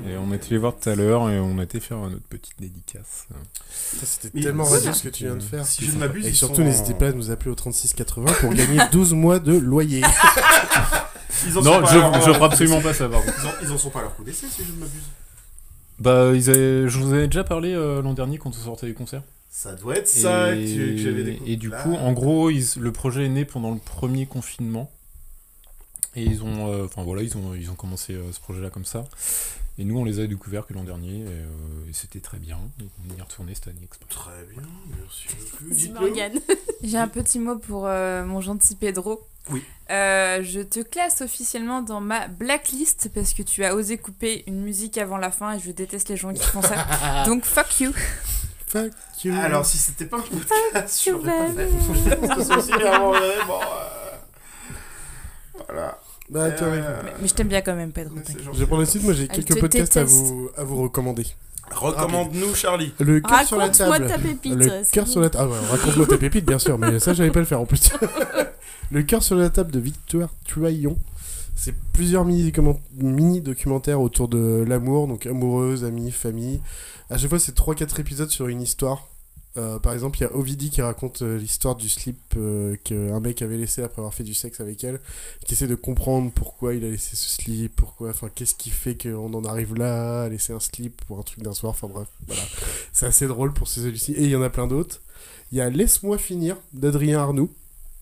Et 0.08 0.16
on 0.16 0.32
a 0.32 0.36
été 0.36 0.48
les 0.50 0.58
voir 0.58 0.74
tout 0.78 0.88
à 0.88 0.94
l'heure 0.94 1.28
et 1.28 1.38
on 1.40 1.58
a 1.58 1.62
été 1.64 1.78
faire 1.80 1.98
notre 1.98 2.22
petite 2.28 2.54
dédicace. 2.58 3.26
Ça, 3.70 4.06
C'était 4.06 4.40
tellement 4.40 4.64
ça. 4.64 4.92
ce 4.94 5.02
que 5.02 5.08
tu 5.10 5.24
viens 5.24 5.36
de 5.36 5.42
faire. 5.42 5.66
Si 5.66 5.84
je 5.84 5.92
ne 5.92 5.98
m'abuse, 5.98 6.26
Et 6.26 6.32
surtout, 6.32 6.56
sont 6.56 6.62
n'hésitez 6.62 6.94
pas 6.94 7.08
à 7.08 7.12
nous 7.12 7.30
appeler 7.30 7.50
au 7.50 7.54
3680 7.54 8.32
pour 8.40 8.54
gagner 8.54 8.78
12 8.92 9.12
mois 9.14 9.38
de 9.40 9.56
loyer. 9.58 10.02
Ils 11.46 11.56
en 11.58 11.62
Non, 11.62 11.74
sont 11.74 11.80
pas 11.82 11.86
je- 11.92 11.98
à 11.98 12.26
leur- 12.28 12.42
absolument 12.44 12.80
pas 12.80 12.92
ça. 12.94 13.08
Ils 13.10 13.46
en, 13.46 13.50
ils 13.62 13.72
en 13.72 13.78
sont 13.78 13.90
pas 13.90 14.00
à 14.00 14.02
leur 14.02 14.14
coup 14.16 14.24
d'essai, 14.24 14.46
si 14.50 14.62
je 14.64 14.72
ne 14.72 14.78
m'abuse. 14.78 15.02
Bah, 15.98 16.30
ils 16.34 16.48
avaient- 16.50 16.88
je 16.88 16.98
vous 16.98 17.12
avais 17.12 17.26
déjà 17.26 17.44
parlé 17.44 17.74
euh, 17.74 18.00
l'an 18.02 18.14
dernier 18.14 18.38
quand 18.38 18.50
on 18.50 18.52
sortait 18.64 18.86
des 18.86 18.94
concerts. 18.94 19.22
Ça 19.50 19.74
doit 19.74 19.96
être 19.96 20.08
ça 20.08 20.52
que 20.54 20.64
tu- 20.64 20.94
que 20.96 21.02
j'avais 21.02 21.24
découvert. 21.24 21.52
Et 21.52 21.56
du 21.56 21.68
Là. 21.70 21.82
coup, 21.82 21.94
en 21.94 22.12
gros, 22.12 22.50
ils- 22.50 22.78
le 22.78 22.92
projet 22.92 23.26
est 23.26 23.28
né 23.28 23.44
pendant 23.44 23.72
le 23.72 23.80
premier 23.80 24.26
confinement. 24.26 24.90
Et 26.16 26.24
ils 26.24 26.42
ont, 26.42 26.68
euh, 26.72 26.84
enfin 26.86 27.02
voilà, 27.04 27.22
ils 27.22 27.36
ont, 27.36 27.54
ils 27.54 27.70
ont 27.70 27.74
commencé 27.74 28.14
euh, 28.14 28.32
ce 28.32 28.40
projet-là 28.40 28.70
comme 28.70 28.84
ça. 28.84 29.04
Et 29.78 29.84
nous, 29.84 29.96
on 29.98 30.04
les 30.04 30.18
a 30.20 30.26
découverts 30.26 30.66
que 30.66 30.72
l'an 30.74 30.82
dernier, 30.84 31.20
et, 31.20 31.24
euh, 31.26 31.88
et 31.88 31.92
c'était 31.92 32.18
très 32.20 32.38
bien. 32.38 32.58
Et 32.80 32.84
on 33.08 33.14
y 33.14 33.18
est 33.18 33.22
retourné 33.22 33.54
cette 33.54 33.68
année 33.68 33.78
exprès. 33.84 34.06
Très 34.08 34.44
bien, 34.52 34.62
merci 34.98 35.88
beaucoup. 35.92 36.14
J'ai 36.82 36.98
un 36.98 37.08
petit 37.08 37.38
mot 37.38 37.56
pour 37.56 37.86
euh, 37.86 38.24
mon 38.24 38.40
gentil 38.40 38.74
Pedro. 38.74 39.26
Oui. 39.50 39.62
Euh, 39.90 40.42
je 40.42 40.60
te 40.60 40.80
classe 40.80 41.20
officiellement 41.22 41.80
dans 41.82 42.00
ma 42.00 42.28
blacklist 42.28 43.10
parce 43.14 43.32
que 43.32 43.42
tu 43.42 43.64
as 43.64 43.74
osé 43.74 43.96
couper 43.96 44.44
une 44.46 44.60
musique 44.62 44.98
avant 44.98 45.16
la 45.16 45.30
fin 45.30 45.54
et 45.56 45.60
je 45.60 45.70
déteste 45.70 46.08
les 46.08 46.16
gens 46.16 46.32
qui 46.34 46.42
font 46.44 46.62
ça. 46.62 47.24
Donc 47.26 47.44
fuck 47.44 47.80
you. 47.80 47.92
Fuck 48.70 48.92
you. 49.24 49.34
Alors, 49.34 49.66
si 49.66 49.78
c'était 49.78 50.04
pas 50.06 50.18
un 50.18 50.20
podcast, 50.20 51.06
l'aurais 51.10 51.24
pas 51.24 51.48
fait. 51.48 52.16
Parce 52.26 52.48
que 52.48 52.58
aussi 52.58 52.70
bon, 52.70 53.14
euh, 53.14 53.40
Voilà. 55.66 55.98
Bah, 56.28 56.40
Euh, 56.62 57.00
Mais, 57.04 57.12
mais 57.20 57.26
je 57.28 57.34
t'aime 57.34 57.48
bien 57.48 57.62
quand 57.62 57.74
même, 57.74 57.90
Pedro. 57.90 58.14
Je 58.52 58.58
vais 58.60 58.66
prendre 58.66 58.82
le 58.82 58.86
site, 58.86 59.02
moi 59.02 59.12
j'ai 59.12 59.26
quelques 59.26 59.58
podcasts 59.58 59.96
à 59.96 60.04
vous, 60.04 60.50
à 60.56 60.62
vous 60.62 60.82
recommander. 60.82 61.26
Recommande-nous, 61.72 62.54
Charlie. 62.54 62.94
Le 63.00 63.20
cœur 63.20 63.42
sur 63.44 63.56
la 63.56 63.70
table. 63.70 64.06
ta 64.06 64.18
pépite, 64.18 64.54
Le 64.54 64.92
cœur 64.92 65.08
sur 65.08 65.20
la 65.20 65.30
table. 65.30 65.50
Ah 65.52 65.62
ouais, 65.62 65.68
raconte-moi 65.70 66.06
ta 66.06 66.18
pépite, 66.18 66.44
bien 66.44 66.60
sûr, 66.60 66.78
mais 66.78 67.00
ça 67.00 67.12
j'allais 67.12 67.32
pas 67.32 67.40
le 67.40 67.46
faire 67.46 67.60
en 67.60 67.66
plus. 67.66 67.90
le 68.92 69.02
cœur 69.02 69.22
sur 69.24 69.34
la 69.34 69.50
table 69.50 69.72
de 69.72 69.80
Victoire 69.80 70.28
Tuaillon. 70.44 70.96
C'est 71.60 71.74
plusieurs 71.92 72.24
mini-documentaires 72.24 72.82
mini 72.94 73.42
documentaires 73.42 74.00
autour 74.00 74.28
de 74.28 74.64
l'amour, 74.66 75.06
donc 75.06 75.26
amoureuse, 75.26 75.84
amie, 75.84 76.10
famille. 76.10 76.58
À 77.10 77.18
chaque 77.18 77.28
fois, 77.28 77.38
c'est 77.38 77.54
3-4 77.54 78.00
épisodes 78.00 78.30
sur 78.30 78.48
une 78.48 78.62
histoire. 78.62 79.08
Euh, 79.58 79.78
par 79.78 79.92
exemple, 79.92 80.16
il 80.16 80.22
y 80.22 80.24
a 80.24 80.34
Ovidie 80.34 80.70
qui 80.70 80.80
raconte 80.80 81.20
euh, 81.20 81.36
l'histoire 81.36 81.76
du 81.76 81.90
slip 81.90 82.16
euh, 82.38 82.76
qu'un 82.82 83.20
mec 83.20 83.42
avait 83.42 83.58
laissé 83.58 83.82
après 83.82 84.00
avoir 84.00 84.14
fait 84.14 84.24
du 84.24 84.32
sexe 84.32 84.60
avec 84.60 84.82
elle, 84.84 85.00
qui 85.44 85.52
essaie 85.52 85.66
de 85.66 85.74
comprendre 85.74 86.32
pourquoi 86.34 86.72
il 86.72 86.82
a 86.82 86.88
laissé 86.88 87.14
ce 87.14 87.28
slip, 87.28 87.76
pourquoi, 87.76 88.08
enfin, 88.08 88.30
qu'est-ce 88.34 88.54
qui 88.54 88.70
fait 88.70 88.96
qu'on 88.96 89.34
en 89.34 89.44
arrive 89.44 89.74
là, 89.74 90.22
à 90.22 90.28
laisser 90.30 90.54
un 90.54 90.60
slip 90.60 91.04
pour 91.06 91.18
un 91.18 91.22
truc 91.22 91.42
d'un 91.42 91.52
soir, 91.52 91.72
enfin 91.72 91.88
bref, 91.88 92.08
voilà. 92.26 92.42
C'est 92.94 93.04
assez 93.04 93.26
drôle 93.26 93.52
pour 93.52 93.68
ces 93.68 93.82
celui-ci. 93.82 94.12
Et 94.12 94.24
il 94.24 94.30
y 94.30 94.36
en 94.36 94.42
a 94.42 94.48
plein 94.48 94.66
d'autres. 94.66 95.02
Il 95.52 95.58
y 95.58 95.60
a 95.60 95.68
Laisse-moi 95.68 96.16
finir 96.16 96.56
d'Adrien 96.72 97.18
Arnoux, 97.18 97.50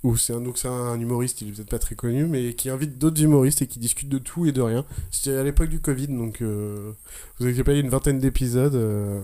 où 0.05 0.17
c'est 0.17 0.33
un, 0.33 0.41
donc 0.41 0.59
c'est 0.59 0.69
un 0.69 0.99
humoriste, 1.01 1.41
il 1.41 1.49
est 1.49 1.53
peut-être 1.53 1.71
pas 1.71 1.79
très 1.81 1.97
connu, 1.97 2.27
mais 2.27 2.55
qui 2.55 2.71
invite 2.71 2.99
d'autres 2.99 3.21
humoristes 3.21 3.63
et 3.63 3.67
qui 3.67 3.79
discute 3.81 4.09
de 4.09 4.19
tout 4.19 4.47
et 4.47 4.53
de 4.53 4.61
rien. 4.63 4.85
C'était 5.11 5.35
à 5.37 5.43
l'époque 5.43 5.69
du 5.69 5.81
Covid, 5.81 6.09
donc 6.09 6.41
euh, 6.41 6.93
vous 7.39 7.47
inquiétez 7.47 7.65
pas, 7.65 7.73
une 7.75 7.89
vingtaine 7.89 8.19
d'épisodes. 8.21 8.75
euh, 8.75 9.21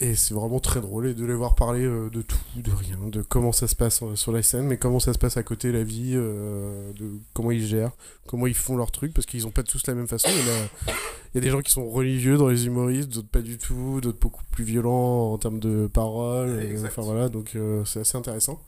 et 0.00 0.16
c'est 0.16 0.34
vraiment 0.34 0.58
très 0.58 0.80
drôle 0.80 1.06
et 1.06 1.14
de 1.14 1.24
les 1.24 1.34
voir 1.34 1.54
parler 1.54 1.84
euh, 1.84 2.10
de 2.10 2.20
tout, 2.20 2.36
de 2.56 2.70
rien, 2.70 2.98
de 3.06 3.22
comment 3.22 3.52
ça 3.52 3.68
se 3.68 3.76
passe 3.76 4.02
sur 4.14 4.32
la 4.32 4.42
scène, 4.42 4.66
mais 4.66 4.76
comment 4.76 4.98
ça 5.00 5.12
se 5.12 5.18
passe 5.18 5.36
à 5.36 5.42
côté, 5.42 5.70
la 5.70 5.84
vie, 5.84 6.14
de 6.14 7.18
comment 7.32 7.50
ils 7.52 7.64
gèrent, 7.64 7.92
comment 8.26 8.46
ils 8.46 8.54
font 8.54 8.76
leur 8.76 8.90
truc, 8.90 9.12
parce 9.14 9.26
qu'ils 9.26 9.46
ont 9.46 9.50
pas 9.52 9.62
tous 9.62 9.86
la 9.86 9.94
même 9.94 10.08
façon. 10.08 10.28
Il 10.30 10.46
y, 10.46 10.50
a, 10.50 10.94
il 11.32 11.36
y 11.36 11.38
a 11.38 11.40
des 11.42 11.50
gens 11.50 11.60
qui 11.60 11.70
sont 11.70 11.88
religieux 11.88 12.36
dans 12.38 12.48
les 12.48 12.66
humoristes, 12.66 13.10
d'autres 13.10 13.28
pas 13.28 13.40
du 13.40 13.56
tout, 13.56 14.00
d'autres 14.00 14.18
beaucoup 14.18 14.42
plus 14.50 14.64
violents 14.64 15.32
en 15.32 15.38
termes 15.38 15.60
de 15.60 15.86
paroles. 15.86 16.58
Enfin 16.84 17.02
voilà, 17.02 17.28
donc 17.28 17.56
c'est 17.84 18.00
assez 18.00 18.16
intéressant. 18.18 18.60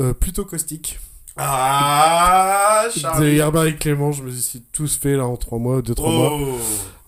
Euh, 0.00 0.12
plutôt 0.14 0.44
caustique. 0.44 0.98
Ah, 1.36 2.84
De 2.94 3.00
Charlie. 3.00 3.36
Herbert 3.38 3.64
et 3.66 3.76
Clément, 3.76 4.12
je 4.12 4.22
me 4.22 4.30
suis 4.30 4.60
tous 4.72 4.96
fait 4.96 5.16
là 5.16 5.24
en 5.26 5.36
3 5.36 5.58
mois, 5.58 5.80
2-3 5.82 6.10
mois. 6.12 6.32
Oh, 6.40 6.58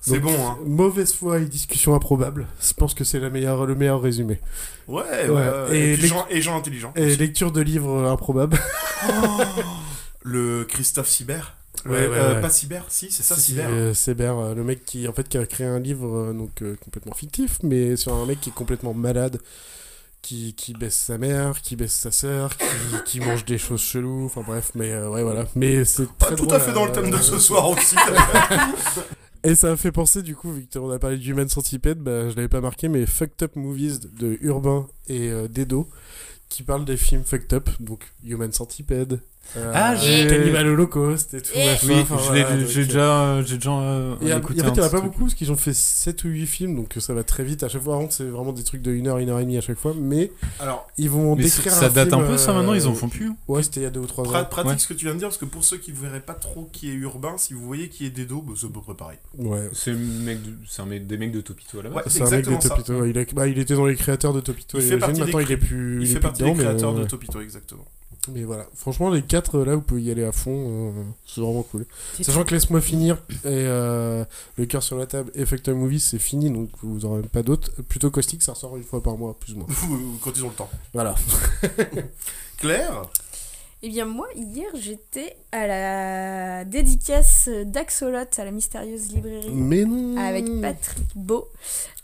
c'est 0.00 0.18
bon, 0.18 0.32
hein. 0.32 0.56
Mauvaise 0.64 1.12
foi 1.12 1.40
et 1.40 1.44
discussion 1.44 1.94
improbable. 1.94 2.46
Je 2.60 2.72
pense 2.72 2.94
que 2.94 3.04
c'est 3.04 3.18
la 3.20 3.28
meilleure, 3.30 3.66
le 3.66 3.74
meilleur 3.74 4.00
résumé. 4.00 4.40
Ouais, 4.88 5.02
ouais, 5.28 5.28
ouais. 5.28 5.78
Et 5.78 5.96
puis 5.96 6.06
gens- 6.08 6.26
et 6.30 6.40
gens 6.40 6.56
intelligents 6.56 6.92
Et 6.96 7.06
aussi. 7.06 7.16
lecture 7.16 7.52
de 7.52 7.60
livres 7.60 7.90
euh, 8.06 8.10
improbables. 8.12 8.58
Le 10.22 10.64
Christophe 10.64 11.08
Sibert. 11.08 11.56
Ouais, 11.86 11.92
ouais, 11.92 12.08
euh, 12.12 12.34
ouais. 12.34 12.40
Pas 12.42 12.50
Sibert, 12.50 12.84
si, 12.88 13.10
c'est 13.10 13.22
ça, 13.22 13.36
Si, 13.36 13.56
euh, 13.58 13.92
euh, 14.08 14.54
le 14.54 14.64
mec 14.64 14.84
qui 14.84 15.08
en 15.08 15.12
fait 15.14 15.26
qui 15.28 15.38
a 15.38 15.46
créé 15.46 15.66
un 15.66 15.78
livre 15.78 16.32
donc 16.34 16.62
complètement 16.84 17.14
fictif, 17.14 17.58
mais 17.62 17.96
sur 17.96 18.12
un 18.14 18.26
mec 18.26 18.38
qui 18.40 18.50
est 18.50 18.54
complètement 18.54 18.92
malade, 18.92 19.40
qui, 20.22 20.54
qui 20.54 20.72
baisse 20.74 20.96
sa 20.96 21.18
mère, 21.18 21.60
qui 21.62 21.76
baisse 21.76 21.94
sa 21.94 22.10
sœur, 22.10 22.56
qui, 22.56 22.66
qui 23.06 23.20
mange 23.20 23.44
des 23.44 23.58
choses 23.58 23.80
cheloues, 23.80 24.26
enfin 24.26 24.42
bref, 24.46 24.72
mais 24.74 24.90
euh, 24.92 25.08
ouais 25.08 25.22
voilà. 25.22 25.46
Mais 25.54 25.84
c'est 25.84 26.06
très 26.18 26.30
Pas 26.30 26.36
tout 26.36 26.46
drôle 26.46 26.56
à 26.56 26.60
fait 26.60 26.72
dans 26.72 26.86
le 26.86 26.92
thème 26.92 27.10
de 27.10 27.16
ce 27.16 27.38
soir 27.38 27.68
aussi. 27.68 27.96
Et 29.42 29.54
ça 29.54 29.70
m'a 29.70 29.76
fait 29.76 29.92
penser 29.92 30.22
du 30.22 30.36
coup, 30.36 30.52
vu 30.52 30.68
qu'on 30.70 30.90
a 30.90 30.98
parlé 30.98 31.16
du 31.16 31.30
Human 31.30 31.48
Centipede, 31.48 31.98
bah, 31.98 32.28
je 32.28 32.36
l'avais 32.36 32.48
pas 32.48 32.60
marqué, 32.60 32.88
mais 32.88 33.06
Fucked 33.06 33.42
Up 33.42 33.56
Movies 33.56 34.00
de 34.00 34.36
Urbain 34.42 34.86
et 35.08 35.30
euh, 35.30 35.48
Dedo, 35.48 35.88
qui 36.50 36.62
parlent 36.62 36.84
des 36.84 36.98
films 36.98 37.24
Fucked 37.24 37.52
Up, 37.54 37.70
donc 37.80 38.04
Human 38.22 38.52
Centipede. 38.52 39.20
Euh, 39.56 39.72
Ah, 39.74 39.96
j'ai- 39.96 40.26
Cannibal 40.28 40.66
Holocaust 40.68 41.34
et 41.34 41.40
tout. 41.40 41.50
Oui, 41.56 41.62
donc, 42.08 42.20
j'ai 42.32 42.44
euh, 42.44 42.56
déjà- 42.84 43.42
j'ai 43.42 43.56
déjà, 43.56 43.70
euh, 43.72 44.14
Et, 44.22 44.32
en- 44.32 44.40
fait, 44.40 44.52
il 44.54 44.58
y 44.58 44.62
en 44.62 44.68
a 44.84 44.88
pas 44.88 45.00
beaucoup 45.00 45.20
parce 45.24 45.34
qu'ils 45.34 45.50
ont 45.50 45.56
fait 45.56 45.74
7 45.74 46.22
ou 46.24 46.28
8 46.28 46.46
films, 46.46 46.76
donc 46.76 46.94
ça 46.98 47.14
va 47.14 47.24
très 47.24 47.42
vite. 47.42 47.62
À 47.64 47.68
chaque 47.68 47.82
fois, 47.82 48.00
c'est 48.10 48.24
vraiment 48.24 48.52
des 48.52 48.62
trucs 48.62 48.80
de 48.82 48.92
1 48.92 49.08
heure, 49.08 49.16
1 49.18 49.28
heure 49.28 49.40
et 49.40 49.42
demie 49.42 49.58
à 49.58 49.60
chaque 49.60 49.78
fois. 49.78 49.92
Mais 49.98 50.30
Alors, 50.60 50.86
ils 50.98 51.10
vont 51.10 51.34
Mais 51.34 51.42
décrire 51.42 51.72
ça 51.72 51.86
un 51.86 51.88
date 51.90 52.10
film, 52.10 52.20
un 52.22 52.26
peu, 52.26 52.38
ça, 52.38 52.52
maintenant, 52.52 52.72
euh, 52.72 52.76
ils 52.76 52.86
en 52.86 52.94
font 52.94 53.08
plus 53.08 53.32
Ouais, 53.48 53.62
c'était 53.64 53.80
il 53.80 53.82
y 53.82 53.86
a 53.86 53.90
2 53.90 54.00
ou 54.00 54.06
3 54.06 54.24
Pra- 54.24 54.42
ans. 54.42 54.44
pratique 54.44 54.70
Ouais. 54.72 54.78
ce 54.78 54.86
que 54.88 54.94
tu 54.94 55.04
viens 55.06 55.14
de 55.14 55.18
dire, 55.18 55.28
parce 55.28 55.38
que 55.38 55.44
pour 55.46 55.64
ceux 55.64 55.78
qui 55.78 55.90
ne 55.92 55.96
verraient 55.96 56.20
pas 56.20 56.34
trop 56.34 56.68
qui 56.72 56.88
est 56.90 56.94
urbain, 56.94 57.34
si 57.36 57.52
vous 57.54 57.66
voyez 57.66 57.88
qui 57.88 58.06
est 58.06 58.10
Dedo, 58.10 58.42
bah, 58.42 58.52
c'est 58.56 58.66
à 58.66 58.70
peu 58.70 58.80
près 58.80 58.94
pareil. 58.94 59.18
Ouais. 59.36 59.68
C'est 59.72 59.90
un 59.90 59.94
mec 59.94 60.42
de- 60.42 60.50
c'est 60.68 60.82
un 60.82 60.86
mec- 60.86 61.06
des 61.08 61.16
mecs 61.16 61.32
de 61.32 61.40
Topito 61.40 61.80
à 61.80 61.82
la 61.82 61.88
base. 61.90 61.96
Ouais, 62.04 62.10
C'est 62.10 62.22
un 62.22 62.30
mec 62.30 62.44
de. 62.46 62.54
Topito. 62.56 63.04
Il, 63.04 63.18
a- 63.18 63.24
bah, 63.34 63.48
il 63.48 63.58
était 63.58 63.74
dans 63.74 63.86
les 63.86 63.96
créateurs 63.96 64.32
de 64.32 64.40
Topito. 64.40 64.78
Il 64.78 64.84
et 64.84 64.88
fait 64.88 64.98
partie 64.98 65.14
des 65.14 65.20
Maintenant, 65.20 65.38
il 65.40 65.42
est 65.42 65.44
cré- 65.46 65.56
plus. 65.56 65.96
il 65.96 66.02
est 66.02 66.06
fait 66.06 66.12
plus 66.14 66.20
partie 66.20 66.42
dedans, 66.42 66.52
des 66.52 66.58
mais, 66.58 66.64
créateurs 66.64 66.94
de. 66.94 67.04
Topito, 67.04 67.40
exactement. 67.40 67.84
Mais 68.32 68.44
voilà, 68.44 68.66
franchement, 68.74 69.10
les 69.10 69.22
4 69.22 69.60
là, 69.60 69.74
vous 69.74 69.82
pouvez 69.82 70.02
y 70.02 70.10
aller 70.10 70.24
à 70.24 70.32
fond. 70.32 70.50
euh, 70.96 71.02
c'est 71.26 71.40
vraiment 71.40 71.62
cool. 71.62 71.86
C'est 72.16 72.24
Sachant 72.24 72.44
que 72.44 72.54
Laisse-moi 72.54 72.80
finir 72.80 73.16
et 73.44 73.46
euh, 73.46 74.24
Le 74.56 74.66
cœur 74.66 74.82
sur 74.82 74.96
la 74.98 75.06
table 75.06 75.30
et 75.34 75.42
Effect 75.42 75.68
Movie, 75.68 76.00
c'est 76.00 76.18
fini, 76.18 76.50
donc 76.50 76.70
vous 76.82 77.04
aurez 77.04 77.20
même 77.20 77.28
pas 77.28 77.42
d'autres. 77.42 77.70
Plutôt 77.82 78.10
caustique, 78.10 78.42
ça 78.42 78.52
ressort 78.52 78.76
une 78.76 78.84
fois 78.84 79.02
par 79.02 79.16
mois, 79.16 79.36
plus 79.38 79.54
ou 79.54 79.58
moins. 79.58 79.66
Quand 80.22 80.32
ils 80.36 80.44
ont 80.44 80.48
le 80.48 80.54
temps. 80.54 80.70
Voilà. 80.92 81.14
Claire? 82.58 83.04
Eh 83.82 83.88
bien, 83.88 84.04
moi, 84.04 84.26
hier, 84.36 84.68
j'étais 84.74 85.36
à 85.52 85.66
la 85.66 86.64
dédicace 86.66 87.48
d'Axolot 87.64 88.26
à 88.36 88.44
la 88.44 88.50
mystérieuse 88.50 89.10
librairie. 89.10 89.48
Mais 89.54 89.86
non 89.86 90.18
Avec 90.18 90.44
Patrick 90.60 91.06
Beau. 91.14 91.48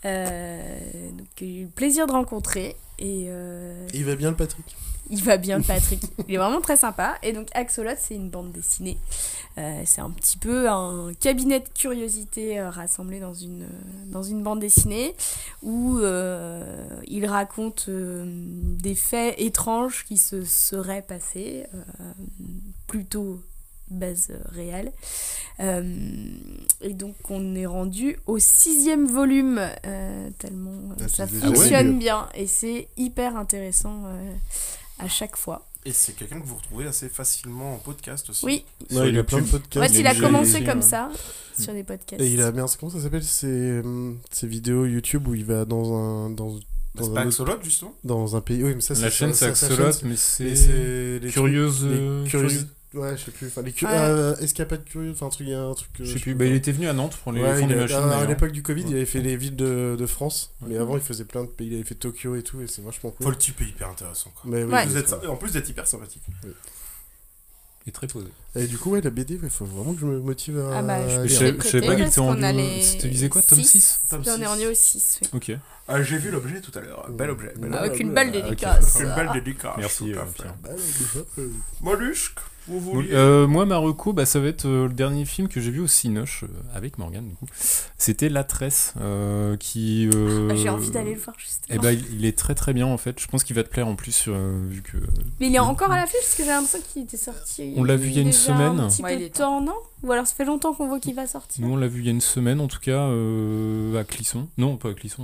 Euh, 0.03 0.79
donc, 1.11 1.27
j'ai 1.39 1.45
eu 1.45 1.63
le 1.65 1.69
plaisir 1.69 2.07
de 2.07 2.13
rencontrer. 2.13 2.75
Et, 2.97 3.25
euh, 3.27 3.87
Il 3.93 4.05
va 4.05 4.15
bien, 4.15 4.31
le 4.31 4.35
Patrick? 4.35 4.65
Il 5.09 5.23
va 5.23 5.37
bien, 5.37 5.57
le 5.57 5.63
Patrick. 5.63 6.01
Il 6.27 6.35
est 6.35 6.37
vraiment 6.37 6.61
très 6.61 6.77
sympa. 6.77 7.15
Et 7.23 7.33
donc, 7.33 7.47
Axolot, 7.53 7.91
c'est 7.97 8.15
une 8.15 8.29
bande 8.29 8.51
dessinée. 8.51 8.97
Euh, 9.57 9.81
c'est 9.85 10.01
un 10.01 10.09
petit 10.11 10.37
peu 10.37 10.69
un 10.69 11.11
cabinet 11.19 11.59
de 11.61 11.67
curiosité 11.69 12.59
euh, 12.59 12.69
rassemblé 12.69 13.19
dans 13.19 13.33
une, 13.33 13.63
euh, 13.63 13.67
dans 14.05 14.21
une 14.23 14.43
bande 14.43 14.59
dessinée 14.59 15.15
où 15.63 15.97
euh, 15.97 16.85
il 17.07 17.25
raconte 17.25 17.85
euh, 17.89 18.23
des 18.27 18.93
faits 18.95 19.35
étranges 19.39 20.05
qui 20.05 20.17
se 20.17 20.43
seraient 20.43 21.01
passés, 21.01 21.65
euh, 21.73 22.11
plutôt 22.87 23.41
base 23.89 24.33
réelle. 24.53 24.91
Euh, 25.61 25.95
et 26.81 26.93
donc, 26.93 27.15
on 27.29 27.55
est 27.55 27.65
rendu 27.65 28.17
au 28.27 28.37
sixième 28.37 29.07
volume, 29.07 29.59
euh, 29.85 30.29
tellement 30.39 30.91
euh, 30.91 31.03
Ah, 31.03 31.07
ça 31.07 31.25
fonctionne 31.25 31.87
Ah 31.87 31.91
ouais. 31.91 31.97
bien. 31.97 32.29
Et 32.35 32.47
c'est 32.47 32.89
hyper 32.97 33.37
intéressant 33.37 34.03
euh, 34.05 34.33
à 34.99 35.07
chaque 35.07 35.35
fois. 35.35 35.65
Et 35.85 35.93
c'est 35.93 36.13
quelqu'un 36.13 36.41
que 36.41 36.45
vous 36.45 36.55
retrouvez 36.55 36.85
assez 36.85 37.07
facilement 37.07 37.75
en 37.75 37.77
podcast 37.77 38.29
aussi. 38.29 38.45
Oui. 38.45 38.65
Ouais, 38.91 39.09
il 39.09 39.17
a 39.17 39.23
plein 39.23 39.39
de 39.39 39.47
podcasts. 39.47 39.77
En 39.77 39.93
fait, 39.93 39.99
il 39.99 40.07
a 40.07 40.15
commencé 40.15 40.63
comme 40.63 40.81
ça, 40.81 41.09
sur 41.57 41.71
des 41.73 41.83
podcasts. 41.83 42.21
Et 42.21 42.27
il 42.27 42.41
a, 42.41 42.51
merde, 42.51 42.69
comment 42.79 42.91
ça 42.91 42.99
s'appelle 42.99 43.23
ces, 43.23 43.79
hum, 43.79 44.19
ces 44.31 44.47
vidéos 44.47 44.85
YouTube 44.85 45.27
où 45.27 45.35
il 45.35 45.45
va 45.45 45.65
dans 45.65 45.93
un. 45.95 46.29
Dans, 46.29 46.55
Bah, 46.95 47.03
dans 47.03 47.13
pas 47.13 47.21
Axolot, 47.21 47.59
justement 47.63 47.93
Dans 48.03 48.35
un 48.35 48.41
pays. 48.41 48.63
Oui, 48.63 48.75
mais 48.75 48.81
ça, 48.81 48.95
La 48.95 49.09
chaîne, 49.09 49.33
c'est 49.33 49.45
Axolot, 49.45 49.91
mais 50.03 50.15
c'est 50.17 51.19
les 51.19 51.31
Curieuse, 51.31 51.87
euh, 52.97 53.01
Ouais, 53.11 53.17
je 53.17 53.25
sais 53.25 53.31
plus. 53.31 53.47
Enfin, 53.47 53.61
les 53.61 53.71
cu- 53.71 53.85
Ouais. 53.85 53.91
euh, 53.93 54.35
Escapades 54.37 54.83
curieuses, 54.85 55.13
enfin, 55.15 55.27
un 55.27 55.29
truc, 55.29 55.47
il 55.47 55.51
y 55.51 55.55
a 55.55 55.61
un 55.61 55.73
truc. 55.73 55.89
Je 55.99 56.05
sais 56.05 56.17
je 56.17 56.21
plus, 56.23 56.31
sais 56.31 56.37
bah, 56.37 56.45
il 56.45 56.53
était 56.53 56.71
venu 56.71 56.87
à 56.87 56.93
Nantes 56.93 57.15
pour 57.23 57.31
les 57.31 57.41
Ouais, 57.41 57.55
fonds 57.59 57.61
il 57.61 57.67
des 57.69 57.73
a- 57.75 57.77
machines. 57.81 57.97
à- 57.97 58.25
l'époque 58.25 58.51
du 58.51 58.63
Covid, 58.63 58.83
il 58.87 58.95
avait 58.95 59.05
fait 59.05 59.21
les 59.21 59.35
villes 59.37 59.55
de, 59.55 59.95
de 59.97 60.05
France. 60.05 60.51
Mais 60.65 60.77
avant, 60.77 60.95
il 60.95 61.01
faisait 61.03 61.25
plein 61.25 61.43
de 61.43 61.49
pays. 61.49 61.67
Il 61.67 61.73
avait 61.75 61.83
fait 61.83 61.95
Tokyo 61.95 62.35
et 62.35 62.43
tout, 62.43 62.61
et 62.61 62.67
c'est 62.67 62.83
vachement 62.83 63.11
cool. 63.11 63.23
Faut 63.23 63.29
le 63.31 63.37
type 63.37 63.61
est 63.61 63.65
hyper 63.65 63.89
intéressant. 63.89 64.31
Quoi. 64.35 64.43
Mais 64.51 64.63
oui, 64.63 64.73
Vous 64.87 64.97
êtes, 64.97 65.13
en 65.13 65.35
plus 65.35 65.51
d'être 65.51 65.69
hyper 65.69 65.87
sympathique. 65.87 66.23
Et 67.85 67.91
très 67.91 68.07
posé. 68.07 68.27
Et 68.57 68.67
du 68.67 68.77
coup, 68.77 68.91
ouais, 68.91 68.99
la 68.99 69.09
BD, 69.11 69.39
il 69.41 69.49
faut 69.49 69.63
vraiment 69.63 69.93
que 69.93 70.01
je 70.01 70.05
me 70.05 70.19
motive 70.19 70.59
à. 70.59 70.79
Ah 70.79 70.81
bah, 70.81 71.07
je 71.07 71.21
lire. 71.21 71.31
sais- 71.39 71.55
je 71.57 71.67
savais 71.69 71.87
pas 71.87 71.95
qu'il 71.95 72.03
était 72.05 72.19
rendu 72.19 72.41
les 72.41 72.83
c'était 72.83 73.07
visé 73.07 73.29
quoi, 73.29 73.41
tome 73.41 73.63
six 73.63 73.99
Tome 74.09 74.23
on 74.27 74.29
est 74.33 74.35
six. 74.39 74.45
rendu 74.45 74.65
au 74.65 74.73
6, 74.73 75.19
oui. 75.21 75.29
Ok. 75.33 75.51
Ah, 75.87 76.03
j'ai 76.03 76.17
vu 76.17 76.29
l'objet 76.29 76.59
tout 76.59 76.77
à 76.77 76.81
l'heure. 76.81 77.09
Bel 77.09 77.29
objet. 77.29 77.53
bel 77.57 77.73
Avec 77.73 77.91
objet. 77.91 78.03
une 78.03 78.13
belle 78.13 78.33
dédicace. 78.33 78.97
Une 78.99 79.15
belle 79.15 79.31
dédicace. 79.33 79.75
Merci, 79.77 80.13
euh. 80.13 80.21
Pierre. 80.35 80.53
Mollusque, 81.79 82.39
vous 82.67 82.79
vouliez. 82.79 83.09
Euh, 83.13 83.47
moi, 83.47 83.65
Marocco, 83.65 84.13
bah, 84.13 84.25
ça 84.25 84.39
va 84.39 84.47
être 84.47 84.65
euh, 84.65 84.87
le 84.87 84.93
dernier 84.93 85.25
film 85.25 85.47
que 85.47 85.59
j'ai 85.61 85.71
vu 85.71 85.79
au 85.79 85.87
Cinoche 85.87 86.43
euh, 86.43 86.47
avec 86.75 86.97
Morgane. 86.97 87.27
Du 87.29 87.35
coup, 87.35 87.45
c'était 87.97 88.29
La 88.29 88.43
Tresse, 88.43 88.93
euh, 88.99 89.55
qui. 89.57 90.09
euh, 90.13 90.49
Ah, 90.51 90.55
J'ai 90.55 90.69
envie 90.69 90.91
d'aller 90.91 91.13
le 91.15 91.19
voir, 91.19 91.35
justement. 91.39 91.77
Eh 91.79 91.81
ben, 91.81 91.91
il, 91.91 92.19
il 92.19 92.25
est 92.25 92.37
très 92.37 92.55
très 92.55 92.73
bien 92.73 92.85
en 92.87 92.97
fait. 92.97 93.19
Je 93.19 93.27
pense 93.27 93.43
qu'il 93.43 93.55
va 93.55 93.63
te 93.63 93.69
plaire 93.69 93.87
en 93.87 93.95
plus, 93.95 94.25
euh, 94.27 94.59
vu 94.69 94.81
que. 94.81 94.97
Mais 95.39 95.47
il 95.47 95.55
est 95.55 95.59
encore 95.59 95.91
à 95.91 95.97
l'affiche 95.97 96.19
parce 96.21 96.35
que 96.35 96.43
j'ai 96.43 96.49
l'impression 96.49 96.79
qu'il 96.91 97.03
était 97.03 97.17
sorti. 97.17 97.73
On 97.75 97.83
l'a 97.83 97.95
vu 97.95 98.09
il 98.09 98.15
y 98.15 98.19
a 98.19 98.21
une 98.21 98.31
semaine. 98.33 98.79
Un 98.79 98.87
petit 98.89 99.01
Ouais, 99.01 99.15
peu 99.15 99.21
il 99.21 99.25
est 99.25 99.29
de 99.29 99.33
temps, 99.37 99.61
non? 99.61 99.75
Ou 100.03 100.11
alors 100.11 100.27
ça 100.27 100.35
fait 100.35 100.45
longtemps 100.45 100.73
qu'on 100.73 100.87
voit 100.87 100.99
qu'il 100.99 101.15
va 101.15 101.25
sortir. 101.25 101.65
Nous, 101.65 101.73
on 101.73 101.77
l'a 101.77 101.87
vu 101.87 102.01
il 102.01 102.05
y 102.05 102.09
a 102.09 102.11
une 102.11 102.21
semaine 102.21 102.59
en 102.59 102.67
tout 102.67 102.79
cas, 102.79 103.07
euh, 103.07 103.99
à 103.99 104.03
Clisson. 104.03 104.47
Non, 104.57 104.77
pas 104.77 104.89
à 104.89 104.93
Clisson. 104.93 105.23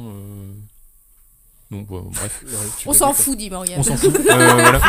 Bref. 1.82 2.44
On 2.86 2.94
s'en 2.94 3.14
fout, 3.14 3.38
dit 3.38 3.50
Morgane. 3.50 3.80
On 3.80 3.84
s'en 3.84 3.98
fout. 3.98 4.14
Euh, 4.30 4.54
voilà. 4.54 4.80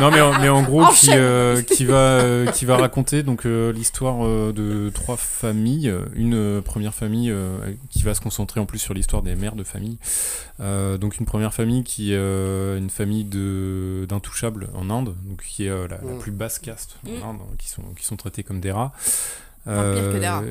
Non, 0.00 0.10
mais, 0.10 0.20
en- 0.20 0.38
mais 0.40 0.48
en 0.48 0.62
gros, 0.62 0.86
qui, 0.92 1.08
euh, 1.12 1.62
qui, 1.62 1.84
va, 1.84 1.94
euh, 1.94 2.46
qui 2.46 2.64
va 2.64 2.76
raconter 2.76 3.22
donc 3.22 3.46
euh, 3.46 3.72
l'histoire 3.72 4.24
euh, 4.26 4.52
de 4.52 4.90
trois 4.90 5.16
familles. 5.16 5.92
Une 6.14 6.34
euh, 6.34 6.60
première 6.60 6.94
famille 6.94 7.30
euh, 7.30 7.56
qui 7.90 8.02
va 8.02 8.14
se 8.14 8.20
concentrer 8.20 8.60
en 8.60 8.66
plus 8.66 8.78
sur 8.78 8.94
l'histoire 8.94 9.22
des 9.22 9.34
mères 9.34 9.54
de 9.56 9.64
famille. 9.64 9.98
Euh, 10.60 10.98
donc 10.98 11.18
une 11.18 11.26
première 11.26 11.52
famille 11.54 11.82
qui 11.84 12.12
est 12.12 12.16
euh, 12.18 12.78
une 12.78 12.90
famille 12.90 13.24
de 13.24 14.06
d'intouchables 14.08 14.68
en 14.74 14.90
Inde, 14.90 15.14
donc 15.24 15.42
qui 15.42 15.66
est 15.66 15.70
euh, 15.70 15.86
la, 15.88 15.96
la 15.98 16.12
Mm. 16.14 16.18
plus 16.18 16.32
basse 16.32 16.58
caste 16.58 16.96
Mm. 17.04 17.22
en 17.24 17.30
Inde, 17.30 17.38
qui 17.58 17.68
sont, 17.68 17.82
qui 17.98 18.04
sont 18.04 18.16
traités 18.16 18.42
comme 18.42 18.60
des 18.60 18.72
rats. 18.72 18.92
Pire 19.64 19.74
que 19.74 20.18
des 20.18 20.28
rats. 20.28 20.42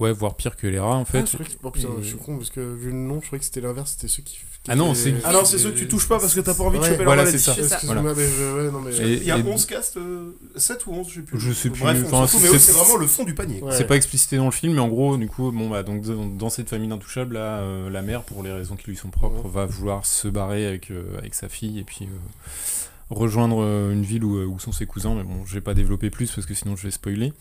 Ouais, 0.00 0.12
voire 0.12 0.34
pire 0.34 0.56
que 0.56 0.66
les 0.66 0.78
rats 0.80 0.96
en 0.96 1.04
fait. 1.04 1.20
Ah, 1.20 1.24
je 1.30 1.36
que- 1.36 1.42
oh, 1.62 1.70
putain, 1.70 1.88
je 2.00 2.06
suis 2.08 2.16
con 2.16 2.36
parce 2.36 2.50
que 2.50 2.60
vu 2.60 2.90
le 2.90 2.96
nom, 2.96 3.20
je 3.20 3.26
croyais 3.26 3.38
que 3.40 3.44
c'était 3.44 3.60
l'inverse, 3.60 3.92
c'était 3.92 4.08
ceux 4.08 4.22
qui. 4.22 4.36
qui 4.36 4.42
Ah 4.70 4.74
non, 4.74 4.94
c'est- 4.94 5.14
Ah 5.22 5.32
non, 5.32 5.44
c'est 5.44 5.58
ceux 5.58 5.70
que 5.70 5.78
tu 5.78 5.86
touches 5.86 6.08
pas 6.08 6.18
parce 6.18 6.34
que 6.34 6.40
t'as 6.40 6.54
pas 6.54 6.64
envie 6.64 6.78
de 6.78 6.82
Ouais, 6.82 6.88
choper 6.88 6.98
leur 7.04 7.06
voilà, 7.06 7.22
maladie. 7.24 7.38
c'est 7.38 7.44
ça. 7.44 7.54
C'est 7.54 7.68
ça. 7.68 7.74
Excuse-moi, 7.76 8.00
Voilà. 8.00 8.16
mais 8.16 8.26
je. 8.26 8.56
Ouais, 8.66 8.70
non, 8.72 8.80
mais. 8.80 8.96
Et- 8.96 9.16
Il 9.18 9.24
y 9.24 9.30
a 9.30 9.38
et- 9.38 9.42
11 9.42 9.66
castes, 9.66 9.96
euh, 9.98 10.34
7 10.56 10.86
ou 10.86 10.92
11, 10.92 11.08
je 11.10 11.14
sais 11.16 11.20
plus. 11.22 11.38
Je 11.40 11.52
sais 11.52 11.70
plus, 11.70 11.80
Bref, 11.82 12.02
enfin, 12.06 12.26
s'en 12.26 12.38
fout, 12.38 12.48
mais 12.52 12.58
c'est- 12.58 12.72
vraiment 12.72 12.96
le 12.96 13.06
fond 13.06 13.24
du 13.24 13.34
panier. 13.34 13.60
Ouais. 13.62 13.72
C'est 13.76 13.86
pas 13.86 13.96
explicité 13.96 14.36
dans 14.38 14.46
le 14.46 14.50
film, 14.50 14.72
mais 14.74 14.80
en 14.80 14.88
gros, 14.88 15.16
du 15.16 15.28
coup, 15.28 15.52
bon, 15.52 15.68
bah, 15.68 15.82
donc, 15.82 16.02
dans, 16.02 16.26
dans 16.26 16.50
cette 16.50 16.68
famille 16.70 16.88
d'intouchables, 16.88 17.34
là, 17.34 17.58
euh, 17.60 17.90
la 17.90 18.02
mère, 18.02 18.22
pour 18.22 18.42
les 18.42 18.52
raisons 18.52 18.76
qui 18.76 18.88
lui 18.88 18.96
sont 18.96 19.10
propres, 19.10 19.46
va 19.48 19.66
vouloir 19.66 20.06
se 20.06 20.26
barrer 20.28 20.66
avec, 20.66 20.90
euh, 20.90 21.18
avec 21.18 21.34
sa 21.34 21.48
fille 21.48 21.78
et 21.78 21.84
puis 21.84 22.06
euh, 22.06 22.86
rejoindre 23.14 23.62
euh, 23.62 23.92
une 23.92 24.02
ville 24.02 24.24
où, 24.24 24.36
euh, 24.36 24.46
où 24.46 24.58
sont 24.58 24.72
ses 24.72 24.86
cousins. 24.86 25.14
Mais 25.14 25.22
bon, 25.22 25.44
je 25.46 25.54
vais 25.54 25.60
pas 25.60 25.74
développer 25.74 26.10
plus 26.10 26.30
parce 26.30 26.46
que 26.46 26.54
sinon 26.54 26.76
je 26.76 26.84
vais 26.84 26.90
spoiler. 26.90 27.32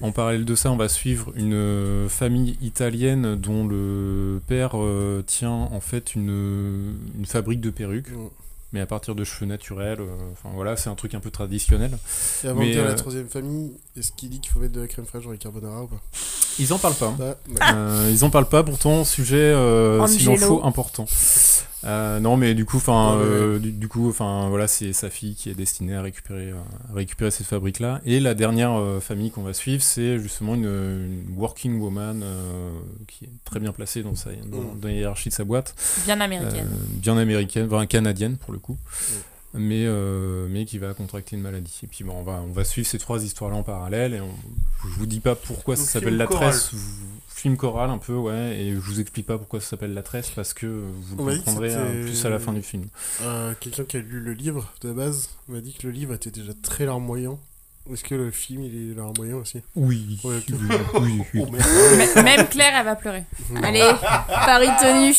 En 0.00 0.12
parallèle 0.12 0.44
de 0.44 0.54
ça, 0.54 0.70
on 0.70 0.76
va 0.76 0.88
suivre 0.88 1.32
une 1.36 1.54
euh, 1.54 2.08
famille 2.08 2.58
italienne 2.60 3.36
dont 3.36 3.66
le 3.66 4.40
père 4.46 4.72
euh, 4.74 5.22
tient 5.26 5.50
en 5.50 5.80
fait 5.80 6.14
une, 6.14 6.96
une 7.18 7.26
fabrique 7.26 7.60
de 7.60 7.70
perruques. 7.70 8.10
Mm. 8.10 8.28
Mais 8.72 8.80
à 8.80 8.86
partir 8.86 9.14
de 9.14 9.22
cheveux 9.22 9.44
naturels, 9.44 10.00
euh, 10.00 10.06
enfin 10.32 10.48
voilà, 10.54 10.76
c'est 10.76 10.88
un 10.88 10.94
truc 10.94 11.12
un 11.14 11.20
peu 11.20 11.30
traditionnel. 11.30 11.90
Et 12.42 12.48
avant 12.48 12.60
Mais, 12.60 12.68
de 12.68 12.72
dire 12.72 12.84
la 12.84 12.92
euh, 12.92 12.96
troisième 12.96 13.28
famille, 13.28 13.72
est-ce 13.98 14.12
qu'il 14.12 14.30
dit 14.30 14.40
qu'il 14.40 14.50
faut 14.50 14.60
mettre 14.60 14.72
de 14.72 14.80
la 14.80 14.86
crème 14.86 15.04
fraîche 15.04 15.24
dans 15.24 15.30
les 15.30 15.36
carbonara 15.36 15.82
ou 15.82 15.88
pas? 15.88 16.00
Ils 16.58 16.72
en 16.72 16.78
parlent 16.78 16.94
pas. 16.94 17.14
Ouais. 17.18 17.34
Euh, 17.74 18.08
ils 18.10 18.24
en 18.24 18.30
parlent 18.30 18.48
pas, 18.48 18.62
pourtant 18.62 19.04
sujet 19.04 19.36
euh, 19.36 20.06
s'il 20.06 20.26
en 20.30 20.36
faut 20.36 20.64
important. 20.64 21.04
Euh, 21.84 22.20
non, 22.20 22.36
mais 22.36 22.54
du 22.54 22.64
coup, 22.64 22.76
enfin, 22.76 23.16
euh, 23.18 23.58
du, 23.58 23.72
du 23.72 23.88
coup, 23.88 24.08
enfin, 24.08 24.48
voilà, 24.48 24.68
c'est 24.68 24.92
sa 24.92 25.10
fille 25.10 25.34
qui 25.34 25.50
est 25.50 25.54
destinée 25.54 25.94
à 25.96 26.02
récupérer, 26.02 26.50
euh, 26.50 26.54
à 26.90 26.94
récupérer 26.94 27.30
cette 27.30 27.46
fabrique-là. 27.46 28.00
Et 28.06 28.20
la 28.20 28.34
dernière 28.34 28.72
euh, 28.72 29.00
famille 29.00 29.30
qu'on 29.30 29.42
va 29.42 29.52
suivre, 29.52 29.82
c'est 29.82 30.18
justement 30.20 30.54
une, 30.54 30.64
une 30.64 31.24
working 31.36 31.80
woman 31.80 32.22
euh, 32.22 32.70
qui 33.08 33.24
est 33.24 33.30
très 33.44 33.58
bien 33.58 33.72
placée 33.72 34.02
dans, 34.02 34.14
sa, 34.14 34.30
dans, 34.30 34.58
Mm. 34.58 34.80
dans 34.80 34.88
la 34.88 34.94
hiérarchie 34.94 35.28
de 35.30 35.34
sa 35.34 35.44
boîte, 35.44 35.74
Bien 36.04 36.20
américaine. 36.20 36.68
Euh, 36.72 36.84
bien 37.00 37.16
américaine, 37.18 37.66
enfin 37.70 37.86
canadienne 37.86 38.36
pour 38.36 38.52
le 38.52 38.58
coup. 38.60 38.76
Mais, 39.54 39.84
euh, 39.86 40.46
mais 40.50 40.64
qui 40.64 40.78
va 40.78 40.94
contracter 40.94 41.36
une 41.36 41.42
maladie. 41.42 41.80
Et 41.82 41.86
puis 41.86 42.04
bon, 42.04 42.14
on 42.16 42.22
va, 42.22 42.42
on 42.46 42.52
va 42.52 42.64
suivre 42.64 42.86
ces 42.88 42.98
trois 42.98 43.22
histoires-là 43.22 43.56
en 43.58 43.62
parallèle, 43.62 44.14
et 44.14 44.20
on, 44.20 44.30
je 44.84 44.94
vous 44.98 45.06
dis 45.06 45.20
pas 45.20 45.34
pourquoi 45.34 45.76
Donc, 45.76 45.84
ça 45.84 45.92
s'appelle 45.92 46.16
La. 46.16 46.26
Tresse, 46.26 46.70
vous- 46.72 47.06
film 47.28 47.56
choral 47.56 47.90
un 47.90 47.98
peu, 47.98 48.14
ouais, 48.14 48.56
et 48.60 48.70
je 48.72 48.78
vous 48.78 49.00
explique 49.00 49.26
pas 49.26 49.36
pourquoi 49.36 49.60
ça 49.60 49.70
s'appelle 49.70 49.94
La 49.94 50.02
Tresse, 50.02 50.30
parce 50.30 50.54
que 50.54 50.66
vous 50.66 51.16
le 51.26 51.36
comprendrez 51.38 51.70
c'était- 51.70 52.02
plus 52.02 52.24
à 52.24 52.30
la 52.30 52.38
fin 52.38 52.52
du 52.52 52.62
film. 52.62 52.84
Euh, 53.22 53.52
Quelqu'un 53.58 53.84
qui 53.84 53.96
a 53.96 54.00
lu 54.00 54.20
le 54.20 54.32
livre 54.32 54.72
de 54.82 54.92
base 54.92 55.28
m'a 55.48 55.60
dit 55.60 55.72
que 55.74 55.86
le 55.88 55.92
livre 55.92 56.14
était 56.14 56.30
déjà 56.30 56.52
très 56.62 56.86
larmoyant. 56.86 57.38
Est-ce 57.92 58.04
que 58.04 58.14
le 58.14 58.30
film 58.30 58.62
il 58.62 58.92
est 58.92 58.94
larmoyant 58.94 59.38
aussi? 59.38 59.60
Oui. 59.74 60.20
Ouais, 60.22 60.36
oui, 61.00 61.20
oui. 61.34 61.42
Oh, 61.44 62.22
Même 62.22 62.46
Claire, 62.46 62.74
elle 62.78 62.84
va 62.84 62.94
pleurer. 62.94 63.24
Allez, 63.60 63.90
Paris 64.28 64.68
tenu. 64.80 65.12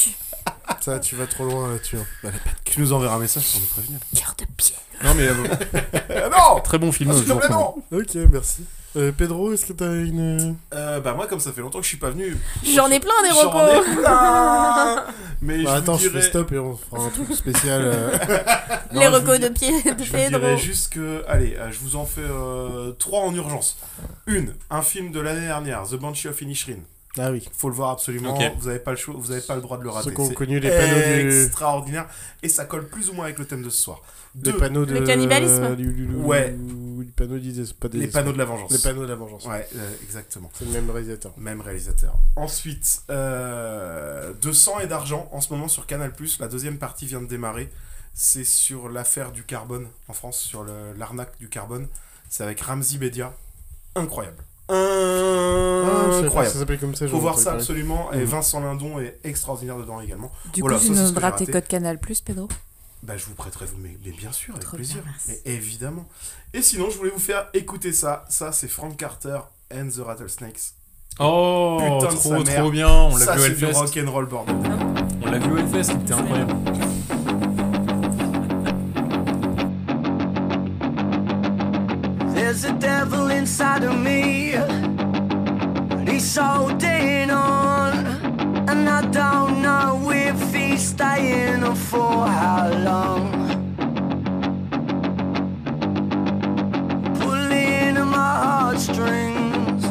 Ça, 0.81 0.99
tu 0.99 1.15
vas 1.15 1.27
trop 1.27 1.45
loin 1.45 1.71
là-dessus. 1.71 1.97
hein. 1.97 2.05
Bah, 2.23 2.29
Tu 2.65 2.79
nous 2.81 2.91
enverras 2.93 3.15
un 3.15 3.19
message 3.19 3.45
pour 3.51 3.61
nous 3.61 3.67
prévenir. 3.67 3.99
Cœur 4.15 4.35
de 4.37 4.45
pierre. 4.57 4.79
Non, 5.03 5.13
mais. 5.15 5.27
euh, 5.27 6.29
non 6.31 6.59
Très 6.61 6.77
bon 6.77 6.91
film, 6.91 7.11
Ah, 7.11 7.15
s'il 7.17 7.25
te 7.25 7.33
plaît, 7.33 7.49
non 7.49 7.75
Ok, 7.91 8.15
merci. 8.31 8.65
Euh, 8.95 9.11
Pedro, 9.11 9.51
est-ce 9.51 9.65
que 9.65 9.73
t'as 9.73 9.91
une. 9.91 10.55
Euh, 10.73 10.99
bah 10.99 11.13
moi 11.15 11.25
comme 11.25 11.39
ça 11.39 11.51
fait 11.51 11.61
longtemps 11.61 11.79
que 11.79 11.83
je 11.83 11.89
suis 11.89 11.97
pas 11.97 12.11
venu. 12.11 12.37
J'en 12.63 12.91
ai 12.91 12.99
plein 12.99 13.09
des 13.23 13.29
J'en 13.29 13.49
repos. 13.49 13.91
ai 13.91 13.95
plein. 13.95 15.05
Mais 15.41 15.63
Bah, 15.63 15.71
je 15.71 15.77
attends, 15.81 15.93
vous 15.93 16.03
je 16.03 16.09
dirais... 16.09 16.21
fais 16.21 16.27
stop 16.29 16.51
et 16.51 16.59
on 16.59 16.77
fera 16.77 17.01
un 17.05 17.09
truc 17.09 17.33
spécial. 17.33 17.81
euh. 17.85 18.11
Non, 18.93 18.99
Les 18.99 19.05
je 19.05 19.09
vous 19.09 19.15
recos 19.15 19.39
dis- 19.39 19.43
de 19.45 19.49
pied 19.49 19.71
de 19.93 20.03
Je 20.03 20.09
vous 20.11 20.11
Pedro. 20.13 20.39
dirais 20.39 20.57
juste 20.59 20.93
que, 20.93 21.23
allez, 21.27 21.55
euh, 21.55 21.71
je 21.71 21.79
vous 21.79 21.95
en 21.95 22.05
fais 22.05 22.21
euh, 22.21 22.91
trois 22.99 23.21
en 23.21 23.33
urgence. 23.33 23.77
Une, 24.27 24.53
un 24.69 24.83
film 24.83 25.11
de 25.11 25.19
l'année 25.19 25.47
dernière, 25.47 25.81
The 25.89 25.95
Banshee 25.95 26.27
of 26.27 26.39
Inisherin. 26.41 26.81
Ah 27.19 27.31
oui. 27.31 27.47
Faut 27.55 27.69
le 27.69 27.75
voir 27.75 27.91
absolument. 27.91 28.37
Vous 28.57 28.67
avez 28.67 28.79
pas 28.79 28.91
le 28.91 28.97
choix, 28.97 29.13
vous 29.15 29.31
avez 29.31 29.41
pas 29.41 29.55
le 29.55 29.61
droit 29.61 29.77
de 29.77 29.83
le 29.83 29.89
rater. 29.89 30.09
Ceux 30.09 30.15
qui 30.15 30.21
ont 30.21 30.27
C'est 30.29 30.33
connu 30.33 30.59
les 30.59 30.69
panneaux 30.69 31.21
du- 31.21 31.43
extraordinaire 31.43 32.07
et 32.41 32.49
ça 32.49 32.65
colle 32.65 32.87
plus 32.87 33.09
ou 33.09 33.13
moins 33.13 33.25
avec 33.25 33.37
le 33.37 33.45
thème 33.45 33.61
de 33.61 33.69
ce 33.69 33.81
soir. 33.83 34.01
Les 34.35 34.51
Deux, 34.51 34.57
panneaux 34.57 34.83
de. 34.83 34.93
Le 34.93 35.01
cannibalisme 35.05 35.75
du- 35.75 35.93
du- 35.93 36.07
du- 36.07 36.15
Ouais. 36.15 36.55
Les 36.99 37.05
panneaux 37.11 37.37
d'idées, 37.37 37.65
pas 37.79 37.87
des 37.87 37.99
Les 37.99 38.07
panneaux 38.07 38.31
de 38.31 38.37
la 38.39 38.45
vengeance. 38.45 38.71
Les 38.71 38.79
panneaux 38.79 39.03
de 39.03 39.09
la 39.09 39.15
vengeance. 39.15 39.45
Ouais, 39.45 39.67
euh, 39.75 39.91
exactement. 40.03 40.49
C'est 40.55 40.65
le 40.65 40.71
même 40.71 40.89
réalisateur. 40.89 41.33
Même 41.37 41.61
réalisateur. 41.61 42.17
Ensuite, 42.35 43.03
euh, 43.11 44.33
de 44.41 44.51
sang 44.51 44.79
et 44.79 44.87
d'argent, 44.87 45.29
en 45.31 45.41
ce 45.41 45.53
moment 45.53 45.67
sur 45.67 45.85
Canal+, 45.85 46.11
la 46.39 46.47
deuxième 46.47 46.77
partie 46.79 47.05
vient 47.05 47.21
de 47.21 47.27
démarrer. 47.27 47.69
C'est 48.15 48.43
sur 48.43 48.89
l'affaire 48.89 49.31
du 49.31 49.43
carbone 49.43 49.87
en 50.07 50.13
France, 50.13 50.39
sur 50.39 50.65
l'arnaque 50.97 51.37
du 51.39 51.49
carbone. 51.49 51.87
C'est 52.29 52.43
avec 52.43 52.61
Ramzi 52.61 52.97
Bedia. 52.97 53.33
Incroyable. 53.95 54.37
Ah, 54.69 56.19
Incroyable. 56.23 56.53
ça 56.53 56.59
s'appelait 56.59 56.77
comme 56.77 56.95
ça, 56.95 57.07
Faut 57.07 57.19
voir 57.19 57.37
ça 57.37 57.53
absolument. 57.53 58.11
Et 58.13 58.19
Mhm. 58.19 58.23
Vincent 58.25 58.59
Lindon 58.61 58.99
est 58.99 59.19
extraordinaire 59.23 59.77
dedans 59.77 59.99
également. 60.01 60.31
Du 60.53 60.61
Voilà, 60.61 60.77
coup, 60.77 60.83
tu 60.85 60.89
nous 60.91 60.95
donneras 61.11 61.31
tes 61.33 61.45
codes 61.45 61.67
Canal 61.67 61.99
Plus, 61.99 62.21
Pedro? 62.21 62.47
Bah, 63.03 63.17
je 63.17 63.25
vous 63.25 63.33
prêterai, 63.35 63.65
vous, 63.65 63.77
mais, 63.79 63.97
mais 64.05 64.11
bien 64.11 64.31
sûr, 64.31 64.53
avec 64.55 64.65
Trop 64.65 64.77
plaisir. 64.77 65.01
bien. 65.03 65.11
Mais 65.27 65.41
évidemment. 65.53 66.05
Et 66.53 66.61
sinon, 66.61 66.89
je 66.89 66.97
voulais 66.97 67.09
vous 67.11 67.19
faire 67.19 67.47
écouter 67.53 67.91
ça. 67.91 68.23
Ça, 68.29 68.51
c'est 68.53 68.69
Frank 68.69 68.95
Carter 68.95 69.39
and 69.73 69.89
the 69.89 69.99
Rattlesnakes. 70.05 70.73
Oh, 71.19 71.77
Putain 71.99 72.11
de 72.13 72.17
trop, 72.19 72.29
sa 72.37 72.43
mère. 72.51 72.59
trop 72.61 72.71
bien, 72.71 72.87
on 72.89 73.15
l'a 73.17 73.25
vu 73.35 73.39
au 73.39 73.43
c'est 73.43 73.49
du 73.55 73.65
Hellfest. 73.65 73.77
rock'n'roll, 73.79 74.25
bordel. 74.25 74.55
On 75.21 75.29
l'a 75.29 75.37
vu 75.37 75.51
au 75.51 75.57
Hellfest, 75.57 75.83
c'était 75.91 76.13
incroyable. 76.13 76.53
There's 82.53 82.65
a 82.65 82.73
devil 82.73 83.31
inside 83.31 83.83
of 83.83 83.97
me. 83.97 84.51
But 85.89 86.07
he's 86.07 86.37
holding 86.37 87.31
on. 87.31 87.93
And 88.69 88.87
I 88.87 89.01
don't 89.09 89.63
know 89.63 90.11
if 90.11 90.53
he's 90.53 90.89
staying 90.89 91.63
or 91.63 91.73
for 91.73 92.27
how 92.27 92.69
long. 92.89 93.31
Pulling 97.15 97.97
at 97.97 98.05
my 98.05 98.35
heartstrings. 98.45 99.83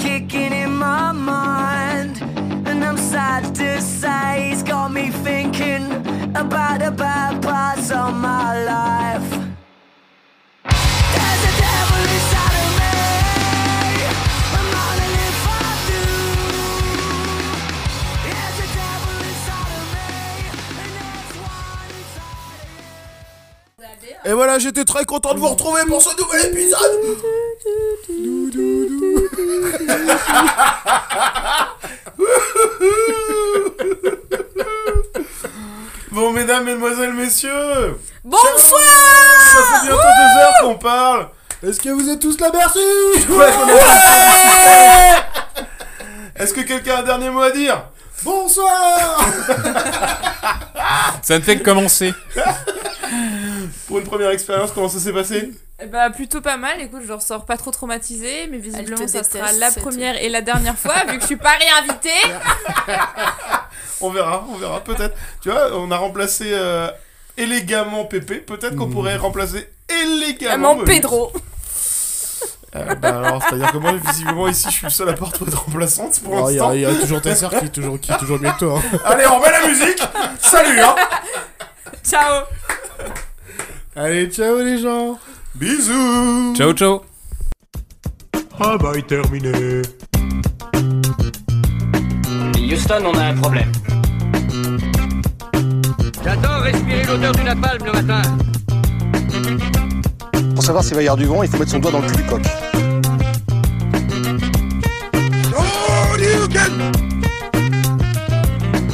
Kicking 0.00 0.52
in 0.52 0.70
my 0.70 1.10
mind. 1.10 2.22
And 2.68 2.84
I'm 2.84 2.96
sad 2.96 3.52
to 3.56 3.80
say 3.80 4.50
he's 4.50 4.62
got 4.62 4.92
me 4.92 5.10
thinking 5.10 5.90
about 6.36 6.78
the 6.78 6.92
bad 6.92 7.42
parts 7.42 7.90
of 7.90 8.14
my 8.14 8.62
life. 8.62 9.45
Et 24.28 24.32
voilà, 24.32 24.58
j'étais 24.58 24.84
très 24.84 25.04
content 25.04 25.34
de 25.34 25.38
vous 25.38 25.46
retrouver 25.46 25.82
pour 25.86 26.02
ce 26.02 26.08
nouvel 26.20 26.46
épisode. 26.46 26.80
Bon, 36.12 36.30
mesdames, 36.32 36.64
mesdemoiselles, 36.64 37.12
messieurs. 37.12 37.98
Bonsoir 38.24 38.80
Ça 39.52 39.58
fait 39.58 39.86
bientôt 39.86 40.02
deux 40.02 40.40
heures 40.40 40.54
qu'on 40.62 40.76
parle. 40.76 41.28
Est-ce 41.62 41.78
que 41.78 41.90
vous 41.90 42.08
êtes 42.08 42.20
tous 42.20 42.40
là, 42.40 42.50
merci 42.54 42.78
Ouais, 43.28 43.52
Est-ce 46.36 46.54
que 46.54 46.62
quelqu'un 46.62 46.96
a 46.96 47.00
un 47.00 47.02
dernier 47.02 47.28
mot 47.28 47.42
à 47.42 47.50
dire? 47.50 47.82
Bonsoir 48.22 49.20
Ça 51.22 51.38
ne 51.38 51.44
fait 51.44 51.58
que 51.58 51.64
commencer. 51.64 52.14
Pour 53.86 53.98
une 53.98 54.04
première 54.04 54.30
expérience, 54.30 54.70
comment 54.72 54.88
ça 54.88 54.98
s'est 54.98 55.12
passé? 55.12 55.50
Eh 55.82 55.86
Bah 55.86 56.08
plutôt 56.10 56.40
pas 56.40 56.56
mal, 56.56 56.80
écoute, 56.80 57.02
je 57.06 57.12
ressors 57.12 57.44
pas 57.44 57.56
trop 57.56 57.70
traumatisée, 57.70 58.48
mais 58.50 58.58
visiblement 58.58 59.06
ça 59.06 59.22
sera 59.22 59.52
la 59.52 59.70
première 59.70 60.16
et 60.22 60.28
la 60.28 60.40
dernière 60.40 60.76
fois, 60.78 60.94
vu 61.08 61.16
que 61.16 61.20
je 61.22 61.26
suis 61.26 61.36
pas 61.36 61.56
réinvitée. 61.58 62.10
On 64.02 64.10
verra, 64.10 64.44
on 64.50 64.56
verra, 64.56 64.80
peut-être. 64.80 65.16
Tu 65.40 65.50
vois, 65.50 65.70
on 65.74 65.90
a 65.90 65.96
remplacé 65.96 66.50
euh, 66.52 66.86
élégamment 67.38 68.04
Pépé. 68.04 68.36
Peut-être 68.36 68.76
qu'on 68.76 68.90
pourrait 68.90 69.16
remplacer 69.16 69.66
élégamment 69.88 70.74
Maman 70.74 70.84
Pedro. 70.84 71.32
Euh, 72.74 72.94
bah 72.96 73.16
alors, 73.24 73.42
c'est-à-dire 73.42 73.72
que 73.72 73.78
moi, 73.78 73.92
visiblement, 73.94 74.48
ici, 74.48 74.66
je 74.68 74.72
suis 74.74 74.84
le 74.84 74.90
seul 74.90 75.08
à 75.08 75.14
pas 75.14 75.24
retrouver 75.24 75.50
de 75.50 75.56
remplaçante 75.56 76.20
pour 76.20 76.34
Oh, 76.34 76.50
Il 76.50 76.56
y, 76.56 76.56
l'instant. 76.56 76.70
a- 76.72 76.74
il 76.74 76.80
y 76.82 76.84
a 76.84 76.94
toujours 76.94 77.22
ta 77.22 77.34
sœur 77.34 77.50
qui 77.58 77.64
est 77.64 77.68
toujours, 77.70 77.98
qui 77.98 78.12
est 78.12 78.18
toujours 78.18 78.38
mieux 78.38 78.50
que 78.52 78.58
toi. 78.58 78.82
hein. 78.92 78.98
Allez, 79.06 79.24
on 79.26 79.38
remet 79.38 79.50
la 79.50 79.66
musique 79.66 80.02
Salut, 80.42 80.78
hein 80.80 80.94
Ciao 82.04 82.42
Allez, 83.98 84.26
ciao 84.30 84.58
les 84.58 84.78
gens 84.78 85.18
Bisous 85.54 86.54
Ciao, 86.54 86.74
ciao. 86.74 87.00
Travail 88.50 89.02
terminé. 89.04 89.80
Houston, 92.58 93.06
on 93.06 93.14
a 93.16 93.24
un 93.28 93.34
problème. 93.36 93.72
J'adore 96.22 96.60
respirer 96.60 97.04
l'odeur 97.04 97.32
du 97.32 97.44
napalm 97.44 97.86
le 97.86 97.92
matin. 97.92 98.22
Pour 100.54 100.62
savoir 100.62 100.84
s'il 100.84 100.96
va 100.96 101.02
y 101.02 101.08
avoir 101.08 101.16
du 101.16 101.24
vent, 101.24 101.42
il 101.42 101.48
faut 101.48 101.56
mettre 101.56 101.70
son 101.70 101.78
doigt 101.78 101.92
dans 101.92 102.02
le 102.02 102.08
cul 102.08 102.16
du 102.16 102.22
coq. 102.24 102.42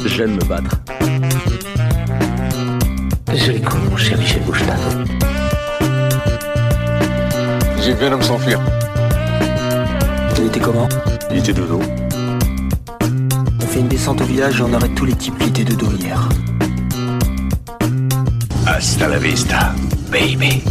J'aime 0.05 0.35
me 0.35 0.45
battre. 0.45 0.77
Joli 3.35 3.61
coup, 3.61 3.77
mon 3.89 3.97
cher 3.97 4.17
Michel 4.17 4.43
Boucheta. 4.43 4.75
J'ai 7.81 7.93
vu 7.93 8.05
un 8.05 8.11
homme 8.13 8.21
s'enfuir. 8.21 8.59
Il 10.37 10.45
était 10.45 10.59
comment 10.59 10.87
Il 11.31 11.37
était 11.37 11.53
dodo. 11.53 11.79
On 13.01 13.65
fait 13.65 13.79
une 13.79 13.87
descente 13.87 14.21
au 14.21 14.25
village 14.25 14.59
et 14.59 14.63
on 14.63 14.73
arrête 14.73 14.93
tous 14.95 15.05
les 15.05 15.15
types 15.15 15.37
qui 15.39 15.49
étaient 15.49 15.63
de 15.63 15.73
dos 15.73 15.91
hier. 15.99 16.29
Hasta 18.67 19.07
la 19.07 19.17
vista, 19.17 19.73
baby. 20.11 20.61